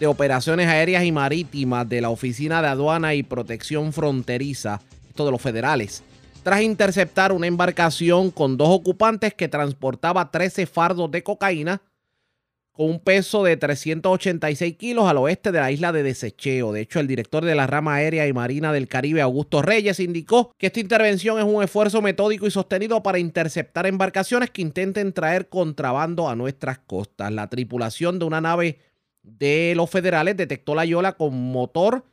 de 0.00 0.06
operaciones 0.06 0.68
aéreas 0.68 1.04
y 1.04 1.12
marítimas 1.12 1.86
de 1.86 2.00
la 2.00 2.08
Oficina 2.08 2.62
de 2.62 2.68
Aduana 2.68 3.14
y 3.14 3.22
Protección 3.22 3.92
Fronteriza, 3.92 4.80
esto 5.06 5.26
de 5.26 5.32
los 5.32 5.42
federales, 5.42 6.02
tras 6.42 6.62
interceptar 6.62 7.30
una 7.30 7.46
embarcación 7.46 8.30
con 8.30 8.56
dos 8.56 8.70
ocupantes 8.70 9.34
que 9.34 9.48
transportaba 9.48 10.30
13 10.30 10.64
fardos 10.64 11.10
de 11.10 11.22
cocaína 11.22 11.82
con 12.78 12.90
un 12.90 13.00
peso 13.00 13.42
de 13.42 13.56
386 13.56 14.76
kilos 14.76 15.10
al 15.10 15.16
oeste 15.16 15.50
de 15.50 15.58
la 15.58 15.72
isla 15.72 15.90
de 15.90 16.04
Desecheo. 16.04 16.72
De 16.72 16.82
hecho, 16.82 17.00
el 17.00 17.08
director 17.08 17.44
de 17.44 17.56
la 17.56 17.66
rama 17.66 17.96
aérea 17.96 18.28
y 18.28 18.32
marina 18.32 18.72
del 18.72 18.86
Caribe, 18.86 19.20
Augusto 19.20 19.62
Reyes, 19.62 19.98
indicó 19.98 20.52
que 20.56 20.68
esta 20.68 20.78
intervención 20.78 21.40
es 21.40 21.44
un 21.44 21.60
esfuerzo 21.60 22.00
metódico 22.02 22.46
y 22.46 22.52
sostenido 22.52 23.02
para 23.02 23.18
interceptar 23.18 23.88
embarcaciones 23.88 24.50
que 24.50 24.62
intenten 24.62 25.12
traer 25.12 25.48
contrabando 25.48 26.28
a 26.28 26.36
nuestras 26.36 26.78
costas. 26.78 27.32
La 27.32 27.48
tripulación 27.48 28.20
de 28.20 28.26
una 28.26 28.40
nave 28.40 28.78
de 29.24 29.72
los 29.74 29.90
federales 29.90 30.36
detectó 30.36 30.76
la 30.76 30.84
yola 30.84 31.14
con 31.14 31.34
motor 31.34 32.04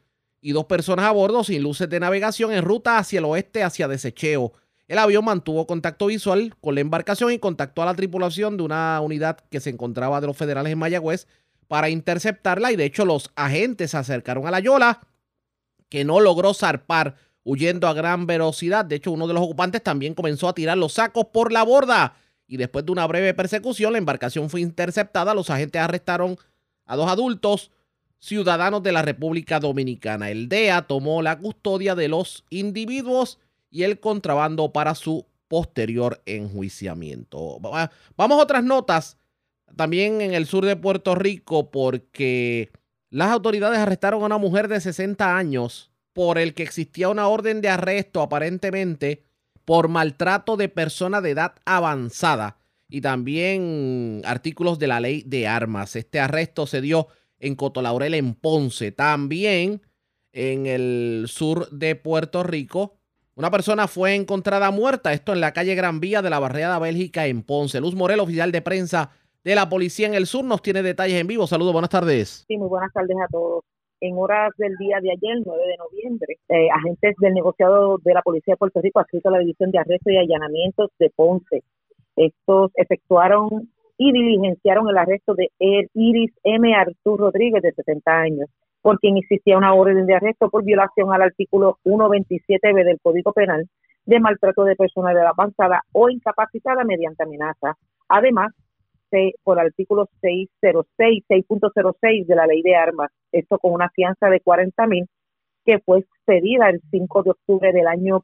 y 0.41 0.53
dos 0.53 0.65
personas 0.65 1.05
a 1.05 1.11
bordo 1.11 1.43
sin 1.43 1.61
luces 1.61 1.87
de 1.91 1.99
navegación 1.99 2.51
en 2.51 2.63
ruta 2.63 2.97
hacia 2.97 3.19
el 3.19 3.25
oeste, 3.25 3.61
hacia 3.61 3.87
Desecheo. 3.87 4.53
El 4.87 4.99
avión 4.99 5.25
mantuvo 5.25 5.65
contacto 5.65 6.07
visual 6.07 6.53
con 6.61 6.75
la 6.75 6.81
embarcación 6.81 7.31
y 7.31 7.39
contactó 7.39 7.81
a 7.81 7.85
la 7.85 7.95
tripulación 7.95 8.57
de 8.57 8.63
una 8.63 9.01
unidad 9.01 9.39
que 9.49 9.59
se 9.59 9.71
encontraba 9.71 10.21
de 10.21 10.27
los 10.27 10.37
federales 10.37 10.71
en 10.71 10.79
Mayagüez 10.79 11.27
para 11.67 11.89
interceptarla 11.89 12.71
y 12.71 12.75
de 12.75 12.85
hecho 12.85 13.05
los 13.05 13.31
agentes 13.35 13.91
se 13.91 13.97
acercaron 13.97 14.45
a 14.45 14.51
la 14.51 14.59
yola 14.59 15.01
que 15.89 16.05
no 16.05 16.19
logró 16.19 16.53
zarpar 16.53 17.15
huyendo 17.43 17.87
a 17.87 17.93
gran 17.93 18.27
velocidad. 18.27 18.85
De 18.85 18.97
hecho, 18.97 19.11
uno 19.11 19.27
de 19.27 19.33
los 19.33 19.43
ocupantes 19.43 19.81
también 19.81 20.13
comenzó 20.13 20.47
a 20.47 20.53
tirar 20.53 20.77
los 20.77 20.93
sacos 20.93 21.25
por 21.33 21.51
la 21.51 21.63
borda 21.63 22.15
y 22.47 22.57
después 22.57 22.85
de 22.85 22.91
una 22.91 23.07
breve 23.07 23.33
persecución 23.33 23.93
la 23.93 23.97
embarcación 23.97 24.49
fue 24.49 24.61
interceptada. 24.61 25.33
Los 25.33 25.49
agentes 25.49 25.81
arrestaron 25.81 26.37
a 26.85 26.95
dos 26.95 27.09
adultos 27.09 27.71
ciudadanos 28.19 28.83
de 28.83 28.91
la 28.91 29.01
República 29.01 29.59
Dominicana. 29.59 30.29
El 30.29 30.47
DEA 30.47 30.83
tomó 30.83 31.21
la 31.21 31.39
custodia 31.39 31.95
de 31.95 32.07
los 32.07 32.43
individuos 32.49 33.39
y 33.69 33.83
el 33.83 33.99
contrabando 33.99 34.71
para 34.71 34.95
su 34.95 35.25
posterior 35.47 36.21
enjuiciamiento. 36.25 37.59
Va- 37.59 37.91
Vamos 38.17 38.39
a 38.39 38.43
otras 38.43 38.63
notas 38.63 39.17
también 39.75 40.21
en 40.21 40.33
el 40.33 40.45
sur 40.45 40.65
de 40.65 40.75
Puerto 40.75 41.15
Rico 41.15 41.69
porque 41.71 42.71
las 43.09 43.29
autoridades 43.31 43.79
arrestaron 43.79 44.21
a 44.23 44.25
una 44.25 44.37
mujer 44.37 44.67
de 44.67 44.79
60 44.81 45.37
años 45.37 45.91
por 46.13 46.37
el 46.37 46.53
que 46.53 46.63
existía 46.63 47.09
una 47.09 47.27
orden 47.27 47.61
de 47.61 47.69
arresto 47.69 48.21
aparentemente 48.21 49.23
por 49.65 49.87
maltrato 49.89 50.55
de 50.57 50.69
persona 50.69 51.21
de 51.21 51.31
edad 51.31 51.55
avanzada 51.65 52.57
y 52.87 53.01
también 53.01 54.21
artículos 54.25 54.77
de 54.79 54.87
la 54.87 54.99
ley 54.99 55.23
de 55.25 55.47
armas. 55.47 55.95
Este 55.95 56.19
arresto 56.19 56.67
se 56.67 56.81
dio 56.81 57.07
en 57.39 57.55
Cotolaurel, 57.55 58.13
en 58.13 58.35
Ponce. 58.35 58.91
También 58.91 59.81
en 60.33 60.67
el 60.67 61.25
sur 61.27 61.69
de 61.71 61.95
Puerto 61.95 62.43
Rico, 62.43 62.97
una 63.35 63.51
persona 63.51 63.87
fue 63.87 64.15
encontrada 64.15 64.71
muerta, 64.71 65.11
esto 65.11 65.33
en 65.33 65.41
la 65.41 65.51
calle 65.51 65.75
Gran 65.75 65.99
Vía 65.99 66.21
de 66.21 66.29
la 66.29 66.39
Barriada 66.39 66.79
Bélgica 66.79 67.27
en 67.27 67.43
Ponce. 67.43 67.81
Luz 67.81 67.93
Morel, 67.93 68.21
oficial 68.21 68.51
de 68.53 68.61
prensa 68.61 69.11
de 69.43 69.55
la 69.55 69.67
policía 69.67 70.07
en 70.07 70.13
el 70.13 70.25
sur, 70.25 70.45
nos 70.45 70.61
tiene 70.61 70.81
detalles 70.81 71.19
en 71.19 71.27
vivo. 71.27 71.45
Saludos, 71.45 71.73
buenas 71.73 71.89
tardes. 71.89 72.45
Sí, 72.47 72.57
muy 72.57 72.69
buenas 72.69 72.93
tardes 72.93 73.17
a 73.21 73.27
todos. 73.29 73.65
En 73.99 74.15
horas 74.17 74.53
del 74.57 74.75
día 74.77 74.99
de 75.01 75.11
ayer, 75.11 75.41
9 75.45 75.63
de 75.67 75.77
noviembre, 75.77 76.37
eh, 76.47 76.69
agentes 76.69 77.15
del 77.19 77.33
negociado 77.33 77.97
de 78.03 78.13
la 78.13 78.21
Policía 78.21 78.53
de 78.53 78.57
Puerto 78.57 78.79
Rico, 78.81 78.99
adscrito 78.99 79.27
a 79.29 79.33
la 79.33 79.39
División 79.39 79.71
de 79.71 79.79
Arrestos 79.79 80.13
y 80.13 80.17
Allanamientos 80.17 80.91
de 80.97 81.09
Ponce, 81.09 81.63
estos 82.15 82.71
efectuaron 82.75 83.69
y 83.97 84.13
diligenciaron 84.13 84.89
el 84.89 84.97
arresto 84.97 85.33
de 85.33 85.49
Iris 85.93 86.31
M. 86.43 86.73
Artur 86.73 87.19
Rodríguez, 87.19 87.61
de 87.61 87.73
70 87.73 88.11
años, 88.11 88.49
por 88.85 88.99
quien 88.99 89.17
existía 89.17 89.57
una 89.57 89.73
orden 89.73 90.05
de 90.05 90.13
arresto 90.13 90.47
por 90.51 90.63
violación 90.63 91.11
al 91.11 91.23
artículo 91.23 91.79
127b 91.85 92.85
del 92.85 92.99
Código 93.01 93.33
Penal 93.33 93.67
de 94.05 94.19
maltrato 94.19 94.63
de 94.63 94.75
persona 94.75 95.11
de 95.11 95.25
avanzada 95.25 95.81
o 95.91 96.07
incapacitada 96.07 96.83
mediante 96.83 97.23
amenaza. 97.23 97.73
Además, 98.07 98.53
por 99.43 99.59
artículo 99.59 100.07
606, 100.21 101.23
6.06 101.27 102.27
de 102.27 102.35
la 102.35 102.45
ley 102.45 102.61
de 102.61 102.75
armas, 102.75 103.09
esto 103.31 103.57
con 103.57 103.73
una 103.73 103.89
fianza 103.89 104.29
de 104.29 104.39
40 104.41 104.85
mil 104.85 105.07
que 105.65 105.79
fue 105.79 106.01
expedida 106.01 106.69
el 106.69 106.79
5 106.91 107.23
de 107.23 107.31
octubre 107.31 107.73
del 107.73 107.87
año 107.87 108.23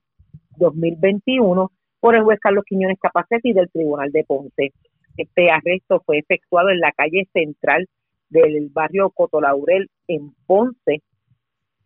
2021 0.58 1.72
por 2.00 2.16
el 2.16 2.22
juez 2.22 2.40
Carlos 2.40 2.66
Quiñones 2.68 3.00
Capacetti 3.00 3.54
del 3.54 3.72
Tribunal 3.72 4.12
de 4.12 4.26
Ponce. 4.26 4.74
Este 5.18 5.50
arresto 5.50 6.04
fue 6.06 6.20
efectuado 6.20 6.70
en 6.70 6.82
la 6.82 6.92
calle 6.92 7.28
central 7.34 7.88
del 8.32 8.70
barrio 8.74 9.12
Cotolaurel 9.12 9.88
en 10.08 10.32
Ponce. 10.48 11.02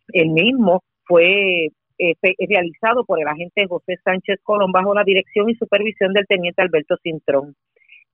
El 0.10 0.30
mismo 0.30 0.82
fue 1.06 1.66
eh, 1.98 2.16
fe- 2.22 2.36
realizado 2.48 3.04
por 3.06 3.20
el 3.20 3.28
agente 3.28 3.68
José 3.68 3.98
Sánchez 4.04 4.40
Colón 4.44 4.72
bajo 4.72 4.94
la 4.94 5.04
dirección 5.04 5.50
y 5.50 5.56
supervisión 5.56 6.14
del 6.14 6.26
teniente 6.28 6.62
Alberto 6.62 6.96
Cintrón. 7.04 7.56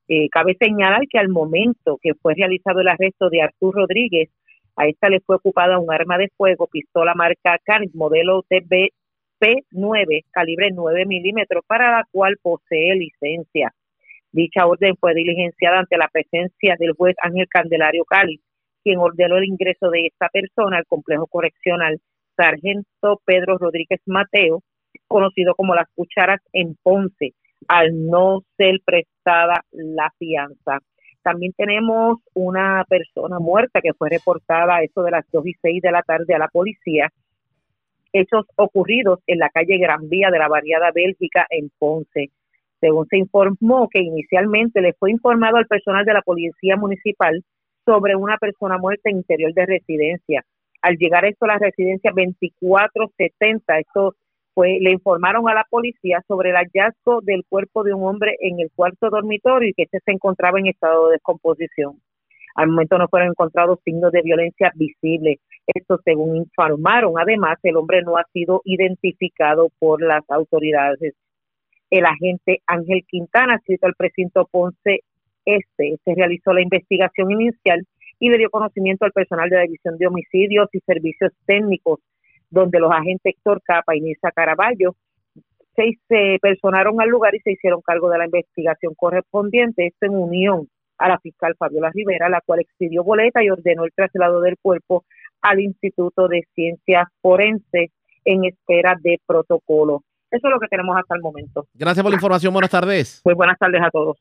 Eh, 0.08 0.30
cabe 0.30 0.56
señalar 0.60 1.02
que 1.10 1.20
al 1.20 1.30
momento 1.30 1.98
que 2.02 2.14
fue 2.16 2.34
realizado 2.36 2.82
el 2.82 2.88
arresto 2.90 3.30
de 3.30 3.42
Artur 3.44 3.76
Rodríguez, 3.76 4.30
a 4.76 4.88
esta 4.88 5.10
le 5.10 5.20
fue 5.20 5.36
ocupada 5.38 5.80
un 5.80 5.92
arma 5.94 6.18
de 6.18 6.30
fuego, 6.36 6.68
pistola 6.68 7.14
marca 7.14 7.58
Carnic, 7.64 7.94
modelo 7.94 8.44
TBP9, 8.50 10.24
calibre 10.32 10.70
9 10.74 11.06
milímetros, 11.06 11.64
para 11.68 11.92
la 11.92 12.04
cual 12.12 12.38
posee 12.42 12.96
licencia. 12.96 13.74
Dicha 14.32 14.66
orden 14.66 14.96
fue 14.98 15.14
diligenciada 15.14 15.80
ante 15.80 15.98
la 15.98 16.08
presencia 16.08 16.76
del 16.80 16.94
juez 16.94 17.16
Ángel 17.22 17.48
Candelario 17.50 18.06
Cali, 18.06 18.40
quien 18.84 19.00
ordenó 19.00 19.38
el 19.38 19.46
ingreso 19.46 19.90
de 19.90 20.08
esta 20.08 20.30
persona 20.30 20.78
al 20.78 20.86
complejo 20.86 21.28
correccional 21.28 22.00
Sargento 22.36 23.22
Pedro 23.26 23.58
Rodríguez 23.58 24.00
Mateo, 24.06 24.64
conocido 25.08 25.54
como 25.56 25.76
las 25.76 25.88
cucharas 25.94 26.40
en 26.54 26.76
Ponce, 26.82 27.34
al 27.68 28.06
no 28.08 28.42
ser 28.58 28.80
prestada 28.86 29.66
la 29.72 30.12
fianza. 30.18 30.80
También 31.22 31.54
tenemos 31.56 32.20
una 32.34 32.84
persona 32.90 33.38
muerta 33.40 33.82
que 33.82 33.94
fue 33.94 34.10
reportada 34.10 34.78
a 34.78 34.84
eso 34.84 35.04
de 35.04 35.12
las 35.12 35.26
2 35.32 35.46
y 35.46 35.54
6 35.62 35.82
de 35.82 35.92
la 35.92 36.02
tarde 36.02 36.34
a 36.34 36.40
la 36.40 36.48
policía. 36.48 37.10
Hechos 38.12 38.46
ocurridos 38.56 39.20
en 39.28 39.38
la 39.40 39.50
calle 39.50 39.78
Gran 39.78 40.10
Vía 40.10 40.30
de 40.32 40.40
la 40.40 40.48
Variada 40.48 40.92
Bélgica 40.94 41.46
en 41.50 41.70
Ponce. 41.78 42.32
Según 42.82 43.08
se 43.08 43.18
informó 43.18 43.88
que 43.90 44.02
inicialmente 44.02 44.82
le 44.82 44.94
fue 44.94 45.12
informado 45.12 45.58
al 45.58 45.68
personal 45.68 46.04
de 46.04 46.14
la 46.14 46.22
Policía 46.24 46.76
Municipal 46.76 47.44
sobre 47.86 48.16
una 48.16 48.38
persona 48.38 48.78
muerta 48.78 49.10
en 49.10 49.18
interior 49.18 49.54
de 49.54 49.66
residencia. 49.66 50.44
Al 50.82 50.98
llegar 50.98 51.26
esto 51.26 51.46
a 51.46 51.50
la 51.50 51.60
residencia 51.60 52.12
2470, 52.14 53.80
esto 53.80 54.16
fue, 54.54 54.80
le 54.82 54.92
informaron 54.92 55.48
a 55.48 55.54
la 55.54 55.66
policía 55.70 56.24
sobre 56.28 56.50
el 56.50 56.56
hallazgo 56.56 57.22
del 57.22 57.44
cuerpo 57.48 57.84
de 57.84 57.94
un 57.94 58.04
hombre 58.04 58.36
en 58.42 58.60
el 58.60 58.72
cuarto 58.76 59.10
dormitorio 59.10 59.70
y 59.70 59.74
que 59.74 59.84
este 59.84 60.00
se 60.04 60.12
encontraba 60.12 60.60
en 60.60 60.68
estado 60.68 61.08
de 61.08 61.14
descomposición. 61.14 62.02
Al 62.56 62.68
momento 62.68 62.98
no 62.98 63.08
fueron 63.08 63.30
encontrados 63.30 63.80
signos 63.86 64.12
de 64.12 64.24
violencia 64.24 64.72
visibles. 64.76 65.40
Esto 65.68 66.00
según 66.04 66.36
informaron. 66.36 67.14
Además, 67.18 67.58
el 67.64 67.78
hombre 67.78 68.02
no 68.02 68.18
ha 68.18 68.26
sido 68.34 68.62
identificado 68.66 69.70
por 69.80 70.02
las 70.02 70.24
autoridades. 70.30 71.14
El 71.92 72.06
agente 72.06 72.62
Ángel 72.66 73.04
Quintana, 73.08 73.56
escrito 73.56 73.86
al 73.86 73.96
precinto 73.96 74.48
Ponce 74.50 75.02
Este, 75.46 76.00
se 76.04 76.16
realizó 76.16 76.54
la 76.54 76.62
investigación 76.62 77.32
inicial 77.32 77.86
y 78.20 78.30
le 78.30 78.38
dio 78.38 78.50
conocimiento 78.50 79.06
al 79.06 79.12
personal 79.12 79.50
de 79.50 79.58
la 79.58 79.64
División 79.64 79.98
de 79.98 80.08
Homicidios 80.08 80.70
y 80.74 80.80
Servicios 80.80 81.34
Técnicos, 81.46 82.00
donde 82.50 82.80
los 82.80 82.92
agentes 82.92 83.36
Héctor 83.36 83.62
Capa 83.64 83.96
y 83.96 84.02
Nisa 84.02 84.32
Caraballo 84.32 84.96
se, 85.76 86.38
personaron 86.42 87.02
al 87.02 87.10
lugar 87.10 87.36
y 87.36 87.40
se 87.40 87.52
hicieron 87.52 87.82
cargo 87.82 88.10
de 88.10 88.18
la 88.18 88.26
investigación 88.26 88.94
correspondiente, 88.96 89.88
esto 89.88 90.06
en 90.06 90.16
unión 90.16 90.70
a 90.98 91.10
la 91.10 91.20
fiscal 91.20 91.56
Fabiola 91.58 91.92
Rivera, 91.94 92.30
la 92.30 92.42
cual 92.42 92.60
expidió 92.60 93.04
boleta 93.04 93.44
y 93.44 93.50
ordenó 93.50 93.86
el 93.86 93.94
traslado 93.94 94.42
del 94.42 94.58
cuerpo 94.62 95.04
al 95.42 95.60
Instituto 95.60 96.28
de 96.28 96.44
Ciencias 96.54 97.08
Forenses 97.22 97.90
en 98.24 98.46
espera 98.46 98.98
de 99.02 99.20
protocolo. 99.26 100.04
Eso 100.32 100.48
es 100.48 100.52
lo 100.52 100.60
que 100.60 100.68
tenemos 100.68 100.98
hasta 100.98 101.16
el 101.16 101.22
momento. 101.22 101.68
Gracias 101.74 102.02
por 102.02 102.12
la 102.12 102.16
información. 102.16 102.54
Buenas 102.54 102.72
tardes. 102.72 103.20
Pues 103.24 103.36
buenas 103.36 103.60
tardes 103.60 103.82
a 103.82 103.90
todos. 103.92 104.18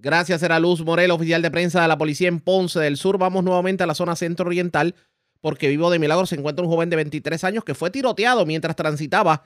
Gracias, 0.00 0.44
era 0.44 0.60
Luz 0.60 0.84
Morel, 0.84 1.10
oficial 1.10 1.42
de 1.42 1.50
prensa 1.50 1.82
de 1.82 1.88
la 1.88 1.98
policía 1.98 2.28
en 2.28 2.38
Ponce 2.38 2.78
del 2.78 2.96
Sur. 2.96 3.18
Vamos 3.18 3.42
nuevamente 3.42 3.82
a 3.82 3.86
la 3.86 3.94
zona 3.94 4.14
centro-oriental 4.14 4.94
porque 5.40 5.68
vivo 5.68 5.90
de 5.90 5.98
milagro 5.98 6.24
se 6.26 6.36
encuentra 6.36 6.64
un 6.64 6.70
joven 6.70 6.88
de 6.88 6.96
23 6.96 7.42
años 7.42 7.64
que 7.64 7.74
fue 7.74 7.90
tiroteado 7.90 8.46
mientras 8.46 8.76
transitaba 8.76 9.42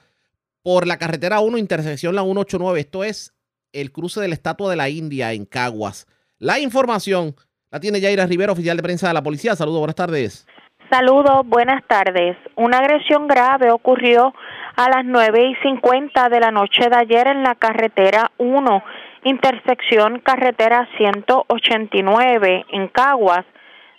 por 0.62 0.86
la 0.86 0.98
carretera 0.98 1.40
1, 1.40 1.56
intersección 1.56 2.14
la 2.14 2.22
189. 2.22 2.80
Esto 2.80 3.02
es 3.02 3.34
el 3.72 3.93
cruce 3.93 4.20
de 4.20 4.28
la 4.28 4.34
Estatua 4.34 4.68
de 4.68 4.76
la 4.76 4.90
India 4.90 5.32
en 5.32 5.47
Caguas. 5.47 6.06
La 6.39 6.59
información 6.59 7.34
la 7.70 7.80
tiene 7.80 8.01
Yaira 8.01 8.26
Rivera, 8.26 8.52
oficial 8.52 8.76
de 8.76 8.82
prensa 8.82 9.09
de 9.09 9.14
la 9.14 9.22
policía. 9.22 9.56
Saludos, 9.56 9.78
buenas 9.78 9.97
tardes. 9.97 10.47
Saludos, 10.93 11.47
buenas 11.47 11.82
tardes. 11.86 12.36
Una 12.55 12.81
agresión 12.81 13.27
grave 13.27 13.70
ocurrió 13.70 14.35
a 14.77 14.90
las 14.90 15.06
9 15.06 15.43
y 15.43 15.55
50 15.66 16.28
de 16.28 16.39
la 16.39 16.51
noche 16.51 16.86
de 16.90 16.94
ayer 16.94 17.28
en 17.28 17.43
la 17.43 17.55
carretera 17.55 18.31
1, 18.36 18.85
intersección 19.24 20.19
carretera 20.19 20.86
189 20.98 22.66
en 22.69 22.89
Caguas, 22.89 23.47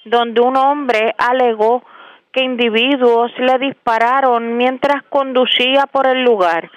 donde 0.05 0.39
un 0.41 0.55
hombre 0.55 1.15
alegó 1.17 1.83
que 2.31 2.43
individuos 2.43 3.31
le 3.39 3.57
dispararon 3.57 4.55
mientras 4.55 5.01
conducía 5.09 5.87
por 5.91 6.05
el 6.05 6.23
lugar. 6.23 6.69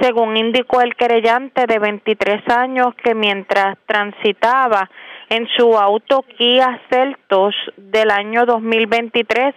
Según 0.00 0.36
indicó 0.36 0.80
el 0.80 0.94
querellante 0.94 1.66
de 1.66 1.80
23 1.80 2.48
años 2.56 2.94
que 3.02 3.16
mientras 3.16 3.76
transitaba 3.86 4.88
en 5.28 5.48
su 5.56 5.76
auto 5.76 6.22
Kia 6.22 6.80
Celtos 6.90 7.54
del 7.76 8.10
año 8.10 8.46
2023, 8.46 9.54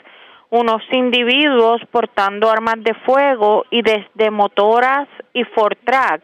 unos 0.50 0.82
individuos 0.92 1.82
portando 1.92 2.50
armas 2.50 2.78
de 2.80 2.94
fuego 3.06 3.66
y 3.70 3.82
desde 3.82 4.32
motoras 4.32 5.08
y 5.34 5.44
Fortrax 5.44 6.24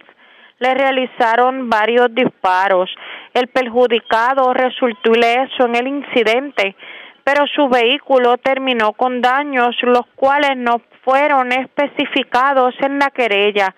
le 0.60 0.74
realizaron 0.74 1.70
varios 1.70 2.14
disparos. 2.16 2.90
El 3.34 3.48
perjudicado 3.48 4.54
resultó 4.54 5.12
ileso 5.12 5.66
en 5.66 5.76
el 5.76 5.88
incidente, 5.88 6.76
pero 7.24 7.46
su 7.48 7.68
vehículo 7.68 8.38
terminó 8.38 8.94
con 8.94 9.22
daños 9.22 9.76
los 9.82 10.06
cuales 10.16 10.58
no 10.58 10.82
fueron 11.04 11.52
especificados 11.52 12.74
en 12.80 13.00
la 13.00 13.12
querella. 13.12 13.76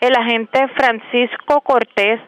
El 0.00 0.16
agente 0.16 0.66
Francisco 0.76 1.60
Cortés 1.60 2.20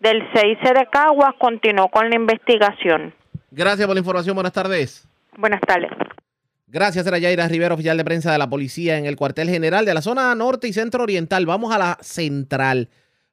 del 0.00 0.22
6 0.34 0.58
de 0.74 0.86
Caguas 0.90 1.34
continuó 1.38 1.88
con 1.88 2.10
la 2.10 2.16
investigación. 2.16 3.14
Gracias 3.50 3.86
por 3.86 3.94
la 3.94 4.00
información. 4.00 4.34
Buenas 4.34 4.52
tardes. 4.52 5.06
Buenas 5.36 5.60
tardes. 5.60 5.90
Gracias, 6.66 7.04
era 7.06 7.18
Yaira 7.18 7.48
Rivera, 7.48 7.74
oficial 7.74 7.96
de 7.96 8.04
prensa 8.04 8.30
de 8.30 8.38
la 8.38 8.48
policía 8.48 8.96
en 8.96 9.04
el 9.04 9.16
cuartel 9.16 9.50
general 9.50 9.84
de 9.84 9.94
la 9.94 10.02
zona 10.02 10.34
norte 10.34 10.68
y 10.68 10.72
centro 10.72 11.02
oriental. 11.02 11.44
Vamos 11.44 11.74
a 11.74 11.78
la 11.78 11.98
central, 12.00 12.88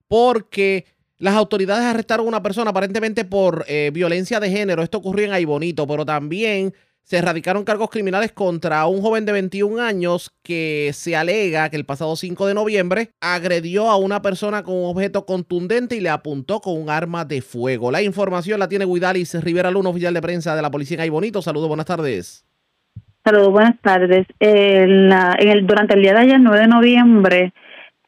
porque 0.07 0.85
las 1.19 1.35
autoridades 1.35 1.85
arrestaron 1.85 2.25
a 2.25 2.29
una 2.29 2.43
persona 2.43 2.71
aparentemente 2.71 3.25
por 3.25 3.63
eh, 3.67 3.91
violencia 3.93 4.39
de 4.39 4.49
género. 4.49 4.81
Esto 4.81 4.97
ocurrió 4.97 5.25
en 5.25 5.33
Aibonito, 5.33 5.85
pero 5.85 6.03
también 6.03 6.73
se 7.07 7.17
erradicaron 7.19 7.63
cargos 7.63 7.89
criminales 7.89 8.33
contra 8.33 8.85
un 8.85 9.01
joven 9.01 9.25
de 9.25 9.31
21 9.31 9.81
años 9.81 10.29
que 10.43 10.91
se 10.91 11.15
alega 11.15 11.69
que 11.69 11.77
el 11.77 11.85
pasado 11.85 12.17
5 12.17 12.47
de 12.47 12.53
noviembre 12.53 13.11
agredió 13.21 13.89
a 13.89 13.95
una 13.95 14.21
persona 14.21 14.61
con 14.61 14.75
un 14.75 14.89
objeto 14.89 15.25
contundente 15.25 15.95
y 15.95 16.01
le 16.01 16.09
apuntó 16.09 16.59
con 16.59 16.77
un 16.77 16.89
arma 16.89 17.23
de 17.23 17.41
fuego. 17.41 17.91
La 17.91 18.01
información 18.01 18.59
la 18.59 18.67
tiene 18.67 18.83
Guidalis 18.83 19.41
Rivera 19.41 19.71
Luna, 19.71 19.87
oficial 19.87 20.13
de 20.13 20.21
prensa 20.21 20.53
de 20.53 20.61
la 20.61 20.69
policía 20.69 20.95
en 20.95 21.01
Aibonito. 21.03 21.41
Saludos, 21.41 21.69
buenas 21.69 21.85
tardes. 21.85 22.45
Saludos, 23.23 23.53
buenas 23.53 23.79
tardes. 23.79 24.27
Durante 24.37 25.93
el 25.93 26.01
día 26.01 26.13
de 26.13 26.19
ayer, 26.19 26.41
9 26.41 26.59
de 26.59 26.67
noviembre, 26.67 27.53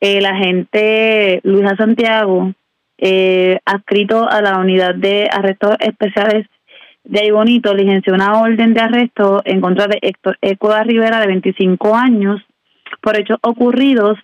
el 0.01 0.25
agente 0.25 1.39
Luisa 1.43 1.77
Santiago, 1.77 2.53
eh, 2.97 3.59
adscrito 3.63 4.29
a 4.29 4.41
la 4.41 4.59
unidad 4.59 4.93
de 4.93 5.29
arrestos 5.31 5.77
especiales 5.79 6.47
de 7.09 7.21
ahí 7.21 7.31
bonito, 7.31 7.73
licenció 7.73 8.13
una 8.13 8.39
orden 8.39 8.73
de 8.73 8.81
arresto 8.81 9.41
en 9.45 9.61
contra 9.61 9.87
de 9.87 9.97
Héctor 10.01 10.37
Ecuador 10.41 10.85
Rivera, 10.85 11.19
de 11.19 11.27
25 11.27 11.95
años, 11.95 12.41
por 13.01 13.17
hechos 13.17 13.37
ocurridos 13.41 14.17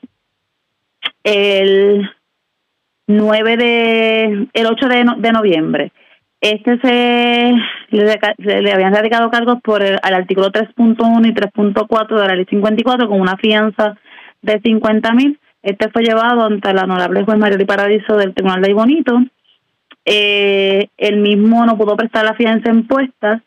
el 1.23 2.09
9 3.07 3.57
de, 3.57 4.47
el 4.53 4.65
8 4.65 4.87
de, 4.87 5.03
no- 5.03 5.15
de 5.17 5.31
noviembre. 5.31 5.91
Este 6.41 6.77
se 6.79 7.53
le, 7.89 8.71
habían 8.73 8.93
radicado 8.93 9.31
cargos 9.31 9.57
por 9.63 9.81
el 9.81 9.97
al 10.03 10.13
artículo 10.13 10.51
3.1 10.51 11.27
y 11.27 11.33
3.4 11.33 12.21
de 12.21 12.27
la 12.27 12.35
ley 12.35 12.45
54 12.47 13.07
con 13.07 13.19
una 13.19 13.37
fianza 13.37 13.97
de 14.41 14.59
50 14.63 15.11
mil. 15.13 15.39
Este 15.63 15.89
fue 15.89 16.03
llevado 16.03 16.45
ante 16.45 16.71
la 16.73 16.83
honorable 16.83 17.23
juez 17.23 17.39
María 17.39 17.57
y 17.59 17.65
Paradiso 17.65 18.15
del 18.17 18.35
Tribunal 18.35 18.61
de 18.61 18.73
Bonito. 18.73 19.23
Eh, 20.05 20.87
el 20.97 21.17
mismo 21.17 21.65
no 21.65 21.77
pudo 21.77 21.97
prestar 21.97 22.23
la 22.25 22.35
fianza 22.35 22.69
impuesta, 22.69 23.41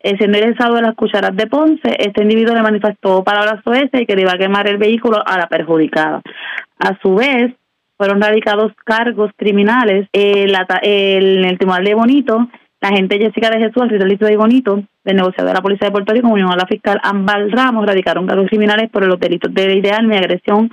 eh, 0.00 0.16
siendo 0.18 0.38
egresado 0.38 0.74
de 0.74 0.82
las 0.82 0.94
cucharas 0.94 1.36
de 1.36 1.46
Ponce. 1.46 1.96
Este 1.98 2.22
individuo 2.22 2.54
le 2.54 2.62
manifestó 2.62 3.22
palabras 3.22 3.62
soeces 3.64 4.00
y 4.00 4.06
que 4.06 4.16
le 4.16 4.22
iba 4.22 4.32
a 4.32 4.38
quemar 4.38 4.66
el 4.66 4.78
vehículo 4.78 5.22
a 5.24 5.38
la 5.38 5.46
perjudicada. 5.46 6.22
A 6.78 6.98
su 7.00 7.14
vez, 7.14 7.52
fueron 7.96 8.20
radicados 8.20 8.72
cargos 8.84 9.30
criminales 9.36 10.08
eh, 10.12 10.46
la 10.48 10.66
el- 10.82 11.38
en 11.38 11.44
el 11.44 11.58
Tribunal 11.58 11.84
de 11.84 11.94
Bonito. 11.94 12.48
La 12.80 12.88
agente 12.88 13.18
Jessica 13.18 13.50
de 13.50 13.58
Jesús, 13.58 13.92
Listo 13.92 14.24
de 14.24 14.38
Bonito, 14.38 14.82
del 15.04 15.16
negociado 15.16 15.48
de 15.48 15.54
la 15.54 15.60
Policía 15.60 15.88
de 15.88 15.92
Puerto 15.92 16.14
Rico, 16.14 16.28
unión 16.28 16.50
a 16.50 16.56
la 16.56 16.64
fiscal 16.64 16.98
Ambal 17.02 17.52
Ramos, 17.52 17.84
radicaron 17.84 18.26
cargos 18.26 18.48
criminales 18.48 18.88
por 18.88 19.06
los 19.06 19.20
delitos 19.20 19.52
de 19.52 19.66
ley 19.66 19.82
y 19.84 20.16
agresión 20.16 20.70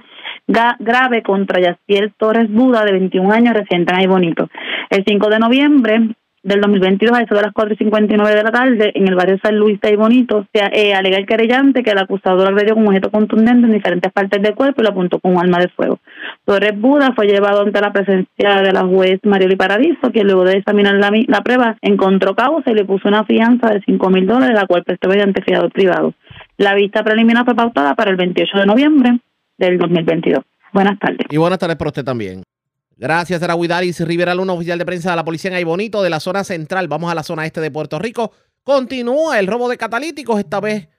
grave 0.48 1.24
contra 1.24 1.60
Yaciel 1.60 2.14
Torres 2.18 2.50
Buda, 2.52 2.86
de 2.86 2.94
21 2.94 3.32
años, 3.32 3.54
residente 3.54 3.94
en 3.94 4.00
Ay 4.00 4.08
Bonito. 4.08 4.50
El 4.90 5.04
5 5.06 5.30
de 5.30 5.40
noviembre, 5.40 6.16
del 6.48 6.62
2022 6.62 7.18
a 7.18 7.24
eso 7.24 7.36
de 7.36 7.42
las 7.42 7.52
4 7.52 7.74
y 7.74 7.78
59 7.78 8.36
de 8.36 8.44
la 8.44 8.52
tarde 8.52 8.92
en 8.96 9.08
el 9.08 9.16
barrio 9.16 9.38
San 9.44 9.58
Luis 9.58 9.82
de 9.82 9.98
Bonito, 9.98 10.46
se 10.54 10.64
eh, 10.72 10.94
alega 10.94 11.18
el 11.18 11.26
querellante 11.26 11.84
que 11.84 11.92
el 11.92 11.98
acusador 11.98 12.48
agredió 12.48 12.76
con 12.76 12.84
un 12.84 12.90
objeto 12.90 13.12
contundente 13.12 13.68
en 13.68 13.74
diferentes 13.74 14.12
partes 14.14 14.42
del 14.42 14.56
cuerpo 14.56 14.82
y 14.82 14.86
lo 14.86 14.92
apuntó 14.92 15.20
con 15.20 15.34
un 15.34 15.40
arma 15.40 15.60
de 15.60 15.68
fuego. 15.68 16.00
Torres 16.46 16.80
Buda 16.80 17.12
fue 17.14 17.28
llevado 17.28 17.64
ante 17.64 17.82
la 17.82 17.92
presencia 17.92 18.62
de 18.62 18.72
la 18.72 18.86
juez 18.86 19.20
Marioli 19.24 19.58
Paradiso, 19.58 20.12
que 20.14 20.24
luego 20.24 20.46
de 20.46 20.60
examinar 20.60 20.96
la, 20.96 21.12
la 21.28 21.42
prueba 21.42 21.76
encontró 21.82 22.34
causa 22.34 22.72
y 22.72 22.76
le 22.76 22.86
puso 22.86 23.10
una 23.10 23.26
fianza 23.26 23.68
de 23.68 23.82
5 23.82 24.10
mil 24.10 24.26
dólares, 24.26 24.56
la 24.56 24.68
cual 24.68 24.86
prestó 24.86 25.10
mediante 25.10 25.42
fiador 25.42 25.70
privado. 25.72 26.14
La 26.58 26.76
vista 26.76 27.04
preliminar 27.04 27.44
fue 27.44 27.56
pautada 27.56 27.94
para 27.96 28.12
el 28.12 28.16
28 28.16 28.60
de 28.60 28.66
noviembre 28.66 29.20
del 29.58 29.78
2022. 29.78 30.44
Buenas 30.74 31.00
tardes. 31.00 31.28
Y 31.30 31.38
buenas 31.38 31.60
tardes 31.60 31.78
para 31.78 31.90
usted 31.90 32.04
también. 32.04 32.44
Gracias, 32.98 33.42
era 33.42 33.56
Huidalis 33.56 34.00
Rivera 34.06 34.34
Luna, 34.34 34.54
oficial 34.54 34.80
de 34.80 34.86
prensa 34.86 35.12
de 35.12 35.16
la 35.16 35.24
policía 35.24 35.58
en 35.58 35.68
Bonito 35.68 36.02
de 36.02 36.10
la 36.10 36.20
zona 36.20 36.44
central. 36.44 36.88
Vamos 36.88 37.12
a 37.12 37.16
la 37.16 37.24
zona 37.24 37.46
este 37.46 37.62
de 37.62 37.70
Puerto 37.70 38.00
Rico. 38.00 38.32
Continúa 38.64 39.40
el 39.40 39.48
robo 39.48 39.70
de 39.70 39.78
catalíticos, 39.78 40.40
esta 40.40 40.60
vez 40.60 40.90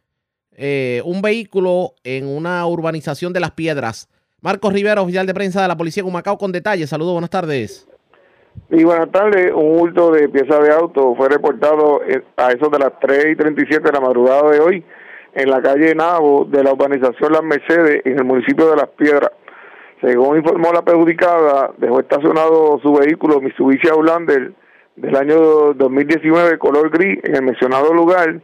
eh, 0.52 1.02
un 1.04 1.22
vehículo 1.22 1.94
en 2.04 2.26
una 2.26 2.64
urbanización 2.66 3.32
de 3.32 3.40
Las 3.40 3.50
Piedras. 3.50 4.08
Marcos 4.40 4.72
Rivera, 4.72 5.02
oficial 5.02 5.26
de 5.26 5.34
prensa 5.34 5.60
de 5.62 5.68
la 5.68 5.76
policía 5.76 6.02
de 6.04 6.08
Humacao, 6.08 6.38
con 6.38 6.52
detalles. 6.52 6.88
Saludos, 6.88 7.12
buenas 7.12 7.30
tardes. 7.30 7.88
Y 8.70 8.84
buenas 8.84 9.10
tardes, 9.10 9.52
un 9.52 9.80
hurto 9.80 10.12
de 10.12 10.28
piezas 10.28 10.62
de 10.62 10.72
auto 10.72 11.14
fue 11.16 11.28
reportado 11.28 12.02
eh, 12.04 12.22
a 12.36 12.50
eso 12.50 12.68
de 12.68 12.78
las 12.78 12.92
3 13.00 13.26
y 13.32 13.36
37 13.36 13.82
de 13.82 13.92
la 13.92 14.00
madrugada 14.00 14.50
de 14.50 14.60
hoy 14.60 14.84
en 15.34 15.50
la 15.50 15.60
calle 15.62 15.94
Nabo 15.94 16.44
de 16.44 16.62
la 16.62 16.72
urbanización 16.72 17.32
Las 17.32 17.42
Mercedes 17.42 18.02
en 18.04 18.18
el 18.18 18.24
municipio 18.24 18.70
de 18.70 18.76
Las 18.76 18.88
Piedras. 18.88 19.30
Según 20.00 20.38
informó 20.38 20.72
la 20.72 20.82
perjudicada, 20.82 21.72
dejó 21.76 22.00
estacionado 22.00 22.78
su 22.82 22.92
vehículo 22.92 23.40
Mitsubishi 23.40 23.88
Outlander 23.88 24.52
del 24.96 25.16
año 25.16 25.74
2019 25.74 26.58
color 26.58 26.90
gris 26.90 27.18
en 27.24 27.36
el 27.36 27.42
mencionado 27.42 27.92
lugar 27.92 28.40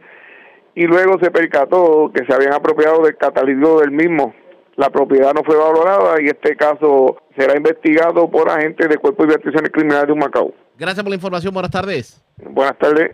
y 0.73 0.85
luego 0.85 1.17
se 1.21 1.31
percató 1.31 2.11
que 2.13 2.25
se 2.25 2.33
habían 2.33 2.53
apropiado 2.53 3.03
del 3.03 3.15
catalítico 3.15 3.79
del 3.79 3.91
mismo. 3.91 4.33
La 4.75 4.89
propiedad 4.89 5.33
no 5.33 5.43
fue 5.45 5.55
valorada 5.55 6.21
y 6.21 6.25
este 6.25 6.55
caso 6.57 7.17
será 7.37 7.55
investigado 7.55 8.29
por 8.29 8.49
agentes 8.49 8.89
del 8.89 8.99
Cuerpo 8.99 9.23
de 9.23 9.33
Investigaciones 9.33 9.71
Criminales 9.71 10.07
de 10.07 10.15
Macao. 10.15 10.53
Gracias 10.77 11.01
por 11.01 11.09
la 11.09 11.15
información, 11.15 11.53
buenas 11.53 11.71
tardes. 11.71 12.21
Buenas 12.37 12.77
tardes. 12.77 13.11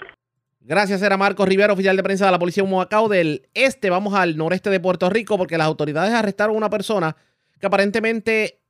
Gracias, 0.63 1.01
era 1.01 1.17
Marcos 1.17 1.47
Rivera, 1.47 1.73
oficial 1.73 1.97
de 1.97 2.03
prensa 2.03 2.25
de 2.25 2.31
la 2.31 2.39
Policía 2.39 2.63
de 2.63 2.69
Humacao 2.69 3.09
del 3.09 3.49
Este. 3.55 3.89
Vamos 3.89 4.13
al 4.13 4.37
noreste 4.37 4.69
de 4.69 4.79
Puerto 4.79 5.09
Rico 5.09 5.37
porque 5.37 5.57
las 5.57 5.65
autoridades 5.65 6.13
arrestaron 6.13 6.55
a 6.55 6.57
una 6.57 6.69
persona 6.69 7.15
que 7.59 7.65
aparentemente 7.65 8.61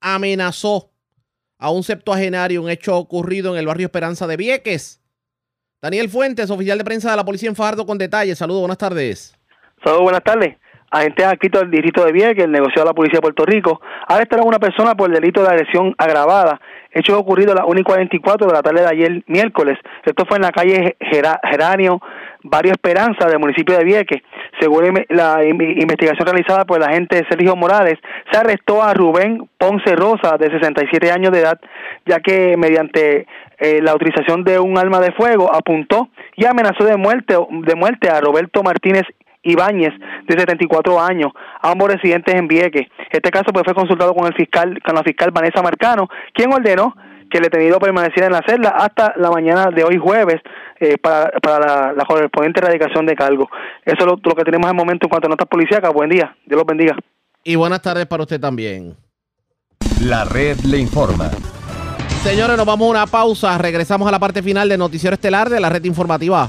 amenazó 0.00 0.90
a 1.58 1.70
un 1.70 1.84
septuagenario, 1.84 2.60
un 2.60 2.70
hecho 2.70 2.96
ocurrido 2.96 3.52
en 3.52 3.60
el 3.60 3.66
barrio 3.66 3.86
Esperanza 3.86 4.26
de 4.26 4.36
Vieques. 4.36 5.00
Daniel 5.80 6.08
Fuentes, 6.08 6.50
oficial 6.50 6.78
de 6.78 6.84
prensa 6.84 7.10
de 7.10 7.16
la 7.16 7.24
Policía 7.24 7.48
en 7.48 7.56
Fajardo, 7.56 7.86
con 7.86 7.96
detalles. 7.96 8.38
Saludos, 8.38 8.62
buenas 8.62 8.78
tardes. 8.78 9.34
Saludos, 9.82 10.02
buenas 10.02 10.24
tardes. 10.24 10.56
Agentes 10.90 11.26
adscritos 11.26 11.62
del 11.62 11.70
distrito 11.70 12.04
de 12.04 12.12
Vieques, 12.12 12.44
el 12.44 12.52
negocio 12.52 12.82
de 12.82 12.88
la 12.88 12.94
Policía 12.94 13.18
de 13.18 13.22
Puerto 13.22 13.44
Rico, 13.44 13.80
arrestaron 14.06 14.44
a 14.44 14.48
una 14.48 14.58
persona 14.58 14.94
por 14.94 15.08
el 15.08 15.14
delito 15.14 15.42
de 15.42 15.48
agresión 15.48 15.94
agravada, 15.98 16.60
hecho 16.92 17.18
ocurrido 17.18 17.52
a 17.52 17.56
las 17.56 17.64
1 17.66 17.80
y 17.80 17.82
44 17.82 18.46
de 18.46 18.52
la 18.52 18.62
tarde 18.62 18.82
de 18.82 18.88
ayer 18.88 19.22
miércoles. 19.26 19.78
Esto 20.04 20.24
fue 20.26 20.36
en 20.36 20.42
la 20.44 20.52
calle 20.52 20.96
Geranio, 21.50 22.00
Barrio 22.44 22.72
Esperanza, 22.72 23.28
del 23.28 23.40
municipio 23.40 23.76
de 23.76 23.84
Vieques. 23.84 24.22
Según 24.60 25.04
la 25.08 25.44
investigación 25.44 26.26
realizada 26.26 26.64
por 26.64 26.78
el 26.78 26.84
agente 26.84 27.26
Sergio 27.28 27.56
Morales, 27.56 27.98
se 28.30 28.38
arrestó 28.38 28.82
a 28.82 28.94
Rubén 28.94 29.48
Ponce 29.58 29.94
Rosa, 29.96 30.36
de 30.38 30.50
67 30.50 31.10
años 31.10 31.32
de 31.32 31.40
edad, 31.40 31.60
ya 32.06 32.20
que 32.20 32.56
mediante 32.56 33.26
eh, 33.58 33.80
la 33.82 33.94
utilización 33.94 34.44
de 34.44 34.58
un 34.58 34.78
arma 34.78 35.00
de 35.00 35.12
fuego 35.12 35.52
apuntó 35.52 36.08
y 36.36 36.44
amenazó 36.44 36.84
de 36.84 36.96
muerte, 36.96 37.36
de 37.50 37.74
muerte 37.74 38.08
a 38.08 38.20
Roberto 38.20 38.62
Martínez 38.62 39.04
Ibáñez, 39.46 39.92
de 40.26 40.38
74 40.38 41.00
años, 41.00 41.32
ambos 41.62 41.92
residentes 41.92 42.34
en 42.34 42.48
Vieques. 42.48 42.86
Este 43.10 43.30
caso 43.30 43.46
pues, 43.52 43.64
fue 43.64 43.74
consultado 43.74 44.14
con 44.14 44.26
el 44.26 44.34
fiscal, 44.34 44.78
con 44.84 44.94
la 44.94 45.02
fiscal 45.02 45.30
Vanessa 45.30 45.62
Marcano, 45.62 46.08
quien 46.34 46.52
ordenó 46.52 46.94
que 47.30 47.38
el 47.38 47.44
detenido 47.44 47.78
permaneciera 47.78 48.26
en 48.26 48.32
la 48.32 48.42
celda 48.46 48.70
hasta 48.70 49.14
la 49.16 49.30
mañana 49.30 49.70
de 49.70 49.84
hoy 49.84 49.98
jueves 49.98 50.36
eh, 50.80 50.96
para, 50.98 51.30
para 51.42 51.92
la, 51.92 52.04
correspondiente 52.04 52.60
erradicación 52.60 53.06
de 53.06 53.14
cargo. 53.14 53.48
Eso 53.84 53.96
es 53.98 54.06
lo, 54.06 54.34
que 54.34 54.44
tenemos 54.44 54.66
en 54.66 54.76
el 54.76 54.84
momento 54.84 55.06
en 55.06 55.10
cuanto 55.10 55.26
a 55.26 55.30
notas 55.30 55.48
policíacas. 55.48 55.92
Buen 55.92 56.10
día, 56.10 56.36
Dios 56.46 56.58
los 56.58 56.66
bendiga. 56.66 56.96
Y 57.42 57.56
buenas 57.56 57.82
tardes 57.82 58.06
para 58.06 58.22
usted 58.22 58.40
también. 58.40 58.96
La 60.02 60.24
red 60.24 60.58
le 60.60 60.78
informa. 60.78 61.30
Señores, 62.22 62.56
nos 62.56 62.66
vamos 62.66 62.88
a 62.88 62.90
una 62.90 63.06
pausa. 63.06 63.56
Regresamos 63.56 64.06
a 64.08 64.10
la 64.10 64.18
parte 64.18 64.42
final 64.42 64.68
del 64.68 64.78
Noticiero 64.78 65.14
Estelar 65.14 65.48
de 65.48 65.60
la 65.60 65.68
red 65.68 65.84
informativa. 65.84 66.48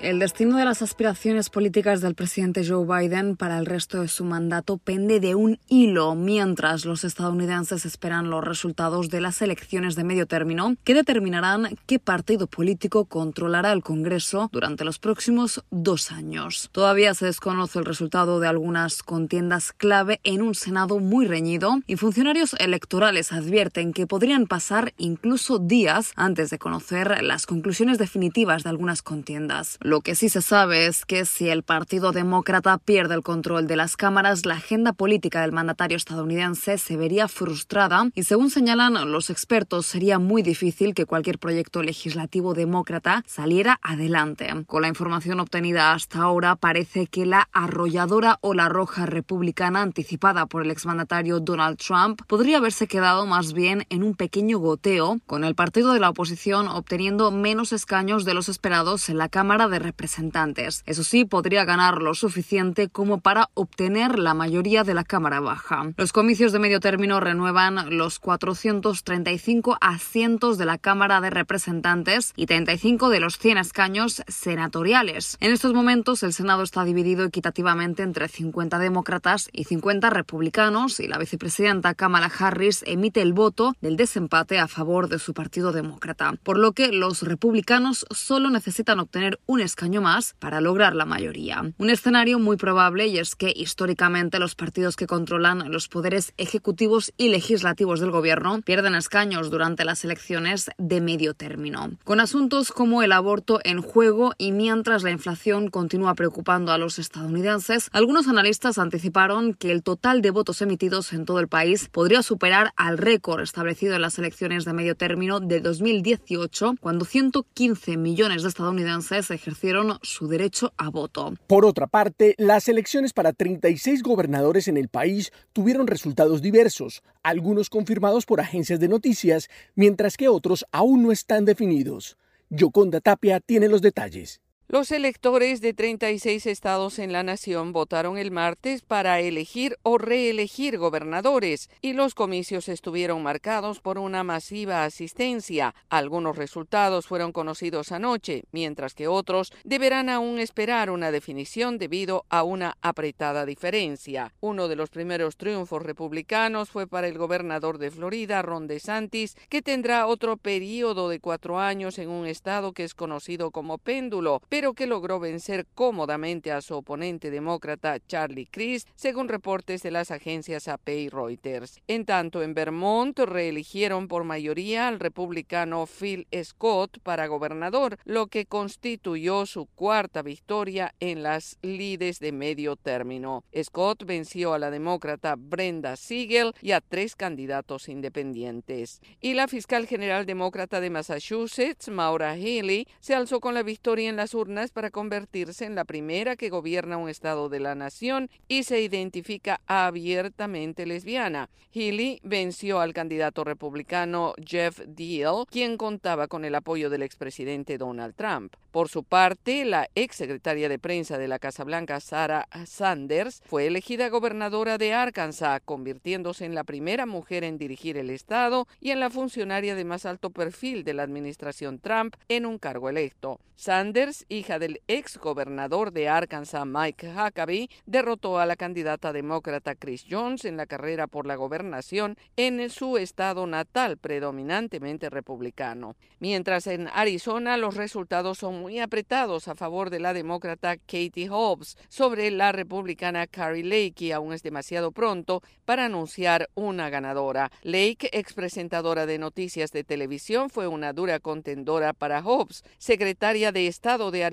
El 0.00 0.18
destino 0.18 0.56
de 0.56 0.64
las 0.64 0.80
aspiraciones 0.80 1.50
políticas 1.50 2.00
del 2.00 2.14
presidente 2.14 2.66
Joe 2.66 2.86
Biden 2.86 3.36
para 3.36 3.58
el 3.58 3.66
resto 3.66 4.00
de 4.00 4.08
su 4.08 4.24
mandato 4.24 4.78
pende 4.78 5.20
de 5.20 5.34
un 5.34 5.58
hilo 5.68 6.14
mientras 6.14 6.86
los 6.86 7.04
estadounidenses 7.04 7.84
esperan 7.84 8.30
los 8.30 8.42
resultados 8.42 9.10
de 9.10 9.20
las 9.20 9.42
elecciones 9.42 9.96
de 9.96 10.04
medio 10.04 10.24
término 10.24 10.74
que 10.84 10.94
determinarán 10.94 11.76
qué 11.84 11.98
partido 11.98 12.46
político 12.46 13.04
controlará 13.04 13.72
el 13.72 13.82
Congreso 13.82 14.48
durante 14.52 14.86
los 14.86 14.98
próximos 14.98 15.62
dos 15.70 16.10
años. 16.12 16.70
Todavía 16.72 17.12
se 17.12 17.26
desconoce 17.26 17.78
el 17.78 17.84
resultado 17.84 18.40
de 18.40 18.48
algunas 18.48 19.02
contiendas 19.02 19.74
clave 19.74 20.18
en 20.24 20.40
un 20.40 20.54
Senado 20.54 20.98
muy 20.98 21.26
reñido 21.26 21.82
y 21.86 21.96
funcionarios 21.96 22.56
electorales 22.58 23.32
advierten 23.32 23.92
que 23.92 24.06
podrían 24.06 24.46
pasar 24.46 24.94
incluso 24.96 25.58
días 25.58 26.12
antes 26.16 26.48
de 26.48 26.58
conocer 26.58 27.22
las 27.22 27.44
conclusiones 27.44 27.98
definitivas 27.98 28.62
de 28.62 28.70
algunas 28.70 29.02
contiendas. 29.02 29.78
Lo 29.90 30.02
que 30.02 30.14
sí 30.14 30.28
se 30.28 30.40
sabe 30.40 30.86
es 30.86 31.04
que 31.04 31.24
si 31.24 31.48
el 31.48 31.64
Partido 31.64 32.12
Demócrata 32.12 32.78
pierde 32.78 33.16
el 33.16 33.24
control 33.24 33.66
de 33.66 33.74
las 33.74 33.96
cámaras, 33.96 34.46
la 34.46 34.54
agenda 34.54 34.92
política 34.92 35.40
del 35.40 35.50
mandatario 35.50 35.96
estadounidense 35.96 36.78
se 36.78 36.96
vería 36.96 37.26
frustrada 37.26 38.08
y 38.14 38.22
según 38.22 38.50
señalan 38.50 39.10
los 39.10 39.30
expertos 39.30 39.86
sería 39.86 40.20
muy 40.20 40.42
difícil 40.42 40.94
que 40.94 41.06
cualquier 41.06 41.40
proyecto 41.40 41.82
legislativo 41.82 42.54
demócrata 42.54 43.24
saliera 43.26 43.80
adelante. 43.82 44.64
Con 44.68 44.82
la 44.82 44.86
información 44.86 45.40
obtenida 45.40 45.92
hasta 45.92 46.20
ahora 46.20 46.54
parece 46.54 47.08
que 47.08 47.26
la 47.26 47.48
arrolladora 47.50 48.38
ola 48.42 48.68
roja 48.68 49.06
republicana 49.06 49.82
anticipada 49.82 50.46
por 50.46 50.62
el 50.62 50.70
exmandatario 50.70 51.40
Donald 51.40 51.78
Trump 51.78 52.22
podría 52.28 52.58
haberse 52.58 52.86
quedado 52.86 53.26
más 53.26 53.54
bien 53.54 53.86
en 53.90 54.04
un 54.04 54.14
pequeño 54.14 54.60
goteo, 54.60 55.18
con 55.26 55.42
el 55.42 55.56
partido 55.56 55.92
de 55.92 55.98
la 55.98 56.10
oposición 56.10 56.68
obteniendo 56.68 57.32
menos 57.32 57.72
escaños 57.72 58.24
de 58.24 58.34
los 58.34 58.48
esperados 58.48 59.08
en 59.08 59.18
la 59.18 59.28
Cámara 59.28 59.66
de 59.66 59.79
representantes. 59.80 60.84
Eso 60.86 61.02
sí, 61.02 61.24
podría 61.24 61.64
ganar 61.64 62.00
lo 62.00 62.14
suficiente 62.14 62.88
como 62.88 63.20
para 63.20 63.48
obtener 63.54 64.18
la 64.18 64.34
mayoría 64.34 64.84
de 64.84 64.94
la 64.94 65.04
Cámara 65.04 65.40
Baja. 65.40 65.92
Los 65.96 66.12
comicios 66.12 66.52
de 66.52 66.60
medio 66.60 66.78
término 66.78 67.18
renuevan 67.18 67.96
los 67.96 68.18
435 68.18 69.78
asientos 69.80 70.58
de 70.58 70.66
la 70.66 70.78
Cámara 70.78 71.20
de 71.20 71.30
Representantes 71.30 72.32
y 72.36 72.46
35 72.46 73.08
de 73.08 73.20
los 73.20 73.38
100 73.38 73.58
escaños 73.58 74.22
senatoriales. 74.28 75.36
En 75.40 75.52
estos 75.52 75.72
momentos, 75.72 76.22
el 76.22 76.32
Senado 76.32 76.62
está 76.62 76.84
dividido 76.84 77.24
equitativamente 77.24 78.02
entre 78.02 78.28
50 78.28 78.78
demócratas 78.78 79.48
y 79.52 79.64
50 79.64 80.10
republicanos 80.10 81.00
y 81.00 81.08
la 81.08 81.18
vicepresidenta 81.18 81.94
Kamala 81.94 82.30
Harris 82.38 82.84
emite 82.86 83.22
el 83.22 83.32
voto 83.32 83.74
del 83.80 83.96
desempate 83.96 84.58
a 84.58 84.68
favor 84.68 85.08
de 85.08 85.18
su 85.18 85.34
partido 85.34 85.72
demócrata, 85.72 86.34
por 86.42 86.58
lo 86.58 86.72
que 86.72 86.92
los 86.92 87.22
republicanos 87.22 88.06
solo 88.10 88.50
necesitan 88.50 89.00
obtener 89.00 89.38
un 89.46 89.60
escaño 89.70 90.00
más 90.02 90.34
para 90.38 90.60
lograr 90.60 90.94
la 90.94 91.06
mayoría. 91.06 91.62
Un 91.78 91.90
escenario 91.90 92.38
muy 92.38 92.56
probable 92.56 93.06
y 93.06 93.18
es 93.18 93.36
que 93.36 93.52
históricamente 93.54 94.38
los 94.38 94.54
partidos 94.54 94.96
que 94.96 95.06
controlan 95.06 95.70
los 95.70 95.88
poderes 95.88 96.32
ejecutivos 96.36 97.12
y 97.16 97.28
legislativos 97.28 98.00
del 98.00 98.10
gobierno 98.10 98.60
pierden 98.62 98.94
escaños 98.94 99.50
durante 99.50 99.84
las 99.84 100.04
elecciones 100.04 100.70
de 100.76 101.00
medio 101.00 101.34
término. 101.34 101.90
Con 102.04 102.18
asuntos 102.18 102.72
como 102.72 103.02
el 103.02 103.12
aborto 103.12 103.60
en 103.62 103.80
juego 103.80 104.32
y 104.38 104.50
mientras 104.52 105.04
la 105.04 105.12
inflación 105.12 105.68
continúa 105.68 106.14
preocupando 106.14 106.72
a 106.72 106.78
los 106.78 106.98
estadounidenses, 106.98 107.88
algunos 107.92 108.26
analistas 108.26 108.78
anticiparon 108.78 109.54
que 109.54 109.70
el 109.70 109.82
total 109.82 110.20
de 110.20 110.32
votos 110.32 110.62
emitidos 110.62 111.12
en 111.12 111.24
todo 111.24 111.38
el 111.38 111.48
país 111.48 111.88
podría 111.88 112.22
superar 112.22 112.72
al 112.76 112.98
récord 112.98 113.42
establecido 113.42 113.94
en 113.94 114.02
las 114.02 114.18
elecciones 114.18 114.64
de 114.64 114.72
medio 114.72 114.96
término 114.96 115.38
de 115.38 115.60
2018, 115.60 116.74
cuando 116.80 117.04
115 117.04 117.96
millones 117.96 118.42
de 118.42 118.48
estadounidenses 118.48 119.30
ejercieron 119.30 119.59
su 120.02 120.26
derecho 120.26 120.72
a 120.78 120.88
voto. 120.88 121.34
Por 121.46 121.66
otra 121.66 121.86
parte, 121.86 122.34
las 122.38 122.68
elecciones 122.68 123.12
para 123.12 123.32
36 123.32 124.02
gobernadores 124.02 124.68
en 124.68 124.76
el 124.78 124.88
país 124.88 125.32
tuvieron 125.52 125.86
resultados 125.86 126.40
diversos, 126.40 127.02
algunos 127.22 127.68
confirmados 127.68 128.24
por 128.24 128.40
agencias 128.40 128.80
de 128.80 128.88
noticias, 128.88 129.50
mientras 129.74 130.16
que 130.16 130.28
otros 130.28 130.64
aún 130.72 131.02
no 131.02 131.12
están 131.12 131.44
definidos. 131.44 132.16
Yoconda 132.48 133.00
Tapia 133.00 133.40
tiene 133.40 133.68
los 133.68 133.82
detalles. 133.82 134.40
Los 134.72 134.92
electores 134.92 135.60
de 135.60 135.74
36 135.74 136.46
estados 136.46 137.00
en 137.00 137.12
la 137.12 137.24
nación 137.24 137.72
votaron 137.72 138.16
el 138.16 138.30
martes 138.30 138.82
para 138.82 139.18
elegir 139.18 139.76
o 139.82 139.98
reelegir 139.98 140.78
gobernadores 140.78 141.68
y 141.82 141.92
los 141.92 142.14
comicios 142.14 142.68
estuvieron 142.68 143.20
marcados 143.20 143.80
por 143.80 143.98
una 143.98 144.22
masiva 144.22 144.84
asistencia. 144.84 145.74
Algunos 145.88 146.36
resultados 146.36 147.08
fueron 147.08 147.32
conocidos 147.32 147.90
anoche, 147.90 148.44
mientras 148.52 148.94
que 148.94 149.08
otros 149.08 149.52
deberán 149.64 150.08
aún 150.08 150.38
esperar 150.38 150.90
una 150.90 151.10
definición 151.10 151.76
debido 151.76 152.24
a 152.28 152.44
una 152.44 152.76
apretada 152.80 153.46
diferencia. 153.46 154.34
Uno 154.38 154.68
de 154.68 154.76
los 154.76 154.90
primeros 154.90 155.36
triunfos 155.36 155.82
republicanos 155.82 156.70
fue 156.70 156.86
para 156.86 157.08
el 157.08 157.18
gobernador 157.18 157.78
de 157.78 157.90
Florida, 157.90 158.40
Ron 158.40 158.68
DeSantis, 158.68 159.36
que 159.48 159.62
tendrá 159.62 160.06
otro 160.06 160.36
periodo 160.36 161.08
de 161.08 161.18
cuatro 161.18 161.58
años 161.58 161.98
en 161.98 162.08
un 162.08 162.24
estado 162.28 162.72
que 162.72 162.84
es 162.84 162.94
conocido 162.94 163.50
como 163.50 163.76
péndulo, 163.76 164.40
pero 164.48 164.59
que 164.60 164.86
logró 164.86 165.18
vencer 165.18 165.66
cómodamente 165.74 166.52
a 166.52 166.60
su 166.60 166.74
oponente 166.74 167.30
demócrata 167.30 167.98
Charlie 168.06 168.46
Crist, 168.46 168.88
según 168.94 169.28
reportes 169.28 169.82
de 169.82 169.90
las 169.90 170.10
agencias 170.10 170.68
AP 170.68 170.88
y 170.90 171.08
Reuters. 171.08 171.80
En 171.86 172.04
tanto, 172.04 172.42
en 172.42 172.52
Vermont 172.52 173.18
reeligieron 173.18 174.06
por 174.06 174.24
mayoría 174.24 174.86
al 174.86 175.00
republicano 175.00 175.86
Phil 175.86 176.28
Scott 176.44 176.98
para 177.02 177.26
gobernador, 177.26 177.96
lo 178.04 178.26
que 178.26 178.44
constituyó 178.44 179.46
su 179.46 179.64
cuarta 179.66 180.20
victoria 180.20 180.94
en 181.00 181.22
las 181.22 181.56
lides 181.62 182.18
de 182.18 182.32
medio 182.32 182.76
término. 182.76 183.44
Scott 183.62 184.04
venció 184.04 184.52
a 184.52 184.58
la 184.58 184.70
demócrata 184.70 185.36
Brenda 185.38 185.96
Siegel 185.96 186.52
y 186.60 186.72
a 186.72 186.82
tres 186.82 187.16
candidatos 187.16 187.88
independientes. 187.88 189.00
Y 189.22 189.32
la 189.32 189.48
fiscal 189.48 189.86
general 189.86 190.26
demócrata 190.26 190.82
de 190.82 190.90
Massachusetts, 190.90 191.88
Maura 191.88 192.36
Healey, 192.36 192.86
se 193.00 193.14
alzó 193.14 193.40
con 193.40 193.54
la 193.54 193.62
victoria 193.62 194.10
en 194.10 194.16
las 194.16 194.34
urnas 194.34 194.49
para 194.50 194.90
convertirse 194.90 195.64
en 195.64 195.76
la 195.76 195.84
primera 195.84 196.34
que 196.34 196.50
gobierna 196.50 196.96
un 196.96 197.08
estado 197.08 197.48
de 197.48 197.60
la 197.60 197.76
nación 197.76 198.28
y 198.48 198.64
se 198.64 198.80
identifica 198.80 199.60
abiertamente 199.66 200.86
lesbiana. 200.86 201.48
Healy 201.72 202.20
venció 202.24 202.80
al 202.80 202.92
candidato 202.92 203.44
republicano 203.44 204.34
Jeff 204.44 204.80
Deal, 204.88 205.46
quien 205.48 205.76
contaba 205.76 206.26
con 206.26 206.44
el 206.44 206.56
apoyo 206.56 206.90
del 206.90 207.02
expresidente 207.02 207.78
Donald 207.78 208.16
Trump. 208.16 208.54
Por 208.72 208.88
su 208.88 209.04
parte, 209.04 209.64
la 209.64 209.88
ex 209.94 210.16
secretaria 210.16 210.68
de 210.68 210.78
prensa 210.78 211.16
de 211.16 211.28
la 211.28 211.38
Casa 211.38 211.64
Blanca, 211.64 212.00
Sarah 212.00 212.48
Sanders, 212.66 213.42
fue 213.46 213.66
elegida 213.66 214.08
gobernadora 214.08 214.78
de 214.78 214.92
Arkansas, 214.92 215.60
convirtiéndose 215.64 216.44
en 216.44 216.54
la 216.54 216.64
primera 216.64 217.06
mujer 217.06 217.44
en 217.44 217.58
dirigir 217.58 217.96
el 217.96 218.10
estado 218.10 218.66
y 218.80 218.90
en 218.90 219.00
la 219.00 219.10
funcionaria 219.10 219.74
de 219.74 219.84
más 219.84 220.06
alto 220.06 220.30
perfil 220.30 220.82
de 220.84 220.94
la 220.94 221.02
administración 221.04 221.78
Trump 221.78 222.14
en 222.28 222.46
un 222.46 222.58
cargo 222.58 222.88
electo. 222.88 223.40
Sanders, 223.56 224.24
hija 224.40 224.58
del 224.58 224.80
ex 224.88 225.18
gobernador 225.18 225.92
de 225.92 226.08
Arkansas, 226.08 226.66
Mike 226.66 227.12
Huckabee, 227.12 227.68
derrotó 227.84 228.38
a 228.38 228.46
la 228.46 228.56
candidata 228.56 229.12
demócrata 229.12 229.74
Chris 229.74 230.06
Jones 230.10 230.46
en 230.46 230.56
la 230.56 230.64
carrera 230.66 231.06
por 231.06 231.26
la 231.26 231.36
gobernación 231.36 232.16
en 232.36 232.70
su 232.70 232.96
estado 232.96 233.46
natal, 233.46 233.98
predominantemente 233.98 235.10
republicano. 235.10 235.94
Mientras 236.20 236.66
en 236.66 236.88
Arizona 236.88 237.58
los 237.58 237.76
resultados 237.76 238.38
son 238.38 238.60
muy 238.60 238.80
apretados 238.80 239.46
a 239.46 239.54
favor 239.54 239.90
de 239.90 240.00
la 240.00 240.14
demócrata 240.14 240.76
Katie 240.76 241.28
Hobbs 241.28 241.76
sobre 241.88 242.30
la 242.30 242.52
republicana 242.52 243.26
Carrie 243.26 243.62
Lake 243.62 244.06
y 244.06 244.12
aún 244.12 244.32
es 244.32 244.42
demasiado 244.42 244.90
pronto 244.90 245.42
para 245.66 245.84
anunciar 245.84 246.48
una 246.54 246.88
ganadora. 246.88 247.52
Lake, 247.62 248.08
ex 248.12 248.32
presentadora 248.32 249.04
de 249.04 249.18
noticias 249.18 249.70
de 249.70 249.84
televisión, 249.84 250.48
fue 250.48 250.66
una 250.66 250.94
dura 250.94 251.20
contendora 251.20 251.92
para 251.92 252.22
Hobbs, 252.22 252.64
secretaria 252.78 253.52
de 253.52 253.66
Estado 253.66 254.10
de 254.10 254.24
Arizona, 254.24 254.29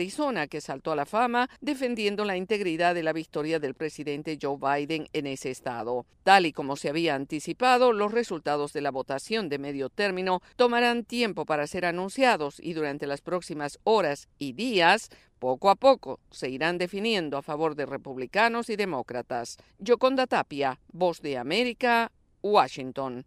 que 0.50 0.62
saltó 0.62 0.92
a 0.92 0.96
la 0.96 1.06
fama 1.06 1.50
defendiendo 1.60 2.24
la 2.24 2.38
integridad 2.38 2.94
de 2.94 3.04
la 3.04 3.14
victoria 3.14 3.60
del 3.60 3.74
presidente 3.74 4.38
Joe 4.42 4.58
Biden 4.58 5.08
en 5.12 5.28
ese 5.28 5.50
estado. 5.50 6.06
Tal 6.24 6.46
y 6.46 6.54
como 6.54 6.76
se 6.76 6.90
había 6.90 7.16
anticipado, 7.16 7.92
los 7.92 8.12
resultados 8.12 8.74
de 8.74 8.82
la 8.82 8.92
votación 8.92 9.50
de 9.50 9.58
medio 9.58 9.90
término 9.90 10.42
tomarán 10.56 11.04
tiempo 11.04 11.46
para 11.46 11.68
ser 11.68 11.86
anunciados 11.86 12.60
y 12.60 12.74
durante 12.74 13.08
las 13.08 13.22
próximas 13.22 13.80
horas 13.84 14.30
y 14.38 14.54
días 14.54 15.10
poco 15.40 15.70
a 15.70 15.76
poco 15.76 16.20
se 16.32 16.50
irán 16.50 16.78
definiendo 16.78 17.38
a 17.38 17.42
favor 17.42 17.76
de 17.76 17.86
republicanos 17.86 18.70
y 18.70 18.76
demócratas. 18.76 19.58
Yoconda 19.80 20.28
Tapia, 20.28 20.80
Voz 20.92 21.22
de 21.22 21.38
América, 21.38 22.12
Washington. 22.42 23.26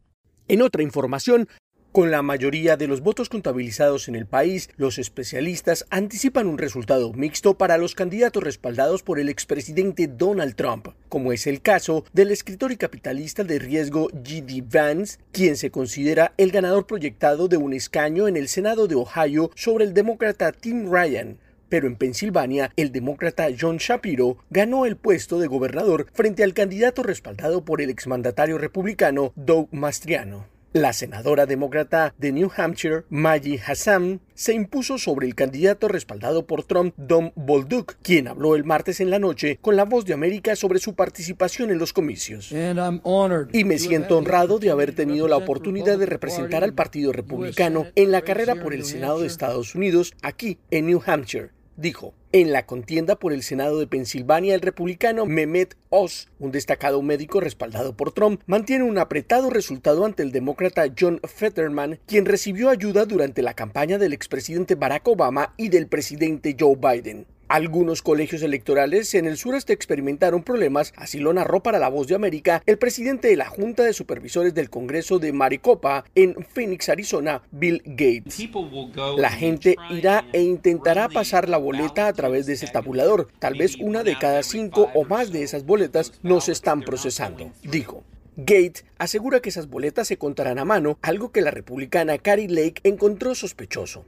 En 0.49 0.63
otra 0.63 0.83
información, 0.83 1.49
con 1.93 2.11
la 2.11 2.23
mayoría 2.23 2.77
de 2.77 2.87
los 2.87 3.01
votos 3.01 3.29
contabilizados 3.29 4.09
en 4.09 4.15
el 4.15 4.27
país, 4.27 4.71
los 4.77 4.99
especialistas 4.99 5.87
anticipan 5.91 6.47
un 6.47 6.59
resultado 6.59 7.13
mixto 7.13 7.59
para 7.59 7.79
los 7.79 7.95
candidatos 7.95 8.43
respaldados 8.43 9.03
por 9.03 9.19
el 9.19 9.29
expresidente 9.29 10.07
Donald 10.07 10.55
Trump, 10.55 10.89
como 11.09 11.33
es 11.33 11.47
el 11.47 11.63
caso 11.63 12.05
del 12.13 12.31
escritor 12.31 12.71
y 12.71 12.77
capitalista 12.77 13.43
de 13.43 13.59
riesgo 13.59 14.09
G.D. 14.11 14.65
Vance, 14.73 15.19
quien 15.33 15.57
se 15.57 15.71
considera 15.71 16.33
el 16.37 16.53
ganador 16.53 16.87
proyectado 16.87 17.49
de 17.49 17.57
un 17.57 17.73
escaño 17.73 18.29
en 18.29 18.37
el 18.37 18.49
Senado 18.49 18.87
de 18.87 18.95
Ohio 18.95 19.51
sobre 19.57 19.85
el 19.85 19.95
demócrata 19.95 20.53
Tim 20.53 20.91
Ryan 20.91 21.39
pero 21.69 21.87
en 21.87 21.95
Pensilvania 21.97 22.73
el 22.77 22.91
demócrata 22.91 23.47
John 23.59 23.79
Shapiro 23.79 24.39
ganó 24.51 24.87
el 24.87 24.97
puesto 24.97 25.39
de 25.39 25.47
gobernador 25.47 26.09
frente 26.13 26.43
al 26.43 26.53
candidato 26.53 27.05
respaldado 27.05 27.65
por 27.65 27.81
el 27.81 27.91
exmandatario 27.91 28.59
republicano 28.59 29.33
Doug 29.37 29.69
Mastriano. 29.71 30.60
La 30.73 30.93
senadora 30.93 31.47
demócrata 31.47 32.15
de 32.17 32.31
New 32.31 32.49
Hampshire, 32.57 33.03
Maggie 33.09 33.61
Hassan, 33.61 34.21
se 34.35 34.55
impuso 34.55 34.99
sobre 34.99 35.27
el 35.27 35.35
candidato 35.35 35.89
respaldado 35.89 36.47
por 36.47 36.63
Trump, 36.63 36.95
Don 36.97 37.33
Bolduc, 37.35 37.97
quien 38.03 38.29
habló 38.29 38.55
el 38.55 38.63
martes 38.63 39.01
en 39.01 39.11
la 39.11 39.19
noche 39.19 39.59
con 39.61 39.75
la 39.75 39.85
voz 39.85 40.05
de 40.05 40.15
América 40.15 40.55
sobre 40.55 40.79
su 40.79 40.95
participación 40.95 41.73
en 41.73 41.79
los 41.79 41.93
comicios. 41.93 42.53
Y 43.53 43.65
me 43.65 43.81
siento 43.81 44.17
honrado 44.17 44.61
de 44.61 44.71
haber 44.71 44.95
tenido 44.95 45.27
la 45.27 45.39
oportunidad 45.39 45.99
de 45.99 46.07
representar 46.07 46.63
al 46.63 46.73
Partido 46.73 47.13
Republicano 47.13 47.89
en 47.97 48.13
la 48.13 48.23
carrera 48.23 48.55
por 48.55 48.73
el 48.73 48.85
Senado 48.85 49.23
de 49.23 49.27
Estados 49.27 49.75
Unidos 49.75 50.15
aquí 50.23 50.59
en 50.71 50.87
New 50.87 51.03
Hampshire 51.05 51.51
dijo. 51.77 52.15
En 52.33 52.53
la 52.53 52.65
contienda 52.65 53.17
por 53.17 53.33
el 53.33 53.43
Senado 53.43 53.81
de 53.81 53.89
Pensilvania, 53.89 54.55
el 54.55 54.61
republicano 54.61 55.27
Mehmet 55.27 55.77
Oz, 55.89 56.29
un 56.39 56.53
destacado 56.53 57.03
médico 57.03 57.41
respaldado 57.41 57.97
por 57.97 58.13
Trump, 58.13 58.43
mantiene 58.47 58.85
un 58.85 58.99
apretado 58.99 59.51
resultado 59.51 60.05
ante 60.05 60.23
el 60.23 60.31
demócrata 60.31 60.85
John 60.97 61.21
Fetterman, 61.25 61.99
quien 62.07 62.27
recibió 62.27 62.71
ayuda 62.71 63.05
durante 63.05 63.43
la 63.43 63.55
campaña 63.55 63.99
del 63.99 64.13
expresidente 64.13 64.77
Barack 64.77 65.09
Obama 65.09 65.55
y 65.57 65.71
del 65.71 65.89
presidente 65.89 66.57
Joe 66.59 66.77
Biden. 66.77 67.27
Algunos 67.51 68.01
colegios 68.01 68.43
electorales 68.43 69.13
en 69.13 69.27
el 69.27 69.37
sureste 69.37 69.73
experimentaron 69.73 70.45
problemas, 70.45 70.93
así 70.97 71.19
lo 71.19 71.33
narró 71.33 71.65
para 71.65 71.81
La 71.81 71.89
Voz 71.89 72.07
de 72.07 72.15
América 72.15 72.63
el 72.65 72.79
presidente 72.79 73.27
de 73.27 73.35
la 73.35 73.47
Junta 73.47 73.83
de 73.83 73.93
Supervisores 73.93 74.55
del 74.55 74.71
Congreso 74.71 75.19
de 75.19 75.33
Maricopa 75.33 76.05
en 76.15 76.37
Phoenix, 76.45 76.89
Arizona, 76.89 77.43
Bill 77.51 77.83
Gates. 77.85 78.49
La 79.17 79.31
gente 79.31 79.75
irá 79.91 80.29
e 80.33 80.43
intentará 80.43 81.09
pasar 81.09 81.49
la 81.49 81.59
boleta 81.59 82.07
a 82.07 82.13
través 82.13 82.47
de 82.47 82.53
ese 82.53 82.69
tabulador. 82.69 83.27
Tal 83.41 83.57
vez 83.57 83.75
una 83.81 84.05
de 84.05 84.17
cada 84.17 84.45
cinco 84.45 84.89
o 84.95 85.05
más 85.05 85.33
de 85.33 85.43
esas 85.43 85.67
boletas 85.67 86.13
no 86.23 86.41
se 86.41 86.53
están 86.53 86.83
procesando, 86.83 87.51
dijo. 87.65 88.05
Gates 88.37 88.85
asegura 88.97 89.41
que 89.41 89.49
esas 89.49 89.69
boletas 89.69 90.07
se 90.07 90.19
contarán 90.19 90.61
a 90.61 90.65
mano, 90.65 91.01
algo 91.03 91.33
que 91.33 91.41
la 91.41 91.51
republicana 91.51 92.17
Carrie 92.17 92.47
Lake 92.47 92.81
encontró 92.85 93.35
sospechoso. 93.35 94.07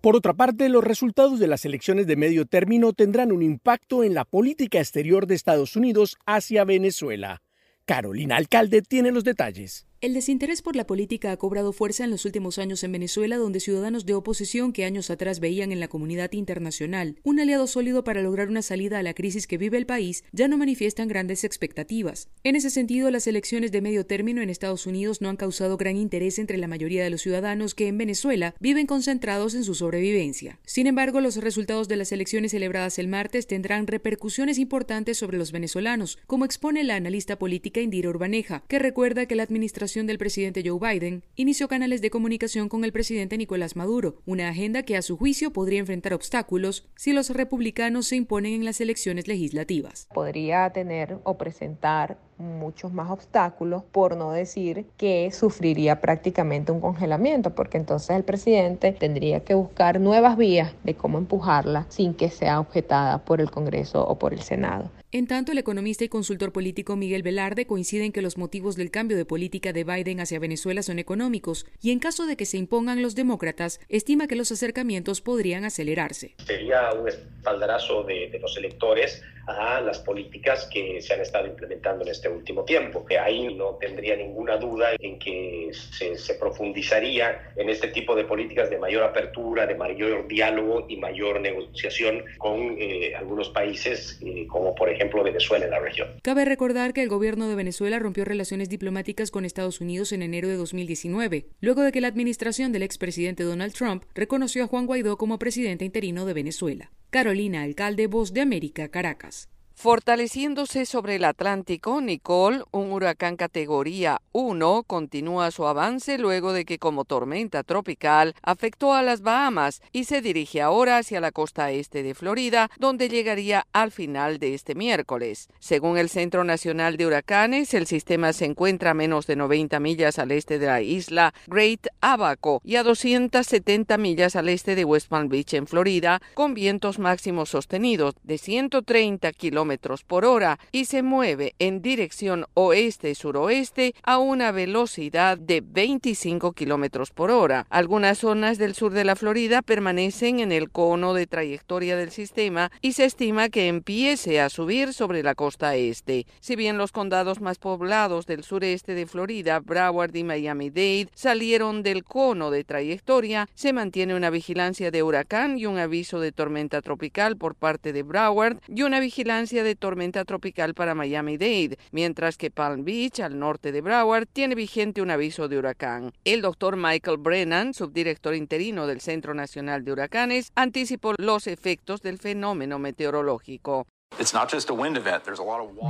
Por 0.00 0.16
otra 0.16 0.34
parte, 0.34 0.68
los 0.68 0.84
resultados 0.84 1.38
de 1.38 1.46
las 1.46 1.64
elecciones 1.64 2.06
de 2.06 2.16
medio 2.16 2.46
término 2.46 2.92
tendrán 2.92 3.32
un 3.32 3.42
impacto 3.42 4.04
en 4.04 4.14
la 4.14 4.24
política 4.24 4.78
exterior 4.78 5.26
de 5.26 5.34
Estados 5.34 5.76
Unidos 5.76 6.16
hacia 6.26 6.64
Venezuela. 6.64 7.42
Carolina 7.84 8.36
Alcalde 8.36 8.82
tiene 8.82 9.12
los 9.12 9.24
detalles. 9.24 9.86
El 10.04 10.12
desinterés 10.12 10.60
por 10.60 10.76
la 10.76 10.86
política 10.86 11.32
ha 11.32 11.38
cobrado 11.38 11.72
fuerza 11.72 12.04
en 12.04 12.10
los 12.10 12.26
últimos 12.26 12.58
años 12.58 12.84
en 12.84 12.92
Venezuela, 12.92 13.38
donde 13.38 13.58
ciudadanos 13.58 14.04
de 14.04 14.12
oposición 14.12 14.74
que 14.74 14.84
años 14.84 15.08
atrás 15.08 15.40
veían 15.40 15.72
en 15.72 15.80
la 15.80 15.88
comunidad 15.88 16.30
internacional 16.32 17.16
un 17.22 17.40
aliado 17.40 17.66
sólido 17.66 18.04
para 18.04 18.20
lograr 18.20 18.50
una 18.50 18.60
salida 18.60 18.98
a 18.98 19.02
la 19.02 19.14
crisis 19.14 19.46
que 19.46 19.56
vive 19.56 19.78
el 19.78 19.86
país, 19.86 20.22
ya 20.30 20.46
no 20.46 20.58
manifiestan 20.58 21.08
grandes 21.08 21.42
expectativas. 21.42 22.28
En 22.42 22.54
ese 22.54 22.68
sentido, 22.68 23.10
las 23.10 23.26
elecciones 23.26 23.72
de 23.72 23.80
medio 23.80 24.04
término 24.04 24.42
en 24.42 24.50
Estados 24.50 24.86
Unidos 24.86 25.22
no 25.22 25.30
han 25.30 25.38
causado 25.38 25.78
gran 25.78 25.96
interés 25.96 26.38
entre 26.38 26.58
la 26.58 26.68
mayoría 26.68 27.02
de 27.02 27.08
los 27.08 27.22
ciudadanos 27.22 27.74
que 27.74 27.88
en 27.88 27.96
Venezuela 27.96 28.54
viven 28.60 28.86
concentrados 28.86 29.54
en 29.54 29.64
su 29.64 29.74
sobrevivencia. 29.74 30.58
Sin 30.66 30.86
embargo, 30.86 31.22
los 31.22 31.36
resultados 31.38 31.88
de 31.88 31.96
las 31.96 32.12
elecciones 32.12 32.50
celebradas 32.50 32.98
el 32.98 33.08
martes 33.08 33.46
tendrán 33.46 33.86
repercusiones 33.86 34.58
importantes 34.58 35.16
sobre 35.16 35.38
los 35.38 35.50
venezolanos, 35.50 36.18
como 36.26 36.44
expone 36.44 36.84
la 36.84 36.96
analista 36.96 37.38
política 37.38 37.80
Indira 37.80 38.10
Urbaneja, 38.10 38.64
que 38.68 38.78
recuerda 38.78 39.24
que 39.24 39.34
la 39.34 39.44
administración 39.44 39.93
del 39.94 40.18
presidente 40.18 40.64
Joe 40.66 40.80
Biden 40.80 41.22
inició 41.36 41.68
canales 41.68 42.02
de 42.02 42.10
comunicación 42.10 42.68
con 42.68 42.84
el 42.84 42.92
presidente 42.92 43.38
Nicolás 43.38 43.76
Maduro, 43.76 44.16
una 44.26 44.48
agenda 44.48 44.82
que 44.82 44.96
a 44.96 45.02
su 45.02 45.16
juicio 45.16 45.52
podría 45.52 45.78
enfrentar 45.78 46.12
obstáculos 46.12 46.88
si 46.96 47.12
los 47.12 47.30
republicanos 47.30 48.08
se 48.08 48.16
imponen 48.16 48.54
en 48.54 48.64
las 48.64 48.80
elecciones 48.80 49.28
legislativas. 49.28 50.08
Podría 50.12 50.68
tener 50.70 51.18
o 51.22 51.38
presentar 51.38 52.18
muchos 52.38 52.92
más 52.92 53.10
obstáculos, 53.10 53.84
por 53.84 54.16
no 54.16 54.32
decir 54.32 54.86
que 54.96 55.30
sufriría 55.30 56.00
prácticamente 56.00 56.72
un 56.72 56.80
congelamiento, 56.80 57.54
porque 57.54 57.78
entonces 57.78 58.16
el 58.16 58.24
presidente 58.24 58.92
tendría 58.92 59.44
que 59.44 59.54
buscar 59.54 60.00
nuevas 60.00 60.36
vías 60.36 60.72
de 60.82 60.94
cómo 60.94 61.18
empujarla 61.18 61.86
sin 61.88 62.14
que 62.14 62.30
sea 62.30 62.58
objetada 62.58 63.18
por 63.24 63.40
el 63.40 63.52
Congreso 63.52 64.04
o 64.04 64.18
por 64.18 64.32
el 64.32 64.42
Senado. 64.42 64.90
En 65.14 65.28
tanto, 65.28 65.52
el 65.52 65.58
economista 65.58 66.02
y 66.02 66.08
consultor 66.08 66.50
político 66.50 66.96
Miguel 66.96 67.22
Velarde 67.22 67.68
coincide 67.68 68.04
en 68.04 68.10
que 68.10 68.20
los 68.20 68.36
motivos 68.36 68.74
del 68.74 68.90
cambio 68.90 69.16
de 69.16 69.24
política 69.24 69.72
de 69.72 69.84
Biden 69.84 70.18
hacia 70.18 70.40
Venezuela 70.40 70.82
son 70.82 70.98
económicos 70.98 71.66
y 71.80 71.92
en 71.92 72.00
caso 72.00 72.26
de 72.26 72.36
que 72.36 72.46
se 72.46 72.56
impongan 72.56 73.00
los 73.00 73.14
demócratas, 73.14 73.78
estima 73.88 74.26
que 74.26 74.34
los 74.34 74.50
acercamientos 74.50 75.20
podrían 75.20 75.64
acelerarse. 75.64 76.34
Sería 76.44 76.92
un 76.94 77.06
espaldarazo 77.06 78.02
de, 78.02 78.28
de 78.28 78.40
los 78.40 78.56
electores 78.56 79.22
a 79.46 79.80
las 79.80 79.98
políticas 79.98 80.68
que 80.72 81.00
se 81.00 81.14
han 81.14 81.20
estado 81.20 81.46
implementando 81.46 82.04
en 82.04 82.10
este 82.10 82.28
último 82.28 82.64
tiempo. 82.64 83.04
Que 83.04 83.18
ahí 83.18 83.54
no 83.54 83.76
tendría 83.80 84.16
ninguna 84.16 84.56
duda 84.56 84.88
en 84.98 85.18
que 85.18 85.70
se, 85.72 86.16
se, 86.16 86.34
profundizaría 86.34 87.52
en 87.56 87.68
este 87.68 87.88
tipo 87.88 88.14
de 88.14 88.24
políticas 88.24 88.70
de 88.70 88.78
mayor 88.78 89.04
apertura, 89.04 89.66
de 89.66 89.74
mayor 89.74 90.26
diálogo 90.26 90.86
y 90.88 90.96
mayor 90.96 91.40
negociación 91.40 92.24
con 92.38 92.76
eh, 92.78 93.14
algunos 93.14 93.50
países, 93.50 94.18
eh, 94.24 94.46
como 94.48 94.74
por 94.74 94.88
ejemplo 94.88 95.03
Venezuela 95.24 95.64
en 95.64 95.70
la 95.70 95.80
región. 95.80 96.08
Cabe 96.22 96.44
recordar 96.44 96.92
que 96.92 97.02
el 97.02 97.08
gobierno 97.08 97.48
de 97.48 97.54
Venezuela 97.54 97.98
rompió 97.98 98.24
relaciones 98.24 98.68
diplomáticas 98.68 99.30
con 99.30 99.44
Estados 99.44 99.80
Unidos 99.80 100.12
en 100.12 100.22
enero 100.22 100.48
de 100.48 100.56
2019, 100.56 101.46
luego 101.60 101.82
de 101.82 101.92
que 101.92 102.00
la 102.00 102.08
administración 102.08 102.72
del 102.72 102.82
expresidente 102.82 103.42
Donald 103.42 103.72
Trump 103.72 104.04
reconoció 104.14 104.64
a 104.64 104.66
Juan 104.66 104.86
Guaidó 104.86 105.16
como 105.16 105.38
presidente 105.38 105.84
interino 105.84 106.26
de 106.26 106.32
Venezuela. 106.32 106.90
Carolina 107.10 107.62
Alcalde, 107.62 108.06
Voz 108.06 108.32
de 108.32 108.40
América, 108.40 108.88
Caracas. 108.88 109.48
Fortaleciéndose 109.74 110.86
sobre 110.86 111.16
el 111.16 111.24
Atlántico, 111.24 112.00
Nicole, 112.00 112.62
un 112.70 112.92
huracán 112.92 113.36
categoría 113.36 114.22
1, 114.32 114.84
continúa 114.86 115.50
su 115.50 115.66
avance 115.66 116.16
luego 116.16 116.52
de 116.52 116.64
que 116.64 116.78
como 116.78 117.04
tormenta 117.04 117.64
tropical 117.64 118.34
afectó 118.40 118.94
a 118.94 119.02
las 119.02 119.20
Bahamas 119.20 119.82
y 119.92 120.04
se 120.04 120.22
dirige 120.22 120.62
ahora 120.62 120.98
hacia 120.98 121.20
la 121.20 121.32
costa 121.32 121.70
este 121.72 122.02
de 122.02 122.14
Florida, 122.14 122.70
donde 122.78 123.08
llegaría 123.08 123.66
al 123.72 123.90
final 123.90 124.38
de 124.38 124.54
este 124.54 124.74
miércoles. 124.74 125.48
Según 125.58 125.98
el 125.98 126.08
Centro 126.08 126.44
Nacional 126.44 126.96
de 126.96 127.06
Huracanes, 127.06 127.74
el 127.74 127.86
sistema 127.86 128.32
se 128.32 128.46
encuentra 128.46 128.92
a 128.92 128.94
menos 128.94 129.26
de 129.26 129.36
90 129.36 129.80
millas 129.80 130.18
al 130.18 130.30
este 130.30 130.58
de 130.58 130.66
la 130.66 130.80
isla 130.80 131.34
Great 131.46 131.88
Abaco 132.00 132.62
y 132.64 132.76
a 132.76 132.84
270 132.84 133.98
millas 133.98 134.36
al 134.36 134.48
este 134.48 134.76
de 134.76 134.84
West 134.84 135.08
Palm 135.08 135.28
Beach 135.28 135.52
en 135.52 135.66
Florida, 135.66 136.22
con 136.34 136.54
vientos 136.54 136.98
máximos 136.98 137.50
sostenidos 137.50 138.14
de 138.22 138.38
130 138.38 139.32
kilómetros 139.32 139.63
por 140.06 140.24
hora 140.24 140.58
y 140.72 140.84
se 140.84 141.02
mueve 141.02 141.54
en 141.58 141.80
dirección 141.80 142.44
oeste-suroeste 142.54 143.94
a 144.02 144.18
una 144.18 144.52
velocidad 144.52 145.38
de 145.38 145.62
25 145.64 146.52
kilómetros 146.52 147.10
por 147.10 147.30
hora. 147.30 147.66
Algunas 147.70 148.18
zonas 148.18 148.58
del 148.58 148.74
sur 148.74 148.92
de 148.92 149.04
la 149.04 149.16
Florida 149.16 149.62
permanecen 149.62 150.40
en 150.40 150.52
el 150.52 150.70
cono 150.70 151.14
de 151.14 151.26
trayectoria 151.26 151.96
del 151.96 152.10
sistema 152.10 152.70
y 152.82 152.92
se 152.92 153.06
estima 153.06 153.48
que 153.48 153.68
empiece 153.68 154.40
a 154.40 154.50
subir 154.50 154.92
sobre 154.92 155.22
la 155.22 155.34
costa 155.34 155.76
este. 155.76 156.26
Si 156.40 156.56
bien 156.56 156.76
los 156.76 156.92
condados 156.92 157.40
más 157.40 157.58
poblados 157.58 158.26
del 158.26 158.44
sureste 158.44 158.94
de 158.94 159.06
Florida, 159.06 159.60
Broward 159.60 160.14
y 160.14 160.24
Miami-Dade, 160.24 161.08
salieron 161.14 161.82
del 161.82 162.04
cono 162.04 162.50
de 162.50 162.64
trayectoria, 162.64 163.48
se 163.54 163.72
mantiene 163.72 164.14
una 164.14 164.30
vigilancia 164.30 164.90
de 164.90 165.02
huracán 165.02 165.58
y 165.58 165.66
un 165.66 165.78
aviso 165.78 166.20
de 166.20 166.32
tormenta 166.32 166.82
tropical 166.82 167.36
por 167.36 167.54
parte 167.54 167.92
de 167.92 168.02
Broward 168.02 168.58
y 168.68 168.82
una 168.82 169.00
vigilancia 169.00 169.53
de 169.62 169.76
tormenta 169.76 170.24
tropical 170.24 170.74
para 170.74 170.94
Miami-Dade, 170.94 171.78
mientras 171.92 172.36
que 172.36 172.50
Palm 172.50 172.84
Beach, 172.84 173.20
al 173.20 173.38
norte 173.38 173.70
de 173.70 173.80
Broward, 173.80 174.26
tiene 174.26 174.54
vigente 174.54 175.02
un 175.02 175.10
aviso 175.10 175.48
de 175.48 175.58
huracán. 175.58 176.12
El 176.24 176.42
doctor 176.42 176.76
Michael 176.76 177.18
Brennan, 177.18 177.74
subdirector 177.74 178.34
interino 178.34 178.86
del 178.86 179.00
Centro 179.00 179.34
Nacional 179.34 179.84
de 179.84 179.92
Huracanes, 179.92 180.50
anticipó 180.54 181.14
los 181.18 181.46
efectos 181.46 182.02
del 182.02 182.18
fenómeno 182.18 182.78
meteorológico. 182.78 183.86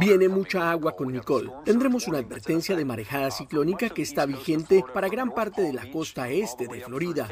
Viene 0.01 0.28
mucha 0.28 0.70
agua 0.70 0.97
con 0.97 1.12
Nicole. 1.12 1.51
Tendremos 1.65 2.09
una 2.09 2.19
advertencia 2.19 2.74
de 2.74 2.85
marejada 2.85 3.31
ciclónica 3.31 3.91
que 3.91 4.01
está 4.01 4.24
vigente 4.24 4.82
para 4.95 5.09
gran 5.09 5.31
parte 5.31 5.61
de 5.61 5.74
la 5.74 5.91
costa 5.91 6.31
este 6.31 6.66
de 6.66 6.81
Florida, 6.81 7.28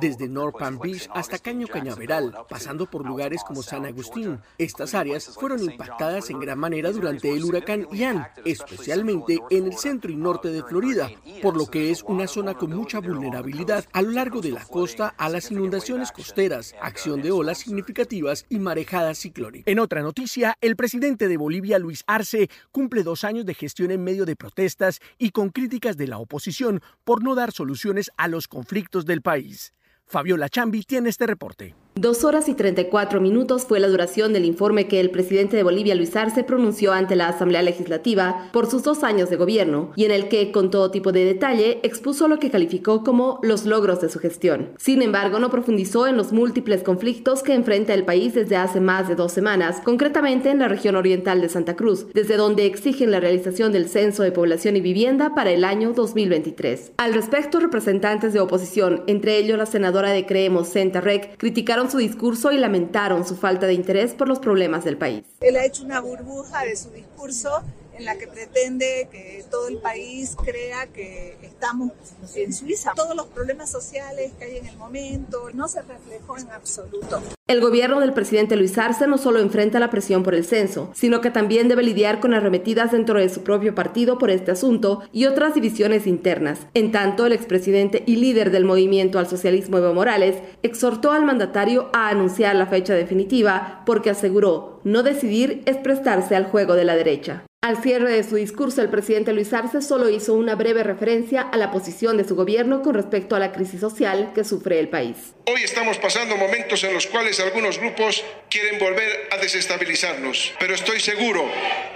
desde 0.00 0.28
North 0.28 0.58
Palm 0.58 0.78
Beach 0.78 1.08
hasta 1.14 1.38
Caño 1.38 1.66
Cañaveral, 1.68 2.34
pasando 2.48 2.86
por 2.86 3.06
lugares 3.06 3.44
como 3.44 3.62
San 3.62 3.84
Agustín. 3.84 4.40
Estas 4.56 4.94
áreas 4.94 5.26
fueron 5.28 5.62
impactadas 5.62 6.30
en 6.30 6.40
gran 6.40 6.58
manera 6.58 6.90
durante 6.90 7.30
el 7.30 7.44
huracán 7.44 7.86
Ian, 7.92 8.26
especialmente 8.44 9.40
en 9.50 9.66
el 9.66 9.76
centro 9.76 10.10
y 10.10 10.16
norte 10.16 10.48
de 10.48 10.62
Florida, 10.62 11.10
por 11.42 11.56
lo 11.56 11.66
que 11.66 11.90
es 11.90 12.02
una 12.02 12.26
zona 12.26 12.54
con 12.54 12.70
mucha 12.70 13.00
vulnerabilidad 13.00 13.84
a 13.92 14.00
lo 14.00 14.12
largo 14.12 14.40
de 14.40 14.52
la 14.52 14.64
costa 14.64 15.14
a 15.18 15.28
las 15.28 15.50
inundaciones 15.50 16.12
costeras, 16.12 16.74
acción 16.80 17.20
de 17.20 17.30
olas 17.30 17.58
significativas 17.58 18.46
y 18.48 18.58
marejada 18.58 19.14
ciclónica. 19.14 19.70
En 19.70 19.78
otra 19.78 20.00
noticia, 20.00 20.19
el 20.60 20.76
presidente 20.76 21.28
de 21.28 21.36
Bolivia, 21.38 21.78
Luis 21.78 22.04
Arce, 22.06 22.50
cumple 22.72 23.02
dos 23.02 23.24
años 23.24 23.46
de 23.46 23.54
gestión 23.54 23.90
en 23.90 24.04
medio 24.04 24.26
de 24.26 24.36
protestas 24.36 25.00
y 25.18 25.30
con 25.30 25.48
críticas 25.48 25.96
de 25.96 26.08
la 26.08 26.18
oposición 26.18 26.82
por 27.04 27.22
no 27.22 27.34
dar 27.34 27.52
soluciones 27.52 28.10
a 28.18 28.28
los 28.28 28.46
conflictos 28.46 29.06
del 29.06 29.22
país. 29.22 29.72
Fabiola 30.04 30.50
Chambi 30.50 30.82
tiene 30.82 31.08
este 31.08 31.26
reporte. 31.26 31.74
Dos 31.96 32.24
horas 32.24 32.48
y 32.48 32.54
34 32.54 33.20
minutos 33.20 33.64
fue 33.64 33.80
la 33.80 33.88
duración 33.88 34.32
del 34.32 34.44
informe 34.44 34.86
que 34.86 35.00
el 35.00 35.10
presidente 35.10 35.56
de 35.56 35.64
Bolivia, 35.64 35.96
Luis 35.96 36.14
Arce, 36.14 36.44
pronunció 36.44 36.92
ante 36.92 37.16
la 37.16 37.28
Asamblea 37.28 37.62
Legislativa 37.62 38.48
por 38.52 38.70
sus 38.70 38.84
dos 38.84 39.02
años 39.02 39.28
de 39.28 39.36
gobierno 39.36 39.90
y 39.96 40.04
en 40.04 40.12
el 40.12 40.28
que, 40.28 40.52
con 40.52 40.70
todo 40.70 40.92
tipo 40.92 41.10
de 41.10 41.24
detalle, 41.24 41.80
expuso 41.82 42.28
lo 42.28 42.38
que 42.38 42.50
calificó 42.50 43.02
como 43.02 43.40
los 43.42 43.66
logros 43.66 44.00
de 44.00 44.08
su 44.08 44.20
gestión. 44.20 44.70
Sin 44.78 45.02
embargo, 45.02 45.40
no 45.40 45.50
profundizó 45.50 46.06
en 46.06 46.16
los 46.16 46.32
múltiples 46.32 46.84
conflictos 46.84 47.42
que 47.42 47.54
enfrenta 47.54 47.92
el 47.92 48.04
país 48.04 48.34
desde 48.34 48.56
hace 48.56 48.80
más 48.80 49.08
de 49.08 49.16
dos 49.16 49.32
semanas, 49.32 49.82
concretamente 49.84 50.48
en 50.50 50.60
la 50.60 50.68
región 50.68 50.94
oriental 50.94 51.40
de 51.40 51.48
Santa 51.48 51.74
Cruz, 51.74 52.06
desde 52.14 52.36
donde 52.36 52.66
exigen 52.66 53.10
la 53.10 53.20
realización 53.20 53.72
del 53.72 53.88
Censo 53.88 54.22
de 54.22 54.32
Población 54.32 54.76
y 54.76 54.80
Vivienda 54.80 55.34
para 55.34 55.50
el 55.50 55.64
año 55.64 55.92
2023. 55.92 56.92
Al 56.98 57.14
respecto, 57.14 57.58
representantes 57.58 58.32
de 58.32 58.40
oposición, 58.40 59.02
entre 59.08 59.38
ellos 59.38 59.58
la 59.58 59.66
senadora 59.66 60.10
de 60.10 60.24
Creemos, 60.24 60.68
Senta 60.68 61.00
Rec, 61.00 61.36
criticaron 61.36 61.79
su 61.88 61.98
discurso 61.98 62.50
y 62.50 62.58
lamentaron 62.58 63.24
su 63.24 63.36
falta 63.36 63.66
de 63.66 63.74
interés 63.74 64.12
por 64.12 64.26
los 64.26 64.40
problemas 64.40 64.84
del 64.84 64.96
país. 64.96 65.22
Él 65.40 65.56
ha 65.56 65.64
hecho 65.64 65.84
una 65.84 66.00
burbuja 66.00 66.64
de 66.64 66.74
su 66.74 66.90
discurso 66.90 67.62
en 68.00 68.06
la 68.06 68.16
que 68.16 68.26
pretende 68.26 69.08
que 69.12 69.44
todo 69.50 69.68
el 69.68 69.76
país 69.78 70.34
crea 70.42 70.86
que 70.86 71.36
estamos 71.42 71.92
en 72.34 72.52
Suiza. 72.52 72.92
Todos 72.96 73.14
los 73.14 73.26
problemas 73.26 73.70
sociales 73.70 74.32
que 74.38 74.46
hay 74.46 74.56
en 74.56 74.66
el 74.66 74.76
momento 74.78 75.50
no 75.52 75.68
se 75.68 75.82
reflejó 75.82 76.38
en 76.38 76.50
absoluto. 76.50 77.22
El 77.46 77.60
gobierno 77.60 78.00
del 78.00 78.12
presidente 78.12 78.56
Luis 78.56 78.78
Arce 78.78 79.06
no 79.06 79.18
solo 79.18 79.40
enfrenta 79.40 79.80
la 79.80 79.90
presión 79.90 80.22
por 80.22 80.34
el 80.34 80.44
censo, 80.44 80.90
sino 80.94 81.20
que 81.20 81.30
también 81.30 81.68
debe 81.68 81.82
lidiar 81.82 82.20
con 82.20 82.32
arremetidas 82.32 82.92
dentro 82.92 83.18
de 83.18 83.28
su 83.28 83.42
propio 83.42 83.74
partido 83.74 84.18
por 84.18 84.30
este 84.30 84.52
asunto 84.52 85.02
y 85.12 85.26
otras 85.26 85.54
divisiones 85.54 86.06
internas. 86.06 86.60
En 86.74 86.92
tanto, 86.92 87.26
el 87.26 87.32
expresidente 87.32 88.02
y 88.06 88.16
líder 88.16 88.50
del 88.50 88.64
movimiento 88.64 89.18
al 89.18 89.28
socialismo 89.28 89.78
Evo 89.78 89.92
Morales 89.92 90.36
exhortó 90.62 91.12
al 91.12 91.26
mandatario 91.26 91.90
a 91.92 92.08
anunciar 92.08 92.54
la 92.54 92.66
fecha 92.66 92.94
definitiva 92.94 93.82
porque 93.84 94.10
aseguró 94.10 94.80
no 94.84 95.02
decidir 95.02 95.62
es 95.66 95.76
prestarse 95.76 96.36
al 96.36 96.46
juego 96.46 96.74
de 96.74 96.84
la 96.84 96.94
derecha. 96.94 97.44
Al 97.62 97.82
cierre 97.82 98.10
de 98.10 98.24
su 98.24 98.36
discurso, 98.36 98.80
el 98.80 98.88
presidente 98.88 99.34
Luis 99.34 99.52
Arce 99.52 99.82
solo 99.82 100.08
hizo 100.08 100.32
una 100.32 100.54
breve 100.54 100.82
referencia 100.82 101.42
a 101.42 101.58
la 101.58 101.70
posición 101.70 102.16
de 102.16 102.24
su 102.24 102.34
gobierno 102.34 102.80
con 102.80 102.94
respecto 102.94 103.36
a 103.36 103.38
la 103.38 103.52
crisis 103.52 103.80
social 103.80 104.32
que 104.34 104.44
sufre 104.44 104.80
el 104.80 104.88
país. 104.88 105.34
Hoy 105.44 105.60
estamos 105.62 105.98
pasando 105.98 106.38
momentos 106.38 106.82
en 106.84 106.94
los 106.94 107.06
cuales 107.06 107.38
algunos 107.38 107.78
grupos 107.78 108.24
quieren 108.48 108.78
volver 108.78 109.28
a 109.30 109.36
desestabilizarnos, 109.36 110.54
pero 110.58 110.74
estoy 110.74 111.00
seguro 111.00 111.44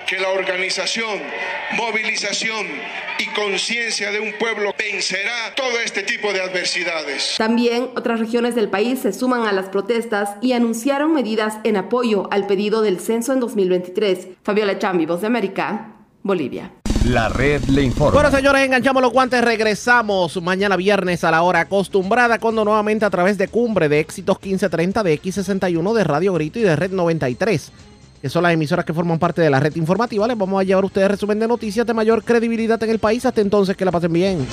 que 0.07 0.19
la 0.19 0.29
organización, 0.29 1.23
movilización 1.79 2.67
y 3.19 3.27
conciencia 3.29 4.11
de 4.11 4.21
un 4.21 4.35
pueblo 4.35 4.75
vencerá 4.79 5.55
todo 5.57 5.81
este 5.83 6.03
tipo 6.03 6.33
de 6.35 6.43
adversidades. 6.43 7.37
También 7.39 7.89
otras 7.97 8.21
regiones 8.21 8.55
del 8.55 8.69
país 8.69 8.99
se 8.99 9.15
suman 9.15 9.47
a 9.47 9.53
las 9.53 9.71
protestas 9.71 10.31
y 10.43 10.53
anunciaron 10.53 11.15
medidas 11.15 11.57
en 11.65 11.79
apoyo 11.79 12.29
al 12.31 12.47
pedido 12.47 12.83
del 12.83 13.01
censo 13.01 13.33
en 13.33 13.41
2023. 13.41 14.29
Fabiola 14.43 14.79
Chambi, 14.79 15.07
Voz 15.07 15.23
de 15.23 15.29
América, 15.29 15.54
Bolivia. 16.23 16.71
La 17.07 17.29
red 17.29 17.63
le 17.65 17.83
informa. 17.83 18.21
Bueno, 18.21 18.35
señores, 18.35 18.65
enganchamos 18.65 19.03
los 19.03 19.13
guantes. 19.13 19.45
Regresamos 19.45 20.41
mañana 20.43 20.77
viernes 20.77 21.23
a 21.23 21.31
la 21.31 21.43
hora 21.43 21.61
acostumbrada, 21.61 22.39
cuando 22.39 22.65
nuevamente 22.65 23.05
a 23.05 23.11
través 23.11 23.37
de 23.37 23.49
Cumbre 23.49 23.89
de 23.89 24.01
Éxitos 24.01 24.39
1530 24.41 25.03
de 25.03 25.21
X61 25.21 25.93
de 25.93 26.05
Radio 26.05 26.33
Grito 26.33 26.59
y 26.59 26.63
de 26.63 26.77
Red 26.77 26.93
93 26.93 27.73
que 28.25 28.31
son 28.31 28.43
las 28.43 28.55
emisoras 28.55 28.87
que 28.87 28.95
forman 28.95 29.19
parte 29.19 29.43
de 29.43 29.51
la 29.51 29.61
red 29.61 29.77
informativa. 29.77 30.27
Les 30.27 30.39
vamos 30.39 30.59
a 30.59 30.65
llevar 30.65 30.83
a 30.83 30.87
ustedes 30.87 31.11
resumen 31.11 31.39
de 31.39 31.47
noticias 31.47 31.87
de 31.87 31.93
mayor 31.93 32.25
credibilidad 32.25 32.83
en 32.83 32.89
el 32.89 32.99
país. 32.99 33.27
Hasta 33.27 33.43
entonces, 33.43 33.77
que 33.77 33.85
la 33.85 33.93
pasen 33.93 34.15
bien. 34.15 34.47